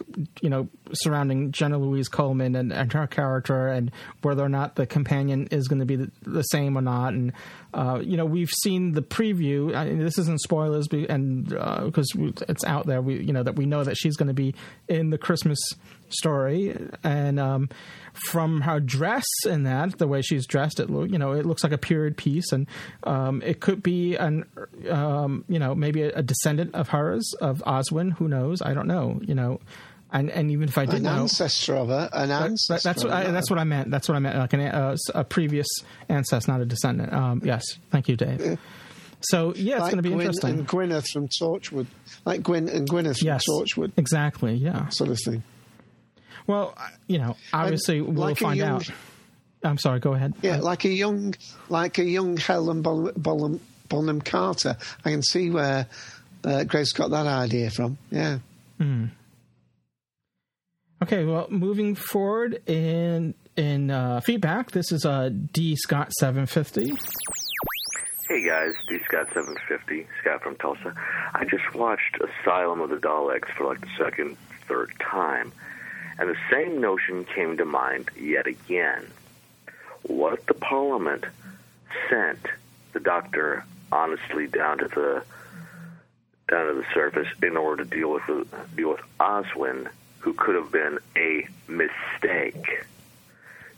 you 0.42 0.50
know, 0.50 0.68
surrounding 0.92 1.52
Jenna 1.52 1.78
Louise 1.78 2.08
Coleman 2.08 2.56
and, 2.56 2.72
and 2.72 2.92
her 2.92 3.06
character 3.06 3.68
and 3.68 3.92
whether 4.22 4.42
or 4.42 4.48
not 4.48 4.74
the 4.74 4.86
companion 4.86 5.46
is 5.52 5.68
going 5.68 5.78
to 5.78 5.86
be 5.86 5.94
the, 5.96 6.10
the, 6.24 6.42
same 6.42 6.76
or 6.76 6.82
not. 6.82 7.14
And 7.14 7.32
uh, 7.72 8.00
you 8.02 8.16
know, 8.16 8.24
we've 8.26 8.50
seen 8.50 8.90
the 8.92 9.02
preview. 9.02 9.72
I 9.74 9.86
this 9.94 10.18
isn't 10.18 10.40
spoilers, 10.40 10.88
and 10.92 11.46
because 11.48 12.10
uh, 12.18 12.32
it's 12.48 12.64
out 12.64 12.86
there, 12.88 13.00
we 13.00 13.20
you 13.22 13.32
know 13.32 13.44
that 13.44 13.54
we 13.54 13.66
know 13.66 13.84
that 13.84 13.94
she's 13.94 14.16
going 14.16 14.28
to 14.28 14.34
be 14.34 14.54
in 14.88 15.10
the 15.10 15.18
Christmas 15.18 15.58
story, 16.14 16.76
and 17.02 17.38
um, 17.40 17.68
from 18.30 18.62
her 18.62 18.80
dress 18.80 19.24
and 19.46 19.66
that, 19.66 19.98
the 19.98 20.06
way 20.06 20.22
she's 20.22 20.46
dressed, 20.46 20.80
it 20.80 20.88
you 20.90 21.18
know 21.18 21.32
it 21.32 21.46
looks 21.46 21.62
like 21.62 21.72
a 21.72 21.78
period 21.78 22.16
piece, 22.16 22.52
and 22.52 22.66
um, 23.04 23.42
it 23.44 23.60
could 23.60 23.82
be 23.82 24.16
an 24.16 24.44
um, 24.90 25.44
you 25.48 25.58
know 25.58 25.74
maybe 25.74 26.02
a, 26.02 26.12
a, 26.16 26.22
descendant 26.22 26.74
of 26.74 26.88
hers 26.88 27.32
of 27.40 27.62
Oswin. 27.66 28.12
Who 28.14 28.28
knows? 28.28 28.62
I 28.62 28.74
don't 28.74 28.86
know. 28.86 29.20
You 29.22 29.34
know. 29.34 29.60
And, 30.14 30.28
and 30.30 30.50
even 30.50 30.68
if 30.68 30.76
I 30.76 30.84
didn't 30.84 31.06
an 31.06 31.20
ancestor 31.20 31.72
know, 31.74 31.82
of 31.84 31.88
her, 31.88 32.10
an 32.12 32.30
ancestor. 32.30 32.74
That, 32.74 32.82
that's 32.82 33.02
what 33.02 33.12
I, 33.14 33.30
that's 33.30 33.48
what 33.50 33.58
I 33.58 33.64
meant. 33.64 33.90
That's 33.90 34.06
what 34.10 34.14
I 34.14 34.18
meant, 34.18 34.36
like 34.36 34.52
an, 34.52 34.60
uh, 34.60 34.94
a 35.14 35.24
previous 35.24 35.66
ancestor, 36.10 36.52
not 36.52 36.60
a 36.60 36.66
descendant. 36.66 37.14
Um, 37.14 37.40
yes, 37.42 37.62
thank 37.90 38.10
you, 38.10 38.16
Dave. 38.16 38.58
So 39.22 39.54
yeah, 39.54 39.76
it's 39.76 39.80
like 39.84 39.92
going 39.92 39.96
to 39.96 40.02
be 40.02 40.10
Gwen 40.10 40.20
interesting. 40.20 40.50
And 40.50 40.68
Gwyneth 40.68 41.08
from 41.10 41.28
Torchwood, 41.28 41.86
like 42.26 42.42
Gwen 42.42 42.68
and 42.68 42.86
Gwyneth 42.86 43.20
from 43.20 43.26
yes, 43.26 43.42
Torchwood, 43.48 43.92
exactly. 43.96 44.52
Yeah, 44.52 44.86
sort 44.90 45.08
of 45.12 45.18
thing. 45.24 45.42
Well, 46.46 46.76
you 47.06 47.18
know, 47.18 47.36
obviously 47.52 47.98
and 47.98 48.08
we'll 48.16 48.28
like 48.28 48.38
find 48.38 48.58
young, 48.58 48.76
out. 48.76 48.90
I'm 49.62 49.78
sorry. 49.78 50.00
Go 50.00 50.12
ahead. 50.14 50.34
Yeah, 50.42 50.56
like 50.56 50.84
a 50.84 50.88
young, 50.88 51.34
like 51.68 51.98
a 51.98 52.04
young 52.04 52.36
Helen 52.36 52.82
Bonham, 52.82 53.60
Bonham, 53.88 54.20
Carter. 54.20 54.76
I 55.04 55.10
can 55.10 55.22
see 55.22 55.50
where 55.50 55.86
uh, 56.44 56.64
Grace 56.64 56.92
got 56.92 57.10
that 57.10 57.26
idea 57.26 57.70
from. 57.70 57.96
Yeah. 58.10 58.38
Mm. 58.80 59.10
Okay. 61.02 61.24
Well, 61.24 61.46
moving 61.50 61.94
forward 61.94 62.62
in 62.68 63.34
in 63.56 63.90
uh, 63.90 64.20
feedback, 64.20 64.72
this 64.72 64.90
is 64.90 65.04
uh, 65.04 65.30
D 65.52 65.76
Scott 65.76 66.12
seven 66.12 66.46
fifty. 66.46 66.92
Hey 68.28 68.48
guys, 68.48 68.72
D 68.88 68.98
Scott 69.04 69.26
seven 69.32 69.54
fifty, 69.68 70.06
Scott 70.20 70.42
from 70.42 70.56
Tulsa. 70.56 70.92
I 71.34 71.44
just 71.44 71.72
watched 71.74 72.16
Asylum 72.40 72.80
of 72.80 72.90
the 72.90 72.96
Daleks 72.96 73.52
for 73.56 73.66
like 73.66 73.80
the 73.80 73.88
second, 73.98 74.36
third 74.66 74.90
time 75.00 75.52
and 76.18 76.28
the 76.28 76.36
same 76.50 76.80
notion 76.80 77.24
came 77.24 77.56
to 77.56 77.64
mind 77.64 78.10
yet 78.18 78.46
again. 78.46 79.06
What 80.02 80.34
if 80.34 80.46
the 80.46 80.54
Parliament 80.54 81.24
sent 82.08 82.38
the 82.92 83.00
doctor 83.00 83.64
honestly 83.90 84.46
down 84.46 84.78
to 84.78 84.88
the 84.88 85.22
down 86.48 86.66
to 86.66 86.74
the 86.74 86.84
surface 86.92 87.28
in 87.42 87.56
order 87.56 87.84
to 87.84 87.90
deal 87.90 88.12
with 88.12 88.26
deal 88.76 88.90
with 88.90 89.00
Oswin, 89.20 89.88
who 90.18 90.32
could 90.34 90.54
have 90.54 90.70
been 90.70 90.98
a 91.16 91.46
mistake? 91.68 92.84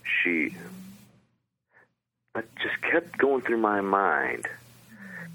She 0.03 0.55
but 2.33 2.53
just 2.57 2.81
kept 2.81 3.17
going 3.17 3.41
through 3.43 3.59
my 3.59 3.79
mind 3.79 4.45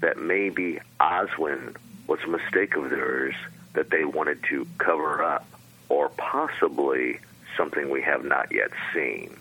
that 0.01 0.17
maybe 0.17 0.79
Oswin 0.99 1.75
was 2.05 2.19
a 2.23 2.27
mistake 2.27 2.75
of 2.75 2.89
theirs 2.91 3.33
that 3.73 3.89
they 3.89 4.05
wanted 4.05 4.43
to 4.43 4.67
cover 4.77 5.23
up 5.23 5.47
or 5.91 6.07
possibly 6.17 7.19
something 7.57 7.89
we 7.89 8.01
have 8.01 8.23
not 8.23 8.49
yet 8.51 8.71
seen. 8.93 9.35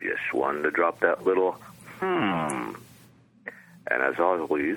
Just 0.00 0.32
wanted 0.32 0.62
to 0.62 0.70
drop 0.70 1.00
that 1.00 1.24
little 1.24 1.52
hmm. 1.98 2.72
And 3.90 4.02
as 4.02 4.18
always, 4.20 4.76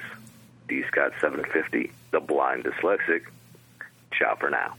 D 0.68 0.84
Scott 0.91 1.11
750, 1.22 1.91
the 2.11 2.19
blind 2.19 2.64
dyslexic. 2.64 3.23
Ciao 4.11 4.34
for 4.36 4.49
now. 4.49 4.73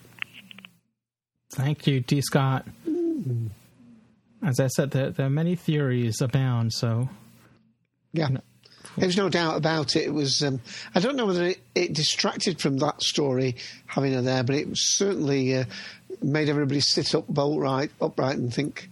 Thank 1.52 1.86
you, 1.86 2.00
D 2.00 2.20
Scott. 2.22 2.66
As 4.42 4.58
I 4.58 4.66
said, 4.66 4.90
there, 4.90 5.10
there 5.10 5.26
are 5.26 5.30
many 5.30 5.54
theories 5.54 6.20
abound, 6.20 6.72
so. 6.72 7.08
Yeah. 8.12 8.28
You 8.28 8.34
know, 8.34 8.40
there's 8.96 9.16
no 9.16 9.28
doubt 9.28 9.56
about 9.56 9.96
it. 9.96 10.02
It 10.04 10.14
was. 10.14 10.42
Um, 10.42 10.60
I 10.94 11.00
don't 11.00 11.16
know 11.16 11.26
whether 11.26 11.44
it, 11.44 11.60
it, 11.74 11.92
distracted 11.92 12.60
from 12.60 12.78
that 12.78 13.02
story 13.02 13.56
having 13.86 14.12
her 14.12 14.22
there, 14.22 14.42
but 14.42 14.56
it 14.56 14.68
certainly 14.74 15.56
uh, 15.56 15.64
made 16.22 16.48
everybody 16.48 16.80
sit 16.80 17.14
up 17.14 17.28
bolt 17.28 17.60
right, 17.60 17.90
upright, 18.00 18.36
and 18.36 18.52
think. 18.52 18.88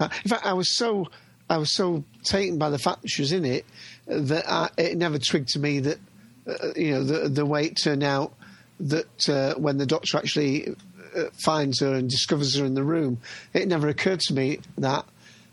Uh, 0.00 0.08
in 0.24 0.30
fact, 0.30 0.46
I 0.46 0.54
was 0.54 0.74
so 0.76 1.08
I 1.50 1.58
was 1.58 1.74
so 1.74 2.04
taken 2.22 2.58
by 2.58 2.70
the 2.70 2.78
fact 2.78 3.02
that 3.02 3.08
she 3.10 3.22
was 3.22 3.32
in 3.32 3.44
it 3.44 3.66
that 4.06 4.48
I, 4.50 4.70
it 4.78 4.96
never 4.96 5.18
twigged 5.18 5.48
to 5.50 5.58
me 5.58 5.80
that 5.80 5.98
uh, 6.46 6.68
you 6.74 6.92
know 6.92 7.04
the 7.04 7.28
the 7.28 7.46
way 7.46 7.64
it 7.66 7.76
turned 7.82 8.02
out 8.02 8.32
that 8.80 9.28
uh, 9.28 9.54
when 9.60 9.76
the 9.78 9.86
doctor 9.86 10.16
actually 10.16 10.68
uh, 11.14 11.24
finds 11.44 11.80
her 11.80 11.94
and 11.94 12.08
discovers 12.08 12.56
her 12.58 12.64
in 12.64 12.74
the 12.74 12.82
room, 12.84 13.18
it 13.52 13.68
never 13.68 13.88
occurred 13.88 14.20
to 14.20 14.34
me 14.34 14.58
that. 14.78 15.04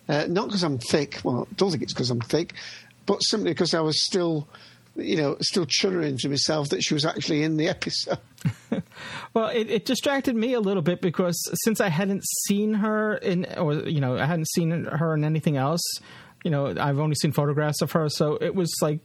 Uh, 0.09 0.25
not 0.27 0.47
because 0.47 0.63
I'm 0.63 0.77
thick. 0.77 1.21
Well, 1.23 1.47
I 1.49 1.53
don't 1.55 1.71
think 1.71 1.83
it's 1.83 1.93
because 1.93 2.09
I'm 2.09 2.19
thick 2.19 2.53
but 3.05 3.19
simply 3.21 3.51
because 3.51 3.73
I 3.73 3.81
was 3.81 4.03
still, 4.05 4.47
you 4.95 5.15
know, 5.17 5.37
still 5.41 5.65
chuttering 5.65 6.17
to 6.19 6.29
myself 6.29 6.69
that 6.69 6.83
she 6.83 6.93
was 6.93 7.05
actually 7.05 7.43
in 7.43 7.57
the 7.57 7.67
episode. 7.69 8.19
well, 9.33 9.47
it, 9.47 9.69
it, 9.69 9.85
distracted 9.85 10.35
me 10.35 10.53
a 10.53 10.59
little 10.59 10.83
bit 10.83 11.01
because 11.01 11.39
since 11.63 11.79
I 11.81 11.89
hadn't 11.89 12.23
seen 12.47 12.73
her 12.75 13.17
in, 13.17 13.45
or 13.57 13.73
you 13.87 14.01
know, 14.01 14.17
I 14.17 14.25
hadn't 14.25 14.49
seen 14.51 14.85
her 14.85 15.13
in 15.13 15.23
anything 15.23 15.57
else. 15.57 15.81
You 16.43 16.49
know, 16.49 16.73
I've 16.77 16.97
only 16.99 17.13
seen 17.15 17.33
photographs 17.33 17.81
of 17.83 17.91
her, 17.91 18.09
so 18.09 18.33
it 18.41 18.55
was 18.55 18.73
like 18.81 18.97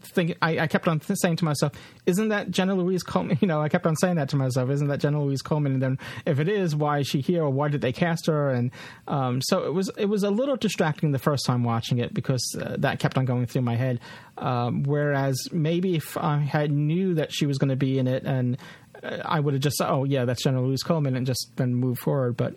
Think 0.00 0.36
I, 0.40 0.60
I 0.60 0.66
kept 0.68 0.88
on 0.88 1.00
th- 1.00 1.18
saying 1.20 1.36
to 1.36 1.44
myself, 1.44 1.72
isn't 2.06 2.28
that 2.28 2.50
Jenna 2.50 2.74
Louise 2.74 3.02
Coleman? 3.02 3.38
You 3.46 3.48
know, 3.48 3.60
I 3.60 3.68
kept 3.68 3.86
on 3.86 3.94
saying 3.96 4.16
that 4.16 4.28
to 4.30 4.36
myself, 4.36 4.70
isn't 4.70 4.88
that 4.88 4.98
Jenna 4.98 5.22
Louise 5.22 5.42
Coleman? 5.42 5.72
And 5.74 5.82
then 5.82 5.98
if 6.24 6.40
it 6.40 6.48
is, 6.48 6.74
why 6.74 7.00
is 7.00 7.06
she 7.06 7.20
here 7.20 7.42
or 7.44 7.50
why 7.50 7.68
did 7.68 7.80
they 7.80 7.92
cast 7.92 8.26
her? 8.26 8.50
And 8.50 8.70
um, 9.06 9.40
so 9.42 9.64
it 9.64 9.74
was, 9.74 9.90
it 9.98 10.06
was 10.06 10.22
a 10.22 10.30
little 10.30 10.56
distracting 10.56 11.12
the 11.12 11.18
first 11.18 11.44
time 11.44 11.62
watching 11.62 11.98
it 11.98 12.14
because 12.14 12.42
uh, 12.60 12.76
that 12.78 12.98
kept 12.98 13.18
on 13.18 13.24
going 13.24 13.46
through 13.46 13.62
my 13.62 13.76
head. 13.76 14.00
Um, 14.38 14.82
whereas 14.84 15.48
maybe 15.52 15.96
if 15.96 16.16
I 16.16 16.38
had 16.38 16.72
knew 16.72 17.14
that 17.14 17.32
she 17.32 17.46
was 17.46 17.58
going 17.58 17.70
to 17.70 17.76
be 17.76 17.98
in 17.98 18.08
it 18.08 18.24
and 18.24 18.56
uh, 19.02 19.18
I 19.24 19.38
would 19.40 19.54
have 19.54 19.62
just, 19.62 19.80
oh 19.82 20.04
yeah, 20.04 20.24
that's 20.24 20.42
Jenna 20.42 20.62
Louise 20.62 20.82
Coleman 20.82 21.14
and 21.14 21.26
just 21.26 21.50
then 21.56 21.74
move 21.74 21.98
forward. 21.98 22.36
But, 22.36 22.56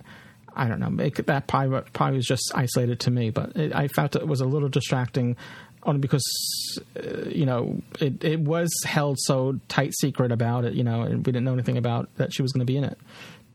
I 0.55 0.67
don't 0.67 0.79
know. 0.79 0.91
It, 1.01 1.27
that 1.27 1.47
probably 1.47 2.17
was 2.17 2.25
just 2.25 2.51
isolated 2.55 2.99
to 3.01 3.11
me, 3.11 3.29
but 3.29 3.55
it, 3.55 3.73
I 3.73 3.87
felt 3.87 4.15
it 4.15 4.27
was 4.27 4.41
a 4.41 4.45
little 4.45 4.67
distracting 4.67 5.37
on 5.83 5.99
because 5.99 6.79
uh, 6.97 7.29
you 7.29 7.45
know 7.45 7.81
it, 7.99 8.23
it 8.23 8.39
was 8.39 8.69
held 8.85 9.17
so 9.19 9.59
tight 9.67 9.93
secret 9.97 10.31
about 10.31 10.65
it 10.65 10.73
you 10.73 10.83
know 10.83 11.01
and 11.01 11.17
we 11.25 11.31
didn't 11.31 11.43
know 11.43 11.53
anything 11.53 11.77
about 11.77 12.13
that 12.17 12.33
she 12.33 12.41
was 12.41 12.51
going 12.51 12.65
to 12.65 12.65
be 12.65 12.77
in 12.77 12.83
it 12.83 12.97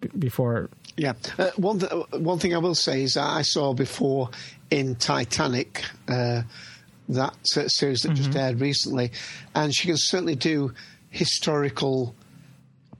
b- 0.01 0.09
before 0.19 0.71
yeah 0.97 1.13
uh, 1.39 1.51
one 1.57 1.79
th- 1.79 1.93
one 2.13 2.39
thing 2.39 2.55
i 2.55 2.59
will 2.59 2.75
say 2.75 3.03
is 3.03 3.17
i 3.17 3.43
saw 3.43 3.73
before 3.75 4.31
in 4.71 4.95
titanic 4.97 5.85
uh, 6.09 6.43
that 7.09 7.37
uh, 7.57 7.69
series 7.69 8.01
that 8.03 8.09
mm-hmm. 8.13 8.25
just 8.25 8.37
aired 8.37 8.61
recently 8.61 9.13
and 9.55 9.75
she 9.75 9.89
can 9.89 9.97
certainly 9.97 10.35
do 10.37 10.73
historical 11.11 12.15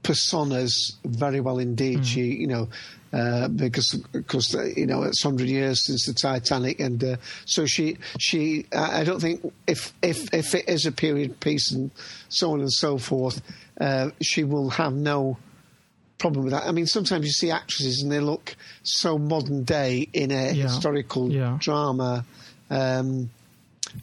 personas 0.03 0.71
very 1.03 1.39
well 1.41 1.57
indeed. 1.57 1.97
Mm. 2.01 2.05
She, 2.05 2.21
you 2.21 2.45
know, 2.45 2.69
uh, 3.13 3.47
because 3.49 3.93
because 4.11 4.53
uh, 4.55 4.63
you 4.75 4.85
know 4.85 5.03
it's 5.03 5.21
hundred 5.21 5.47
years 5.47 5.85
since 5.85 6.05
the 6.07 6.13
Titanic, 6.13 6.79
and 6.79 7.01
uh, 7.03 7.15
so 7.45 7.65
she 7.65 7.97
she 8.19 8.65
I 8.75 9.03
don't 9.03 9.19
think 9.21 9.41
if 9.67 9.93
if 10.01 10.33
if 10.33 10.55
it 10.55 10.67
is 10.67 10.85
a 10.85 10.91
period 10.91 11.39
piece 11.39 11.71
and 11.71 11.91
so 12.29 12.51
on 12.53 12.59
and 12.61 12.71
so 12.71 12.97
forth, 12.97 13.41
uh, 13.79 14.09
she 14.21 14.43
will 14.43 14.71
have 14.71 14.93
no 14.93 15.37
problem 16.17 16.45
with 16.45 16.53
that. 16.53 16.65
I 16.65 16.71
mean, 16.71 16.87
sometimes 16.87 17.25
you 17.25 17.31
see 17.31 17.51
actresses 17.51 18.01
and 18.01 18.11
they 18.11 18.19
look 18.19 18.55
so 18.83 19.17
modern 19.17 19.63
day 19.63 20.09
in 20.11 20.31
a 20.31 20.51
yeah. 20.51 20.63
historical 20.63 21.31
yeah. 21.31 21.57
drama. 21.61 22.25
Um, 22.69 23.29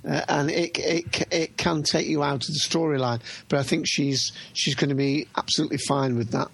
uh, 0.09 0.23
and 0.29 0.51
it, 0.51 0.79
it 0.79 1.24
it 1.31 1.57
can 1.59 1.83
take 1.83 2.07
you 2.07 2.23
out 2.23 2.45
of 2.45 2.47
the 2.55 2.61
storyline. 2.62 3.20
But 3.49 3.59
I 3.59 3.62
think 3.65 3.87
she's 3.89 4.33
she's 4.55 4.74
going 4.77 4.89
to 4.91 4.95
be 4.95 5.27
absolutely 5.37 5.79
fine 5.79 6.16
with 6.16 6.31
that. 6.31 6.49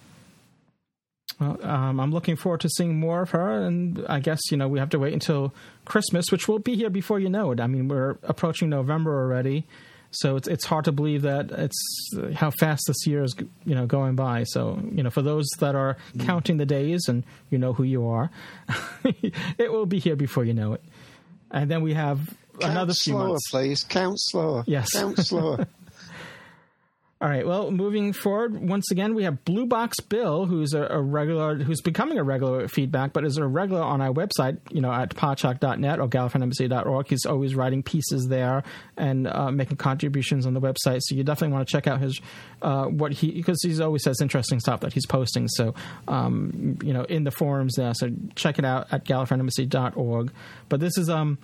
Well, 1.39 1.57
um, 1.63 1.99
I'm 1.99 2.11
looking 2.11 2.35
forward 2.35 2.61
to 2.61 2.69
seeing 2.69 2.99
more 2.99 3.21
of 3.21 3.29
her, 3.31 3.63
and 3.65 4.03
I 4.09 4.19
guess 4.19 4.41
you 4.51 4.57
know 4.57 4.67
we 4.67 4.77
have 4.79 4.89
to 4.89 4.99
wait 4.99 5.13
until 5.13 5.53
Christmas, 5.85 6.25
which 6.31 6.47
will 6.47 6.59
be 6.59 6.75
here 6.75 6.89
before 6.89 7.19
you 7.19 7.29
know 7.29 7.51
it. 7.51 7.61
I 7.61 7.67
mean, 7.67 7.87
we're 7.87 8.17
approaching 8.23 8.69
November 8.69 9.17
already, 9.21 9.65
so 10.11 10.35
it's 10.35 10.49
it's 10.49 10.65
hard 10.65 10.83
to 10.85 10.91
believe 10.91 11.21
that 11.21 11.49
it's 11.51 12.11
uh, 12.17 12.33
how 12.33 12.51
fast 12.51 12.83
this 12.87 13.07
year 13.07 13.23
is 13.23 13.35
you 13.65 13.73
know 13.73 13.85
going 13.85 14.15
by. 14.15 14.43
So 14.43 14.81
you 14.91 15.01
know, 15.01 15.09
for 15.09 15.21
those 15.21 15.47
that 15.59 15.75
are 15.75 15.95
mm. 16.13 16.25
counting 16.25 16.57
the 16.57 16.65
days, 16.65 17.07
and 17.07 17.23
you 17.51 17.57
know 17.57 17.71
who 17.71 17.83
you 17.83 18.05
are, 18.07 18.29
it 19.05 19.71
will 19.71 19.85
be 19.85 19.99
here 19.99 20.17
before 20.17 20.43
you 20.43 20.53
know 20.53 20.73
it. 20.73 20.83
And 21.51 21.71
then 21.71 21.81
we 21.81 21.93
have 21.93 22.19
count 22.59 22.71
another 22.71 22.93
slower, 22.93 23.19
few 23.21 23.27
months. 23.29 23.49
Please 23.49 23.83
count 23.85 24.17
slower. 24.19 24.65
Yes, 24.67 24.89
count 24.91 25.17
slower. 25.25 25.67
All 27.21 27.27
right. 27.27 27.45
Well, 27.45 27.69
moving 27.69 28.13
forward, 28.13 28.55
once 28.57 28.91
again, 28.91 29.13
we 29.13 29.23
have 29.23 29.43
Blue 29.43 29.65
Box 29.65 29.99
Bill, 29.99 30.45
who's 30.45 30.71
a, 30.73 30.87
a, 30.89 31.01
regular, 31.01 31.55
who's 31.57 31.81
becoming 31.81 32.17
a 32.17 32.23
regular 32.23 32.61
at 32.61 32.71
Feedback, 32.71 33.11
but 33.11 33.25
is 33.25 33.35
a 33.37 33.45
regular 33.45 33.81
on 33.81 33.99
our 34.01 34.13
website, 34.13 34.57
you 34.71 34.79
know, 34.79 34.89
at 34.91 35.09
podshock.net 35.13 35.99
or 35.99 36.07
gallifreyanembassy.org. 36.07 37.09
He's 37.09 37.25
always 37.25 37.55
writing 37.55 37.83
pieces 37.83 38.27
there 38.29 38.63
and 38.95 39.27
uh, 39.27 39.51
making 39.51 39.75
contributions 39.75 40.45
on 40.45 40.53
the 40.53 40.61
website. 40.61 41.01
So 41.01 41.13
you 41.15 41.25
definitely 41.25 41.55
want 41.55 41.67
to 41.67 41.71
check 41.73 41.87
out 41.87 41.99
his, 41.99 42.21
uh, 42.61 42.85
what 42.85 43.11
he, 43.11 43.31
because 43.31 43.61
he 43.63 43.81
always 43.83 44.01
says 44.03 44.21
interesting 44.21 44.61
stuff 44.61 44.79
that 44.79 44.93
he's 44.93 45.05
posting. 45.05 45.49
So, 45.49 45.75
um, 46.07 46.79
you 46.81 46.93
know, 46.93 47.03
in 47.03 47.25
the 47.25 47.31
forums 47.31 47.73
there. 47.75 47.93
So 47.95 48.11
check 48.35 48.59
it 48.59 48.63
out 48.63 48.87
at 48.93 49.03
gallifreyanembassy.org. 49.03 50.31
But 50.69 50.79
this 50.79 50.97
is, 50.97 51.09
um, 51.09 51.37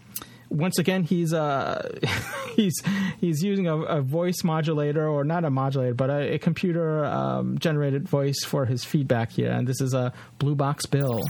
once 0.50 0.80
again, 0.80 1.04
he's 1.04 1.34
uh, 1.34 1.98
he's 2.56 2.76
he's 3.20 3.44
using 3.44 3.68
a, 3.68 3.78
a, 3.78 4.02
voice 4.02 4.44
modulator 4.44 5.08
or 5.08 5.24
not 5.24 5.44
a 5.46 5.50
modulator, 5.50 5.94
but 5.94 6.10
a, 6.10 6.36
a 6.36 6.38
computer 6.40 7.06
um, 7.06 7.58
generated 7.60 8.08
voice 8.08 8.44
for 8.44 8.66
his 8.66 8.84
feedback 8.84 9.32
here. 9.32 9.52
And 9.52 9.68
this 9.68 9.82
is 9.82 9.94
a 9.94 10.14
Blue 10.40 10.56
Box 10.56 10.86
Bill. 10.86 11.22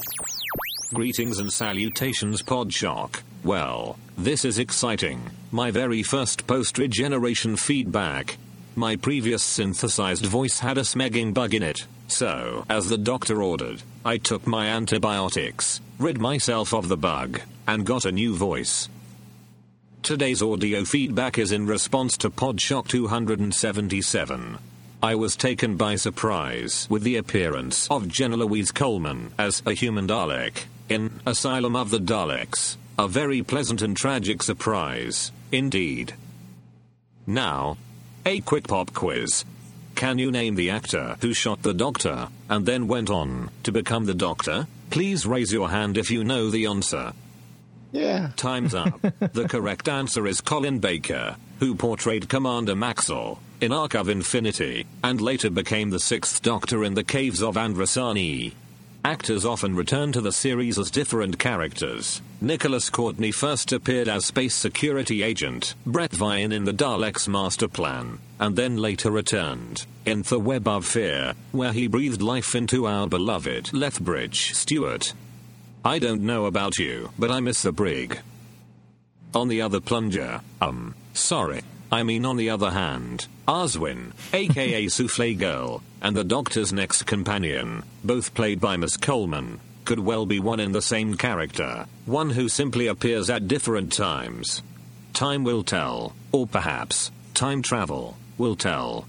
Greetings 0.93 1.39
and 1.39 1.51
salutations, 1.51 2.41
Podshock. 2.43 3.21
Well, 3.43 3.97
this 4.17 4.45
is 4.45 4.59
exciting. 4.59 5.21
My 5.51 5.71
very 5.71 6.03
first 6.03 6.45
post 6.47 6.77
regeneration 6.77 7.55
feedback. 7.57 8.37
My 8.75 8.97
previous 8.97 9.41
synthesized 9.41 10.25
voice 10.25 10.59
had 10.59 10.77
a 10.77 10.81
smegging 10.81 11.33
bug 11.33 11.53
in 11.53 11.63
it, 11.63 11.85
so, 12.09 12.65
as 12.69 12.89
the 12.89 12.97
doctor 12.97 13.41
ordered, 13.41 13.81
I 14.03 14.17
took 14.17 14.45
my 14.45 14.65
antibiotics, 14.67 15.79
rid 15.97 16.17
myself 16.19 16.73
of 16.73 16.89
the 16.89 16.97
bug, 16.97 17.39
and 17.65 17.85
got 17.85 18.03
a 18.03 18.11
new 18.11 18.35
voice. 18.35 18.89
Today's 20.05 20.43
audio 20.43 20.83
feedback 20.85 21.39
is 21.39 21.51
in 21.51 21.65
response 21.65 22.15
to 22.17 22.29
Podshock 22.29 22.87
277. 22.87 24.59
I 25.01 25.15
was 25.15 25.35
taken 25.35 25.77
by 25.77 25.95
surprise 25.95 26.85
with 26.91 27.01
the 27.01 27.15
appearance 27.15 27.89
of 27.89 28.07
Jenna 28.07 28.35
Louise 28.37 28.71
Coleman 28.71 29.31
as 29.39 29.63
a 29.65 29.73
human 29.73 30.07
Dalek 30.07 30.65
in 30.89 31.21
Asylum 31.25 31.75
of 31.75 31.89
the 31.89 31.97
Daleks. 31.97 32.77
A 32.99 33.07
very 33.07 33.41
pleasant 33.41 33.81
and 33.81 33.97
tragic 33.97 34.43
surprise, 34.43 35.31
indeed. 35.51 36.13
Now, 37.25 37.77
a 38.27 38.41
quick 38.41 38.67
pop 38.67 38.93
quiz. 38.93 39.43
Can 39.95 40.19
you 40.19 40.29
name 40.29 40.53
the 40.53 40.69
actor 40.69 41.17
who 41.21 41.33
shot 41.33 41.63
the 41.63 41.73
Doctor 41.73 42.27
and 42.47 42.67
then 42.67 42.87
went 42.87 43.09
on 43.09 43.49
to 43.63 43.71
become 43.71 44.05
the 44.05 44.13
Doctor? 44.13 44.67
Please 44.91 45.25
raise 45.25 45.51
your 45.51 45.71
hand 45.71 45.97
if 45.97 46.11
you 46.11 46.23
know 46.23 46.51
the 46.51 46.67
answer. 46.67 47.13
Yeah. 47.95 48.29
Time's 48.35 48.75
up. 48.75 49.01
the 49.19 49.47
correct 49.47 49.87
answer 49.87 50.27
is 50.27 50.41
Colin 50.41 50.79
Baker, 50.79 51.37
who 51.59 51.75
portrayed 51.75 52.27
Commander 52.27 52.75
Maxwell 52.75 53.39
in 53.61 53.71
Arc 53.71 53.95
of 53.95 54.09
Infinity, 54.09 54.85
and 55.01 55.21
later 55.21 55.49
became 55.49 55.89
the 55.91 55.99
sixth 55.99 56.41
Doctor 56.41 56.83
in 56.83 56.95
the 56.95 57.05
Caves 57.05 57.41
of 57.41 57.55
Androzani. 57.55 58.51
Actors 59.05 59.45
often 59.45 59.75
return 59.75 60.11
to 60.11 60.19
the 60.19 60.31
series 60.33 60.77
as 60.77 60.91
different 60.91 61.39
characters. 61.39 62.21
Nicholas 62.41 62.89
Courtney 62.89 63.31
first 63.31 63.71
appeared 63.71 64.09
as 64.09 64.25
space 64.25 64.55
security 64.55 65.23
agent 65.23 65.73
Bret 65.85 66.11
Vyon 66.11 66.51
in 66.51 66.65
the 66.65 66.73
Daleks 66.73 67.29
Master 67.29 67.69
Plan, 67.69 68.19
and 68.39 68.57
then 68.57 68.75
later 68.77 69.09
returned 69.09 69.85
in 70.05 70.23
The 70.23 70.39
Web 70.39 70.67
of 70.67 70.85
Fear, 70.85 71.33
where 71.53 71.71
he 71.71 71.87
breathed 71.87 72.21
life 72.21 72.55
into 72.55 72.87
our 72.87 73.07
beloved 73.07 73.71
Lethbridge 73.73 74.53
Stewart, 74.53 75.13
I 75.87 75.99
don't 75.99 76.23
know 76.23 76.45
about 76.47 76.79
you, 76.79 77.11
but 77.17 77.29
I 77.29 77.41
miss 77.41 77.61
the 77.61 77.71
brig. 77.71 78.17
On 79.35 79.49
the 79.49 79.61
other 79.61 79.79
plunger, 79.79 80.41
um, 80.59 80.95
sorry, 81.13 81.61
I 81.91 82.01
mean 82.01 82.25
on 82.25 82.37
the 82.37 82.49
other 82.49 82.71
hand, 82.71 83.27
Oswin, 83.47 84.13
aka 84.33 84.87
Souffle 84.87 85.35
Girl, 85.35 85.83
and 86.01 86.17
the 86.17 86.23
Doctor's 86.23 86.73
next 86.73 87.03
companion, 87.03 87.83
both 88.03 88.33
played 88.33 88.59
by 88.59 88.77
Miss 88.77 88.97
Coleman, 88.97 89.59
could 89.85 89.99
well 89.99 90.25
be 90.25 90.39
one 90.39 90.59
and 90.59 90.73
the 90.73 90.81
same 90.81 91.17
character, 91.17 91.85
one 92.07 92.31
who 92.31 92.49
simply 92.49 92.87
appears 92.87 93.29
at 93.29 93.47
different 93.47 93.93
times. 93.93 94.63
Time 95.13 95.43
will 95.43 95.61
tell, 95.61 96.13
or 96.31 96.47
perhaps, 96.47 97.11
time 97.35 97.61
travel 97.61 98.17
will 98.39 98.55
tell. 98.55 99.05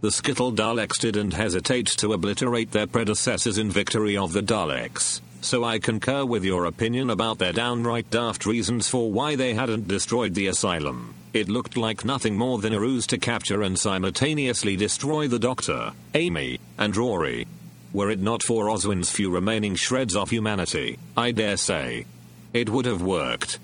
The 0.00 0.10
Skittle 0.10 0.50
Daleks 0.50 0.98
didn't 0.98 1.34
hesitate 1.34 1.86
to 1.98 2.12
obliterate 2.12 2.72
their 2.72 2.88
predecessors 2.88 3.56
in 3.56 3.70
Victory 3.70 4.16
of 4.16 4.32
the 4.32 4.40
Daleks 4.42 5.20
so 5.42 5.64
I 5.64 5.78
concur 5.78 6.24
with 6.26 6.44
your 6.44 6.66
opinion 6.66 7.08
about 7.08 7.38
their 7.38 7.52
downright 7.52 8.10
daft 8.10 8.44
reasons 8.44 8.88
for 8.88 9.10
why 9.10 9.36
they 9.36 9.54
hadn't 9.54 9.88
destroyed 9.88 10.34
the 10.34 10.48
asylum. 10.48 11.14
It 11.32 11.48
looked 11.48 11.78
like 11.78 12.04
nothing 12.04 12.36
more 12.36 12.58
than 12.58 12.74
a 12.74 12.80
ruse 12.80 13.06
to 13.08 13.18
capture 13.18 13.62
and 13.62 13.78
simultaneously 13.78 14.76
destroy 14.76 15.28
the 15.28 15.38
Doctor, 15.38 15.92
Amy, 16.14 16.60
and 16.76 16.94
Rory. 16.94 17.46
Were 17.94 18.10
it 18.10 18.20
not 18.20 18.42
for 18.42 18.66
Oswin's 18.66 19.10
few 19.10 19.30
remaining 19.30 19.76
shreds 19.76 20.14
of 20.14 20.28
humanity, 20.28 20.98
I 21.16 21.32
dare 21.32 21.56
say 21.56 22.04
it 22.52 22.68
would 22.68 22.84
have 22.84 23.00
worked. 23.00 23.58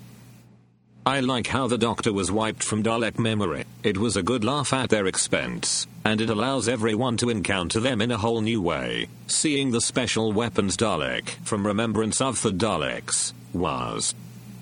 I 1.07 1.21
like 1.21 1.47
how 1.47 1.67
the 1.67 1.77
Doctor 1.77 2.11
was 2.11 2.29
wiped 2.33 2.61
from 2.65 2.83
Dalek 2.83 3.17
memory. 3.17 3.63
It 3.81 3.97
was 3.97 4.17
a 4.17 4.21
good 4.21 4.43
laugh 4.43 4.73
at 4.73 4.89
their 4.89 5.05
expense, 5.07 5.87
and 6.03 6.19
it 6.19 6.29
allows 6.29 6.67
everyone 6.67 7.15
to 7.17 7.29
encounter 7.29 7.79
them 7.79 8.01
in 8.01 8.11
a 8.11 8.17
whole 8.17 8.41
new 8.41 8.61
way. 8.61 9.07
Seeing 9.25 9.71
the 9.71 9.79
special 9.79 10.33
weapons 10.33 10.75
Dalek 10.75 11.29
from 11.45 11.65
Remembrance 11.65 12.19
of 12.19 12.41
the 12.41 12.51
Daleks 12.51 13.31
was, 13.53 14.15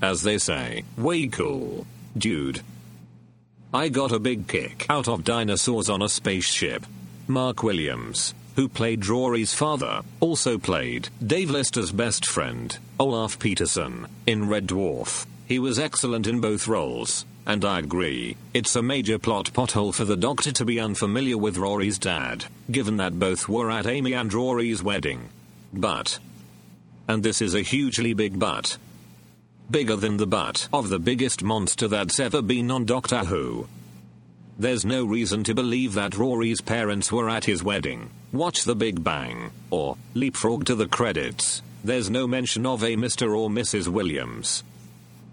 as 0.04 0.22
they 0.22 0.38
say, 0.38 0.84
way 0.96 1.26
cool. 1.26 1.88
Dude. 2.16 2.62
I 3.74 3.90
got 3.90 4.12
a 4.12 4.20
big 4.20 4.48
kick 4.48 4.86
out 4.88 5.08
of 5.08 5.24
dinosaurs 5.24 5.90
on 5.90 6.04
a 6.04 6.08
spaceship. 6.10 6.86
Mark 7.28 7.64
Williams, 7.64 8.36
who 8.56 8.70
played 8.70 9.08
Rory's 9.08 9.56
father, 9.56 10.02
also 10.20 10.60
played 10.60 11.10
Dave 11.26 11.50
Lister's 11.50 11.92
best 11.92 12.24
friend, 12.24 12.78
Olaf 13.00 13.40
Petersen, 13.40 14.06
in 14.28 14.48
Red 14.48 14.68
Dwarf. 14.68 15.26
He 15.48 15.60
was 15.60 15.78
excellent 15.78 16.26
in 16.26 16.40
both 16.42 16.68
roles, 16.68 17.24
and 17.46 17.64
I 17.64 17.78
agree, 17.80 18.36
it's 18.52 18.76
a 18.76 18.82
major 18.82 19.20
plot 19.20 19.52
pothole 19.54 19.94
for 19.94 20.04
the 20.04 20.18
Doctor 20.18 20.52
to 20.52 20.66
be 20.66 20.80
unfamiliar 20.80 21.38
with 21.38 21.56
Rory's 21.58 22.00
dad, 22.00 22.46
given 22.72 22.98
that 22.98 23.20
both 23.20 23.48
were 23.48 23.70
at 23.70 23.86
Amy 23.86 24.14
and 24.14 24.34
Rory's 24.34 24.82
wedding. 24.82 25.30
But. 25.72 26.18
And 27.08 27.22
this 27.22 27.44
is 27.44 27.54
a 27.54 27.62
hugely 27.62 28.16
big 28.16 28.40
but. 28.40 28.78
Bigger 29.70 29.96
than 29.96 30.18
the 30.18 30.26
butt 30.26 30.68
of 30.74 30.90
the 30.90 30.98
biggest 30.98 31.44
monster 31.44 31.88
that's 31.88 32.20
ever 32.20 32.42
been 32.42 32.72
on 32.72 32.86
Doctor 32.86 33.20
Who. 33.26 33.68
There's 34.58 34.84
no 34.86 35.06
reason 35.06 35.44
to 35.44 35.54
believe 35.54 35.94
that 35.94 36.18
Rory's 36.18 36.62
parents 36.62 37.12
were 37.12 37.30
at 37.30 37.46
his 37.46 37.64
wedding. 37.64 38.10
Watch 38.34 38.64
The 38.64 38.76
Big 38.76 39.04
Bang, 39.04 39.52
or 39.70 39.98
leapfrog 40.16 40.66
to 40.66 40.74
the 40.76 40.88
credits. 40.88 41.62
There's 41.84 42.10
no 42.10 42.26
mention 42.26 42.66
of 42.66 42.82
a 42.82 42.96
Mr. 42.96 43.36
or 43.38 43.48
Mrs. 43.52 43.88
Williams. 43.88 44.64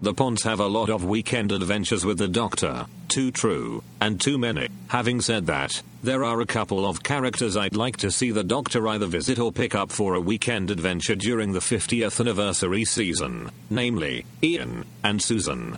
The 0.03 0.13
Ponds 0.13 0.43
have 0.43 0.59
a 0.59 0.67
lot 0.67 0.89
of 0.89 1.05
weekend 1.05 1.53
adventures 1.53 2.03
with 2.03 2.17
the 2.17 2.27
Doctor, 2.27 2.87
too 3.07 3.31
true, 3.31 3.81
and 4.01 4.19
too 4.19 4.37
many. 4.37 4.67
Having 4.89 5.21
said 5.21 5.45
that, 5.45 5.81
there 6.03 6.25
are 6.25 6.41
a 6.41 6.45
couple 6.45 6.85
of 6.85 7.01
characters 7.03 7.55
I'd 7.55 7.73
like 7.77 7.95
to 8.03 8.11
see 8.11 8.29
the 8.29 8.43
Doctor 8.43 8.85
either 8.85 9.05
visit 9.05 9.39
or 9.39 9.53
pick 9.53 9.73
up 9.73 9.93
for 9.93 10.13
a 10.13 10.19
weekend 10.19 10.71
adventure 10.71 11.15
during 11.15 11.53
the 11.53 11.61
50th 11.61 12.19
anniversary 12.19 12.83
season, 12.83 13.49
namely, 13.69 14.25
Ian 14.43 14.83
and 15.05 15.21
Susan. 15.21 15.77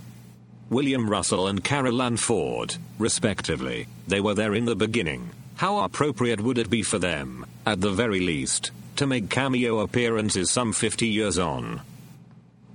William 0.72 1.08
Russell 1.08 1.46
and 1.46 1.64
Carole 1.64 2.02
Ann 2.02 2.18
Ford, 2.18 2.78
respectively. 2.98 3.86
They 4.08 4.22
were 4.22 4.34
there 4.34 4.56
in 4.56 4.66
the 4.66 4.76
beginning. 4.76 5.30
How 5.58 5.82
appropriate 5.84 6.42
would 6.42 6.58
it 6.58 6.72
be 6.72 6.82
for 6.82 6.98
them, 6.98 7.46
at 7.64 7.80
the 7.82 7.92
very 7.92 8.22
least, 8.22 8.72
to 8.96 9.06
make 9.06 9.30
cameo 9.30 9.82
appearances 9.82 10.50
some 10.50 10.74
50 10.74 11.06
years 11.08 11.38
on? 11.38 11.82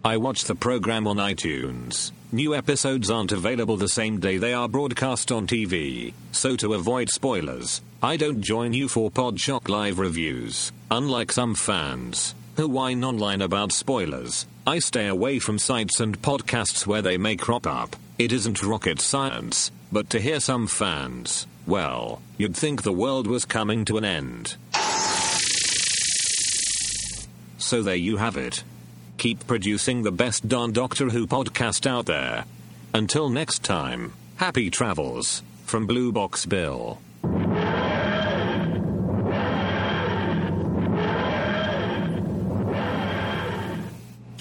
I 0.02 0.16
watch 0.16 0.44
the 0.44 0.55
program 0.55 1.06
on 1.06 1.18
iTunes. 1.18 2.10
New 2.32 2.55
episodes 2.55 3.10
aren't 3.10 3.32
available 3.32 3.77
the 3.77 3.86
same 3.89 4.18
day 4.18 4.39
they 4.39 4.55
are 4.55 4.66
broadcast 4.66 5.31
on 5.31 5.47
TV, 5.47 6.14
so 6.32 6.56
to 6.56 6.72
avoid 6.72 7.10
spoilers, 7.10 7.82
I 8.02 8.16
don't 8.16 8.40
join 8.40 8.72
you 8.72 8.89
for 8.89 9.10
Podshock 9.10 9.68
Live 9.68 9.98
reviews. 9.98 10.72
Unlike 10.90 11.32
some 11.32 11.55
fans, 11.55 12.35
who 12.56 12.66
whine 12.66 13.05
online 13.05 13.43
about 13.43 13.72
spoilers, 13.72 14.47
I 14.66 14.78
stay 14.78 15.06
away 15.06 15.39
from 15.39 15.59
sites 15.59 16.01
and 16.01 16.22
podcasts 16.22 16.86
where 16.86 17.02
they 17.02 17.18
may 17.18 17.36
crop 17.36 17.66
up. 17.66 17.94
It 18.18 18.32
isn't 18.32 18.62
rocket 18.62 19.01
science, 19.02 19.70
but 19.93 20.09
to 20.10 20.20
hear 20.20 20.40
some 20.40 20.66
fans, 20.66 21.47
well, 21.66 22.22
you'd 22.39 22.56
think 22.56 22.82
the 22.85 22.90
world 22.90 23.27
was 23.27 23.44
coming 23.44 23.85
to 23.85 23.98
an 23.98 24.06
end. 24.06 24.56
So 27.59 27.82
there 27.82 27.94
you 27.94 28.16
have 28.16 28.39
it 28.39 28.64
keep 29.20 29.47
producing 29.47 30.02
the 30.02 30.10
best 30.10 30.48
darn 30.48 30.72
Doctor 30.72 31.10
Who 31.10 31.26
podcast 31.26 31.86
out 31.86 32.06
there. 32.06 32.44
Until 32.94 33.28
next 33.28 33.62
time, 33.62 34.14
happy 34.36 34.70
travels 34.70 35.42
from 35.66 35.86
Blue 35.86 36.10
Box 36.10 36.47
Bill. 36.47 36.97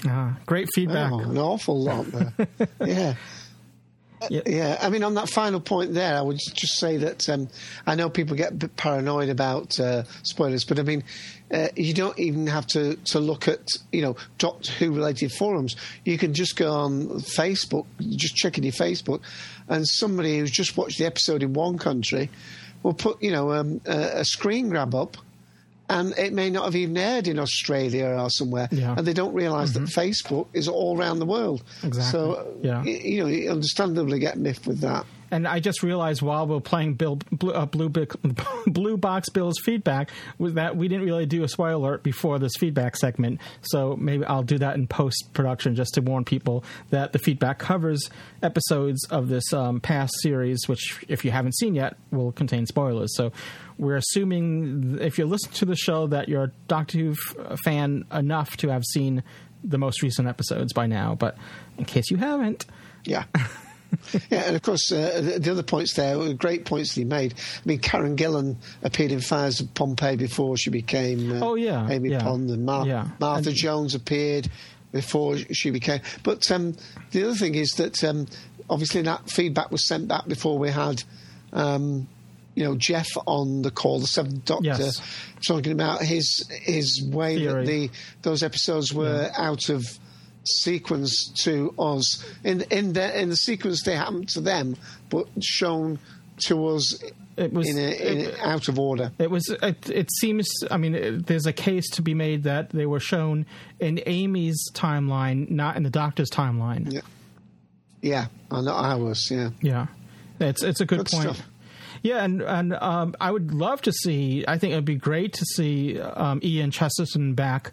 Ah, 0.06 0.38
great 0.46 0.68
feedback. 0.74 1.12
Oh, 1.12 1.18
an 1.20 1.36
awful 1.36 1.78
lot 1.82 2.06
there. 2.10 2.46
yeah. 2.82 3.14
Yeah. 4.28 4.40
yeah, 4.46 4.78
I 4.82 4.90
mean, 4.90 5.02
on 5.02 5.14
that 5.14 5.30
final 5.30 5.60
point 5.60 5.94
there, 5.94 6.14
I 6.14 6.20
would 6.20 6.36
just 6.38 6.76
say 6.78 6.98
that 6.98 7.26
um, 7.30 7.48
I 7.86 7.94
know 7.94 8.10
people 8.10 8.36
get 8.36 8.52
a 8.52 8.54
bit 8.54 8.76
paranoid 8.76 9.30
about 9.30 9.80
uh, 9.80 10.02
spoilers, 10.24 10.64
but 10.64 10.78
I 10.78 10.82
mean, 10.82 11.04
uh, 11.50 11.68
you 11.74 11.94
don't 11.94 12.18
even 12.18 12.46
have 12.46 12.66
to, 12.68 12.96
to 12.96 13.18
look 13.18 13.48
at 13.48 13.66
you 13.92 14.02
know 14.02 14.16
Doctor 14.36 14.72
Who 14.72 14.92
related 14.92 15.32
forums. 15.32 15.74
You 16.04 16.18
can 16.18 16.34
just 16.34 16.56
go 16.56 16.70
on 16.70 17.08
Facebook, 17.20 17.86
just 18.14 18.36
check 18.36 18.58
in 18.58 18.64
your 18.64 18.74
Facebook, 18.74 19.20
and 19.68 19.88
somebody 19.88 20.38
who's 20.38 20.50
just 20.50 20.76
watched 20.76 20.98
the 20.98 21.06
episode 21.06 21.42
in 21.42 21.54
one 21.54 21.78
country 21.78 22.28
will 22.82 22.92
put 22.94 23.22
you 23.22 23.30
know 23.30 23.54
um, 23.54 23.80
a, 23.86 24.18
a 24.20 24.24
screen 24.26 24.68
grab 24.68 24.94
up 24.94 25.16
and 25.90 26.12
um, 26.12 26.18
it 26.18 26.32
may 26.32 26.48
not 26.50 26.64
have 26.66 26.76
even 26.76 26.96
aired 26.96 27.26
in 27.26 27.38
Australia 27.38 28.06
or 28.06 28.30
somewhere, 28.30 28.68
yeah. 28.70 28.94
and 28.96 29.06
they 29.06 29.12
don't 29.12 29.34
realise 29.34 29.70
mm-hmm. 29.70 29.84
that 29.86 29.90
Facebook 29.92 30.46
is 30.52 30.68
all 30.68 30.96
around 30.96 31.18
the 31.18 31.26
world. 31.26 31.64
Exactly. 31.82 32.12
So, 32.12 32.56
yeah. 32.62 32.84
you 32.84 33.20
know, 33.22 33.26
you 33.28 33.50
understandably 33.50 34.20
get 34.20 34.38
miffed 34.38 34.66
with 34.68 34.80
that. 34.80 35.04
And 35.30 35.46
I 35.46 35.60
just 35.60 35.82
realized 35.82 36.22
while 36.22 36.46
we 36.46 36.56
are 36.56 36.60
playing 36.60 36.94
Bill 36.94 37.16
Blue, 37.30 37.52
uh, 37.52 37.66
Blue, 37.66 37.88
Blue 38.66 38.96
Box 38.96 39.28
Bill's 39.30 39.58
feedback 39.64 40.10
was 40.38 40.54
that 40.54 40.76
we 40.76 40.88
didn't 40.88 41.04
really 41.06 41.26
do 41.26 41.44
a 41.44 41.48
spoiler 41.48 41.70
alert 41.74 42.02
before 42.02 42.38
this 42.38 42.52
feedback 42.58 42.96
segment. 42.96 43.40
So 43.62 43.96
maybe 43.96 44.24
I'll 44.24 44.42
do 44.42 44.58
that 44.58 44.74
in 44.76 44.86
post 44.86 45.30
production 45.32 45.74
just 45.74 45.94
to 45.94 46.00
warn 46.00 46.24
people 46.24 46.64
that 46.90 47.12
the 47.12 47.18
feedback 47.18 47.58
covers 47.60 48.10
episodes 48.42 49.06
of 49.10 49.28
this 49.28 49.52
um, 49.52 49.80
past 49.80 50.12
series, 50.20 50.66
which 50.66 51.04
if 51.08 51.24
you 51.24 51.30
haven't 51.30 51.56
seen 51.56 51.74
yet, 51.74 51.96
will 52.10 52.32
contain 52.32 52.66
spoilers. 52.66 53.14
So 53.16 53.30
we're 53.78 53.96
assuming 53.96 54.98
if 55.00 55.16
you 55.18 55.26
listen 55.26 55.52
to 55.52 55.64
the 55.64 55.76
show 55.76 56.08
that 56.08 56.28
you're 56.28 56.44
a 56.44 56.52
Doctor 56.68 56.98
Who 56.98 57.12
f- 57.12 57.36
uh, 57.38 57.56
fan 57.64 58.04
enough 58.12 58.56
to 58.58 58.68
have 58.68 58.84
seen 58.84 59.22
the 59.62 59.78
most 59.78 60.02
recent 60.02 60.26
episodes 60.26 60.72
by 60.72 60.86
now. 60.86 61.14
But 61.14 61.36
in 61.78 61.84
case 61.84 62.10
you 62.10 62.16
haven't, 62.16 62.64
yeah. 63.04 63.24
yeah, 64.30 64.42
and 64.46 64.56
of 64.56 64.62
course, 64.62 64.90
uh, 64.92 65.38
the 65.40 65.50
other 65.50 65.62
points 65.62 65.94
there 65.94 66.18
were 66.18 66.32
great 66.34 66.64
points 66.64 66.94
that 66.94 67.00
he 67.00 67.04
made. 67.04 67.32
I 67.34 67.60
mean, 67.68 67.78
Karen 67.78 68.16
Gillan 68.16 68.56
appeared 68.82 69.12
in 69.12 69.20
Fires 69.20 69.60
of 69.60 69.72
Pompeii 69.74 70.16
before 70.16 70.56
she 70.56 70.70
became 70.70 71.32
uh, 71.32 71.44
oh, 71.44 71.54
yeah, 71.54 71.88
Amy 71.90 72.10
yeah, 72.10 72.22
Pond, 72.22 72.48
and 72.50 72.64
Mar- 72.64 72.86
yeah. 72.86 73.08
Martha 73.18 73.48
and, 73.50 73.58
Jones 73.58 73.94
appeared 73.94 74.48
before 74.92 75.36
she 75.38 75.70
became. 75.70 76.00
But 76.22 76.50
um, 76.50 76.76
the 77.12 77.24
other 77.24 77.34
thing 77.34 77.54
is 77.54 77.70
that 77.72 78.02
um, 78.04 78.26
obviously 78.68 79.02
that 79.02 79.28
feedback 79.30 79.70
was 79.70 79.86
sent 79.86 80.08
back 80.08 80.26
before 80.26 80.58
we 80.58 80.70
had. 80.70 81.02
Um, 81.52 82.08
you 82.56 82.64
know 82.64 82.74
Jeff 82.74 83.08
on 83.26 83.62
the 83.62 83.70
call, 83.70 84.00
the 84.00 84.06
Seventh 84.08 84.44
Doctor, 84.44 84.64
yes. 84.66 85.00
talking 85.46 85.70
about 85.72 86.02
his 86.02 86.46
his 86.62 87.02
way 87.08 87.38
Theory. 87.38 87.64
that 87.64 87.70
the 87.70 87.90
those 88.22 88.42
episodes 88.42 88.92
were 88.92 89.30
yeah. 89.32 89.42
out 89.46 89.68
of 89.68 89.84
sequence 90.44 91.28
to 91.44 91.74
us 91.78 92.24
in 92.44 92.62
in 92.70 92.92
the 92.92 93.20
in 93.20 93.28
the 93.30 93.36
sequence 93.36 93.82
they 93.82 93.96
happened 93.96 94.28
to 94.30 94.40
them, 94.40 94.76
but 95.10 95.26
shown 95.42 95.98
to 96.46 96.68
us 96.68 97.02
it 97.36 97.52
was 97.52 97.68
in 97.68 97.78
a, 97.78 97.80
in 97.90 98.18
it, 98.18 98.34
a, 98.34 98.48
out 98.48 98.68
of 98.68 98.78
order. 98.78 99.12
It 99.18 99.30
was. 99.30 99.48
It, 99.62 99.88
it 99.90 100.08
seems. 100.18 100.48
I 100.70 100.76
mean, 100.76 100.94
it, 100.94 101.14
uh, 101.14 101.18
there's 101.26 101.46
a 101.46 101.52
case 101.52 101.88
to 101.90 102.02
be 102.02 102.14
made 102.14 102.44
that 102.44 102.70
they 102.70 102.86
were 102.86 103.00
shown 103.00 103.46
in 103.78 104.00
Amy's 104.06 104.68
timeline, 104.72 105.50
not 105.50 105.76
in 105.76 105.82
the 105.82 105.90
Doctor's 105.90 106.30
timeline. 106.30 106.92
Yeah. 106.92 107.00
Yeah, 108.02 108.26
I 108.50 108.60
ours. 108.66 109.28
Yeah. 109.30 109.50
Yeah, 109.60 109.86
it's 110.40 110.62
it's 110.62 110.80
a 110.80 110.86
good, 110.86 110.98
good 111.00 111.06
point. 111.08 111.34
Stuff. 111.36 111.42
Yeah, 112.02 112.24
and 112.24 112.40
and 112.40 112.72
um, 112.72 113.14
I 113.20 113.30
would 113.30 113.52
love 113.52 113.82
to 113.82 113.92
see. 113.92 114.42
I 114.48 114.56
think 114.56 114.72
it 114.72 114.76
would 114.76 114.84
be 114.86 114.94
great 114.94 115.34
to 115.34 115.44
see 115.44 116.00
um, 116.00 116.40
Ian 116.42 116.70
Chesterton 116.70 117.34
back 117.34 117.72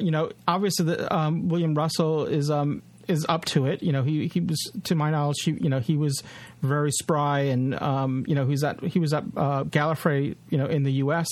you 0.00 0.10
know, 0.10 0.30
obviously 0.46 0.86
the, 0.86 1.14
um, 1.14 1.48
William 1.48 1.74
Russell 1.74 2.26
is 2.26 2.50
um, 2.50 2.82
is 3.06 3.24
up 3.28 3.44
to 3.46 3.66
it. 3.66 3.82
You 3.82 3.92
know, 3.92 4.02
he 4.02 4.28
he 4.28 4.40
was 4.40 4.58
to 4.84 4.94
my 4.94 5.10
knowledge, 5.10 5.38
he, 5.44 5.52
you 5.52 5.68
know, 5.68 5.80
he 5.80 5.96
was 5.96 6.22
very 6.62 6.92
spry, 6.92 7.40
and 7.40 7.80
um, 7.80 8.24
you 8.28 8.34
know, 8.34 8.46
he's 8.46 8.62
at 8.62 8.80
he 8.82 8.98
was 8.98 9.12
at 9.12 9.24
uh, 9.36 9.64
Gallifrey, 9.64 10.36
you 10.50 10.58
know, 10.58 10.66
in 10.66 10.82
the 10.82 10.92
U.S. 10.94 11.28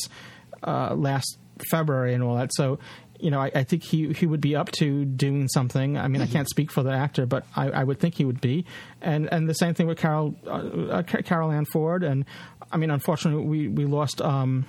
Uh, 0.67 0.95
last 0.95 1.39
February 1.71 2.15
and 2.15 2.23
all 2.23 2.37
that. 2.37 2.53
So. 2.55 2.79
You 3.19 3.31
know, 3.31 3.41
I, 3.41 3.51
I, 3.55 3.65
think 3.65 3.83
he, 3.83 4.13
he 4.13 4.27
would 4.27 4.43
be 4.43 4.57
up 4.57 4.71
to 4.73 5.07
doing 5.07 5.49
something. 5.49 5.97
I 5.97 6.07
mean, 6.07 6.21
mm-hmm. 6.21 6.31
I 6.31 6.31
can't 6.35 6.47
speak 6.51 6.71
for 6.71 6.83
the 6.83 6.91
actor, 6.93 7.25
but 7.25 7.47
I, 7.57 7.71
I, 7.71 7.83
would 7.83 7.99
think 7.99 8.15
he 8.15 8.27
would 8.27 8.43
be. 8.43 8.67
And 9.01 9.33
and 9.33 9.49
the 9.49 9.55
same 9.55 9.73
thing 9.73 9.87
with 9.87 9.97
Carole 9.97 10.35
uh, 10.47 10.51
uh 10.51 11.03
Carole 11.03 11.51
Ann 11.51 11.65
Ford. 11.65 12.05
And 12.05 12.27
I 12.71 12.77
mean, 12.77 12.91
unfortunately, 12.91 13.45
we 13.47 13.69
we 13.69 13.87
lost 13.87 14.21
um, 14.21 14.67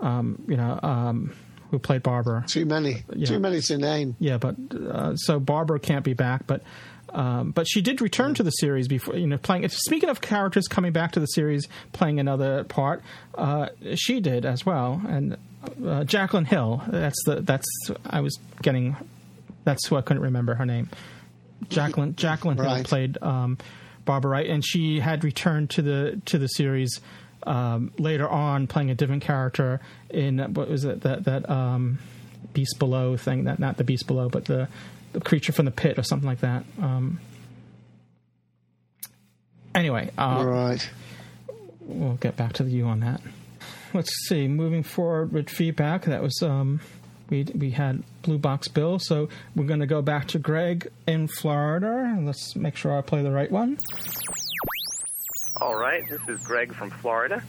um, 0.00 0.42
you 0.48 0.56
know 0.56 0.80
um, 0.82 1.30
who 1.74 1.78
played 1.80 2.02
Barbara. 2.02 2.44
Too 2.46 2.64
many. 2.64 3.02
Yeah. 3.12 3.26
Too 3.26 3.38
many 3.40 3.60
to 3.60 3.76
name. 3.78 4.16
Yeah, 4.20 4.38
but 4.38 4.54
uh, 4.74 5.16
so 5.16 5.38
Barbara 5.40 5.78
can't 5.78 6.04
be 6.04 6.14
back, 6.14 6.46
but. 6.46 6.62
Um, 7.10 7.52
but 7.52 7.68
she 7.68 7.80
did 7.80 8.00
return 8.00 8.30
yeah. 8.30 8.34
to 8.38 8.42
the 8.42 8.50
series 8.50 8.88
before, 8.88 9.14
you 9.14 9.28
know, 9.28 9.38
playing. 9.38 9.68
Speaking 9.68 10.08
of 10.08 10.20
characters 10.20 10.66
coming 10.66 10.90
back 10.90 11.12
to 11.12 11.20
the 11.20 11.26
series, 11.26 11.68
playing 11.92 12.18
another 12.18 12.64
part, 12.64 13.04
uh, 13.36 13.68
she 13.94 14.18
did 14.18 14.44
as 14.44 14.66
well. 14.66 15.00
And 15.06 15.36
uh, 15.86 16.02
Jacqueline 16.02 16.44
Hill, 16.44 16.82
that's 16.88 17.22
the 17.24 17.40
that's 17.42 17.66
I 18.04 18.18
was 18.20 18.36
getting, 18.62 18.96
that's 19.62 19.86
who 19.86 19.94
I 19.94 20.00
couldn't 20.00 20.24
remember 20.24 20.56
her 20.56 20.66
name. 20.66 20.90
Jacqueline 21.68 22.16
Jacqueline 22.16 22.56
right. 22.56 22.76
Hill 22.78 22.84
played 22.84 23.18
um, 23.22 23.58
Barbara 24.04 24.32
Wright, 24.32 24.50
and 24.50 24.64
she 24.66 24.98
had 24.98 25.22
returned 25.22 25.70
to 25.70 25.82
the 25.82 26.20
to 26.26 26.38
the 26.38 26.48
series 26.48 27.00
um, 27.46 27.92
later 27.98 28.28
on 28.28 28.66
playing 28.66 28.90
a 28.90 28.94
different 28.94 29.22
character 29.22 29.80
in 30.10 30.38
what 30.54 30.68
was 30.68 30.84
it 30.84 31.02
that 31.02 31.24
that 31.24 31.48
um, 31.48 31.98
Beast 32.52 32.78
Below 32.78 33.16
thing? 33.16 33.44
That 33.44 33.58
not 33.58 33.76
the 33.76 33.84
Beast 33.84 34.06
Below, 34.06 34.28
but 34.28 34.46
the, 34.46 34.68
the 35.12 35.20
creature 35.20 35.52
from 35.52 35.64
the 35.66 35.70
pit 35.70 35.98
or 35.98 36.02
something 36.02 36.28
like 36.28 36.40
that. 36.40 36.64
Um, 36.80 37.20
anyway, 39.74 40.10
uh, 40.16 40.42
right. 40.46 40.90
We'll 41.80 42.14
get 42.14 42.36
back 42.36 42.54
to 42.54 42.64
you 42.64 42.86
on 42.86 43.00
that. 43.00 43.20
Let's 43.92 44.12
see. 44.26 44.48
Moving 44.48 44.82
forward 44.82 45.32
with 45.32 45.50
feedback, 45.50 46.04
that 46.06 46.22
was 46.22 46.40
um, 46.42 46.80
we 47.28 47.44
we 47.54 47.70
had 47.70 48.02
Blue 48.22 48.38
Box 48.38 48.68
Bill, 48.68 48.98
so 48.98 49.28
we're 49.54 49.66
going 49.66 49.80
to 49.80 49.86
go 49.86 50.00
back 50.02 50.28
to 50.28 50.38
Greg 50.38 50.90
in 51.06 51.28
Florida. 51.28 52.16
Let's 52.20 52.56
make 52.56 52.76
sure 52.76 52.96
I 52.96 53.02
play 53.02 53.22
the 53.22 53.30
right 53.30 53.50
one. 53.50 53.78
All 55.56 55.76
right, 55.76 56.02
this 56.08 56.20
is 56.26 56.44
Greg 56.44 56.74
from 56.74 56.90
Florida 56.90 57.40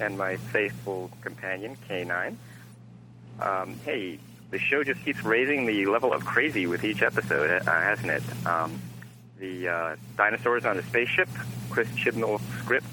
and 0.00 0.18
my 0.18 0.34
faithful 0.36 1.08
companion, 1.22 1.76
K9. 1.88 2.34
Um, 3.40 3.76
hey, 3.84 4.18
the 4.50 4.58
show 4.58 4.82
just 4.82 5.04
keeps 5.04 5.22
raising 5.22 5.64
the 5.64 5.86
level 5.86 6.12
of 6.12 6.24
crazy 6.24 6.66
with 6.66 6.82
each 6.82 7.00
episode, 7.00 7.52
uh, 7.62 7.64
hasn't 7.64 8.10
it? 8.10 8.22
Um, 8.44 8.80
the 9.38 9.68
uh, 9.68 9.96
dinosaurs 10.16 10.64
on 10.64 10.76
a 10.78 10.82
spaceship, 10.82 11.28
Chris 11.70 11.86
Chibnall 11.90 12.40
script, 12.62 12.86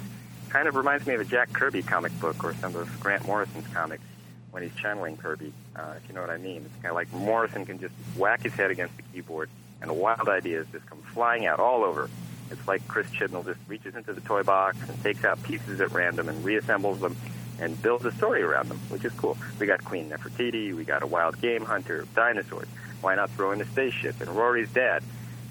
kind 0.50 0.68
of 0.68 0.76
reminds 0.76 1.08
me 1.08 1.16
of 1.16 1.22
a 1.22 1.26
Jack 1.26 1.52
Kirby 1.54 1.82
comic 1.82 2.18
book 2.20 2.44
or 2.44 2.54
some 2.54 2.76
of 2.76 3.00
Grant 3.00 3.26
Morrison's 3.26 3.66
comics 3.74 4.04
when 4.52 4.62
he's 4.62 4.76
channeling 4.76 5.18
Kirby, 5.18 5.52
uh, 5.76 5.94
if 5.98 6.08
you 6.08 6.14
know 6.14 6.22
what 6.22 6.30
I 6.30 6.38
mean. 6.38 6.58
It's 6.66 6.76
kind 6.84 6.92
of 6.92 6.96
like 6.96 7.12
Morrison 7.12 7.66
can 7.66 7.80
just 7.80 7.96
whack 8.16 8.44
his 8.44 8.54
head 8.54 8.70
against 8.70 8.96
the 8.96 9.04
keyboard, 9.12 9.50
and 9.82 9.90
wild 9.90 10.30
ideas 10.30 10.68
just 10.72 10.86
come 10.86 11.00
flying 11.02 11.48
out 11.48 11.60
all 11.60 11.84
over. 11.84 12.12
It's 12.52 12.68
like 12.68 12.86
Chris 12.88 13.08
Chibnall 13.08 13.46
just 13.46 13.60
reaches 13.68 13.96
into 13.96 14.12
the 14.14 14.22
toy 14.22 14.44
box 14.44 14.78
and 14.88 15.02
takes 15.02 15.24
out 15.24 15.42
pieces 15.42 15.80
at 15.80 15.92
random 15.92 16.28
and 16.28 16.44
reassembles 16.44 17.00
them 17.00 17.16
and 17.60 17.82
builds 17.82 18.04
a 18.06 18.12
story 18.12 18.42
around 18.44 18.68
them, 18.70 18.80
which 18.90 19.06
is 19.06 19.14
cool. 19.14 19.38
We 19.60 19.66
got 19.68 19.84
Queen 19.86 20.10
Nefertiti, 20.10 20.76
we 20.76 20.84
got 20.84 21.02
a 21.02 21.08
wild 21.08 21.40
game 21.42 21.64
hunter, 21.64 22.06
dinosaurs. 22.14 22.68
Why 23.00 23.16
not 23.16 23.30
throw 23.32 23.52
in 23.52 23.62
a 23.62 23.66
spaceship 23.66 24.20
and 24.20 24.30
Rory's 24.36 24.70
dad? 24.70 25.02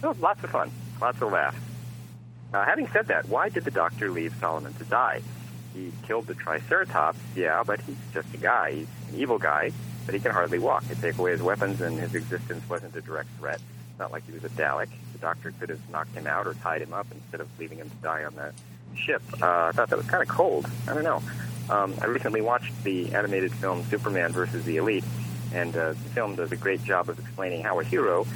So 0.03 0.15
lots 0.21 0.45
of 0.45 0.51
fun, 0.51 0.71
lots 1.01 1.23
of 1.23 1.33
laughs. 1.33 1.57
Uh, 2.53 2.65
having 2.65 2.89
said 2.89 3.07
that, 3.09 3.29
why 3.29 3.49
did 3.49 3.65
the 3.65 3.71
doctor 3.71 4.11
leave 4.11 4.35
Solomon 4.39 4.75
to 4.75 4.85
die? 4.85 5.23
He 5.75 5.93
killed 6.03 6.27
the 6.27 6.35
Triceratops, 6.35 7.19
yeah, 7.35 7.63
but 7.65 7.81
he's 7.81 7.97
just 8.13 8.35
a 8.35 8.39
guy. 8.39 8.73
He's 8.73 8.89
an 9.15 9.21
evil 9.21 9.39
guy, 9.39 9.71
but 10.05 10.15
he 10.15 10.21
can 10.21 10.33
hardly 10.33 10.59
walk. 10.59 10.83
They 10.85 10.95
take 10.97 11.17
away 11.19 11.31
his 11.31 11.43
weapons, 11.43 11.81
and 11.81 11.99
his 11.99 12.15
existence 12.17 12.69
wasn't 12.69 12.97
a 12.97 13.01
direct 13.01 13.29
threat. 13.39 13.61
It's 13.91 13.99
not 14.01 14.11
like 14.11 14.27
he 14.27 14.33
was 14.33 14.43
a 14.43 14.49
Dalek 14.51 14.89
doctor 15.21 15.53
could 15.61 15.69
have 15.69 15.89
knocked 15.91 16.15
him 16.15 16.27
out 16.27 16.47
or 16.47 16.55
tied 16.55 16.83
him 16.83 16.93
up 16.93 17.07
instead 17.13 17.41
of 17.41 17.49
leaving 17.59 17.79
him 17.79 17.89
to 17.89 17.97
die 17.97 18.25
on 18.25 18.35
that 18.37 18.53
ship. 18.97 19.23
Uh, 19.41 19.67
I 19.67 19.73
thought 19.73 19.91
that 19.91 19.97
was 19.97 20.07
kind 20.07 20.23
of 20.23 20.29
cold. 20.29 20.67
I 20.89 20.95
don't 20.95 21.05
know. 21.05 21.23
Um, 21.69 21.95
I 22.03 22.07
recently 22.07 22.41
watched 22.41 22.83
the 22.83 23.15
animated 23.15 23.53
film 23.55 23.85
Superman 23.85 24.33
vs. 24.33 24.65
the 24.65 24.79
Elite, 24.79 25.05
and 25.55 25.77
uh, 25.77 25.91
the 25.91 25.95
film 25.95 26.35
does 26.35 26.51
a 26.51 26.57
great 26.57 26.83
job 26.83 27.09
of 27.09 27.19
explaining 27.21 27.63
how 27.63 27.79
a 27.79 27.85
hero, 27.85 28.27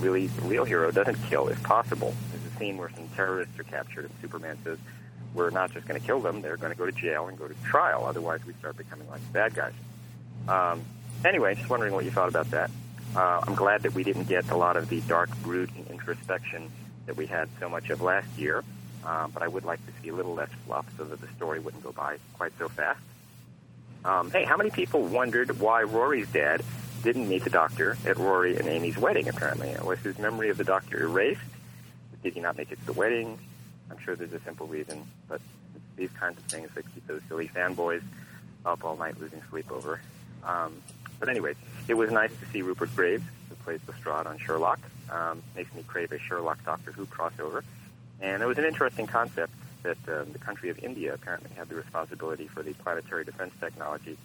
really 0.00 0.26
a 0.26 0.40
real 0.42 0.64
hero, 0.64 0.90
doesn't 0.90 1.16
kill 1.30 1.48
if 1.48 1.62
possible. 1.62 2.14
There's 2.30 2.44
a 2.52 2.56
scene 2.58 2.76
where 2.76 2.90
some 2.90 3.08
terrorists 3.16 3.58
are 3.58 3.64
captured, 3.64 4.04
and 4.06 4.14
Superman 4.20 4.58
says, 4.62 4.76
"We're 5.32 5.48
not 5.48 5.72
just 5.72 5.88
going 5.88 5.98
to 5.98 6.04
kill 6.06 6.20
them; 6.20 6.42
they're 6.42 6.58
going 6.58 6.72
to 6.72 6.76
go 6.78 6.84
to 6.84 6.92
jail 6.92 7.28
and 7.28 7.38
go 7.38 7.48
to 7.48 7.54
trial. 7.64 8.04
Otherwise, 8.04 8.40
we 8.46 8.52
start 8.54 8.76
becoming 8.76 9.08
like 9.08 9.22
bad 9.32 9.54
guys." 9.54 9.72
Um, 10.46 10.82
anyway, 11.24 11.54
just 11.54 11.70
wondering 11.70 11.94
what 11.94 12.04
you 12.04 12.10
thought 12.10 12.28
about 12.28 12.50
that. 12.50 12.70
Uh, 13.14 13.40
I'm 13.46 13.54
glad 13.54 13.82
that 13.82 13.92
we 13.92 14.04
didn't 14.04 14.26
get 14.28 14.48
a 14.50 14.56
lot 14.56 14.76
of 14.76 14.88
the 14.88 15.00
dark 15.02 15.28
brooding 15.42 15.86
introspection 15.90 16.70
that 17.06 17.14
we 17.16 17.26
had 17.26 17.48
so 17.60 17.68
much 17.68 17.90
of 17.90 18.00
last 18.00 18.28
year, 18.38 18.64
uh, 19.04 19.28
but 19.28 19.42
I 19.42 19.48
would 19.48 19.64
like 19.64 19.84
to 19.86 19.92
see 20.02 20.08
a 20.08 20.14
little 20.14 20.32
less 20.34 20.48
fluff 20.66 20.86
so 20.96 21.04
that 21.04 21.20
the 21.20 21.28
story 21.36 21.60
wouldn't 21.60 21.82
go 21.82 21.92
by 21.92 22.16
quite 22.38 22.52
so 22.58 22.68
fast. 22.70 23.00
Um, 24.04 24.30
hey, 24.30 24.44
how 24.44 24.56
many 24.56 24.70
people 24.70 25.02
wondered 25.02 25.60
why 25.60 25.82
Rory's 25.82 26.28
dad 26.28 26.62
didn't 27.02 27.28
meet 27.28 27.44
the 27.44 27.50
doctor 27.50 27.98
at 28.06 28.16
Rory 28.16 28.56
and 28.56 28.66
Amy's 28.66 28.96
wedding, 28.96 29.28
apparently? 29.28 29.76
Was 29.84 29.98
his 30.00 30.18
memory 30.18 30.48
of 30.48 30.56
the 30.56 30.64
doctor 30.64 31.02
erased? 31.02 31.40
Did 32.22 32.32
he 32.34 32.40
not 32.40 32.56
make 32.56 32.72
it 32.72 32.78
to 32.80 32.86
the 32.86 32.92
wedding? 32.94 33.38
I'm 33.90 33.98
sure 33.98 34.16
there's 34.16 34.32
a 34.32 34.40
simple 34.40 34.66
reason, 34.68 35.06
but 35.28 35.40
it's 35.74 35.84
these 35.96 36.10
kinds 36.12 36.38
of 36.38 36.44
things 36.44 36.70
that 36.74 36.82
keep 36.94 37.06
those 37.06 37.20
silly 37.28 37.48
fanboys 37.48 38.02
up 38.64 38.84
all 38.84 38.96
night 38.96 39.20
losing 39.20 39.42
sleep 39.50 39.70
over. 39.70 40.00
Um, 40.44 40.72
but 41.20 41.28
anyways, 41.28 41.56
it 41.88 41.94
was 41.94 42.10
nice 42.10 42.30
to 42.38 42.46
see 42.46 42.62
Rupert 42.62 42.94
Graves, 42.94 43.24
who 43.48 43.54
plays 43.56 43.80
Lestrade 43.88 44.26
on 44.26 44.38
Sherlock. 44.38 44.78
Um, 45.10 45.42
makes 45.56 45.72
me 45.74 45.82
crave 45.86 46.12
a 46.12 46.18
Sherlock 46.18 46.64
Doctor 46.64 46.92
Who 46.92 47.06
crossover. 47.06 47.62
And 48.20 48.42
it 48.42 48.46
was 48.46 48.58
an 48.58 48.64
interesting 48.64 49.06
concept 49.06 49.52
that 49.82 49.98
um, 50.08 50.30
the 50.32 50.38
country 50.38 50.68
of 50.70 50.78
India 50.78 51.12
apparently 51.12 51.50
had 51.56 51.68
the 51.68 51.74
responsibility 51.74 52.46
for 52.46 52.62
the 52.62 52.72
planetary 52.74 53.24
defense 53.24 53.52
technology. 53.60 54.16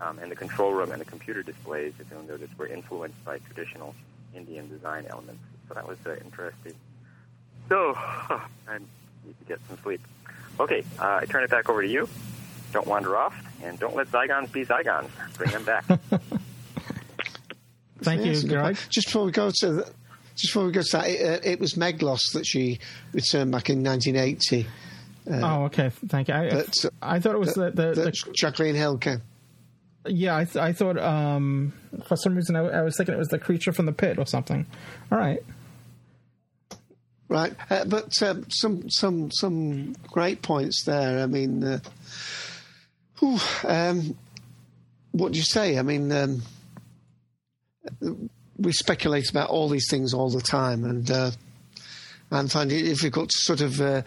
Um, 0.00 0.18
and 0.18 0.30
the 0.30 0.36
control 0.36 0.72
room 0.72 0.90
and 0.92 1.00
the 1.00 1.06
computer 1.06 1.42
displays, 1.42 1.94
if 2.00 2.10
you'll 2.10 2.22
notice, 2.24 2.50
were 2.58 2.66
influenced 2.66 3.24
by 3.24 3.38
traditional 3.38 3.94
Indian 4.34 4.68
design 4.68 5.06
elements. 5.08 5.40
So 5.68 5.74
that 5.74 5.86
was 5.88 5.96
uh, 6.04 6.16
interesting. 6.24 6.74
So, 7.68 7.94
I 7.96 8.78
need 8.78 9.38
to 9.38 9.44
get 9.48 9.58
some 9.68 9.78
sleep. 9.78 10.00
Okay, 10.60 10.84
uh, 10.98 11.20
I 11.22 11.24
turn 11.26 11.44
it 11.44 11.50
back 11.50 11.68
over 11.70 11.80
to 11.82 11.88
you. 11.88 12.08
Don't 12.72 12.86
wander 12.86 13.16
off, 13.16 13.34
and 13.62 13.78
don't 13.78 13.94
let 13.96 14.08
Zygons 14.08 14.52
be 14.52 14.64
Zygons. 14.66 15.08
Bring 15.38 15.50
them 15.52 15.64
back. 15.64 15.84
Thank 18.02 18.24
yeah, 18.24 18.32
you, 18.32 18.48
Greg. 18.48 18.76
Just 18.88 19.08
before 19.08 19.24
we 19.24 19.32
go 19.32 19.50
to 19.50 19.72
the, 19.72 19.90
just 20.34 20.52
before 20.52 20.66
we 20.66 20.72
go 20.72 20.82
to 20.82 20.92
that, 20.92 21.08
it, 21.08 21.44
uh, 21.44 21.48
it 21.50 21.60
was 21.60 21.74
Meglos 21.74 22.32
that 22.34 22.44
she 22.46 22.78
returned 23.12 23.52
back 23.52 23.70
in 23.70 23.82
1980. 23.82 24.66
Uh, 25.30 25.40
oh, 25.60 25.64
okay. 25.64 25.90
Thank 26.06 26.28
you. 26.28 26.34
I, 26.34 26.48
uh, 26.48 26.62
I 27.00 27.20
thought 27.20 27.34
it 27.34 27.38
was 27.38 27.54
the, 27.54 27.70
the, 27.70 27.92
the, 27.94 28.32
Jacqueline 28.34 28.74
Hill 28.74 28.98
came. 28.98 29.22
Yeah, 30.08 30.36
I, 30.36 30.44
th- 30.44 30.56
I 30.56 30.72
thought 30.72 30.98
um, 30.98 31.72
for 32.06 32.16
some 32.16 32.36
reason 32.36 32.54
I 32.54 32.82
was 32.82 32.96
thinking 32.96 33.14
it 33.14 33.18
was 33.18 33.28
the 33.28 33.40
creature 33.40 33.72
from 33.72 33.86
the 33.86 33.92
pit 33.92 34.18
or 34.18 34.26
something. 34.26 34.66
All 35.10 35.18
right. 35.18 35.40
Right, 37.28 37.52
uh, 37.70 37.84
but 37.86 38.22
um, 38.22 38.46
some 38.50 38.88
some 38.88 39.32
some 39.32 39.94
great 40.12 40.42
points 40.42 40.84
there. 40.84 41.18
I 41.18 41.26
mean, 41.26 41.64
uh, 41.64 41.80
whew, 43.18 43.38
um, 43.64 44.16
what 45.10 45.32
do 45.32 45.38
you 45.38 45.42
say? 45.44 45.76
I 45.76 45.82
mean, 45.82 46.12
um, 46.12 46.42
we 48.58 48.72
speculate 48.72 49.28
about 49.30 49.50
all 49.50 49.68
these 49.68 49.88
things 49.90 50.14
all 50.14 50.30
the 50.30 50.40
time, 50.40 50.84
and 50.84 51.10
uh, 51.10 51.30
and 52.30 52.50
find 52.50 52.72
it 52.72 52.82
difficult 52.82 53.30
to 53.30 53.38
sort 53.38 53.60
of. 53.60 53.80
Uh, 53.80 54.02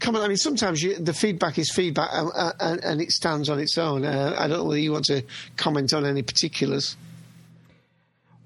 comment. 0.00 0.24
I 0.24 0.28
mean, 0.28 0.36
sometimes 0.36 0.82
you, 0.82 0.96
the 0.98 1.14
feedback 1.14 1.58
is 1.58 1.70
feedback, 1.72 2.10
and, 2.12 2.52
and, 2.60 2.84
and, 2.84 3.00
it 3.00 3.10
stands 3.10 3.48
on 3.48 3.58
its 3.58 3.78
own. 3.78 4.04
Uh, 4.04 4.34
I 4.36 4.48
don't 4.48 4.58
know 4.58 4.64
whether 4.64 4.80
you 4.80 4.92
want 4.92 5.04
to 5.06 5.22
comment 5.56 5.92
on 5.94 6.04
any 6.04 6.22
particulars. 6.22 6.96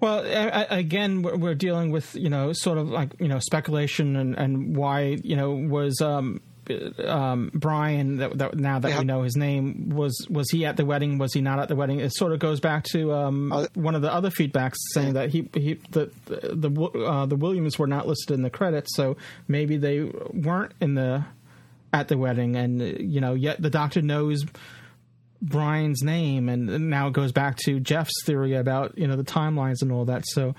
Well, 0.01 0.23
again, 0.71 1.23
we're 1.23 1.55
dealing 1.57 1.91
with 1.91 2.15
you 2.15 2.29
know 2.29 2.53
sort 2.53 2.79
of 2.79 2.89
like 2.89 3.19
you 3.19 3.29
know 3.29 3.41
speculation 3.41 4.15
and, 4.17 4.37
and 4.37 4.77
why 4.77 5.19
you 5.25 5.35
know 5.35 5.51
was 5.51 6.01
um, 6.01 6.41
uh, 6.71 7.09
um, 7.11 7.51
Brian, 7.55 8.17
that, 8.19 8.37
that, 8.39 8.57
now 8.57 8.79
that 8.79 8.89
yeah. 8.89 8.99
we 8.99 9.05
know 9.05 9.23
his 9.23 9.37
name, 9.37 9.91
was 9.91 10.27
was 10.29 10.51
he 10.51 10.65
at 10.65 10.77
the 10.77 10.85
wedding? 10.85 11.19
Was 11.19 11.33
he 11.33 11.41
not 11.41 11.59
at 11.59 11.69
the 11.69 11.77
wedding? 11.77 12.01
It 12.01 12.13
sort 12.15 12.33
of 12.33 12.39
goes 12.39 12.61
back 12.61 12.85
to 12.93 13.13
um, 13.13 13.53
uh, 13.53 13.67
one 13.75 13.95
of 13.95 14.03
the 14.03 14.13
other 14.13 14.31
feedbacks 14.31 14.77
saying 14.93 15.15
that 15.15 15.31
he, 15.31 15.49
he 15.55 15.75
the 15.91 16.11
the 16.27 16.69
the, 16.69 16.85
uh, 17.01 17.27
the 17.27 17.37
Williams 17.37 17.79
were 17.79 17.87
not 17.87 18.07
listed 18.07 18.33
in 18.35 18.43
the 18.43 18.51
credits, 18.51 18.95
so 18.95 19.17
maybe 19.47 19.77
they 19.77 20.03
weren't 20.33 20.73
in 20.81 20.95
the 20.95 21.25
at 21.93 22.09
the 22.09 22.17
wedding, 22.19 22.57
and 22.57 22.81
you 22.81 23.21
know, 23.21 23.35
yet 23.35 23.61
the 23.61 23.71
doctor 23.71 24.03
knows. 24.03 24.45
Brian's 25.41 26.03
name, 26.03 26.49
and 26.49 26.91
now 26.91 27.07
it 27.07 27.13
goes 27.13 27.31
back 27.31 27.57
to 27.59 27.79
Jeff's 27.79 28.25
theory 28.25 28.55
about 28.55 28.99
you 28.99 29.07
know 29.07 29.15
the 29.15 29.23
timelines 29.23 29.83
and 29.83 29.93
all 29.93 30.05
that. 30.07 30.25
So 30.27 30.57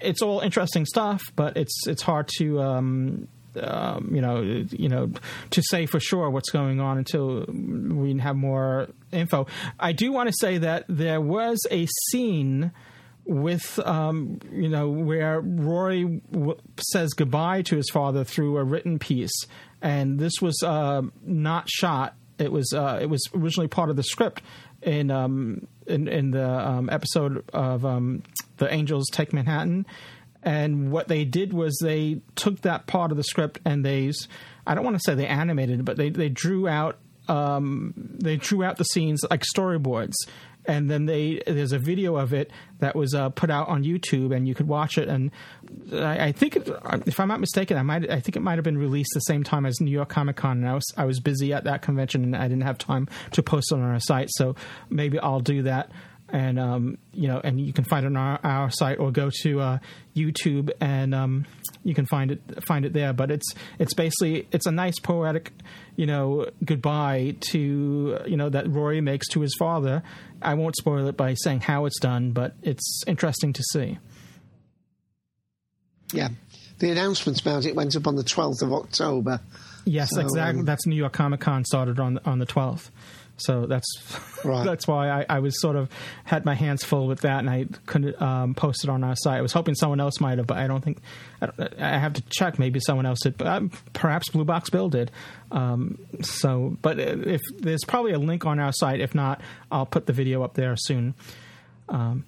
it's 0.00 0.22
all 0.22 0.38
interesting 0.38 0.86
stuff, 0.86 1.24
but 1.34 1.56
it's 1.56 1.88
it's 1.88 2.02
hard 2.02 2.28
to 2.38 2.60
um, 2.60 3.26
um, 3.60 4.10
you 4.14 4.20
know, 4.20 4.40
you 4.40 4.88
know, 4.88 5.10
to 5.50 5.62
say 5.66 5.86
for 5.86 6.00
sure 6.00 6.30
what's 6.30 6.50
going 6.50 6.80
on 6.80 6.98
until 6.98 7.44
we 7.46 8.16
have 8.18 8.36
more 8.36 8.88
info. 9.12 9.46
I 9.78 9.92
do 9.92 10.12
want 10.12 10.28
to 10.28 10.34
say 10.38 10.58
that 10.58 10.84
there 10.88 11.20
was 11.20 11.58
a 11.70 11.86
scene 12.08 12.72
with 13.24 13.78
um, 13.86 14.40
you 14.50 14.68
know 14.68 14.88
where 14.88 15.40
Rory 15.40 16.04
w- 16.32 16.58
says 16.80 17.12
goodbye 17.12 17.62
to 17.62 17.76
his 17.76 17.88
father 17.90 18.24
through 18.24 18.56
a 18.56 18.64
written 18.64 18.98
piece, 18.98 19.42
and 19.80 20.18
this 20.18 20.34
was 20.40 20.60
uh, 20.64 21.02
not 21.24 21.68
shot. 21.68 22.14
It 22.38 22.50
was 22.50 22.72
uh, 22.72 22.98
it 23.00 23.06
was 23.06 23.22
originally 23.34 23.68
part 23.68 23.90
of 23.90 23.96
the 23.96 24.02
script 24.02 24.42
in 24.82 25.10
um, 25.12 25.66
in, 25.86 26.08
in 26.08 26.30
the 26.32 26.48
um, 26.50 26.88
episode 26.90 27.44
of 27.52 27.84
um, 27.84 28.22
the 28.56 28.72
Angels 28.72 29.06
Take 29.12 29.32
Manhattan, 29.32 29.86
and 30.42 30.90
what 30.90 31.08
they 31.08 31.24
did 31.24 31.52
was 31.52 31.78
they 31.80 32.20
took 32.34 32.62
that 32.62 32.86
part 32.86 33.10
of 33.10 33.16
the 33.16 33.24
script 33.24 33.60
and 33.64 33.84
they, 33.84 34.12
I 34.66 34.74
don't 34.74 34.84
want 34.84 34.96
to 34.96 35.02
say 35.04 35.14
they 35.14 35.26
animated, 35.26 35.84
but 35.84 35.96
they, 35.96 36.10
they 36.10 36.28
drew 36.28 36.68
out 36.68 36.98
um, 37.28 37.94
they 37.96 38.34
drew 38.36 38.64
out 38.64 38.78
the 38.78 38.84
scenes 38.84 39.20
like 39.30 39.44
storyboards 39.44 40.14
and 40.66 40.90
then 40.90 41.06
they 41.06 41.40
there's 41.46 41.70
a 41.70 41.78
video 41.78 42.16
of 42.16 42.32
it 42.34 42.50
that 42.80 42.96
was 42.96 43.14
uh, 43.14 43.28
put 43.30 43.48
out 43.50 43.66
on 43.68 43.82
YouTube, 43.84 44.32
and 44.36 44.46
you 44.46 44.54
could 44.54 44.68
watch 44.68 44.96
it. 44.98 45.08
And 45.08 45.30
I, 45.92 46.26
I 46.26 46.32
think, 46.32 46.54
it, 46.56 46.68
if 47.06 47.18
I'm 47.18 47.26
not 47.28 47.40
mistaken, 47.40 47.76
I 47.78 47.82
might 47.82 48.08
I 48.10 48.20
think 48.20 48.36
it 48.36 48.40
might 48.42 48.56
have 48.56 48.64
been 48.64 48.78
released 48.78 49.10
the 49.14 49.20
same 49.20 49.42
time 49.44 49.66
as 49.66 49.80
New 49.80 49.90
York 49.90 50.08
Comic 50.08 50.36
Con, 50.36 50.58
and 50.58 50.68
I 50.68 50.74
was 50.74 50.84
I 50.96 51.04
was 51.04 51.18
busy 51.20 51.52
at 51.52 51.64
that 51.64 51.82
convention, 51.82 52.22
and 52.22 52.36
I 52.36 52.46
didn't 52.48 52.62
have 52.64 52.78
time 52.78 53.08
to 53.32 53.42
post 53.42 53.70
it 53.72 53.74
on 53.76 53.80
our 53.80 53.98
site. 54.00 54.28
So 54.32 54.54
maybe 54.90 55.18
I'll 55.18 55.40
do 55.40 55.62
that 55.62 55.90
and 56.32 56.58
um, 56.58 56.96
you 57.12 57.28
know, 57.28 57.40
and 57.44 57.60
you 57.60 57.74
can 57.74 57.84
find 57.84 58.04
it 58.04 58.08
on 58.08 58.16
our, 58.16 58.40
our 58.42 58.70
site 58.70 58.98
or 58.98 59.12
go 59.12 59.30
to 59.42 59.60
uh, 59.60 59.78
YouTube 60.16 60.70
and 60.80 61.14
um, 61.14 61.44
you 61.84 61.94
can 61.94 62.06
find 62.06 62.30
it 62.30 62.40
find 62.66 62.86
it 62.86 62.94
there. 62.94 63.12
But 63.12 63.30
it's 63.30 63.52
it's 63.78 63.92
basically 63.92 64.48
it's 64.50 64.66
a 64.66 64.72
nice 64.72 64.98
poetic, 64.98 65.52
you 65.94 66.06
know, 66.06 66.46
goodbye 66.64 67.36
to 67.50 68.18
you 68.26 68.36
know 68.36 68.48
that 68.48 68.66
Rory 68.68 69.02
makes 69.02 69.28
to 69.30 69.40
his 69.42 69.54
father. 69.58 70.02
I 70.40 70.54
won't 70.54 70.74
spoil 70.76 71.06
it 71.06 71.16
by 71.16 71.34
saying 71.34 71.60
how 71.60 71.84
it's 71.84 72.00
done, 72.00 72.32
but 72.32 72.54
it's 72.62 73.02
interesting 73.06 73.52
to 73.52 73.62
see. 73.72 73.98
Yeah, 76.14 76.28
the 76.78 76.90
announcement 76.90 77.40
about 77.42 77.66
it 77.66 77.74
went 77.76 77.94
up 77.94 78.06
on 78.06 78.16
the 78.16 78.24
twelfth 78.24 78.62
of 78.62 78.72
October. 78.72 79.40
Yes, 79.84 80.10
so, 80.14 80.20
exactly. 80.20 80.60
Um, 80.60 80.64
That's 80.64 80.86
New 80.86 80.96
York 80.96 81.12
Comic 81.12 81.40
Con 81.40 81.66
started 81.66 82.00
on 82.00 82.18
on 82.24 82.38
the 82.38 82.46
twelfth. 82.46 82.90
So 83.36 83.66
that's 83.66 83.86
right. 84.44 84.64
that's 84.64 84.86
why 84.86 85.08
I, 85.10 85.26
I, 85.28 85.38
was 85.38 85.60
sort 85.60 85.76
of 85.76 85.88
had 86.24 86.44
my 86.44 86.54
hands 86.54 86.84
full 86.84 87.06
with 87.06 87.20
that, 87.20 87.38
and 87.40 87.48
I 87.50 87.66
couldn't 87.86 88.20
um, 88.20 88.54
post 88.54 88.84
it 88.84 88.90
on 88.90 89.02
our 89.02 89.16
site. 89.16 89.38
I 89.38 89.42
was 89.42 89.52
hoping 89.52 89.74
someone 89.74 90.00
else 90.00 90.20
might 90.20 90.38
have, 90.38 90.46
but 90.46 90.58
I 90.58 90.66
don't 90.66 90.82
think 90.84 90.98
I, 91.40 91.46
don't, 91.46 91.72
I 91.80 91.98
have 91.98 92.12
to 92.14 92.22
check. 92.28 92.58
Maybe 92.58 92.78
someone 92.80 93.06
else 93.06 93.20
did, 93.20 93.36
but 93.38 93.46
um, 93.46 93.70
perhaps 93.92 94.28
Blue 94.30 94.44
Box 94.44 94.70
Bill 94.70 94.88
did. 94.88 95.10
Um, 95.50 95.98
so, 96.22 96.76
but 96.82 96.98
if 96.98 97.40
there's 97.58 97.84
probably 97.84 98.12
a 98.12 98.18
link 98.18 98.44
on 98.44 98.58
our 98.58 98.72
site. 98.72 99.00
If 99.00 99.14
not, 99.14 99.40
I'll 99.70 99.86
put 99.86 100.06
the 100.06 100.12
video 100.12 100.42
up 100.42 100.54
there 100.54 100.76
soon. 100.76 101.14
Um, 101.88 102.24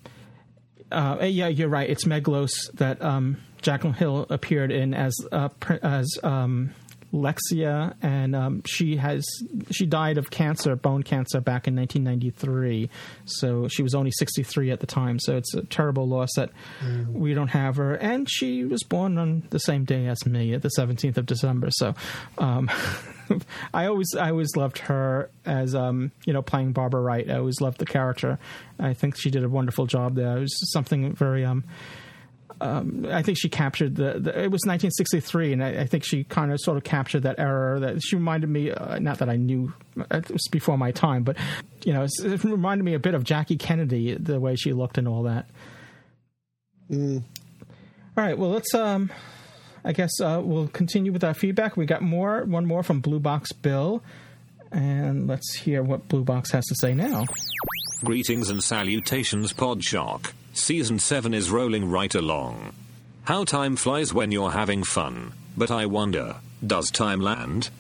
uh, 0.91 1.19
eh, 1.21 1.27
yeah, 1.27 1.49
you're 1.49 1.69
right. 1.69 1.89
It's 1.89 2.05
Meglos 2.05 2.73
that 2.75 3.01
um, 3.03 3.39
Jacqueline 3.63 3.95
Hill 3.95 4.27
appeared 4.31 4.71
in 4.73 4.95
as 4.95 5.15
uh, 5.33 5.49
as 5.83 6.07
Lexa, 7.15 7.95
and 8.03 8.35
um, 8.35 8.63
she 8.67 8.97
has 8.97 9.25
she 9.71 9.87
died 9.87 10.19
of 10.19 10.31
cancer, 10.31 10.75
bone 10.77 11.03
cancer, 11.05 11.41
back 11.41 11.69
in 11.69 11.77
1993. 11.77 12.91
So 13.25 13.69
she 13.69 13.83
was 13.83 13.95
only 13.95 14.11
63 14.11 14.71
at 14.73 14.81
the 14.81 14.87
time. 14.87 15.19
So 15.21 15.37
it's 15.37 15.55
a 15.55 15.63
terrible 15.63 16.09
loss 16.09 16.31
that 16.37 16.51
mm. 16.85 17.07
we 17.13 17.33
don't 17.35 17.49
have 17.49 17.77
her. 17.77 17.95
And 17.95 18.29
she 18.29 18.65
was 18.65 18.83
born 18.83 19.17
on 19.19 19.45
the 19.51 19.61
same 19.61 19.85
day 19.85 20.07
as 20.09 20.27
me, 20.27 20.55
at 20.55 20.63
the 20.63 20.71
17th 20.77 21.17
of 21.17 21.27
December. 21.27 21.69
So 21.71 21.95
um, 22.39 22.69
I 23.75 23.87
always 23.87 24.15
I 24.19 24.31
always 24.31 24.55
loved 24.57 24.79
her 24.79 25.31
as 25.47 25.75
um, 25.75 26.11
you 26.27 26.33
know 26.33 26.43
playing 26.43 26.73
Barbara 26.73 27.01
Wright. 27.01 27.31
I 27.31 27.39
always 27.39 27.61
loved 27.61 27.79
the 27.79 27.87
character. 27.87 28.39
I 28.81 28.93
think 28.95 29.17
she 29.17 29.31
did 29.31 29.45
a 29.45 29.49
wonderful 29.49 29.87
job 29.87 30.17
there. 30.17 30.37
It 30.39 30.41
was 30.41 30.73
something 30.73 31.15
very 31.15 31.45
um, 31.45 31.63
um, 32.61 33.07
I 33.11 33.23
think 33.23 33.39
she 33.39 33.49
captured 33.49 33.97
the, 33.97 34.15
the, 34.21 34.31
It 34.43 34.51
was 34.51 34.63
1963, 34.65 35.53
and 35.55 35.65
I, 35.65 35.81
I 35.83 35.87
think 35.87 36.05
she 36.05 36.25
kind 36.25 36.53
of 36.53 36.61
sort 36.61 36.77
of 36.77 36.85
captured 36.85 37.25
that 37.25 37.39
era. 37.39 37.81
That 37.81 38.01
she 38.01 38.17
reminded 38.17 38.49
me, 38.49 38.71
uh, 38.71 38.99
not 38.99 39.19
that 39.19 39.29
I 39.29 39.37
knew 39.37 39.73
uh, 39.99 40.19
it 40.19 40.31
was 40.31 40.47
before 40.51 40.79
my 40.79 40.93
time, 40.93 41.25
but 41.25 41.37
you 41.85 41.93
know, 41.93 42.05
it 42.05 42.45
reminded 42.45 42.85
me 42.85 42.95
a 42.95 42.99
bit 42.99 43.15
of 43.15 43.25
Jackie 43.25 43.57
Kennedy, 43.57 44.15
the 44.15 44.39
way 44.39 44.55
she 44.57 44.73
looked 44.73 44.99
and 44.99 45.09
all 45.09 45.25
that. 45.25 45.49
Mm. 46.91 47.23
All 48.17 48.25
right, 48.25 48.39
well, 48.39 48.51
let's. 48.51 48.73
Um, 48.75 49.11
I 49.87 49.93
guess 49.93 50.19
uh, 50.21 50.41
we'll 50.43 50.69
continue 50.69 51.13
with 51.13 51.25
our 51.25 51.35
feedback. 51.35 51.77
We 51.77 51.85
got 51.85 52.01
more, 52.01 52.45
one 52.45 52.65
more 52.65 52.83
from 52.83 53.01
Blue 53.01 53.21
Box 53.21 53.53
Bill, 53.53 54.03
and 54.73 55.27
let's 55.27 55.57
hear 55.57 55.83
what 55.83 56.09
Blue 56.09 56.25
Box 56.25 56.53
has 56.53 56.65
to 56.67 56.75
say 56.77 56.95
now. 56.95 57.27
Greetings 58.03 58.49
and 58.49 58.63
salutations, 58.65 59.53
Shark. 59.81 60.33
Season 60.57 61.01
7 61.01 61.35
is 61.35 61.51
rolling 61.51 61.91
right 61.91 62.15
along. 62.15 62.73
How 63.25 63.43
time 63.45 63.75
flies 63.75 64.15
when 64.15 64.31
you're 64.31 64.53
having 64.53 64.85
fun, 64.85 65.33
but 65.57 65.69
I 65.71 65.87
wonder, 65.87 66.37
does 66.65 66.93
time 66.93 67.21
land? 67.21 67.71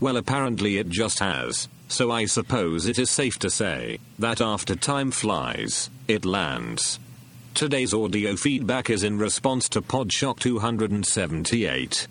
Well, 0.00 0.16
apparently 0.16 0.78
it 0.78 0.88
just 0.90 1.18
has, 1.18 1.66
so 1.88 2.12
I 2.12 2.26
suppose 2.26 2.86
it 2.86 3.00
is 3.00 3.10
safe 3.10 3.40
to 3.40 3.50
say 3.50 3.98
that 4.20 4.40
after 4.40 4.76
time 4.76 5.10
flies, 5.10 5.90
it 6.06 6.24
lands. 6.24 7.00
Today's 7.54 7.92
audio 7.92 8.36
feedback 8.36 8.90
is 8.90 9.02
in 9.02 9.18
response 9.18 9.68
to 9.70 9.82
Podshock 9.82 10.38
278. 10.38 12.06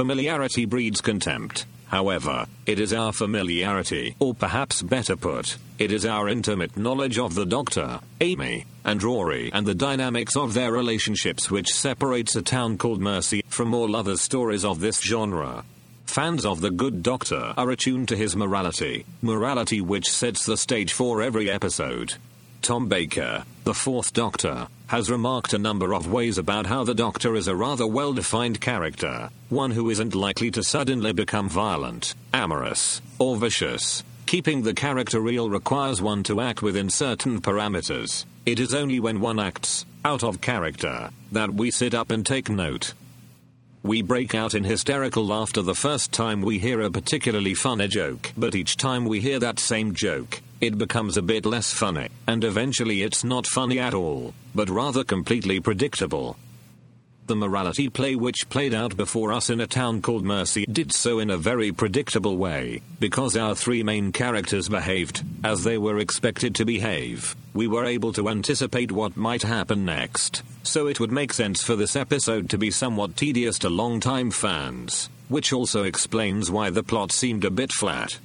Familiarity 0.00 0.64
breeds 0.64 1.02
contempt. 1.02 1.66
However, 1.88 2.46
it 2.64 2.80
is 2.80 2.94
our 2.94 3.12
familiarity, 3.12 4.16
or 4.18 4.32
perhaps 4.32 4.80
better 4.80 5.14
put, 5.14 5.58
it 5.78 5.92
is 5.92 6.06
our 6.06 6.26
intimate 6.26 6.74
knowledge 6.74 7.18
of 7.18 7.34
the 7.34 7.44
Doctor, 7.44 8.00
Amy, 8.18 8.64
and 8.82 9.02
Rory 9.02 9.50
and 9.52 9.66
the 9.66 9.74
dynamics 9.74 10.36
of 10.36 10.54
their 10.54 10.72
relationships 10.72 11.50
which 11.50 11.74
separates 11.74 12.34
a 12.34 12.40
town 12.40 12.78
called 12.78 12.98
Mercy 13.02 13.44
from 13.48 13.74
all 13.74 13.94
other 13.94 14.16
stories 14.16 14.64
of 14.64 14.80
this 14.80 15.00
genre. 15.02 15.64
Fans 16.06 16.46
of 16.46 16.62
The 16.62 16.70
Good 16.70 17.02
Doctor 17.02 17.52
are 17.58 17.68
attuned 17.70 18.08
to 18.08 18.16
his 18.16 18.34
morality, 18.34 19.04
morality 19.20 19.82
which 19.82 20.10
sets 20.10 20.46
the 20.46 20.56
stage 20.56 20.94
for 20.94 21.20
every 21.20 21.50
episode. 21.50 22.14
Tom 22.62 22.88
Baker, 22.88 23.44
the 23.64 23.72
fourth 23.72 24.12
Doctor, 24.12 24.68
has 24.88 25.10
remarked 25.10 25.54
a 25.54 25.58
number 25.58 25.94
of 25.94 26.12
ways 26.12 26.36
about 26.36 26.66
how 26.66 26.84
the 26.84 26.94
Doctor 26.94 27.34
is 27.34 27.48
a 27.48 27.56
rather 27.56 27.86
well 27.86 28.12
defined 28.12 28.60
character, 28.60 29.30
one 29.48 29.70
who 29.70 29.88
isn't 29.88 30.14
likely 30.14 30.50
to 30.50 30.62
suddenly 30.62 31.10
become 31.12 31.48
violent, 31.48 32.12
amorous, 32.34 33.00
or 33.18 33.36
vicious. 33.36 34.02
Keeping 34.26 34.62
the 34.62 34.74
character 34.74 35.20
real 35.20 35.48
requires 35.48 36.02
one 36.02 36.22
to 36.24 36.40
act 36.42 36.60
within 36.60 36.90
certain 36.90 37.40
parameters. 37.40 38.26
It 38.44 38.60
is 38.60 38.74
only 38.74 39.00
when 39.00 39.20
one 39.20 39.40
acts 39.40 39.86
out 40.04 40.22
of 40.22 40.40
character 40.42 41.10
that 41.32 41.54
we 41.54 41.70
sit 41.70 41.94
up 41.94 42.10
and 42.10 42.26
take 42.26 42.50
note. 42.50 42.92
We 43.82 44.02
break 44.02 44.34
out 44.34 44.52
in 44.54 44.64
hysterical 44.64 45.24
laughter 45.26 45.62
the 45.62 45.74
first 45.74 46.12
time 46.12 46.42
we 46.42 46.58
hear 46.58 46.82
a 46.82 46.90
particularly 46.90 47.54
funny 47.54 47.88
joke, 47.88 48.30
but 48.36 48.54
each 48.54 48.76
time 48.76 49.06
we 49.06 49.20
hear 49.20 49.38
that 49.38 49.58
same 49.58 49.94
joke, 49.94 50.42
it 50.60 50.76
becomes 50.76 51.16
a 51.16 51.22
bit 51.22 51.46
less 51.46 51.72
funny, 51.72 52.08
and 52.26 52.44
eventually 52.44 53.00
it's 53.02 53.24
not 53.24 53.46
funny 53.46 53.78
at 53.78 53.94
all, 53.94 54.34
but 54.54 54.68
rather 54.68 55.02
completely 55.02 55.60
predictable 55.60 56.36
the 57.30 57.36
morality 57.36 57.88
play 57.88 58.16
which 58.16 58.48
played 58.48 58.74
out 58.74 58.96
before 58.96 59.32
us 59.32 59.50
in 59.50 59.60
a 59.60 59.66
town 59.66 60.02
called 60.02 60.24
Mercy 60.24 60.66
did 60.66 60.92
so 60.92 61.20
in 61.20 61.30
a 61.30 61.36
very 61.36 61.70
predictable 61.70 62.36
way, 62.36 62.82
because 62.98 63.36
our 63.36 63.54
three 63.54 63.84
main 63.84 64.10
characters 64.10 64.68
behaved 64.68 65.22
as 65.44 65.62
they 65.62 65.78
were 65.78 66.00
expected 66.00 66.56
to 66.56 66.64
behave. 66.64 67.36
We 67.54 67.68
were 67.68 67.84
able 67.84 68.12
to 68.14 68.28
anticipate 68.28 68.90
what 68.90 69.16
might 69.16 69.42
happen 69.42 69.84
next, 69.84 70.42
so 70.64 70.88
it 70.88 70.98
would 70.98 71.12
make 71.12 71.32
sense 71.32 71.62
for 71.62 71.76
this 71.76 71.94
episode 71.94 72.50
to 72.50 72.58
be 72.58 72.72
somewhat 72.72 73.16
tedious 73.16 73.60
to 73.60 73.70
long-time 73.70 74.32
fans, 74.32 75.08
which 75.28 75.52
also 75.52 75.84
explains 75.84 76.50
why 76.50 76.70
the 76.70 76.82
plot 76.82 77.12
seemed 77.12 77.44
a 77.44 77.50
bit 77.50 77.70
flat. 77.70 78.18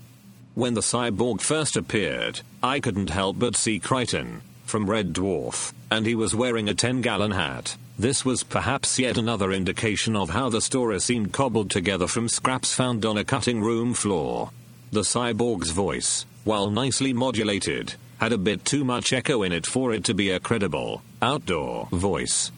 When 0.56 0.74
the 0.74 0.82
cyborg 0.82 1.42
first 1.42 1.78
appeared, 1.78 2.42
I 2.64 2.80
couldn't 2.80 3.12
help 3.12 3.38
but 3.38 3.56
see 3.56 3.80
Kryten 3.80 4.42
from 4.66 4.90
Red 4.90 5.14
Dwarf, 5.14 5.74
and 5.92 6.08
he 6.08 6.16
was 6.16 6.34
wearing 6.34 6.68
a 6.68 6.74
10 6.74 7.02
gallon 7.02 7.30
hat. 7.30 7.78
This 7.98 8.26
was 8.26 8.44
perhaps 8.44 9.00
yet 9.00 9.18
another 9.18 9.54
indication 9.54 10.18
of 10.18 10.32
how 10.32 10.50
the 10.50 10.60
story 10.60 11.00
seemed 11.00 11.32
cobbled 11.32 11.72
together 11.72 12.08
from 12.08 12.28
scraps 12.28 12.74
found 12.74 13.06
on 13.06 13.18
a 13.18 13.24
cutting 13.24 13.62
room 13.62 13.94
floor. 13.94 14.52
The 14.92 15.00
cyborg's 15.02 15.70
voice, 15.72 16.26
while 16.44 16.70
nicely 16.70 17.14
modulated, 17.14 17.94
had 18.20 18.34
a 18.34 18.38
bit 18.38 18.66
too 18.66 18.84
much 18.84 19.14
echo 19.14 19.44
in 19.44 19.54
it 19.54 19.66
for 19.66 19.94
it 19.94 20.04
to 20.06 20.14
be 20.14 20.30
a 20.30 20.42
credible, 20.42 21.04
outdoor 21.22 21.88
voice. 21.92 22.52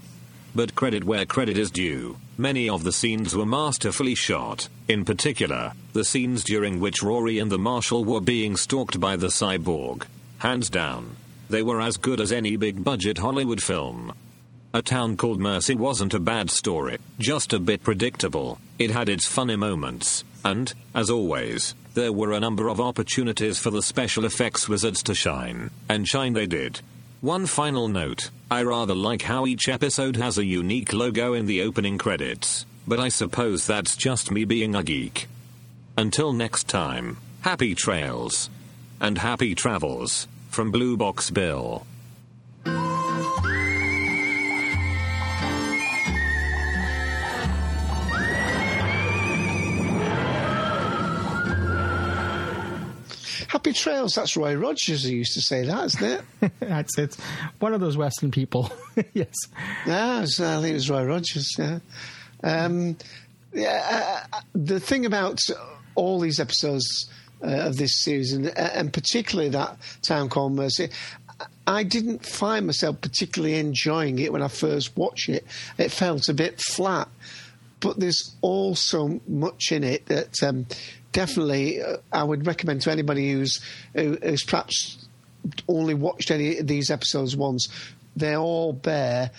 But 0.55 0.73
credit 0.73 1.03
where 1.03 1.26
credit 1.27 1.55
is 1.57 1.69
due, 1.69 2.18
many 2.35 2.68
of 2.68 2.84
the 2.84 2.91
scenes 2.91 3.35
were 3.35 3.45
masterfully 3.45 4.15
shot, 4.15 4.69
in 4.88 5.05
particular, 5.05 5.73
the 5.93 6.03
scenes 6.03 6.43
during 6.43 6.80
which 6.80 7.03
Rory 7.03 7.38
and 7.38 7.51
the 7.51 7.59
Marshal 7.59 8.03
were 8.03 8.22
being 8.22 8.55
stalked 8.55 8.99
by 8.99 9.15
the 9.15 9.27
cyborg. 9.27 10.01
Hands 10.39 10.68
down, 10.72 11.15
they 11.47 11.61
were 11.61 11.80
as 11.80 11.97
good 11.97 12.19
as 12.19 12.31
any 12.31 12.55
big 12.57 12.84
budget 12.84 13.19
Hollywood 13.19 13.61
film. 13.61 14.14
A 14.77 14.81
Town 14.83 15.17
Called 15.17 15.39
Mercy 15.39 15.73
wasn't 15.73 16.13
a 16.13 16.19
bad 16.19 16.51
story, 16.51 16.99
just 17.17 17.51
a 17.51 17.57
bit 17.57 17.81
predictable. 17.81 18.59
It 18.77 18.91
had 18.91 19.09
its 19.09 19.25
funny 19.25 19.55
moments, 19.55 20.23
and, 20.45 20.71
as 20.93 21.09
always, 21.09 21.73
there 21.95 22.13
were 22.13 22.31
a 22.31 22.39
number 22.39 22.67
of 22.67 22.79
opportunities 22.79 23.57
for 23.57 23.71
the 23.71 23.81
special 23.81 24.23
effects 24.23 24.69
wizards 24.69 25.01
to 25.09 25.15
shine, 25.15 25.71
and 25.89 26.07
shine 26.07 26.33
they 26.33 26.45
did. 26.45 26.81
One 27.21 27.47
final 27.47 27.87
note 27.87 28.29
I 28.51 28.61
rather 28.61 28.93
like 28.93 29.23
how 29.23 29.47
each 29.47 29.67
episode 29.67 30.15
has 30.17 30.37
a 30.37 30.45
unique 30.45 30.93
logo 30.93 31.33
in 31.33 31.47
the 31.47 31.63
opening 31.63 31.97
credits, 31.97 32.67
but 32.87 32.99
I 32.99 33.09
suppose 33.09 33.65
that's 33.65 33.97
just 33.97 34.29
me 34.29 34.45
being 34.45 34.75
a 34.75 34.83
geek. 34.83 35.25
Until 35.97 36.33
next 36.33 36.67
time, 36.67 37.17
happy 37.41 37.73
trails! 37.73 38.47
And 39.01 39.17
happy 39.17 39.55
travels, 39.55 40.27
from 40.51 40.69
Blue 40.69 40.95
Box 40.95 41.31
Bill. 41.31 41.83
Happy 53.47 53.71
trails. 53.71 54.13
That's 54.15 54.35
Roy 54.35 54.55
Rogers 54.55 55.03
who 55.05 55.11
used 55.11 55.33
to 55.35 55.41
say 55.41 55.65
that, 55.65 55.85
isn't 55.85 56.03
it? 56.41 56.51
that's 56.59 56.97
it. 56.97 57.15
One 57.59 57.73
of 57.73 57.79
those 57.79 57.95
Western 57.97 58.29
people. 58.29 58.69
yes. 59.13 59.33
Yeah, 59.85 60.19
was, 60.21 60.39
uh, 60.39 60.57
I 60.59 60.61
think 60.61 60.71
it 60.71 60.73
was 60.73 60.89
Roy 60.89 61.05
Rogers. 61.05 61.55
Yeah. 61.57 61.79
Um, 62.43 62.97
yeah. 63.53 64.23
Uh, 64.31 64.37
uh, 64.37 64.41
the 64.53 64.79
thing 64.81 65.05
about 65.05 65.39
all 65.95 66.19
these 66.19 66.39
episodes 66.41 67.09
uh, 67.41 67.47
of 67.47 67.77
this 67.77 68.01
series, 68.01 68.33
and, 68.33 68.47
uh, 68.47 68.51
and 68.51 68.91
particularly 68.91 69.49
that 69.51 69.77
town 70.01 70.27
called 70.27 70.51
Mercy, 70.53 70.89
I 71.65 71.83
didn't 71.83 72.25
find 72.25 72.65
myself 72.65 72.99
particularly 72.99 73.55
enjoying 73.59 74.19
it 74.19 74.33
when 74.33 74.41
I 74.41 74.49
first 74.49 74.95
watched 74.97 75.29
it. 75.29 75.45
It 75.77 75.91
felt 75.93 76.27
a 76.27 76.33
bit 76.33 76.59
flat, 76.59 77.07
but 77.79 77.97
there's 77.99 78.35
also 78.41 79.21
much 79.27 79.71
in 79.71 79.83
it 79.85 80.05
that 80.07 80.35
um, 80.43 80.65
definitely, 81.18 81.81
uh, 81.81 81.98
I 82.14 82.23
would 82.23 82.45
recommend 82.45 82.81
to 82.84 82.91
anybody 82.91 83.31
who's 83.34 83.60
who, 83.95 84.18
who's 84.23 84.44
perhaps 84.44 85.03
only 85.68 85.95
watched 85.95 86.30
any 86.30 86.60
of 86.60 86.68
these 86.68 86.91
episodes 86.91 87.35
once. 87.35 87.69
They 88.15 88.38
all 88.38 88.72
bear 88.72 89.31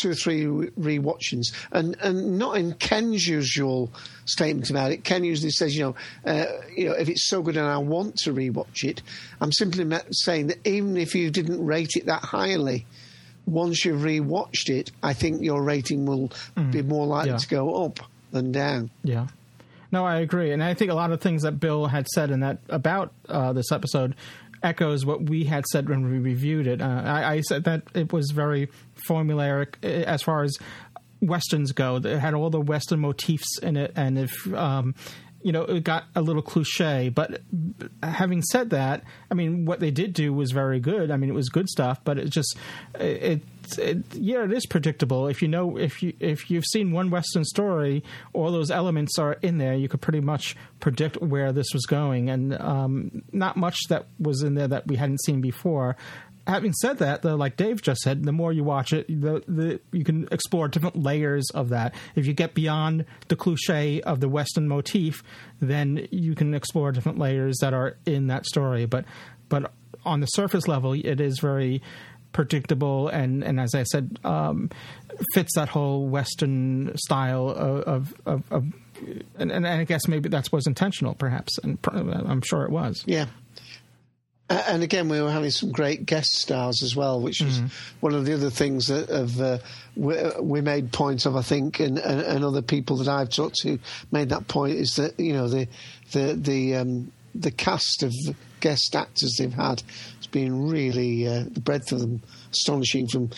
two 0.00 0.10
or 0.12 0.14
three 0.14 0.44
rewatchings, 0.46 1.52
and 1.72 1.94
and 2.00 2.38
not 2.38 2.56
in 2.56 2.72
Ken's 2.72 3.26
usual 3.28 3.90
statement 4.24 4.70
about 4.70 4.90
it. 4.92 5.04
Ken 5.04 5.24
usually 5.24 5.50
says, 5.50 5.76
you 5.76 5.82
know, 5.84 5.94
uh, 6.32 6.46
you 6.74 6.86
know, 6.86 6.92
if 6.92 7.10
it's 7.10 7.28
so 7.28 7.42
good 7.42 7.58
and 7.58 7.66
I 7.66 7.76
want 7.78 8.16
to 8.20 8.32
rewatch 8.32 8.84
it, 8.88 9.02
I'm 9.42 9.52
simply 9.52 9.86
saying 10.12 10.46
that 10.46 10.66
even 10.66 10.96
if 10.96 11.14
you 11.14 11.30
didn't 11.30 11.62
rate 11.66 11.96
it 11.96 12.06
that 12.06 12.22
highly, 12.24 12.86
once 13.44 13.84
you've 13.84 14.00
rewatched 14.00 14.70
it, 14.70 14.90
I 15.02 15.12
think 15.12 15.42
your 15.42 15.62
rating 15.62 16.06
will 16.06 16.30
mm. 16.56 16.72
be 16.72 16.80
more 16.80 17.06
likely 17.06 17.32
yeah. 17.32 17.36
to 17.36 17.48
go 17.48 17.84
up 17.84 18.00
than 18.30 18.52
down. 18.52 18.88
Yeah. 19.04 19.26
No, 19.90 20.04
I 20.04 20.16
agree, 20.18 20.52
and 20.52 20.62
I 20.62 20.74
think 20.74 20.90
a 20.90 20.94
lot 20.94 21.12
of 21.12 21.20
things 21.20 21.42
that 21.42 21.58
Bill 21.60 21.86
had 21.86 22.06
said 22.08 22.30
in 22.30 22.40
that 22.40 22.58
about 22.68 23.14
uh, 23.28 23.52
this 23.54 23.72
episode 23.72 24.14
echoes 24.62 25.06
what 25.06 25.30
we 25.30 25.44
had 25.44 25.64
said 25.66 25.88
when 25.88 26.08
we 26.10 26.18
reviewed 26.18 26.66
it. 26.66 26.82
Uh, 26.82 26.86
I, 27.04 27.34
I, 27.34 27.40
said 27.42 27.64
that 27.64 27.84
it 27.94 28.12
was 28.12 28.30
very 28.32 28.68
formulaic 29.08 29.74
eh, 29.82 30.00
eh, 30.00 30.02
as 30.02 30.20
far 30.20 30.42
as 30.42 30.58
westerns 31.22 31.70
go. 31.72 31.96
It 31.96 32.18
had 32.18 32.34
all 32.34 32.50
the 32.50 32.60
western 32.60 32.98
motifs 33.00 33.58
in 33.62 33.76
it, 33.78 33.92
and 33.96 34.18
if 34.18 34.52
um, 34.52 34.94
you 35.42 35.52
know, 35.52 35.62
it 35.62 35.84
got 35.84 36.04
a 36.14 36.22
little 36.22 36.42
cliche. 36.42 37.08
But 37.10 37.42
having 38.02 38.42
said 38.42 38.70
that, 38.70 39.04
I 39.30 39.34
mean, 39.34 39.64
what 39.66 39.80
they 39.80 39.90
did 39.90 40.12
do 40.12 40.32
was 40.32 40.50
very 40.50 40.80
good. 40.80 41.10
I 41.10 41.16
mean, 41.16 41.30
it 41.30 41.34
was 41.34 41.48
good 41.48 41.68
stuff, 41.68 42.00
but 42.04 42.18
it 42.18 42.30
just 42.30 42.56
it, 42.98 43.42
it 43.78 43.98
yeah, 44.14 44.44
it 44.44 44.52
is 44.52 44.66
predictable. 44.66 45.28
If 45.28 45.40
you 45.42 45.48
know 45.48 45.76
if 45.76 46.02
you 46.02 46.12
if 46.18 46.50
you've 46.50 46.64
seen 46.64 46.90
one 46.90 47.10
Western 47.10 47.44
story, 47.44 48.02
all 48.32 48.50
those 48.50 48.70
elements 48.70 49.18
are 49.18 49.34
in 49.34 49.58
there. 49.58 49.74
You 49.74 49.88
could 49.88 50.00
pretty 50.00 50.20
much 50.20 50.56
predict 50.80 51.20
where 51.22 51.52
this 51.52 51.68
was 51.72 51.86
going, 51.86 52.30
and 52.30 52.54
um, 52.60 53.22
not 53.32 53.56
much 53.56 53.78
that 53.90 54.06
was 54.18 54.42
in 54.42 54.54
there 54.54 54.68
that 54.68 54.86
we 54.86 54.96
hadn't 54.96 55.22
seen 55.22 55.40
before 55.40 55.96
having 56.48 56.72
said 56.72 56.98
that, 56.98 57.22
though, 57.22 57.36
like 57.36 57.56
Dave 57.56 57.82
just 57.82 58.00
said, 58.00 58.24
the 58.24 58.32
more 58.32 58.52
you 58.52 58.64
watch 58.64 58.92
it, 58.92 59.06
the, 59.08 59.42
the 59.46 59.80
you 59.92 60.04
can 60.04 60.26
explore 60.32 60.66
different 60.68 60.96
layers 60.96 61.48
of 61.50 61.68
that. 61.68 61.94
If 62.16 62.26
you 62.26 62.32
get 62.32 62.54
beyond 62.54 63.04
the 63.28 63.36
cliche 63.36 64.00
of 64.02 64.20
the 64.20 64.28
Western 64.28 64.66
motif, 64.66 65.22
then 65.60 66.08
you 66.10 66.34
can 66.34 66.54
explore 66.54 66.90
different 66.92 67.18
layers 67.18 67.58
that 67.58 67.74
are 67.74 67.96
in 68.06 68.28
that 68.28 68.46
story. 68.46 68.86
But 68.86 69.04
but 69.48 69.70
on 70.04 70.20
the 70.20 70.26
surface 70.26 70.66
level, 70.66 70.94
it 70.94 71.20
is 71.20 71.38
very 71.38 71.82
predictable 72.32 73.08
and 73.08 73.42
and 73.42 73.58
as 73.60 73.74
I 73.74 73.84
said, 73.84 74.18
um, 74.24 74.70
fits 75.34 75.54
that 75.54 75.68
whole 75.68 76.08
Western 76.08 76.96
style 76.96 77.48
of, 77.50 77.82
of, 77.82 78.14
of, 78.26 78.52
of 78.52 78.64
and, 79.38 79.52
and, 79.52 79.64
I 79.66 79.84
guess 79.84 80.08
maybe 80.08 80.28
that 80.30 80.50
was 80.50 80.66
intentional, 80.66 81.14
perhaps, 81.14 81.56
and 81.58 81.78
I'm 81.84 82.40
sure 82.40 82.64
it 82.64 82.70
was. 82.70 83.04
Yeah, 83.06 83.26
and 84.50 84.82
again, 84.82 85.08
we 85.08 85.20
were 85.20 85.30
having 85.30 85.50
some 85.50 85.72
great 85.72 86.06
guest 86.06 86.32
stars 86.34 86.82
as 86.82 86.96
well, 86.96 87.20
which 87.20 87.40
was 87.40 87.58
mm. 87.60 87.64
Mm-hmm. 87.64 87.96
one 88.00 88.14
of 88.14 88.24
the 88.24 88.32
other 88.34 88.50
things 88.50 88.86
that 88.88 89.08
have, 89.10 89.40
uh, 89.40 89.58
we, 89.96 90.16
we, 90.40 90.60
made 90.62 90.90
point 90.92 91.26
of, 91.26 91.36
I 91.36 91.42
think, 91.42 91.80
and, 91.80 91.98
and, 91.98 92.20
and, 92.22 92.44
other 92.44 92.62
people 92.62 92.96
that 92.98 93.08
I've 93.08 93.28
talked 93.30 93.56
to 93.62 93.78
made 94.10 94.30
that 94.30 94.48
point 94.48 94.74
is 94.76 94.94
that 94.96 95.18
you 95.20 95.32
know 95.34 95.48
the 95.48 95.68
the 96.12 96.34
the 96.34 96.76
um, 96.76 97.12
the 97.34 97.50
cast 97.50 98.02
of 98.02 98.14
guest 98.60 98.96
actors 98.96 99.36
they've 99.38 99.52
had 99.52 99.82
has 100.16 100.26
been 100.26 100.70
really 100.70 101.26
uh, 101.26 101.44
the 101.50 101.60
breadth 101.60 101.92
of 101.92 102.00
them 102.00 102.22
astonishing 102.52 103.06
from 103.08 103.30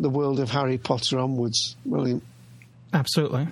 the 0.00 0.10
world 0.10 0.40
of 0.40 0.50
Harry 0.50 0.78
Potter 0.78 1.18
onwards. 1.18 1.76
Brilliant, 1.86 2.24
absolutely. 2.92 3.46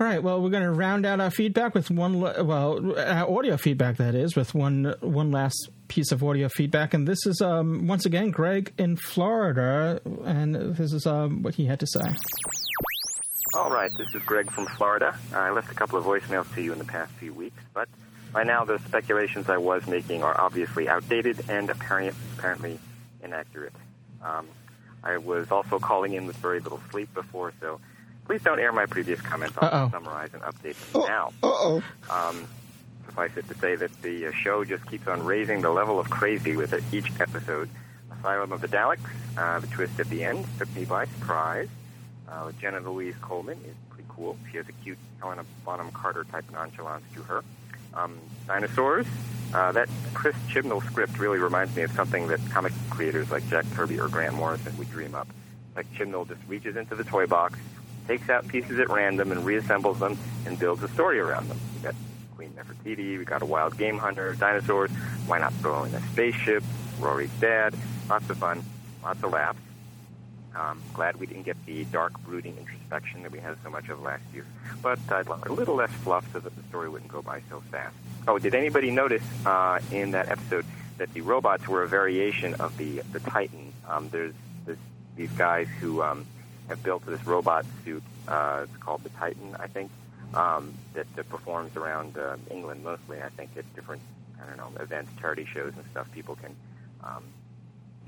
All 0.00 0.06
right. 0.06 0.22
Well, 0.22 0.40
we're 0.40 0.50
going 0.50 0.62
to 0.62 0.70
round 0.70 1.04
out 1.04 1.20
our 1.20 1.30
feedback 1.30 1.74
with 1.74 1.90
one. 1.90 2.20
Well, 2.20 2.96
audio 2.96 3.56
feedback 3.56 3.96
that 3.96 4.14
is 4.14 4.36
with 4.36 4.54
one 4.54 4.94
one 5.00 5.32
last 5.32 5.70
piece 5.88 6.12
of 6.12 6.22
audio 6.22 6.48
feedback, 6.48 6.94
and 6.94 7.08
this 7.08 7.26
is 7.26 7.40
um, 7.40 7.88
once 7.88 8.06
again 8.06 8.30
Greg 8.30 8.72
in 8.78 8.94
Florida, 8.96 10.00
and 10.24 10.54
this 10.76 10.92
is 10.92 11.04
um, 11.04 11.42
what 11.42 11.56
he 11.56 11.64
had 11.66 11.80
to 11.80 11.86
say. 11.88 12.14
All 13.54 13.72
right. 13.72 13.90
This 13.98 14.06
is 14.14 14.22
Greg 14.22 14.48
from 14.52 14.66
Florida. 14.66 15.18
I 15.34 15.50
left 15.50 15.72
a 15.72 15.74
couple 15.74 15.98
of 15.98 16.04
voicemails 16.04 16.52
to 16.54 16.62
you 16.62 16.72
in 16.72 16.78
the 16.78 16.84
past 16.84 17.10
few 17.14 17.32
weeks, 17.34 17.60
but 17.74 17.88
by 18.32 18.44
now 18.44 18.64
the 18.64 18.78
speculations 18.78 19.50
I 19.50 19.56
was 19.56 19.84
making 19.88 20.22
are 20.22 20.40
obviously 20.40 20.88
outdated 20.88 21.46
and 21.48 21.68
apparent, 21.70 22.14
apparently 22.38 22.78
inaccurate. 23.20 23.72
Um, 24.22 24.46
I 25.02 25.16
was 25.18 25.50
also 25.50 25.80
calling 25.80 26.12
in 26.14 26.24
with 26.26 26.36
very 26.36 26.60
little 26.60 26.80
sleep 26.92 27.12
before, 27.14 27.52
so 27.60 27.80
Please 28.28 28.42
don't 28.42 28.60
air 28.60 28.72
my 28.72 28.84
previous 28.84 29.18
comments. 29.22 29.56
I'll 29.58 29.68
Uh-oh. 29.70 29.88
summarize 29.90 30.28
and 30.34 30.42
update 30.42 30.76
them 30.92 31.00
oh, 31.02 31.06
now. 31.08 31.32
Uh-oh. 31.42 31.82
Um, 32.10 32.46
suffice 33.06 33.34
it 33.38 33.48
to 33.48 33.54
say 33.54 33.74
that 33.74 33.90
the 34.02 34.26
uh, 34.26 34.32
show 34.32 34.64
just 34.66 34.84
keeps 34.86 35.06
on 35.08 35.24
raising 35.24 35.62
the 35.62 35.70
level 35.70 35.98
of 35.98 36.10
crazy 36.10 36.54
with 36.54 36.74
each 36.92 37.10
episode. 37.20 37.70
Asylum 38.20 38.52
of 38.52 38.60
the 38.60 38.68
Daleks, 38.68 38.98
uh, 39.38 39.60
the 39.60 39.66
twist 39.68 39.98
at 39.98 40.10
the 40.10 40.22
end 40.24 40.44
took 40.58 40.68
me 40.76 40.84
by 40.84 41.06
surprise. 41.06 41.68
Uh, 42.28 42.52
Jenna 42.60 42.80
Louise 42.80 43.14
Coleman 43.22 43.56
is 43.66 43.74
pretty 43.88 44.04
cool. 44.10 44.36
She 44.50 44.58
has 44.58 44.68
a 44.68 44.72
cute 44.72 44.98
Helena 45.22 45.46
Bonham 45.64 45.90
Carter 45.92 46.24
type 46.24 46.44
nonchalance 46.52 47.04
to 47.14 47.22
her. 47.22 47.42
Um, 47.94 48.18
dinosaurs. 48.46 49.06
Uh, 49.54 49.72
that 49.72 49.88
Chris 50.12 50.36
Chibnall 50.50 50.86
script 50.90 51.18
really 51.18 51.38
reminds 51.38 51.74
me 51.74 51.80
of 51.80 51.90
something 51.92 52.26
that 52.28 52.38
comic 52.50 52.74
creators 52.90 53.30
like 53.30 53.48
Jack 53.48 53.64
Kirby 53.72 53.98
or 53.98 54.08
Grant 54.08 54.34
Morrison 54.34 54.76
would 54.76 54.90
dream 54.90 55.14
up. 55.14 55.28
Like 55.74 55.90
Chibnall 55.94 56.28
just 56.28 56.40
reaches 56.46 56.76
into 56.76 56.94
the 56.94 57.04
toy 57.04 57.26
box, 57.26 57.58
takes 58.08 58.28
out 58.30 58.48
pieces 58.48 58.80
at 58.80 58.88
random 58.88 59.30
and 59.30 59.42
reassembles 59.44 60.00
them 60.00 60.18
and 60.46 60.58
builds 60.58 60.82
a 60.82 60.88
story 60.88 61.20
around 61.20 61.48
them. 61.48 61.60
We 61.76 61.82
got 61.82 61.94
Queen 62.34 62.50
Nefertiti, 62.58 63.18
we 63.18 63.24
got 63.24 63.42
a 63.42 63.46
wild 63.46 63.76
game 63.76 63.98
hunter, 63.98 64.34
dinosaurs, 64.34 64.90
why 65.26 65.38
not 65.38 65.52
throw 65.54 65.84
in 65.84 65.94
a 65.94 66.00
spaceship, 66.08 66.64
Rory's 66.98 67.30
dad, 67.38 67.74
lots 68.08 68.28
of 68.30 68.38
fun, 68.38 68.64
lots 69.02 69.22
of 69.22 69.30
laughs. 69.30 69.60
Um, 70.56 70.80
glad 70.94 71.18
we 71.20 71.26
didn't 71.26 71.42
get 71.44 71.56
the 71.66 71.84
dark, 71.84 72.18
brooding 72.24 72.56
introspection 72.56 73.22
that 73.22 73.30
we 73.30 73.38
had 73.38 73.56
so 73.62 73.68
much 73.70 73.90
of 73.90 74.00
last 74.00 74.22
year. 74.34 74.46
But 74.82 74.98
I'd 75.12 75.28
love 75.28 75.46
a 75.46 75.52
little 75.52 75.76
less 75.76 75.90
fluff 76.02 76.26
so 76.32 76.40
that 76.40 76.56
the 76.56 76.62
story 76.64 76.88
wouldn't 76.88 77.12
go 77.12 77.20
by 77.22 77.42
so 77.50 77.60
fast. 77.70 77.94
Oh, 78.26 78.38
did 78.38 78.54
anybody 78.54 78.90
notice 78.90 79.22
uh, 79.46 79.78
in 79.92 80.12
that 80.12 80.30
episode 80.30 80.64
that 80.96 81.12
the 81.14 81.20
robots 81.20 81.68
were 81.68 81.82
a 81.82 81.88
variation 81.88 82.54
of 82.54 82.76
the 82.76 83.02
the 83.12 83.20
Titan? 83.20 83.72
Um, 83.86 84.08
there's 84.08 84.34
this, 84.66 84.78
these 85.16 85.30
guys 85.32 85.68
who 85.80 86.02
um, 86.02 86.26
have 86.68 86.82
built 86.82 87.04
this 87.06 87.24
robot 87.26 87.66
suit. 87.84 88.02
Uh, 88.26 88.60
it's 88.64 88.76
called 88.76 89.02
the 89.02 89.08
Titan, 89.10 89.56
I 89.58 89.66
think, 89.66 89.90
um, 90.34 90.74
that, 90.94 91.06
that 91.16 91.28
performs 91.28 91.76
around 91.76 92.16
uh, 92.16 92.36
England 92.50 92.84
mostly. 92.84 93.20
I 93.20 93.30
think 93.30 93.50
at 93.56 93.74
different, 93.74 94.02
I 94.42 94.46
don't 94.54 94.58
know, 94.58 94.82
events, 94.82 95.10
charity 95.20 95.46
shows, 95.50 95.72
and 95.76 95.84
stuff. 95.90 96.10
People 96.12 96.36
can 96.36 96.54
um, 97.02 97.24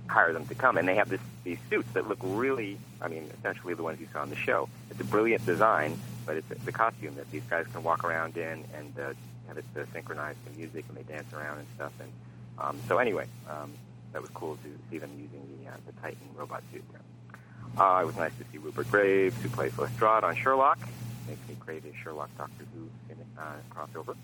hire 0.08 0.32
them 0.32 0.46
to 0.46 0.54
come, 0.54 0.76
and 0.76 0.86
they 0.86 0.94
have 0.96 1.08
this, 1.08 1.20
these 1.44 1.58
suits 1.70 1.88
that 1.94 2.06
look 2.08 2.18
really. 2.22 2.78
I 3.00 3.08
mean, 3.08 3.28
essentially 3.38 3.74
the 3.74 3.82
ones 3.82 3.98
you 4.00 4.08
saw 4.12 4.20
on 4.20 4.30
the 4.30 4.36
show. 4.36 4.68
It's 4.90 5.00
a 5.00 5.04
brilliant 5.04 5.44
design, 5.46 5.98
but 6.26 6.36
it's 6.36 6.48
the 6.64 6.72
costume 6.72 7.14
that 7.16 7.30
these 7.30 7.44
guys 7.48 7.66
can 7.72 7.82
walk 7.82 8.04
around 8.04 8.36
in 8.36 8.64
and 8.76 8.92
uh, 9.00 9.12
have 9.48 9.56
it 9.56 9.64
uh, 9.76 9.80
synchronized 9.92 10.38
to 10.46 10.52
music, 10.58 10.84
and 10.88 10.96
they 10.98 11.02
dance 11.02 11.32
around 11.32 11.58
and 11.58 11.66
stuff. 11.74 11.92
And 12.00 12.10
um, 12.58 12.76
so, 12.88 12.98
anyway, 12.98 13.26
um, 13.48 13.72
that 14.12 14.20
was 14.20 14.30
cool 14.34 14.56
to 14.56 14.68
see 14.90 14.98
them 14.98 15.10
using 15.16 15.40
the, 15.64 15.70
uh, 15.70 15.74
the 15.86 15.92
Titan 16.02 16.28
robot 16.36 16.62
suit. 16.70 16.84
There. 16.92 17.00
Uh, 17.76 18.00
it 18.02 18.06
was 18.06 18.16
nice 18.16 18.32
to 18.38 18.44
see 18.50 18.58
Rupert 18.58 18.90
Graves, 18.90 19.40
who 19.42 19.48
plays 19.48 19.76
Lestrade 19.78 20.24
on 20.24 20.34
Sherlock, 20.36 20.78
makes 21.28 21.46
me 21.48 21.54
crave 21.60 21.84
a 21.84 21.96
Sherlock 21.96 22.28
Doctor 22.36 22.64
Who 22.74 22.88
uh, 23.40 23.44
crossover. 23.74 24.16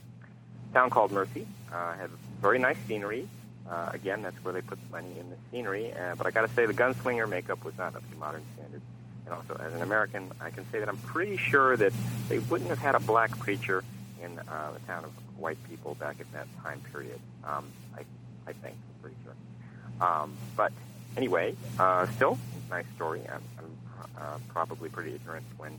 Town 0.74 0.90
called 0.90 1.10
Mercy 1.12 1.46
uh, 1.72 1.94
had 1.94 2.10
very 2.42 2.58
nice 2.58 2.76
scenery. 2.86 3.28
Uh, 3.70 3.90
again, 3.94 4.20
that's 4.20 4.36
where 4.44 4.52
they 4.52 4.60
put 4.60 4.78
the 4.82 4.88
money 4.92 5.18
in 5.18 5.30
the 5.30 5.36
scenery. 5.50 5.92
Uh, 5.92 6.14
but 6.18 6.26
I 6.26 6.30
got 6.30 6.42
to 6.46 6.54
say, 6.54 6.66
the 6.66 6.74
gunslinger 6.74 7.28
makeup 7.28 7.64
was 7.64 7.76
not 7.78 7.94
up 7.96 8.08
to 8.10 8.16
modern 8.18 8.42
standards. 8.54 8.84
And 9.24 9.34
also, 9.34 9.58
as 9.64 9.72
an 9.72 9.82
American, 9.82 10.30
I 10.40 10.50
can 10.50 10.70
say 10.70 10.78
that 10.80 10.88
I'm 10.88 10.98
pretty 10.98 11.36
sure 11.36 11.76
that 11.76 11.92
they 12.28 12.38
wouldn't 12.40 12.68
have 12.68 12.78
had 12.78 12.94
a 12.94 13.00
black 13.00 13.36
preacher 13.38 13.82
in 14.22 14.38
uh, 14.38 14.72
the 14.74 14.80
town 14.86 15.04
of 15.04 15.10
white 15.38 15.58
people 15.70 15.94
back 15.94 16.16
at 16.20 16.30
that 16.32 16.46
time 16.62 16.80
period. 16.92 17.18
Um, 17.44 17.64
I, 17.96 18.00
I 18.46 18.52
think, 18.52 18.74
I'm 18.74 19.00
pretty 19.00 19.16
sure. 19.24 20.06
Um, 20.06 20.32
but 20.56 20.72
anyway, 21.16 21.54
uh, 21.78 22.06
still, 22.14 22.38
nice 22.68 22.86
story. 22.94 23.22
I'm, 23.32 23.42
I'm 23.58 24.22
uh, 24.22 24.38
probably 24.48 24.88
pretty 24.88 25.14
ignorant 25.14 25.44
when 25.56 25.78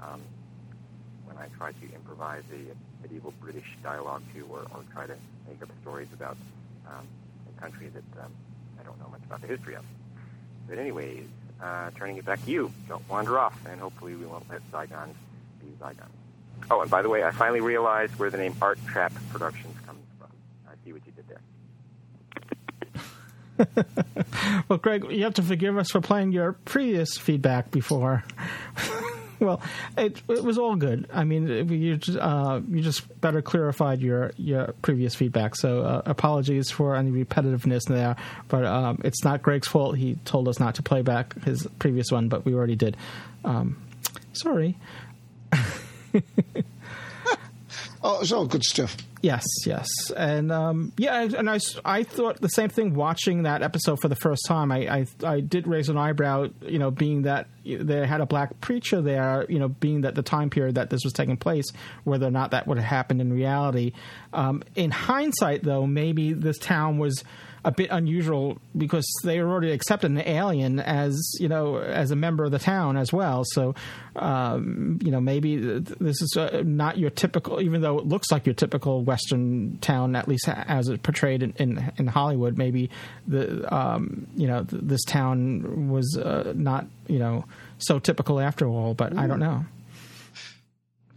um, 0.00 0.20
when 1.26 1.36
I 1.36 1.46
try 1.56 1.72
to 1.72 1.94
improvise 1.94 2.42
a 2.52 2.68
medieval 3.02 3.32
British 3.40 3.66
dialogue 3.82 4.22
to, 4.34 4.40
or, 4.46 4.60
or 4.74 4.82
try 4.92 5.06
to 5.06 5.14
make 5.48 5.62
up 5.62 5.70
stories 5.80 6.08
about 6.12 6.36
um, 6.88 7.06
a 7.56 7.60
country 7.60 7.88
that 7.88 8.24
um, 8.24 8.30
I 8.78 8.82
don't 8.82 8.98
know 9.00 9.08
much 9.10 9.22
about 9.26 9.40
the 9.40 9.46
history 9.46 9.74
of. 9.74 9.84
But 10.68 10.78
anyways, 10.78 11.24
uh, 11.62 11.90
turning 11.96 12.16
it 12.16 12.24
back 12.24 12.44
to 12.44 12.50
you. 12.50 12.72
Don't 12.88 13.08
wander 13.08 13.38
off, 13.38 13.56
and 13.66 13.80
hopefully 13.80 14.14
we 14.16 14.26
won't 14.26 14.48
let 14.50 14.60
Zygon 14.72 15.08
be 15.60 15.66
Zygon. 15.80 16.06
Oh, 16.70 16.80
and 16.80 16.90
by 16.90 17.02
the 17.02 17.08
way, 17.08 17.24
I 17.24 17.30
finally 17.30 17.60
realized 17.60 18.16
where 18.16 18.30
the 18.30 18.38
name 18.38 18.54
Art 18.62 18.78
Trap 18.86 19.12
Productions 19.30 19.74
comes 19.86 20.04
from. 20.18 20.28
I 20.66 20.72
see 20.84 20.92
what 20.92 21.02
you 21.06 21.12
did 21.12 21.28
there 21.28 21.40
well, 24.68 24.78
Greg, 24.78 25.04
you 25.10 25.24
have 25.24 25.34
to 25.34 25.42
forgive 25.42 25.76
us 25.78 25.90
for 25.90 26.00
playing 26.00 26.32
your 26.32 26.52
previous 26.64 27.16
feedback 27.16 27.70
before. 27.70 28.24
well, 29.40 29.60
it 29.96 30.20
it 30.28 30.42
was 30.44 30.58
all 30.58 30.76
good. 30.76 31.08
I 31.12 31.24
mean, 31.24 31.48
it, 31.48 31.66
you 31.70 31.96
just, 31.96 32.18
uh, 32.18 32.60
you 32.68 32.80
just 32.82 33.20
better 33.20 33.42
clarified 33.42 34.00
your 34.00 34.32
your 34.36 34.74
previous 34.82 35.14
feedback. 35.14 35.54
So 35.56 35.80
uh, 35.82 36.02
apologies 36.06 36.70
for 36.70 36.96
any 36.96 37.10
repetitiveness 37.10 37.82
there, 37.88 38.16
but 38.48 38.64
um, 38.64 39.00
it's 39.04 39.24
not 39.24 39.42
Greg's 39.42 39.68
fault. 39.68 39.96
He 39.96 40.14
told 40.24 40.48
us 40.48 40.58
not 40.58 40.74
to 40.76 40.82
play 40.82 41.02
back 41.02 41.40
his 41.44 41.66
previous 41.78 42.10
one, 42.10 42.28
but 42.28 42.44
we 42.44 42.54
already 42.54 42.76
did. 42.76 42.96
Um, 43.44 43.80
sorry. 44.32 44.76
oh, 48.02 48.20
it's 48.20 48.32
all 48.32 48.46
good 48.46 48.64
stuff. 48.64 48.96
Yes, 49.22 49.44
yes, 49.64 49.86
and 50.16 50.50
um, 50.50 50.92
yeah, 50.98 51.22
and 51.38 51.48
I, 51.48 51.60
I 51.84 52.02
thought 52.02 52.40
the 52.40 52.48
same 52.48 52.70
thing 52.70 52.94
watching 52.96 53.44
that 53.44 53.62
episode 53.62 54.00
for 54.00 54.08
the 54.08 54.16
first 54.16 54.42
time. 54.48 54.72
I, 54.72 55.06
I, 55.22 55.26
I 55.26 55.38
did 55.40 55.68
raise 55.68 55.88
an 55.88 55.96
eyebrow, 55.96 56.48
you 56.62 56.80
know, 56.80 56.90
being 56.90 57.22
that 57.22 57.46
they 57.64 58.04
had 58.04 58.20
a 58.20 58.26
black 58.26 58.60
preacher 58.60 59.00
there, 59.00 59.46
you 59.48 59.60
know, 59.60 59.68
being 59.68 60.00
that 60.00 60.16
the 60.16 60.22
time 60.24 60.50
period 60.50 60.74
that 60.74 60.90
this 60.90 61.02
was 61.04 61.12
taking 61.12 61.36
place, 61.36 61.66
whether 62.02 62.26
or 62.26 62.32
not 62.32 62.50
that 62.50 62.66
would 62.66 62.78
have 62.78 62.86
happened 62.88 63.20
in 63.20 63.32
reality. 63.32 63.92
Um, 64.32 64.64
in 64.74 64.90
hindsight, 64.90 65.62
though, 65.62 65.86
maybe 65.86 66.32
this 66.32 66.58
town 66.58 66.98
was 66.98 67.22
a 67.64 67.70
bit 67.70 67.90
unusual 67.90 68.58
because 68.76 69.06
they 69.24 69.40
already 69.40 69.70
accepted 69.70 70.10
an 70.10 70.18
alien 70.18 70.80
as 70.80 71.16
you 71.40 71.48
know 71.48 71.76
as 71.78 72.10
a 72.10 72.16
member 72.16 72.44
of 72.44 72.50
the 72.50 72.58
town 72.58 72.96
as 72.96 73.12
well. 73.12 73.44
So 73.46 73.74
um, 74.16 74.98
you 75.02 75.10
know 75.10 75.20
maybe 75.20 75.56
this 75.58 76.20
is 76.22 76.36
uh, 76.36 76.62
not 76.64 76.98
your 76.98 77.10
typical, 77.10 77.60
even 77.60 77.80
though 77.80 77.98
it 77.98 78.06
looks 78.06 78.30
like 78.30 78.46
your 78.46 78.54
typical 78.54 79.02
Western 79.04 79.78
town, 79.78 80.16
at 80.16 80.28
least 80.28 80.48
as 80.48 80.88
it's 80.88 81.02
portrayed 81.02 81.42
in 81.42 81.52
in, 81.56 81.92
in 81.98 82.06
Hollywood. 82.08 82.58
Maybe 82.58 82.90
the 83.28 83.72
um, 83.74 84.26
you 84.36 84.46
know 84.48 84.64
th- 84.64 84.82
this 84.84 85.04
town 85.04 85.88
was 85.88 86.16
uh, 86.16 86.52
not 86.56 86.86
you 87.06 87.18
know 87.18 87.44
so 87.78 87.98
typical 87.98 88.40
after 88.40 88.66
all. 88.66 88.94
But 88.94 89.16
I 89.16 89.26
don't 89.26 89.40
know. 89.40 89.64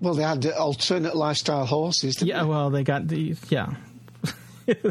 Well, 0.01 0.13
they 0.13 0.23
had 0.23 0.45
alternate 0.51 1.15
lifestyle 1.15 1.65
horses. 1.65 2.22
yeah, 2.22 2.43
they? 2.43 2.49
well, 2.49 2.69
they 2.69 2.84
got 2.84 3.07
the 3.07 3.35
yeah 3.49 3.73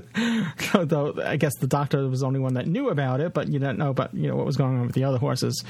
Though 0.74 1.14
I 1.24 1.36
guess 1.36 1.54
the 1.58 1.66
doctor 1.66 2.06
was 2.08 2.20
the 2.20 2.26
only 2.26 2.38
one 2.38 2.54
that 2.54 2.66
knew 2.68 2.88
about 2.90 3.18
it, 3.20 3.34
but 3.34 3.46
you 3.48 3.58
didn't 3.58 3.78
know 3.78 3.90
about 3.90 4.14
you 4.14 4.28
know 4.28 4.36
what 4.36 4.46
was 4.46 4.56
going 4.56 4.78
on 4.78 4.86
with 4.86 4.94
the 4.94 5.02
other 5.04 5.18
horses 5.18 5.64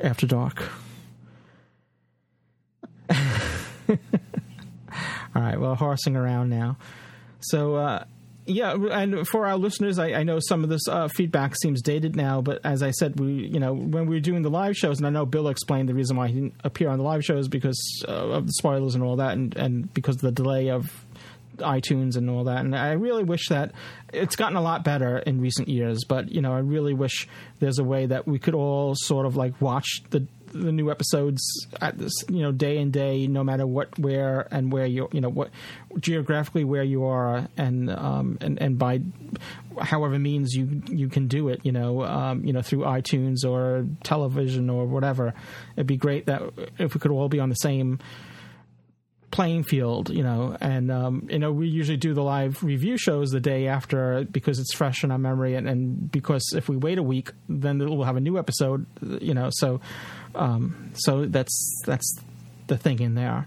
after 0.00 0.26
dark. 0.26 0.62
All 3.10 3.16
right, 5.42 5.60
well, 5.60 5.74
horsing 5.74 6.16
around 6.16 6.48
now. 6.48 6.76
So, 7.40 7.74
uh, 7.74 8.04
yeah, 8.46 8.76
and 8.92 9.26
for 9.28 9.46
our 9.46 9.56
listeners, 9.58 9.98
I, 9.98 10.12
I 10.12 10.22
know 10.22 10.38
some 10.40 10.62
of 10.64 10.70
this 10.70 10.86
uh, 10.88 11.08
feedback 11.08 11.54
seems 11.60 11.82
dated 11.82 12.14
now, 12.16 12.40
but 12.40 12.60
as 12.64 12.82
I 12.82 12.92
said, 12.92 13.20
we 13.20 13.30
you 13.48 13.60
know 13.60 13.74
when 13.74 14.06
we 14.06 14.16
were 14.16 14.20
doing 14.20 14.40
the 14.40 14.48
live 14.50 14.74
shows, 14.74 14.96
and 14.98 15.06
I 15.06 15.10
know 15.10 15.26
Bill 15.26 15.48
explained 15.48 15.90
the 15.90 15.94
reason 15.94 16.16
why 16.16 16.28
he 16.28 16.34
didn't 16.34 16.54
appear 16.64 16.88
on 16.88 16.96
the 16.96 17.04
live 17.04 17.22
shows 17.22 17.48
because 17.48 17.78
uh, 18.08 18.10
of 18.10 18.46
the 18.46 18.52
spoilers 18.54 18.94
and 18.94 19.04
all 19.04 19.16
that, 19.16 19.32
and, 19.32 19.54
and 19.54 19.92
because 19.92 20.14
of 20.16 20.22
the 20.22 20.32
delay 20.32 20.70
of 20.70 21.03
iTunes 21.58 22.16
and 22.16 22.28
all 22.28 22.44
that. 22.44 22.58
And 22.64 22.74
I 22.76 22.92
really 22.92 23.24
wish 23.24 23.48
that 23.48 23.72
it's 24.12 24.36
gotten 24.36 24.56
a 24.56 24.62
lot 24.62 24.84
better 24.84 25.18
in 25.18 25.40
recent 25.40 25.68
years. 25.68 26.04
But 26.06 26.30
you 26.30 26.40
know, 26.40 26.52
I 26.52 26.58
really 26.60 26.94
wish 26.94 27.28
there's 27.60 27.78
a 27.78 27.84
way 27.84 28.06
that 28.06 28.26
we 28.26 28.38
could 28.38 28.54
all 28.54 28.94
sort 28.96 29.26
of 29.26 29.36
like 29.36 29.60
watch 29.60 30.02
the 30.10 30.26
the 30.52 30.70
new 30.70 30.88
episodes 30.88 31.42
at 31.80 31.98
this 31.98 32.12
you 32.28 32.40
know 32.40 32.52
day 32.52 32.78
and 32.78 32.92
day 32.92 33.26
no 33.26 33.42
matter 33.42 33.66
what 33.66 33.98
where 33.98 34.46
and 34.52 34.70
where 34.70 34.86
you 34.86 35.08
you 35.10 35.20
know 35.20 35.28
what 35.28 35.50
geographically 35.98 36.62
where 36.62 36.84
you 36.84 37.02
are 37.02 37.48
and 37.56 37.90
um 37.90 38.38
and 38.40 38.62
and 38.62 38.78
by 38.78 39.00
however 39.80 40.16
means 40.16 40.54
you 40.54 40.80
you 40.86 41.08
can 41.08 41.26
do 41.26 41.48
it 41.48 41.58
you 41.64 41.72
know 41.72 42.04
um 42.04 42.44
you 42.44 42.52
know 42.52 42.62
through 42.62 42.82
iTunes 42.82 43.44
or 43.44 43.84
television 44.04 44.70
or 44.70 44.84
whatever 44.86 45.34
it'd 45.74 45.88
be 45.88 45.96
great 45.96 46.26
that 46.26 46.40
if 46.78 46.94
we 46.94 47.00
could 47.00 47.10
all 47.10 47.28
be 47.28 47.40
on 47.40 47.48
the 47.48 47.56
same 47.56 47.98
playing 49.34 49.64
field, 49.64 50.08
you 50.10 50.22
know. 50.22 50.56
And 50.60 50.90
um, 50.90 51.26
you 51.28 51.38
know, 51.38 51.52
we 51.52 51.68
usually 51.68 51.96
do 51.98 52.14
the 52.14 52.22
live 52.22 52.62
review 52.62 52.96
shows 52.96 53.30
the 53.30 53.40
day 53.40 53.66
after 53.66 54.24
because 54.30 54.58
it's 54.58 54.72
fresh 54.72 55.04
in 55.04 55.10
our 55.10 55.18
memory, 55.18 55.54
and, 55.56 55.68
and 55.68 56.10
because 56.10 56.54
if 56.56 56.68
we 56.70 56.76
wait 56.78 56.96
a 56.96 57.02
week, 57.02 57.32
then 57.50 57.78
we'll 57.80 58.04
have 58.04 58.16
a 58.16 58.20
new 58.20 58.38
episode, 58.38 58.86
you 59.20 59.34
know. 59.34 59.50
So, 59.52 59.80
um, 60.34 60.92
so 60.94 61.26
that's 61.26 61.70
that's 61.84 62.16
the 62.68 62.78
thinking 62.78 63.14
there. 63.14 63.46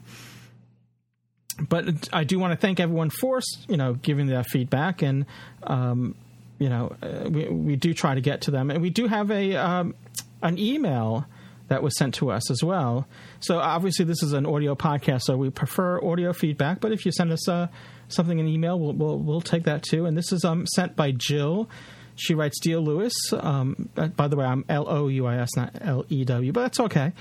But 1.59 2.09
I 2.13 2.23
do 2.25 2.37
want 2.37 2.51
to 2.51 2.57
thank 2.57 2.79
everyone 2.79 3.09
for 3.09 3.39
you 3.67 3.77
know 3.77 3.93
giving 3.95 4.27
their 4.27 4.43
feedback 4.43 5.01
and. 5.01 5.25
Um, 5.63 6.13
you 6.59 6.69
know, 6.69 6.95
uh, 7.03 7.29
we 7.29 7.47
we 7.49 7.75
do 7.75 7.93
try 7.93 8.15
to 8.15 8.21
get 8.21 8.41
to 8.41 8.49
them, 8.51 8.71
and 8.71 8.81
we 8.81 8.89
do 8.89 9.05
have 9.05 9.29
a 9.29 9.55
um, 9.57 9.93
an 10.41 10.57
email 10.57 11.23
that 11.67 11.83
was 11.83 11.97
sent 11.97 12.13
to 12.15 12.31
us 12.31 12.49
as 12.49 12.63
well. 12.63 13.07
So 13.39 13.59
obviously, 13.59 14.05
this 14.05 14.23
is 14.23 14.33
an 14.33 14.45
audio 14.45 14.75
podcast, 14.75 15.23
so 15.23 15.37
we 15.37 15.49
prefer 15.49 16.03
audio 16.03 16.33
feedback. 16.33 16.79
But 16.79 16.91
if 16.91 17.05
you 17.05 17.11
send 17.11 17.31
us 17.31 17.47
uh, 17.47 17.67
something 18.07 18.39
in 18.39 18.47
email, 18.47 18.79
we'll, 18.79 18.93
we'll, 18.93 19.17
we'll 19.19 19.41
take 19.41 19.63
that 19.63 19.83
too. 19.83 20.05
And 20.05 20.17
this 20.17 20.31
is 20.31 20.43
um, 20.45 20.65
sent 20.75 20.95
by 20.95 21.11
Jill. 21.11 21.69
She 22.15 22.33
writes 22.33 22.59
Dear 22.59 22.79
Lewis. 22.79 23.13
Um, 23.31 23.89
uh, 23.97 24.07
by 24.07 24.27
the 24.27 24.35
way, 24.37 24.45
I'm 24.45 24.65
L 24.69 24.89
O 24.89 25.07
U 25.07 25.27
I 25.27 25.37
S, 25.37 25.49
not 25.55 25.75
L 25.81 26.05
E 26.09 26.25
W, 26.25 26.51
but 26.51 26.61
that's 26.63 26.79
okay. 26.79 27.11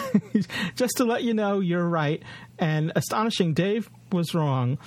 Just 0.76 0.94
to 0.96 1.04
let 1.04 1.22
you 1.24 1.34
know, 1.34 1.60
you're 1.60 1.86
right, 1.86 2.22
and 2.58 2.90
astonishing 2.96 3.52
Dave 3.52 3.90
was 4.12 4.34
wrong. 4.34 4.78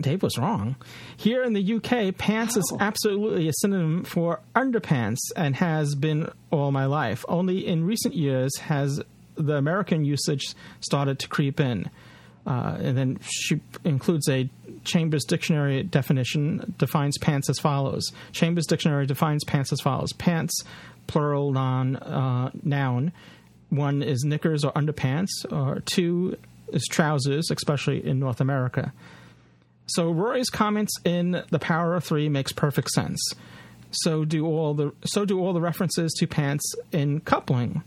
Dave 0.00 0.22
was 0.22 0.38
wrong. 0.38 0.76
Here 1.16 1.42
in 1.44 1.52
the 1.52 1.74
UK, 1.74 2.16
pants 2.16 2.56
is 2.56 2.72
absolutely 2.80 3.48
a 3.48 3.52
synonym 3.58 4.04
for 4.04 4.40
underpants 4.56 5.18
and 5.36 5.54
has 5.56 5.94
been 5.94 6.30
all 6.50 6.70
my 6.72 6.86
life. 6.86 7.24
Only 7.28 7.66
in 7.66 7.84
recent 7.84 8.14
years 8.14 8.56
has 8.58 9.02
the 9.34 9.56
American 9.56 10.04
usage 10.04 10.54
started 10.80 11.18
to 11.20 11.28
creep 11.28 11.60
in. 11.60 11.90
Uh, 12.46 12.76
and 12.80 12.96
then 12.98 13.18
she 13.22 13.60
includes 13.84 14.28
a 14.28 14.48
Chambers 14.84 15.24
Dictionary 15.24 15.82
definition 15.84 16.74
defines 16.78 17.18
pants 17.18 17.48
as 17.48 17.58
follows. 17.60 18.10
Chambers 18.32 18.66
Dictionary 18.66 19.06
defines 19.06 19.44
pants 19.44 19.72
as 19.72 19.80
follows: 19.80 20.12
pants, 20.14 20.52
plural 21.06 21.52
non 21.52 21.96
uh, 21.98 22.50
noun. 22.64 23.12
One 23.68 24.02
is 24.02 24.24
knickers 24.24 24.64
or 24.64 24.72
underpants, 24.72 25.28
or 25.52 25.80
two 25.80 26.36
is 26.72 26.84
trousers, 26.90 27.48
especially 27.52 28.04
in 28.04 28.18
North 28.18 28.40
America. 28.40 28.92
So 29.94 30.10
Rory's 30.10 30.48
comments 30.48 30.94
in 31.04 31.42
The 31.50 31.58
Power 31.58 31.94
of 31.94 32.04
Three 32.04 32.28
makes 32.30 32.50
perfect 32.52 32.88
sense. 32.90 33.20
So 33.90 34.24
do 34.24 34.46
all 34.46 34.72
the 34.72 34.92
so 35.04 35.26
do 35.26 35.38
all 35.40 35.52
the 35.52 35.60
references 35.60 36.12
to 36.18 36.26
pants 36.26 36.64
in 36.92 37.20
coupling. 37.20 37.82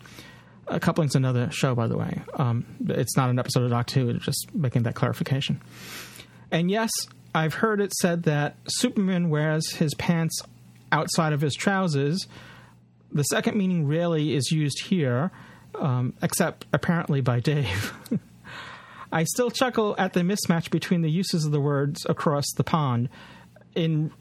Uh, 0.68 0.78
coupling's 0.80 1.16
another 1.16 1.50
show, 1.52 1.74
by 1.74 1.88
the 1.88 1.98
way. 1.98 2.22
Um, 2.36 2.66
it's 2.88 3.16
not 3.18 3.30
an 3.32 3.40
episode 3.40 3.64
of 3.64 3.70
Doc 3.72 3.88
Two. 3.88 4.14
Just 4.14 4.54
making 4.54 4.84
that 4.84 4.94
clarification. 4.94 5.62
And 6.52 6.70
yes, 6.70 6.92
I've 7.34 7.56
heard 7.56 7.82
it 7.82 7.92
said 7.94 8.24
that 8.24 8.58
Superman 8.68 9.30
wears 9.30 9.76
his 9.78 9.96
pants 9.96 10.42
outside 10.92 11.34
of 11.34 11.42
his 11.42 11.56
trousers. 11.56 12.28
The 13.12 13.24
second 13.24 13.58
meaning 13.58 13.88
rarely 13.88 14.36
is 14.36 14.52
used 14.52 14.84
here, 14.86 15.32
um, 15.80 16.14
except 16.22 16.66
apparently 16.72 17.22
by 17.22 17.40
Dave. 17.40 17.94
I 19.16 19.24
still 19.24 19.50
chuckle 19.50 19.96
at 19.98 20.12
the 20.12 20.20
mismatch 20.20 20.70
between 20.70 21.02
the 21.02 21.10
uses 21.10 21.46
of 21.46 21.54
the 21.54 21.62
words 21.62 22.06
across 22.08 22.44
the 22.58 22.66
pond. 22.66 23.08
In 23.74 24.12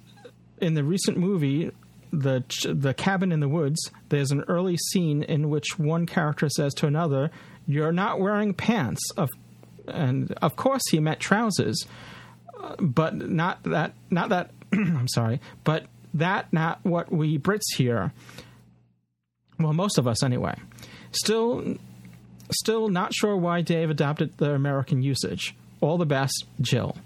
in 0.61 0.75
the 0.75 0.85
recent 0.85 1.19
movie, 1.19 1.73
the 2.13 2.45
the 2.73 2.95
cabin 2.95 3.33
in 3.33 3.41
the 3.41 3.49
woods, 3.49 3.91
there's 4.11 4.31
an 4.31 4.43
early 4.47 4.77
scene 4.77 5.25
in 5.25 5.51
which 5.51 5.81
one 5.81 6.07
character 6.07 6.49
says 6.49 6.75
to 6.75 6.87
another, 6.87 7.33
"You're 7.67 7.91
not 7.91 8.21
wearing 8.21 8.55
pants." 8.55 9.01
Of 9.17 9.31
and 9.89 10.31
of 10.41 10.55
course 10.55 10.83
he 10.93 11.01
meant 11.01 11.19
trousers, 11.19 11.87
but 12.79 13.17
not 13.17 13.65
that 13.65 13.95
not 14.11 14.29
that 14.29 14.51
I'm 14.73 15.09
sorry, 15.09 15.41
but 15.65 15.87
that 16.15 16.53
not 16.53 16.79
what 16.85 17.11
we 17.11 17.37
Brits 17.37 17.67
hear. 17.77 18.13
Well, 19.59 19.73
most 19.73 19.99
of 19.99 20.07
us 20.07 20.23
anyway. 20.23 20.55
Still, 21.11 21.79
Still 22.51 22.89
not 22.89 23.15
sure 23.15 23.37
why 23.37 23.63
Dave 23.63 23.91
adopted 23.91 24.37
the 24.37 24.53
American 24.53 25.03
usage. 25.03 25.55
All 25.81 25.99
the 25.99 26.07
best, 26.07 26.45
Jill. 26.61 26.97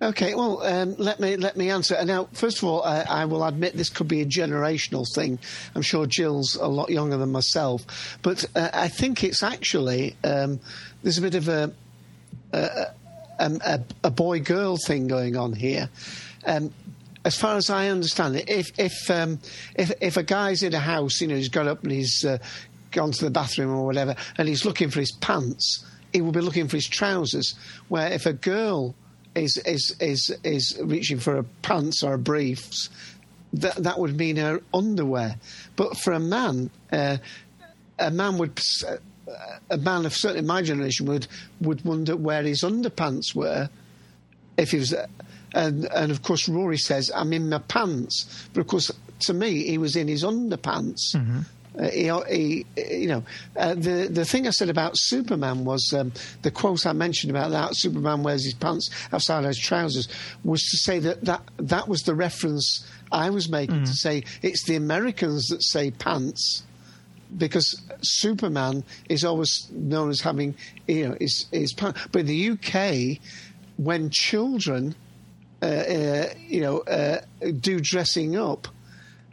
Okay, 0.00 0.34
well, 0.34 0.60
um, 0.64 0.96
let 0.98 1.20
me 1.20 1.36
let 1.36 1.56
me 1.56 1.70
answer. 1.70 2.02
Now, 2.04 2.28
first 2.32 2.58
of 2.58 2.64
all, 2.64 2.82
I, 2.82 3.02
I, 3.02 3.24
will 3.26 3.44
admit 3.44 3.76
this 3.76 3.88
could 3.88 4.08
be 4.08 4.20
a 4.20 4.26
generational 4.26 5.06
thing. 5.14 5.38
I'm 5.76 5.82
sure 5.82 6.06
Jill's 6.06 6.56
a 6.56 6.66
lot 6.66 6.90
younger 6.90 7.16
than 7.18 7.30
myself, 7.30 8.18
but 8.20 8.44
uh, 8.56 8.70
I 8.72 8.88
think 8.88 9.22
it's 9.22 9.44
actually 9.44 10.16
um, 10.24 10.58
there's 11.04 11.18
a 11.18 11.22
bit 11.22 11.36
of 11.36 11.46
a 11.46 11.72
a, 12.52 12.58
a, 12.58 12.88
um, 13.46 13.60
a 14.02 14.10
boy 14.10 14.40
girl 14.40 14.76
thing 14.76 15.06
going 15.06 15.36
on 15.36 15.52
here. 15.52 15.88
Um, 16.44 16.72
as 17.24 17.38
far 17.38 17.56
as 17.56 17.70
I 17.70 17.86
understand 17.86 18.34
it, 18.34 18.48
if 18.48 18.76
if 18.80 19.08
um, 19.08 19.38
if 19.76 19.92
if 20.00 20.16
a 20.16 20.24
guy's 20.24 20.64
in 20.64 20.74
a 20.74 20.80
house, 20.80 21.20
you 21.20 21.28
know, 21.28 21.36
he's 21.36 21.48
got 21.48 21.68
up 21.68 21.84
and 21.84 21.92
he's 21.92 22.24
uh, 22.24 22.38
gone 22.92 23.10
to 23.10 23.24
the 23.24 23.30
bathroom 23.30 23.70
or 23.74 23.84
whatever, 23.84 24.14
and 24.38 24.46
he's 24.48 24.64
looking 24.64 24.90
for 24.90 25.00
his 25.00 25.10
pants, 25.12 25.84
he 26.12 26.20
will 26.20 26.32
be 26.32 26.40
looking 26.40 26.68
for 26.68 26.76
his 26.76 26.86
trousers. 26.86 27.54
Where 27.88 28.12
if 28.12 28.26
a 28.26 28.32
girl 28.32 28.94
is 29.34 29.56
is 29.58 29.96
is 29.98 30.30
is 30.44 30.78
reaching 30.82 31.18
for 31.18 31.36
a 31.38 31.42
pants 31.62 32.02
or 32.04 32.14
a 32.14 32.18
briefs, 32.18 32.90
that 33.54 33.76
that 33.76 33.98
would 33.98 34.16
mean 34.16 34.36
her 34.36 34.60
underwear. 34.72 35.36
But 35.76 35.96
for 35.96 36.12
a 36.12 36.20
man, 36.20 36.70
uh, 36.92 37.16
a 37.98 38.10
man 38.10 38.38
would. 38.38 38.60
Uh, 38.88 38.96
a 39.70 39.78
man 39.78 40.04
of 40.04 40.12
certainly 40.12 40.42
my 40.46 40.60
generation 40.60 41.06
would 41.06 41.26
would 41.62 41.82
wonder 41.86 42.16
where 42.16 42.42
his 42.42 42.62
underpants 42.62 43.34
were 43.34 43.70
if 44.58 44.72
he 44.72 44.78
was, 44.78 44.92
uh, 44.92 45.06
and 45.54 45.86
and 45.94 46.10
of 46.12 46.22
course 46.22 46.48
Rory 46.50 46.76
says 46.76 47.10
I'm 47.14 47.32
in 47.32 47.48
my 47.48 47.58
pants, 47.58 48.48
but 48.52 48.60
of 48.62 48.66
course 48.66 48.90
to 49.20 49.32
me 49.32 49.62
he 49.62 49.78
was 49.78 49.96
in 49.96 50.06
his 50.08 50.22
underpants. 50.22 51.14
Mm-hmm. 51.14 51.40
Uh, 51.78 51.88
he, 51.88 52.10
he, 52.76 53.00
you 53.02 53.08
know, 53.08 53.24
uh, 53.56 53.74
the 53.74 54.06
the 54.10 54.24
thing 54.26 54.46
I 54.46 54.50
said 54.50 54.68
about 54.68 54.92
Superman 54.98 55.64
was 55.64 55.92
um, 55.96 56.12
the 56.42 56.50
quote 56.50 56.84
I 56.84 56.92
mentioned 56.92 57.30
about 57.30 57.50
that 57.52 57.74
Superman 57.74 58.22
wears 58.22 58.44
his 58.44 58.52
pants 58.54 58.90
outside 59.10 59.44
his 59.44 59.58
trousers 59.58 60.06
was 60.44 60.60
to 60.60 60.76
say 60.76 60.98
that 60.98 61.24
that, 61.24 61.42
that 61.56 61.88
was 61.88 62.02
the 62.02 62.14
reference 62.14 62.86
I 63.10 63.30
was 63.30 63.48
making 63.48 63.80
mm. 63.80 63.86
to 63.86 63.92
say 63.94 64.24
it's 64.42 64.64
the 64.64 64.76
Americans 64.76 65.48
that 65.48 65.62
say 65.62 65.90
pants 65.92 66.62
because 67.38 67.80
Superman 68.02 68.84
is 69.08 69.24
always 69.24 69.66
known 69.70 70.10
as 70.10 70.20
having 70.20 70.54
you 70.86 71.08
know 71.08 71.16
his 71.18 71.72
pants, 71.74 71.98
but 72.12 72.20
in 72.20 72.26
the 72.26 72.50
UK 72.50 73.18
when 73.78 74.10
children 74.10 74.94
uh, 75.62 75.66
uh, 75.66 76.26
you 76.46 76.60
know 76.60 76.80
uh, 76.80 77.22
do 77.60 77.80
dressing 77.80 78.36
up 78.36 78.68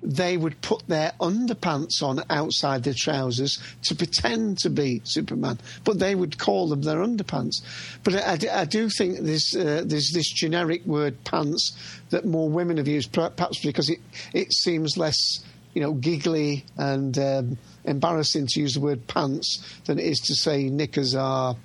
they 0.01 0.37
would 0.37 0.59
put 0.61 0.87
their 0.87 1.11
underpants 1.19 2.01
on 2.01 2.21
outside 2.29 2.83
their 2.83 2.93
trousers 2.93 3.59
to 3.83 3.95
pretend 3.95 4.57
to 4.59 4.69
be 4.69 5.01
Superman, 5.03 5.59
but 5.83 5.99
they 5.99 6.15
would 6.15 6.37
call 6.37 6.69
them 6.69 6.81
their 6.81 6.99
underpants. 6.99 7.61
But 8.03 8.15
I, 8.15 8.61
I 8.61 8.65
do 8.65 8.89
think 8.89 9.19
there's, 9.19 9.55
uh, 9.55 9.83
there's 9.85 10.11
this 10.13 10.31
generic 10.31 10.85
word 10.85 11.21
pants 11.25 11.73
that 12.11 12.25
more 12.25 12.49
women 12.49 12.77
have 12.77 12.87
used, 12.87 13.11
perhaps 13.11 13.61
because 13.63 13.89
it, 13.89 13.99
it 14.33 14.53
seems 14.53 14.97
less 14.97 15.43
you 15.73 15.81
know, 15.83 15.93
giggly 15.93 16.65
and 16.77 17.17
um, 17.19 17.57
embarrassing 17.85 18.47
to 18.47 18.59
use 18.59 18.73
the 18.73 18.79
word 18.79 19.05
pants 19.07 19.79
than 19.85 19.99
it 19.99 20.05
is 20.05 20.19
to 20.19 20.33
say 20.35 20.63
knickers 20.69 21.13
are, 21.13 21.55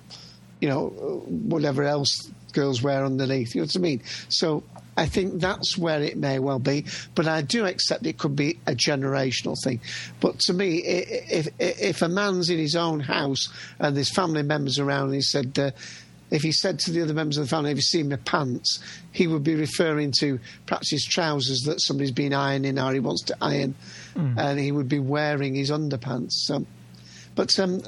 you 0.61 0.69
know, 0.69 0.87
whatever 1.27 1.83
else 1.83 2.29
girls 2.53 2.83
wear 2.83 3.03
underneath. 3.03 3.55
You 3.55 3.61
know 3.61 3.65
what 3.65 3.75
I 3.75 3.79
mean? 3.79 4.03
So 4.29 4.63
I 4.97 5.05
think 5.07 5.41
that's 5.41 5.77
where 5.77 6.01
it 6.01 6.17
may 6.17 6.39
well 6.39 6.59
be. 6.59 6.85
But 7.15 7.27
I 7.27 7.41
do 7.41 7.65
accept 7.65 8.05
it 8.05 8.17
could 8.17 8.35
be 8.35 8.59
a 8.65 8.73
generational 8.73 9.55
thing. 9.63 9.81
But 10.21 10.39
to 10.41 10.53
me, 10.53 10.77
if 10.77 11.47
if 11.59 12.01
a 12.01 12.09
man's 12.09 12.49
in 12.49 12.57
his 12.57 12.75
own 12.75 13.01
house 13.01 13.47
and 13.79 13.95
there's 13.95 14.13
family 14.13 14.43
members 14.43 14.79
around, 14.79 15.05
and 15.07 15.15
he 15.15 15.21
said. 15.21 15.57
Uh, 15.59 15.71
if 16.31 16.41
he 16.41 16.51
said 16.51 16.79
to 16.79 16.91
the 16.91 17.03
other 17.03 17.13
members 17.13 17.37
of 17.37 17.45
the 17.45 17.49
family, 17.49 17.69
Have 17.69 17.77
you 17.77 17.83
seen 17.83 18.09
my 18.09 18.15
pants? 18.15 18.79
he 19.11 19.27
would 19.27 19.43
be 19.43 19.53
referring 19.53 20.11
to 20.19 20.39
perhaps 20.65 20.89
his 20.89 21.05
trousers 21.05 21.61
that 21.65 21.79
somebody's 21.79 22.11
been 22.11 22.33
ironing 22.33 22.79
or 22.79 22.91
he 22.91 22.99
wants 22.99 23.21
to 23.25 23.37
iron, 23.43 23.75
mm. 24.15 24.35
and 24.35 24.59
he 24.59 24.71
would 24.71 24.89
be 24.89 24.97
wearing 24.97 25.53
his 25.53 25.69
underpants. 25.69 26.31
So, 26.31 26.65
but 27.35 27.57
um, 27.59 27.83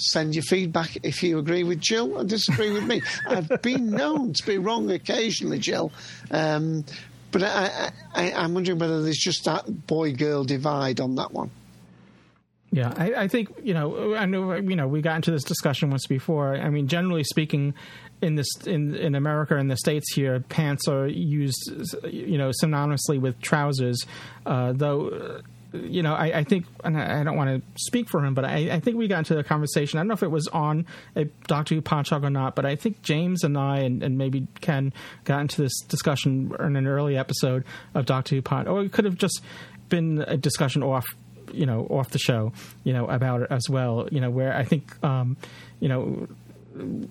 Send 0.00 0.36
your 0.36 0.42
feedback 0.42 0.96
if 1.02 1.22
you 1.24 1.38
agree 1.38 1.64
with 1.64 1.80
Jill 1.80 2.12
or 2.18 2.24
disagree 2.24 2.70
with 2.70 2.84
me. 2.86 3.02
I've 3.26 3.60
been 3.62 3.90
known 3.90 4.32
to 4.32 4.46
be 4.46 4.56
wrong 4.56 4.90
occasionally, 4.92 5.58
Jill. 5.58 5.90
Um, 6.30 6.84
but 7.32 7.42
I, 7.42 7.90
am 8.14 8.54
wondering 8.54 8.78
whether 8.78 9.02
there's 9.02 9.18
just 9.18 9.44
that 9.46 9.86
boy 9.88 10.14
girl 10.14 10.44
divide 10.44 11.00
on 11.00 11.16
that 11.16 11.32
one. 11.32 11.50
Yeah, 12.70 12.94
I, 12.96 13.14
I 13.24 13.28
think 13.28 13.48
you 13.62 13.74
know. 13.74 14.14
I 14.14 14.26
know 14.26 14.52
you 14.54 14.76
know. 14.76 14.86
We 14.86 15.00
got 15.02 15.16
into 15.16 15.30
this 15.32 15.42
discussion 15.42 15.90
once 15.90 16.06
before. 16.06 16.54
I 16.54 16.68
mean, 16.68 16.86
generally 16.86 17.24
speaking, 17.24 17.74
in 18.22 18.34
this 18.36 18.46
in 18.66 18.94
in 18.94 19.14
America 19.14 19.56
in 19.56 19.68
the 19.68 19.76
states 19.76 20.12
here, 20.14 20.40
pants 20.40 20.86
are 20.86 21.08
used 21.08 21.72
you 22.04 22.38
know 22.38 22.52
synonymously 22.62 23.18
with 23.20 23.40
trousers, 23.40 23.98
uh, 24.46 24.72
though 24.76 25.40
you 25.72 26.02
know, 26.02 26.14
I, 26.14 26.38
I, 26.38 26.44
think, 26.44 26.66
and 26.82 26.96
I 26.98 27.22
don't 27.24 27.36
want 27.36 27.62
to 27.62 27.80
speak 27.80 28.08
for 28.08 28.24
him, 28.24 28.34
but 28.34 28.44
I, 28.44 28.70
I, 28.70 28.80
think 28.80 28.96
we 28.96 29.06
got 29.06 29.18
into 29.18 29.38
a 29.38 29.44
conversation. 29.44 29.98
I 29.98 30.00
don't 30.00 30.08
know 30.08 30.14
if 30.14 30.22
it 30.22 30.30
was 30.30 30.48
on 30.48 30.86
a 31.14 31.22
uh, 31.22 31.24
Doctor 31.46 31.74
Who 31.74 31.82
Podshock 31.82 32.24
or 32.24 32.30
not, 32.30 32.54
but 32.56 32.64
I 32.64 32.76
think 32.76 33.02
James 33.02 33.44
and 33.44 33.56
I, 33.58 33.80
and, 33.80 34.02
and, 34.02 34.16
maybe 34.16 34.46
Ken, 34.60 34.92
got 35.24 35.40
into 35.40 35.60
this 35.62 35.78
discussion 35.88 36.52
in 36.60 36.76
an 36.76 36.86
early 36.86 37.16
episode 37.16 37.64
of 37.94 38.06
Doctor 38.06 38.36
Who 38.36 38.42
Podshock, 38.42 38.68
or 38.68 38.82
it 38.82 38.92
could 38.92 39.04
have 39.04 39.16
just 39.16 39.42
been 39.88 40.24
a 40.26 40.36
discussion 40.36 40.82
off, 40.82 41.04
you 41.52 41.66
know, 41.66 41.86
off 41.90 42.10
the 42.10 42.18
show, 42.18 42.52
you 42.84 42.92
know, 42.92 43.06
about 43.06 43.42
it 43.42 43.48
as 43.50 43.68
well, 43.68 44.08
you 44.10 44.20
know, 44.20 44.30
where 44.30 44.56
I 44.56 44.64
think, 44.64 44.96
um, 45.04 45.36
you 45.80 45.88
know, 45.88 46.28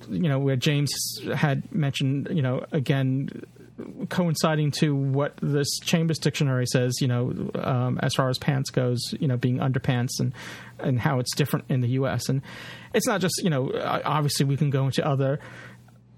you 0.09 0.29
know 0.29 0.39
where 0.39 0.55
James 0.55 0.89
had 1.35 1.69
mentioned 1.75 2.29
you 2.31 2.41
know 2.41 2.65
again 2.71 3.29
coinciding 4.09 4.71
to 4.71 4.95
what 4.95 5.33
this 5.41 5.67
Chambers 5.83 6.17
dictionary 6.19 6.65
says, 6.65 6.93
you 7.01 7.07
know, 7.07 7.49
um, 7.55 7.99
as 8.01 8.13
far 8.13 8.29
as 8.29 8.37
pants 8.37 8.69
goes, 8.69 8.99
you 9.19 9.27
know, 9.27 9.37
being 9.37 9.59
underpants 9.59 10.19
and 10.19 10.33
and 10.79 10.99
how 10.99 11.19
it's 11.19 11.35
different 11.35 11.65
in 11.69 11.81
the 11.81 11.89
U.S. 11.89 12.29
And 12.29 12.41
it's 12.93 13.07
not 13.07 13.21
just 13.21 13.35
you 13.43 13.49
know, 13.49 13.71
obviously 14.03 14.45
we 14.45 14.57
can 14.57 14.69
go 14.69 14.85
into 14.85 15.05
other 15.05 15.39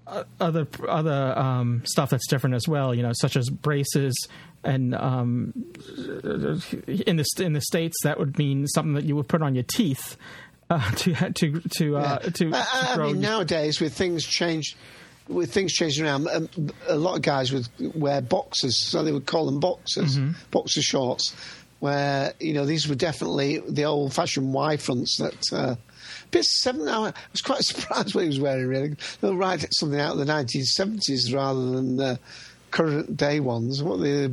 uh, 0.06 0.24
other 0.40 0.66
other 0.88 1.38
um, 1.38 1.82
stuff 1.84 2.10
that's 2.10 2.26
different 2.28 2.56
as 2.56 2.66
well, 2.66 2.94
you 2.94 3.02
know, 3.02 3.12
such 3.14 3.36
as 3.36 3.48
braces 3.48 4.14
and 4.64 4.94
um, 4.94 5.52
in 6.86 7.16
the 7.16 7.24
in 7.38 7.52
the 7.52 7.60
states 7.62 7.96
that 8.04 8.18
would 8.18 8.38
mean 8.38 8.66
something 8.66 8.94
that 8.94 9.04
you 9.04 9.16
would 9.16 9.28
put 9.28 9.42
on 9.42 9.54
your 9.54 9.64
teeth 9.64 10.16
uh, 10.70 10.90
to 10.92 11.14
to 11.34 11.60
to 11.76 11.96
uh, 11.96 12.18
yeah. 12.22 12.30
to. 12.30 12.50
I, 12.54 12.94
I 12.94 12.98
mean, 12.98 13.20
nowadays 13.20 13.80
with 13.80 13.92
things 13.94 14.24
changed 14.24 14.76
with 15.30 15.52
things 15.52 15.72
changing 15.72 16.04
around, 16.04 16.28
um, 16.28 16.48
a 16.88 16.96
lot 16.96 17.14
of 17.16 17.22
guys 17.22 17.52
would 17.52 17.68
wear 17.94 18.20
boxers, 18.20 18.84
so 18.84 19.02
they 19.02 19.12
would 19.12 19.26
call 19.26 19.46
them 19.46 19.60
boxers, 19.60 20.18
mm-hmm. 20.18 20.32
boxer 20.50 20.82
shorts. 20.82 21.34
Where 21.78 22.34
you 22.38 22.52
know 22.52 22.66
these 22.66 22.86
were 22.86 22.94
definitely 22.94 23.58
the 23.66 23.84
old-fashioned 23.84 24.52
Y 24.52 24.76
fronts 24.76 25.16
that. 25.18 25.44
Uh, 25.52 25.76
bit 26.30 26.44
seven. 26.44 26.86
I 26.86 27.12
was 27.32 27.40
quite 27.42 27.60
surprised 27.64 28.14
what 28.14 28.20
he 28.22 28.26
was 28.26 28.38
wearing. 28.38 28.66
Really, 28.66 28.96
they'll 29.20 29.36
write 29.36 29.64
something 29.72 29.98
out 29.98 30.12
of 30.12 30.18
the 30.18 30.26
nineteen 30.26 30.64
seventies 30.64 31.32
rather 31.32 31.70
than 31.70 31.96
the 31.96 32.20
current 32.70 33.16
day 33.16 33.40
ones. 33.40 33.82
What 33.82 33.98
the 34.00 34.30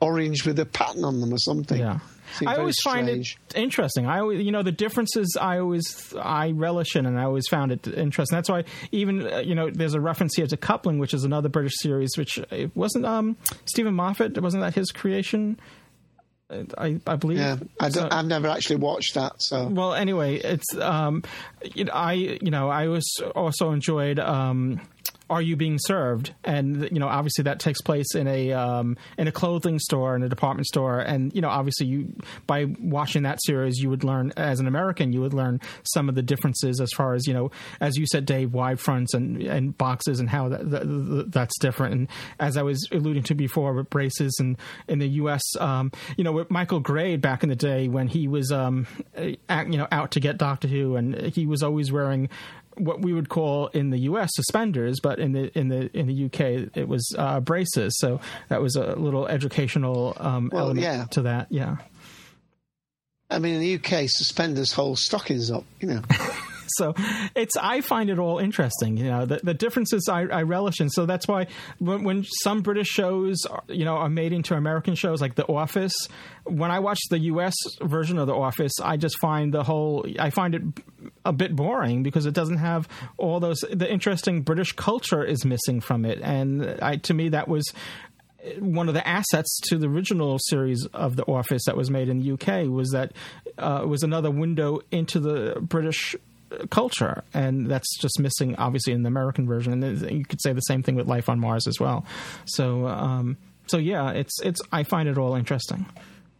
orange 0.00 0.46
with 0.46 0.58
a 0.58 0.64
pattern 0.64 1.04
on 1.04 1.20
them 1.20 1.34
or 1.34 1.38
something. 1.38 1.78
Yeah. 1.80 1.98
I 2.46 2.56
always 2.56 2.76
find 2.82 3.08
it 3.08 3.34
interesting. 3.54 4.06
I 4.06 4.20
always, 4.20 4.42
you 4.42 4.52
know, 4.52 4.62
the 4.62 4.72
differences 4.72 5.36
I 5.40 5.58
always 5.58 6.14
I 6.18 6.50
relish 6.52 6.96
in, 6.96 7.06
and 7.06 7.18
I 7.18 7.24
always 7.24 7.46
found 7.48 7.72
it 7.72 7.86
interesting. 7.88 8.36
That's 8.36 8.48
why 8.48 8.64
even 8.92 9.26
uh, 9.32 9.38
you 9.38 9.54
know, 9.54 9.70
there's 9.70 9.94
a 9.94 10.00
reference 10.00 10.34
here 10.36 10.46
to 10.46 10.56
Coupling, 10.56 10.98
which 10.98 11.14
is 11.14 11.24
another 11.24 11.48
British 11.48 11.74
series, 11.78 12.16
which 12.16 12.38
it 12.38 12.66
uh, 12.66 12.68
wasn't 12.74 13.04
um, 13.04 13.36
Steven 13.66 13.94
Moffat. 13.94 14.40
Wasn't 14.40 14.60
that 14.62 14.74
his 14.74 14.90
creation? 14.90 15.58
I, 16.76 16.98
I, 17.06 17.14
believe. 17.14 17.38
Yeah, 17.38 17.58
I 17.78 17.90
so, 17.90 18.08
I've 18.10 18.24
never 18.26 18.48
actually 18.48 18.76
watched 18.76 19.14
that. 19.14 19.34
So 19.40 19.68
well, 19.68 19.94
anyway, 19.94 20.34
it's 20.36 20.74
um, 20.78 21.22
you 21.76 21.84
know, 21.84 21.92
I 21.92 22.12
you 22.14 22.50
know 22.50 22.68
I 22.68 22.88
was 22.88 23.08
also 23.36 23.70
enjoyed 23.70 24.18
um, 24.18 24.80
are 25.30 25.40
you 25.40 25.54
being 25.56 25.78
served? 25.80 26.34
And 26.42 26.82
you 26.90 26.98
know, 26.98 27.06
obviously 27.06 27.44
that 27.44 27.60
takes 27.60 27.80
place 27.80 28.14
in 28.16 28.26
a 28.26 28.52
um, 28.52 28.96
in 29.16 29.28
a 29.28 29.32
clothing 29.32 29.78
store 29.78 30.16
in 30.16 30.24
a 30.24 30.28
department 30.28 30.66
store, 30.66 30.98
and 30.98 31.32
you 31.34 31.40
know, 31.40 31.48
obviously 31.48 31.86
you 31.86 32.12
by 32.48 32.66
watching 32.80 33.22
that 33.22 33.38
series, 33.42 33.78
you 33.78 33.88
would 33.88 34.02
learn 34.02 34.32
as 34.36 34.58
an 34.58 34.66
American, 34.66 35.12
you 35.12 35.20
would 35.20 35.32
learn 35.32 35.60
some 35.84 36.08
of 36.08 36.16
the 36.16 36.22
differences 36.22 36.80
as 36.80 36.90
far 36.94 37.14
as 37.14 37.26
you 37.26 37.32
know, 37.32 37.50
as 37.80 37.96
you 37.96 38.06
said, 38.10 38.26
Dave, 38.26 38.52
Y 38.52 38.74
fronts 38.74 39.14
and 39.14 39.40
and 39.42 39.78
boxes 39.78 40.18
and 40.18 40.28
how 40.28 40.48
that, 40.48 40.68
that 40.68 41.26
that's 41.28 41.56
different. 41.60 41.94
And 41.94 42.08
as 42.40 42.56
I 42.56 42.62
was 42.62 42.88
alluding 42.90 43.22
to 43.24 43.34
before 43.36 43.72
with 43.72 43.88
braces 43.88 44.36
and 44.40 44.58
in 44.88 44.98
the 44.98 45.08
U.S., 45.08 45.42
um, 45.60 45.92
you 46.16 46.24
know, 46.24 46.32
with 46.32 46.50
Michael 46.50 46.80
Grade 46.80 47.20
back 47.20 47.44
in 47.44 47.48
the 47.48 47.56
day 47.56 47.86
when 47.86 48.08
he 48.08 48.26
was 48.26 48.50
um, 48.50 48.88
at, 49.48 49.70
you 49.70 49.78
know 49.78 49.86
out 49.92 50.10
to 50.12 50.20
get 50.20 50.38
Doctor 50.38 50.66
Who, 50.66 50.96
and 50.96 51.14
he 51.20 51.46
was 51.46 51.62
always 51.62 51.92
wearing 51.92 52.28
what 52.80 53.00
we 53.02 53.12
would 53.12 53.28
call 53.28 53.68
in 53.68 53.90
the 53.90 53.98
U.S. 54.00 54.30
suspenders, 54.34 54.98
but 55.00 55.18
in 55.18 55.32
the 55.32 55.56
in 55.56 55.68
the 55.68 55.96
in 55.96 56.06
the 56.06 56.14
U.K. 56.14 56.70
it 56.74 56.88
was 56.88 57.14
uh, 57.16 57.40
braces. 57.40 57.96
So 57.98 58.20
that 58.48 58.60
was 58.60 58.76
a 58.76 58.94
little 58.96 59.26
educational 59.28 60.14
um, 60.18 60.50
well, 60.52 60.64
element 60.66 60.80
yeah. 60.84 61.04
to 61.12 61.22
that. 61.22 61.46
Yeah. 61.50 61.76
I 63.32 63.38
mean, 63.38 63.54
in 63.54 63.60
the 63.60 63.74
UK, 63.76 64.08
suspenders 64.10 64.72
hold 64.72 64.98
stockings 64.98 65.52
up. 65.52 65.62
You 65.78 65.88
know. 65.90 66.02
so 66.78 66.94
it's 67.34 67.56
I 67.56 67.80
find 67.80 68.10
it 68.10 68.18
all 68.18 68.38
interesting. 68.38 68.96
You 68.96 69.04
know, 69.04 69.26
the, 69.26 69.40
the 69.42 69.54
differences 69.54 70.08
I, 70.08 70.22
I, 70.24 70.42
relish, 70.42 70.80
and 70.80 70.92
so 70.92 71.06
that's 71.06 71.26
why 71.26 71.46
when, 71.78 72.04
when 72.04 72.24
some 72.42 72.62
British 72.62 72.88
shows, 72.88 73.44
are, 73.46 73.62
you 73.68 73.84
know, 73.84 73.96
are 73.96 74.08
made 74.08 74.32
into 74.32 74.54
American 74.54 74.94
shows 74.94 75.20
like 75.20 75.34
The 75.34 75.46
Office, 75.48 75.94
when 76.44 76.70
I 76.70 76.78
watch 76.78 76.98
the 77.10 77.18
U.S. 77.20 77.54
version 77.80 78.18
of 78.18 78.26
The 78.26 78.34
Office, 78.34 78.72
I 78.82 78.96
just 78.96 79.18
find 79.20 79.52
the 79.52 79.62
whole 79.64 80.06
I 80.18 80.30
find 80.30 80.54
it 80.54 80.62
a 81.24 81.32
bit 81.32 81.54
boring 81.56 82.02
because 82.02 82.26
it 82.26 82.34
doesn't 82.34 82.58
have 82.58 82.88
all 83.18 83.40
those 83.40 83.60
the 83.70 83.90
interesting 83.90 84.42
British 84.42 84.72
culture 84.72 85.24
is 85.24 85.44
missing 85.44 85.80
from 85.80 86.04
it, 86.04 86.18
and 86.22 86.78
I, 86.80 86.96
to 86.98 87.14
me 87.14 87.30
that 87.30 87.48
was 87.48 87.72
one 88.58 88.88
of 88.88 88.94
the 88.94 89.06
assets 89.06 89.60
to 89.64 89.76
the 89.76 89.86
original 89.86 90.38
series 90.38 90.86
of 90.94 91.16
The 91.16 91.24
Office 91.26 91.62
that 91.66 91.76
was 91.76 91.90
made 91.90 92.08
in 92.08 92.20
the 92.22 92.32
UK 92.32 92.70
was 92.70 92.88
that 92.90 93.12
uh, 93.58 93.84
was 93.86 94.02
another 94.02 94.30
window 94.30 94.80
into 94.90 95.20
the 95.20 95.58
British 95.60 96.16
culture, 96.70 97.24
and 97.32 97.66
that's 97.70 97.88
just 97.98 98.18
missing, 98.18 98.56
obviously, 98.56 98.92
in 98.92 99.02
the 99.02 99.08
American 99.08 99.46
version. 99.46 99.82
And 99.82 100.10
you 100.10 100.24
could 100.24 100.40
say 100.40 100.52
the 100.52 100.60
same 100.60 100.82
thing 100.82 100.94
with 100.94 101.06
Life 101.06 101.28
on 101.28 101.38
Mars 101.38 101.66
as 101.66 101.78
well. 101.80 102.04
So, 102.44 102.86
um, 102.86 103.36
so 103.66 103.78
yeah, 103.78 104.10
it's 104.10 104.40
it's 104.42 104.60
I 104.72 104.84
find 104.84 105.08
it 105.08 105.18
all 105.18 105.34
interesting 105.34 105.86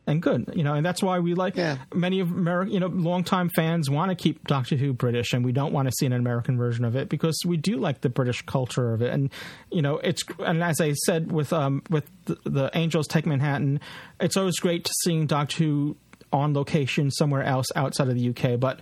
and 0.07 0.23
good, 0.23 0.51
you 0.57 0.65
know, 0.65 0.74
and 0.74 0.85
that's 0.85 1.03
why 1.03 1.19
we 1.20 1.35
like 1.35 1.57
yeah. 1.57 1.77
many 1.95 2.19
of 2.20 2.31
American, 2.32 2.73
you 2.73 2.81
know, 2.81 2.87
longtime 2.87 3.51
fans 3.55 3.89
want 3.91 4.09
to 4.11 4.15
keep 4.16 4.45
Doctor 4.47 4.74
Who 4.77 4.93
British, 4.95 5.32
and 5.32 5.45
we 5.45 5.53
don't 5.53 5.73
want 5.73 5.89
to 5.89 5.93
see 5.93 6.07
an 6.07 6.12
American 6.12 6.57
version 6.57 6.85
of 6.85 6.97
it 6.97 7.09
because 7.09 7.39
we 7.47 7.57
do 7.57 7.77
like 7.77 8.01
the 8.01 8.09
British 8.09 8.43
culture 8.43 8.93
of 8.93 9.03
it, 9.03 9.12
and 9.12 9.31
you 9.70 9.82
know, 9.82 9.99
it's 9.99 10.23
and 10.41 10.62
as 10.62 10.81
I 10.81 10.93
said 10.93 11.31
with 11.31 11.53
um 11.53 11.82
with 11.91 12.05
the, 12.24 12.37
the 12.45 12.70
Angels 12.74 13.07
Take 13.07 13.27
Manhattan, 13.27 13.81
it's 14.19 14.37
always 14.37 14.59
great 14.59 14.85
to 14.85 14.93
seeing 15.05 15.27
Doctor 15.27 15.59
Who 15.65 15.97
on 16.32 16.55
location 16.55 17.11
somewhere 17.11 17.43
else 17.43 17.66
outside 17.74 18.07
of 18.09 18.15
the 18.15 18.28
UK, 18.28 18.59
but 18.59 18.78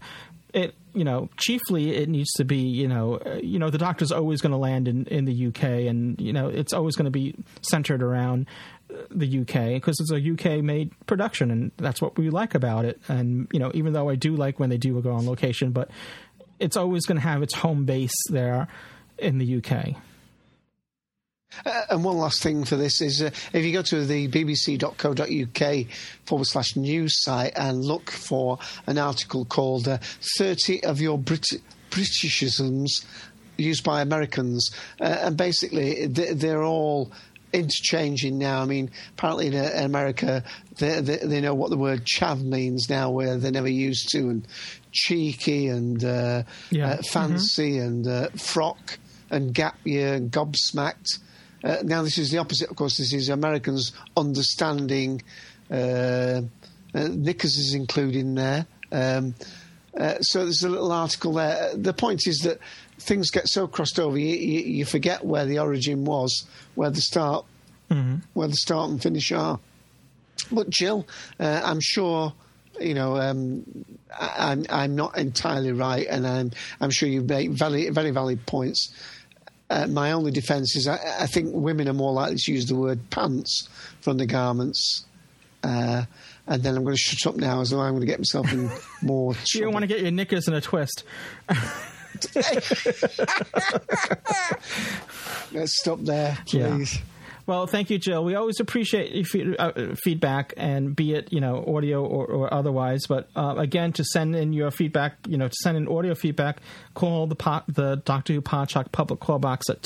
it 0.59 0.75
you 0.93 1.05
know 1.05 1.29
chiefly 1.37 1.95
it 1.95 2.09
needs 2.09 2.31
to 2.33 2.45
be 2.45 2.59
you 2.59 2.89
know 2.89 3.15
uh, 3.25 3.39
you 3.43 3.59
know 3.59 3.71
the 3.71 3.79
doctor's 3.79 4.11
always 4.13 4.41
going 4.41 4.51
to 4.53 4.59
land 4.59 4.89
in 4.89 5.05
in 5.07 5.25
the 5.25 5.47
UK 5.47 5.65
and 5.65 6.21
you 6.21 6.33
know 6.33 6.49
it's 6.49 6.73
always 6.73 6.97
going 6.97 7.05
to 7.05 7.11
be 7.11 7.35
centered 7.63 8.03
around 8.03 8.47
uh, 8.93 8.97
the 9.11 9.41
UK 9.41 9.69
because 9.81 9.99
it's 10.01 10.13
a 10.13 10.17
UK 10.33 10.63
made 10.63 10.91
production 11.07 11.51
and 11.51 11.71
that's 11.77 12.03
what 12.03 12.19
we 12.19 12.29
like 12.31 12.55
about 12.55 12.85
it 12.85 13.01
and 13.09 13.49
you 13.53 13.59
know 13.61 13.71
even 13.75 13.93
though 13.93 14.09
I 14.11 14.17
do 14.17 14.35
like 14.35 14.59
when 14.59 14.69
they 14.71 14.79
do 14.79 15.01
go 15.01 15.13
on 15.13 15.27
location 15.27 15.71
but 15.71 15.89
it's 16.59 16.77
always 16.77 17.07
going 17.07 17.17
to 17.17 17.23
have 17.27 17.43
its 17.43 17.55
home 17.55 17.85
base 17.85 18.11
there 18.31 18.67
in 19.17 19.39
the 19.39 19.59
UK. 19.59 19.95
Uh, 21.65 21.83
and 21.91 22.05
one 22.05 22.16
last 22.16 22.43
thing 22.43 22.65
for 22.65 22.77
this 22.77 23.01
is 23.01 23.23
uh, 23.23 23.31
if 23.53 23.65
you 23.65 23.73
go 23.73 23.83
to 23.83 24.05
the 24.05 24.29
bbc.co.uk 24.29 25.87
forward 26.25 26.45
slash 26.45 26.77
news 26.77 27.23
site 27.23 27.53
and 27.57 27.85
look 27.85 28.11
for 28.11 28.59
an 28.87 28.99
article 28.99 29.45
called 29.45 29.89
uh, 29.89 29.99
30 30.39 30.85
of 30.85 31.01
your 31.01 31.19
Brit- 31.19 31.62
Britishisms 31.91 33.05
used 33.57 33.83
by 33.83 34.03
Americans. 34.03 34.70
Uh, 35.01 35.05
and 35.05 35.37
basically, 35.37 36.07
they're 36.07 36.62
all 36.62 37.11
interchanging 37.53 38.39
now. 38.39 38.62
I 38.62 38.66
mean, 38.66 38.91
apparently 39.16 39.49
in, 39.49 39.55
uh, 39.57 39.70
in 39.75 39.85
America, 39.85 40.45
they, 40.77 41.01
they, 41.01 41.16
they, 41.16 41.41
know 41.41 41.55
what 41.55 41.70
the 41.70 41.79
word 41.79 42.05
chav 42.05 42.43
means 42.43 42.89
now, 42.91 43.11
where 43.11 43.37
they 43.37 43.51
never 43.51 43.66
used 43.69 44.11
to, 44.11 44.19
and 44.29 44.47
cheeky 44.93 45.69
and 45.69 46.05
uh, 46.05 46.43
yeah. 46.70 47.01
fancy 47.11 47.79
mm-hmm. 47.79 48.07
and 48.07 48.41
frock 48.41 48.99
and 49.31 49.53
gap 49.55 49.77
year 49.85 50.12
and 50.15 50.31
gobsmacked 50.31 51.19
uh, 51.63 51.77
now, 51.83 52.03
this 52.03 52.19
is 52.19 52.31
the 52.31 52.39
opposite, 52.39 52.71
of 52.71 52.77
course. 52.77 52.99
This 52.99 53.13
is 53.13 53.29
Americans 53.29 53.93
understanding. 54.17 55.23
Uh, 55.71 56.43
uh 56.95 57.11
is 57.15 57.75
included 57.75 58.17
in 58.17 58.35
there. 58.37 58.67
Um, 58.91 59.35
uh, 59.99 60.19
so 60.21 60.45
there's 60.45 60.63
a 60.63 60.69
little 60.69 60.93
article 60.93 61.35
there. 61.35 61.71
Uh, 61.71 61.75
the 61.77 61.93
point 61.93 62.27
is 62.27 62.39
that 62.41 62.61
things 62.99 63.31
get 63.31 63.49
so 63.49 63.67
crossed 63.67 63.99
over, 63.99 64.17
you, 64.17 64.35
you, 64.37 64.61
you 64.61 64.85
forget 64.85 65.25
where 65.27 65.45
the 65.45 65.59
origin 65.59 66.05
was, 66.05 66.47
where 66.75 66.89
the 66.91 67.01
start, 67.01 67.45
mm-hmm. 67.91 68.17
where 68.35 68.49
the 68.49 68.55
start 68.55 68.91
and 68.91 69.03
finish 69.03 69.31
are. 69.33 69.59
But 70.53 70.71
Jill, 70.71 71.07
I'm 71.41 71.81
sure 71.81 72.33
you 72.81 72.95
know, 72.95 73.17
um, 73.17 73.65
I, 74.19 74.53
am 74.53 74.61
I'm, 74.61 74.67
I'm 74.81 74.95
not 74.95 75.19
entirely 75.19 75.73
right, 75.73 76.07
and 76.09 76.25
I'm 76.27 76.53
I'm 76.81 76.91
sure 76.91 77.09
you 77.09 77.23
make 77.23 77.51
very 77.51 77.91
very 77.91 78.13
valid 78.13 78.47
points. 78.47 78.93
Uh, 79.70 79.86
my 79.86 80.12
only 80.12 80.31
defence 80.31 80.74
is 80.77 80.89
I, 80.89 80.97
I, 81.20 81.27
think 81.27 81.51
women 81.53 81.89
are 81.89 81.93
more 81.93 82.12
likely 82.12 82.36
to 82.36 82.53
use 82.53 82.66
the 82.66 82.74
word 82.74 83.01
pants 83.11 83.69
for 84.01 84.11
undergarments. 84.11 85.05
Uh, 85.62 86.05
and 86.47 86.62
then 86.62 86.74
I'm 86.77 86.85
going 86.85 86.95
to 86.97 87.01
shut 87.01 87.27
up 87.27 87.36
now 87.39 87.61
as 87.61 87.73
I'm 87.73 87.90
going 87.90 88.01
to 88.01 88.07
get 88.07 88.19
myself 88.19 88.51
in 88.53 88.70
more. 89.03 89.35
you 89.53 89.61
don't 89.61 89.73
want 89.74 89.82
to 89.82 89.86
get 89.86 90.01
your 90.01 90.11
knickers 90.11 90.49
in 90.49 90.55
a 90.55 90.61
twist. 90.62 91.05
Let's 95.53 95.78
stop 95.78 95.99
there, 96.01 96.39
please. 96.47 96.95
Yeah. 96.97 97.01
Well, 97.49 97.66
thank 97.66 97.89
you, 97.91 97.97
Jill. 97.97 98.23
We 98.25 98.35
always 98.35 98.61
appreciate 98.61 99.35
your 99.35 99.55
uh, 99.59 99.95
feedback, 100.05 100.53
and 100.59 100.95
be 100.95 101.15
it 101.15 101.33
you 101.33 101.41
know 101.41 101.65
audio 101.66 102.05
or, 102.05 102.27
or 102.27 102.53
otherwise. 102.53 103.05
But 103.09 103.31
uh, 103.35 103.55
again, 103.57 103.91
to 103.95 104.05
send 104.05 104.37
in 104.37 104.53
your 104.53 104.70
feedback, 104.70 105.15
you 105.27 105.39
know, 105.39 105.49
to 105.49 105.55
send 105.62 105.79
in 105.79 105.89
audio 105.89 106.15
feedback, 106.15 106.59
call 106.93 107.27
the 107.27 107.35
po- 107.37 107.62
the 107.66 108.03
Doctor 108.05 108.35
Who 108.35 108.43
Podshock 108.43 108.93
public 108.93 109.20
call 109.20 109.39
box 109.39 109.70
at 109.70 109.81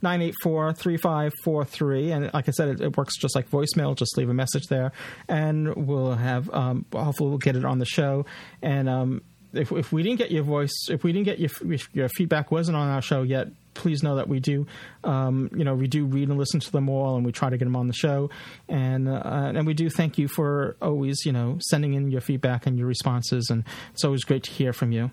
206-984-3543. 0.00 2.16
and 2.16 2.30
like 2.32 2.48
I 2.48 2.52
said, 2.52 2.68
it, 2.68 2.80
it, 2.80 2.96
works 2.96 3.18
just 3.18 3.36
like 3.36 3.50
voicemail. 3.50 3.94
Just 3.94 4.16
leave 4.16 4.30
a 4.30 4.34
message 4.34 4.68
there, 4.68 4.92
and 5.28 5.74
we'll 5.86 6.14
have 6.14 6.48
um, 6.54 6.86
hopefully 6.94 7.28
we'll 7.28 7.36
get 7.38 7.56
it 7.56 7.66
on 7.66 7.78
the 7.78 7.84
show 7.86 8.24
and. 8.62 8.88
Um, 8.88 9.20
if, 9.54 9.72
if 9.72 9.92
we 9.92 10.02
didn't 10.02 10.18
get 10.18 10.30
your 10.30 10.42
voice, 10.42 10.88
if 10.90 11.02
we 11.02 11.10
didn't 11.10 11.24
get 11.24 11.38
your, 11.38 11.48
your 11.94 12.10
feedback 12.10 12.50
wasn't 12.52 12.76
on 12.76 12.88
our 12.90 13.00
show 13.00 13.22
yet, 13.22 13.48
please 13.74 14.02
know 14.02 14.16
that 14.16 14.28
we 14.28 14.40
do, 14.40 14.66
um, 15.04 15.50
you 15.56 15.64
know, 15.64 15.74
we 15.74 15.86
do 15.86 16.04
read 16.04 16.28
and 16.28 16.38
listen 16.38 16.60
to 16.60 16.72
them 16.72 16.88
all, 16.88 17.16
and 17.16 17.24
we 17.24 17.32
try 17.32 17.50
to 17.50 17.56
get 17.56 17.64
them 17.64 17.76
on 17.76 17.86
the 17.86 17.94
show, 17.94 18.30
and 18.68 19.08
uh, 19.08 19.22
and 19.54 19.66
we 19.66 19.74
do 19.74 19.88
thank 19.90 20.18
you 20.18 20.28
for 20.28 20.76
always, 20.82 21.24
you 21.24 21.32
know, 21.32 21.58
sending 21.68 21.94
in 21.94 22.10
your 22.10 22.20
feedback 22.20 22.66
and 22.66 22.78
your 22.78 22.86
responses, 22.86 23.48
and 23.50 23.64
it's 23.92 24.04
always 24.04 24.24
great 24.24 24.42
to 24.44 24.50
hear 24.50 24.72
from 24.72 24.92
you. 24.92 25.10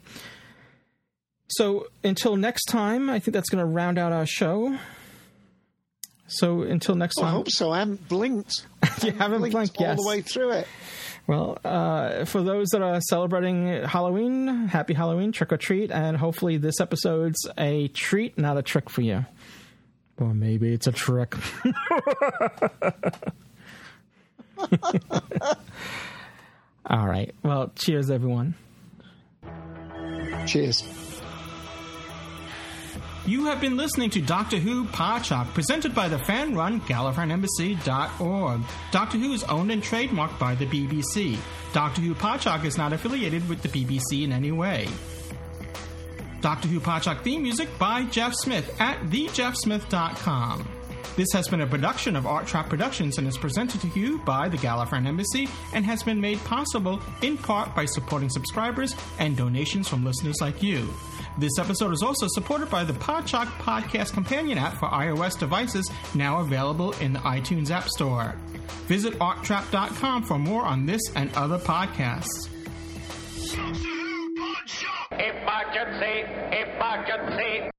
So 1.48 1.88
until 2.03 2.36
next 2.36 2.65
time, 2.65 3.10
I 3.10 3.19
think 3.19 3.34
that's 3.34 3.49
going 3.49 3.61
to 3.65 3.65
round 3.65 3.98
out 3.99 4.11
our 4.11 4.26
show. 4.26 4.77
So 6.27 6.64
until 6.64 6.95
next 6.95 7.18
oh, 7.19 7.22
time, 7.22 7.27
I 7.34 7.34
hope 7.34 7.49
so. 7.49 7.72
I 7.72 7.80
haven't 7.80 8.07
blinked. 8.10 8.65
you 9.03 9.11
haven't 9.11 9.40
blinked, 9.40 9.53
blinked 9.53 9.77
all 9.80 9.86
yes. 9.86 9.99
the 10.02 10.07
way 10.07 10.22
through 10.22 10.52
it. 10.53 10.68
Well, 11.27 11.57
uh, 11.65 12.26
for 12.26 12.41
those 12.43 12.69
that 12.72 12.81
are 12.84 12.99
celebrating 13.02 13.84
Halloween, 13.84 14.65
happy 14.68 14.93
Halloween, 14.95 15.31
trick 15.31 15.52
or 15.52 15.57
treat, 15.57 15.91
and 15.91 16.15
hopefully 16.15 16.57
this 16.57 16.80
episode's 16.80 17.49
a 17.57 17.88
treat, 17.89 18.38
not 18.38 18.57
a 18.60 18.61
trick 18.61 18.91
for 18.91 19.02
you. 19.02 19.26
Or 20.18 20.34
maybe 20.35 20.72
it's 20.73 20.85
a 20.88 20.91
trick. 20.93 21.35
All 26.85 27.07
right. 27.07 27.34
Well, 27.43 27.72
cheers, 27.76 28.11
everyone. 28.11 28.53
Cheers. 30.45 30.84
You 33.27 33.45
have 33.45 33.60
been 33.60 33.76
listening 33.76 34.11
to 34.11 34.22
Doctor 34.22 34.57
Who 34.57 34.85
Podshock, 34.85 35.47
presented 35.56 35.95
by 35.95 36.07
the 36.07 36.19
fan 36.19 36.53
run 36.53 36.80
GallifreyanEmbassy.org. 36.81 38.61
Doctor 38.91 39.18
Who 39.18 39.34
is 39.34 39.43
owned 39.45 39.72
and 39.72 39.81
trademarked 39.81 40.38
by 40.38 40.53
the 40.53 40.68
BBC. 40.68 41.38
Doctor 41.73 42.02
Who 42.02 42.14
Podshock 42.14 42.65
is 42.65 42.77
not 42.77 42.93
affiliated 42.93 43.49
with 43.49 43.64
the 43.64 43.69
BBC 43.69 44.22
in 44.23 44.31
any 44.31 44.52
way. 44.52 44.88
Doctor 46.41 46.68
Who 46.68 46.80
Podshock 46.80 47.23
theme 47.23 47.41
music 47.41 47.68
by 47.80 48.03
Jeff 48.03 48.35
Smith 48.35 48.80
at 48.80 48.99
thejeffsmith.com. 49.06 50.69
This 51.15 51.31
has 51.34 51.47
been 51.47 51.61
a 51.61 51.68
production 51.68 52.15
of 52.15 52.27
Art 52.27 52.45
Trap 52.45 52.69
Productions 52.69 53.18
and 53.18 53.27
is 53.27 53.38
presented 53.39 53.81
to 53.81 53.88
you 53.99 54.19
by 54.19 54.47
the 54.49 54.57
Gallifreyan 54.57 55.07
Embassy 55.07 55.47
and 55.73 55.84
has 55.84 56.03
been 56.03 56.22
made 56.22 56.38
possible 56.43 57.02
in 57.23 57.38
part 57.38 57.76
by 57.76 57.85
supporting 57.85 58.30
subscribers 58.30 58.95
and 59.18 59.35
donations 59.35 59.88
from 59.88 60.06
listeners 60.06 60.35
like 60.41 60.61
you. 60.61 60.88
This 61.38 61.60
episode 61.60 61.91
is 61.91 62.02
also 62.02 62.28
supported 62.30 62.70
by 62.70 62.86
the 62.86 62.94
Podshock 62.94 63.48
Podcast 63.60 64.14
Companion 64.14 64.57
app 64.57 64.74
for 64.80 64.88
iOS 64.88 65.38
devices, 65.38 65.91
now 66.14 66.40
available 66.40 66.94
in 66.99 67.12
the 67.14 67.20
iTunes 67.20 67.72
App 67.72 67.90
Store. 67.90 68.36
Visit 68.88 69.16
arttrap.com 69.20 70.24
for 70.24 70.40
more 70.40 70.62
on 70.64 70.86
this 70.86 71.02
and 71.16 71.30
other 71.34 71.57
podcasts. 71.60 72.48
Emergency! 73.52 75.41
Emergency! 77.52 77.74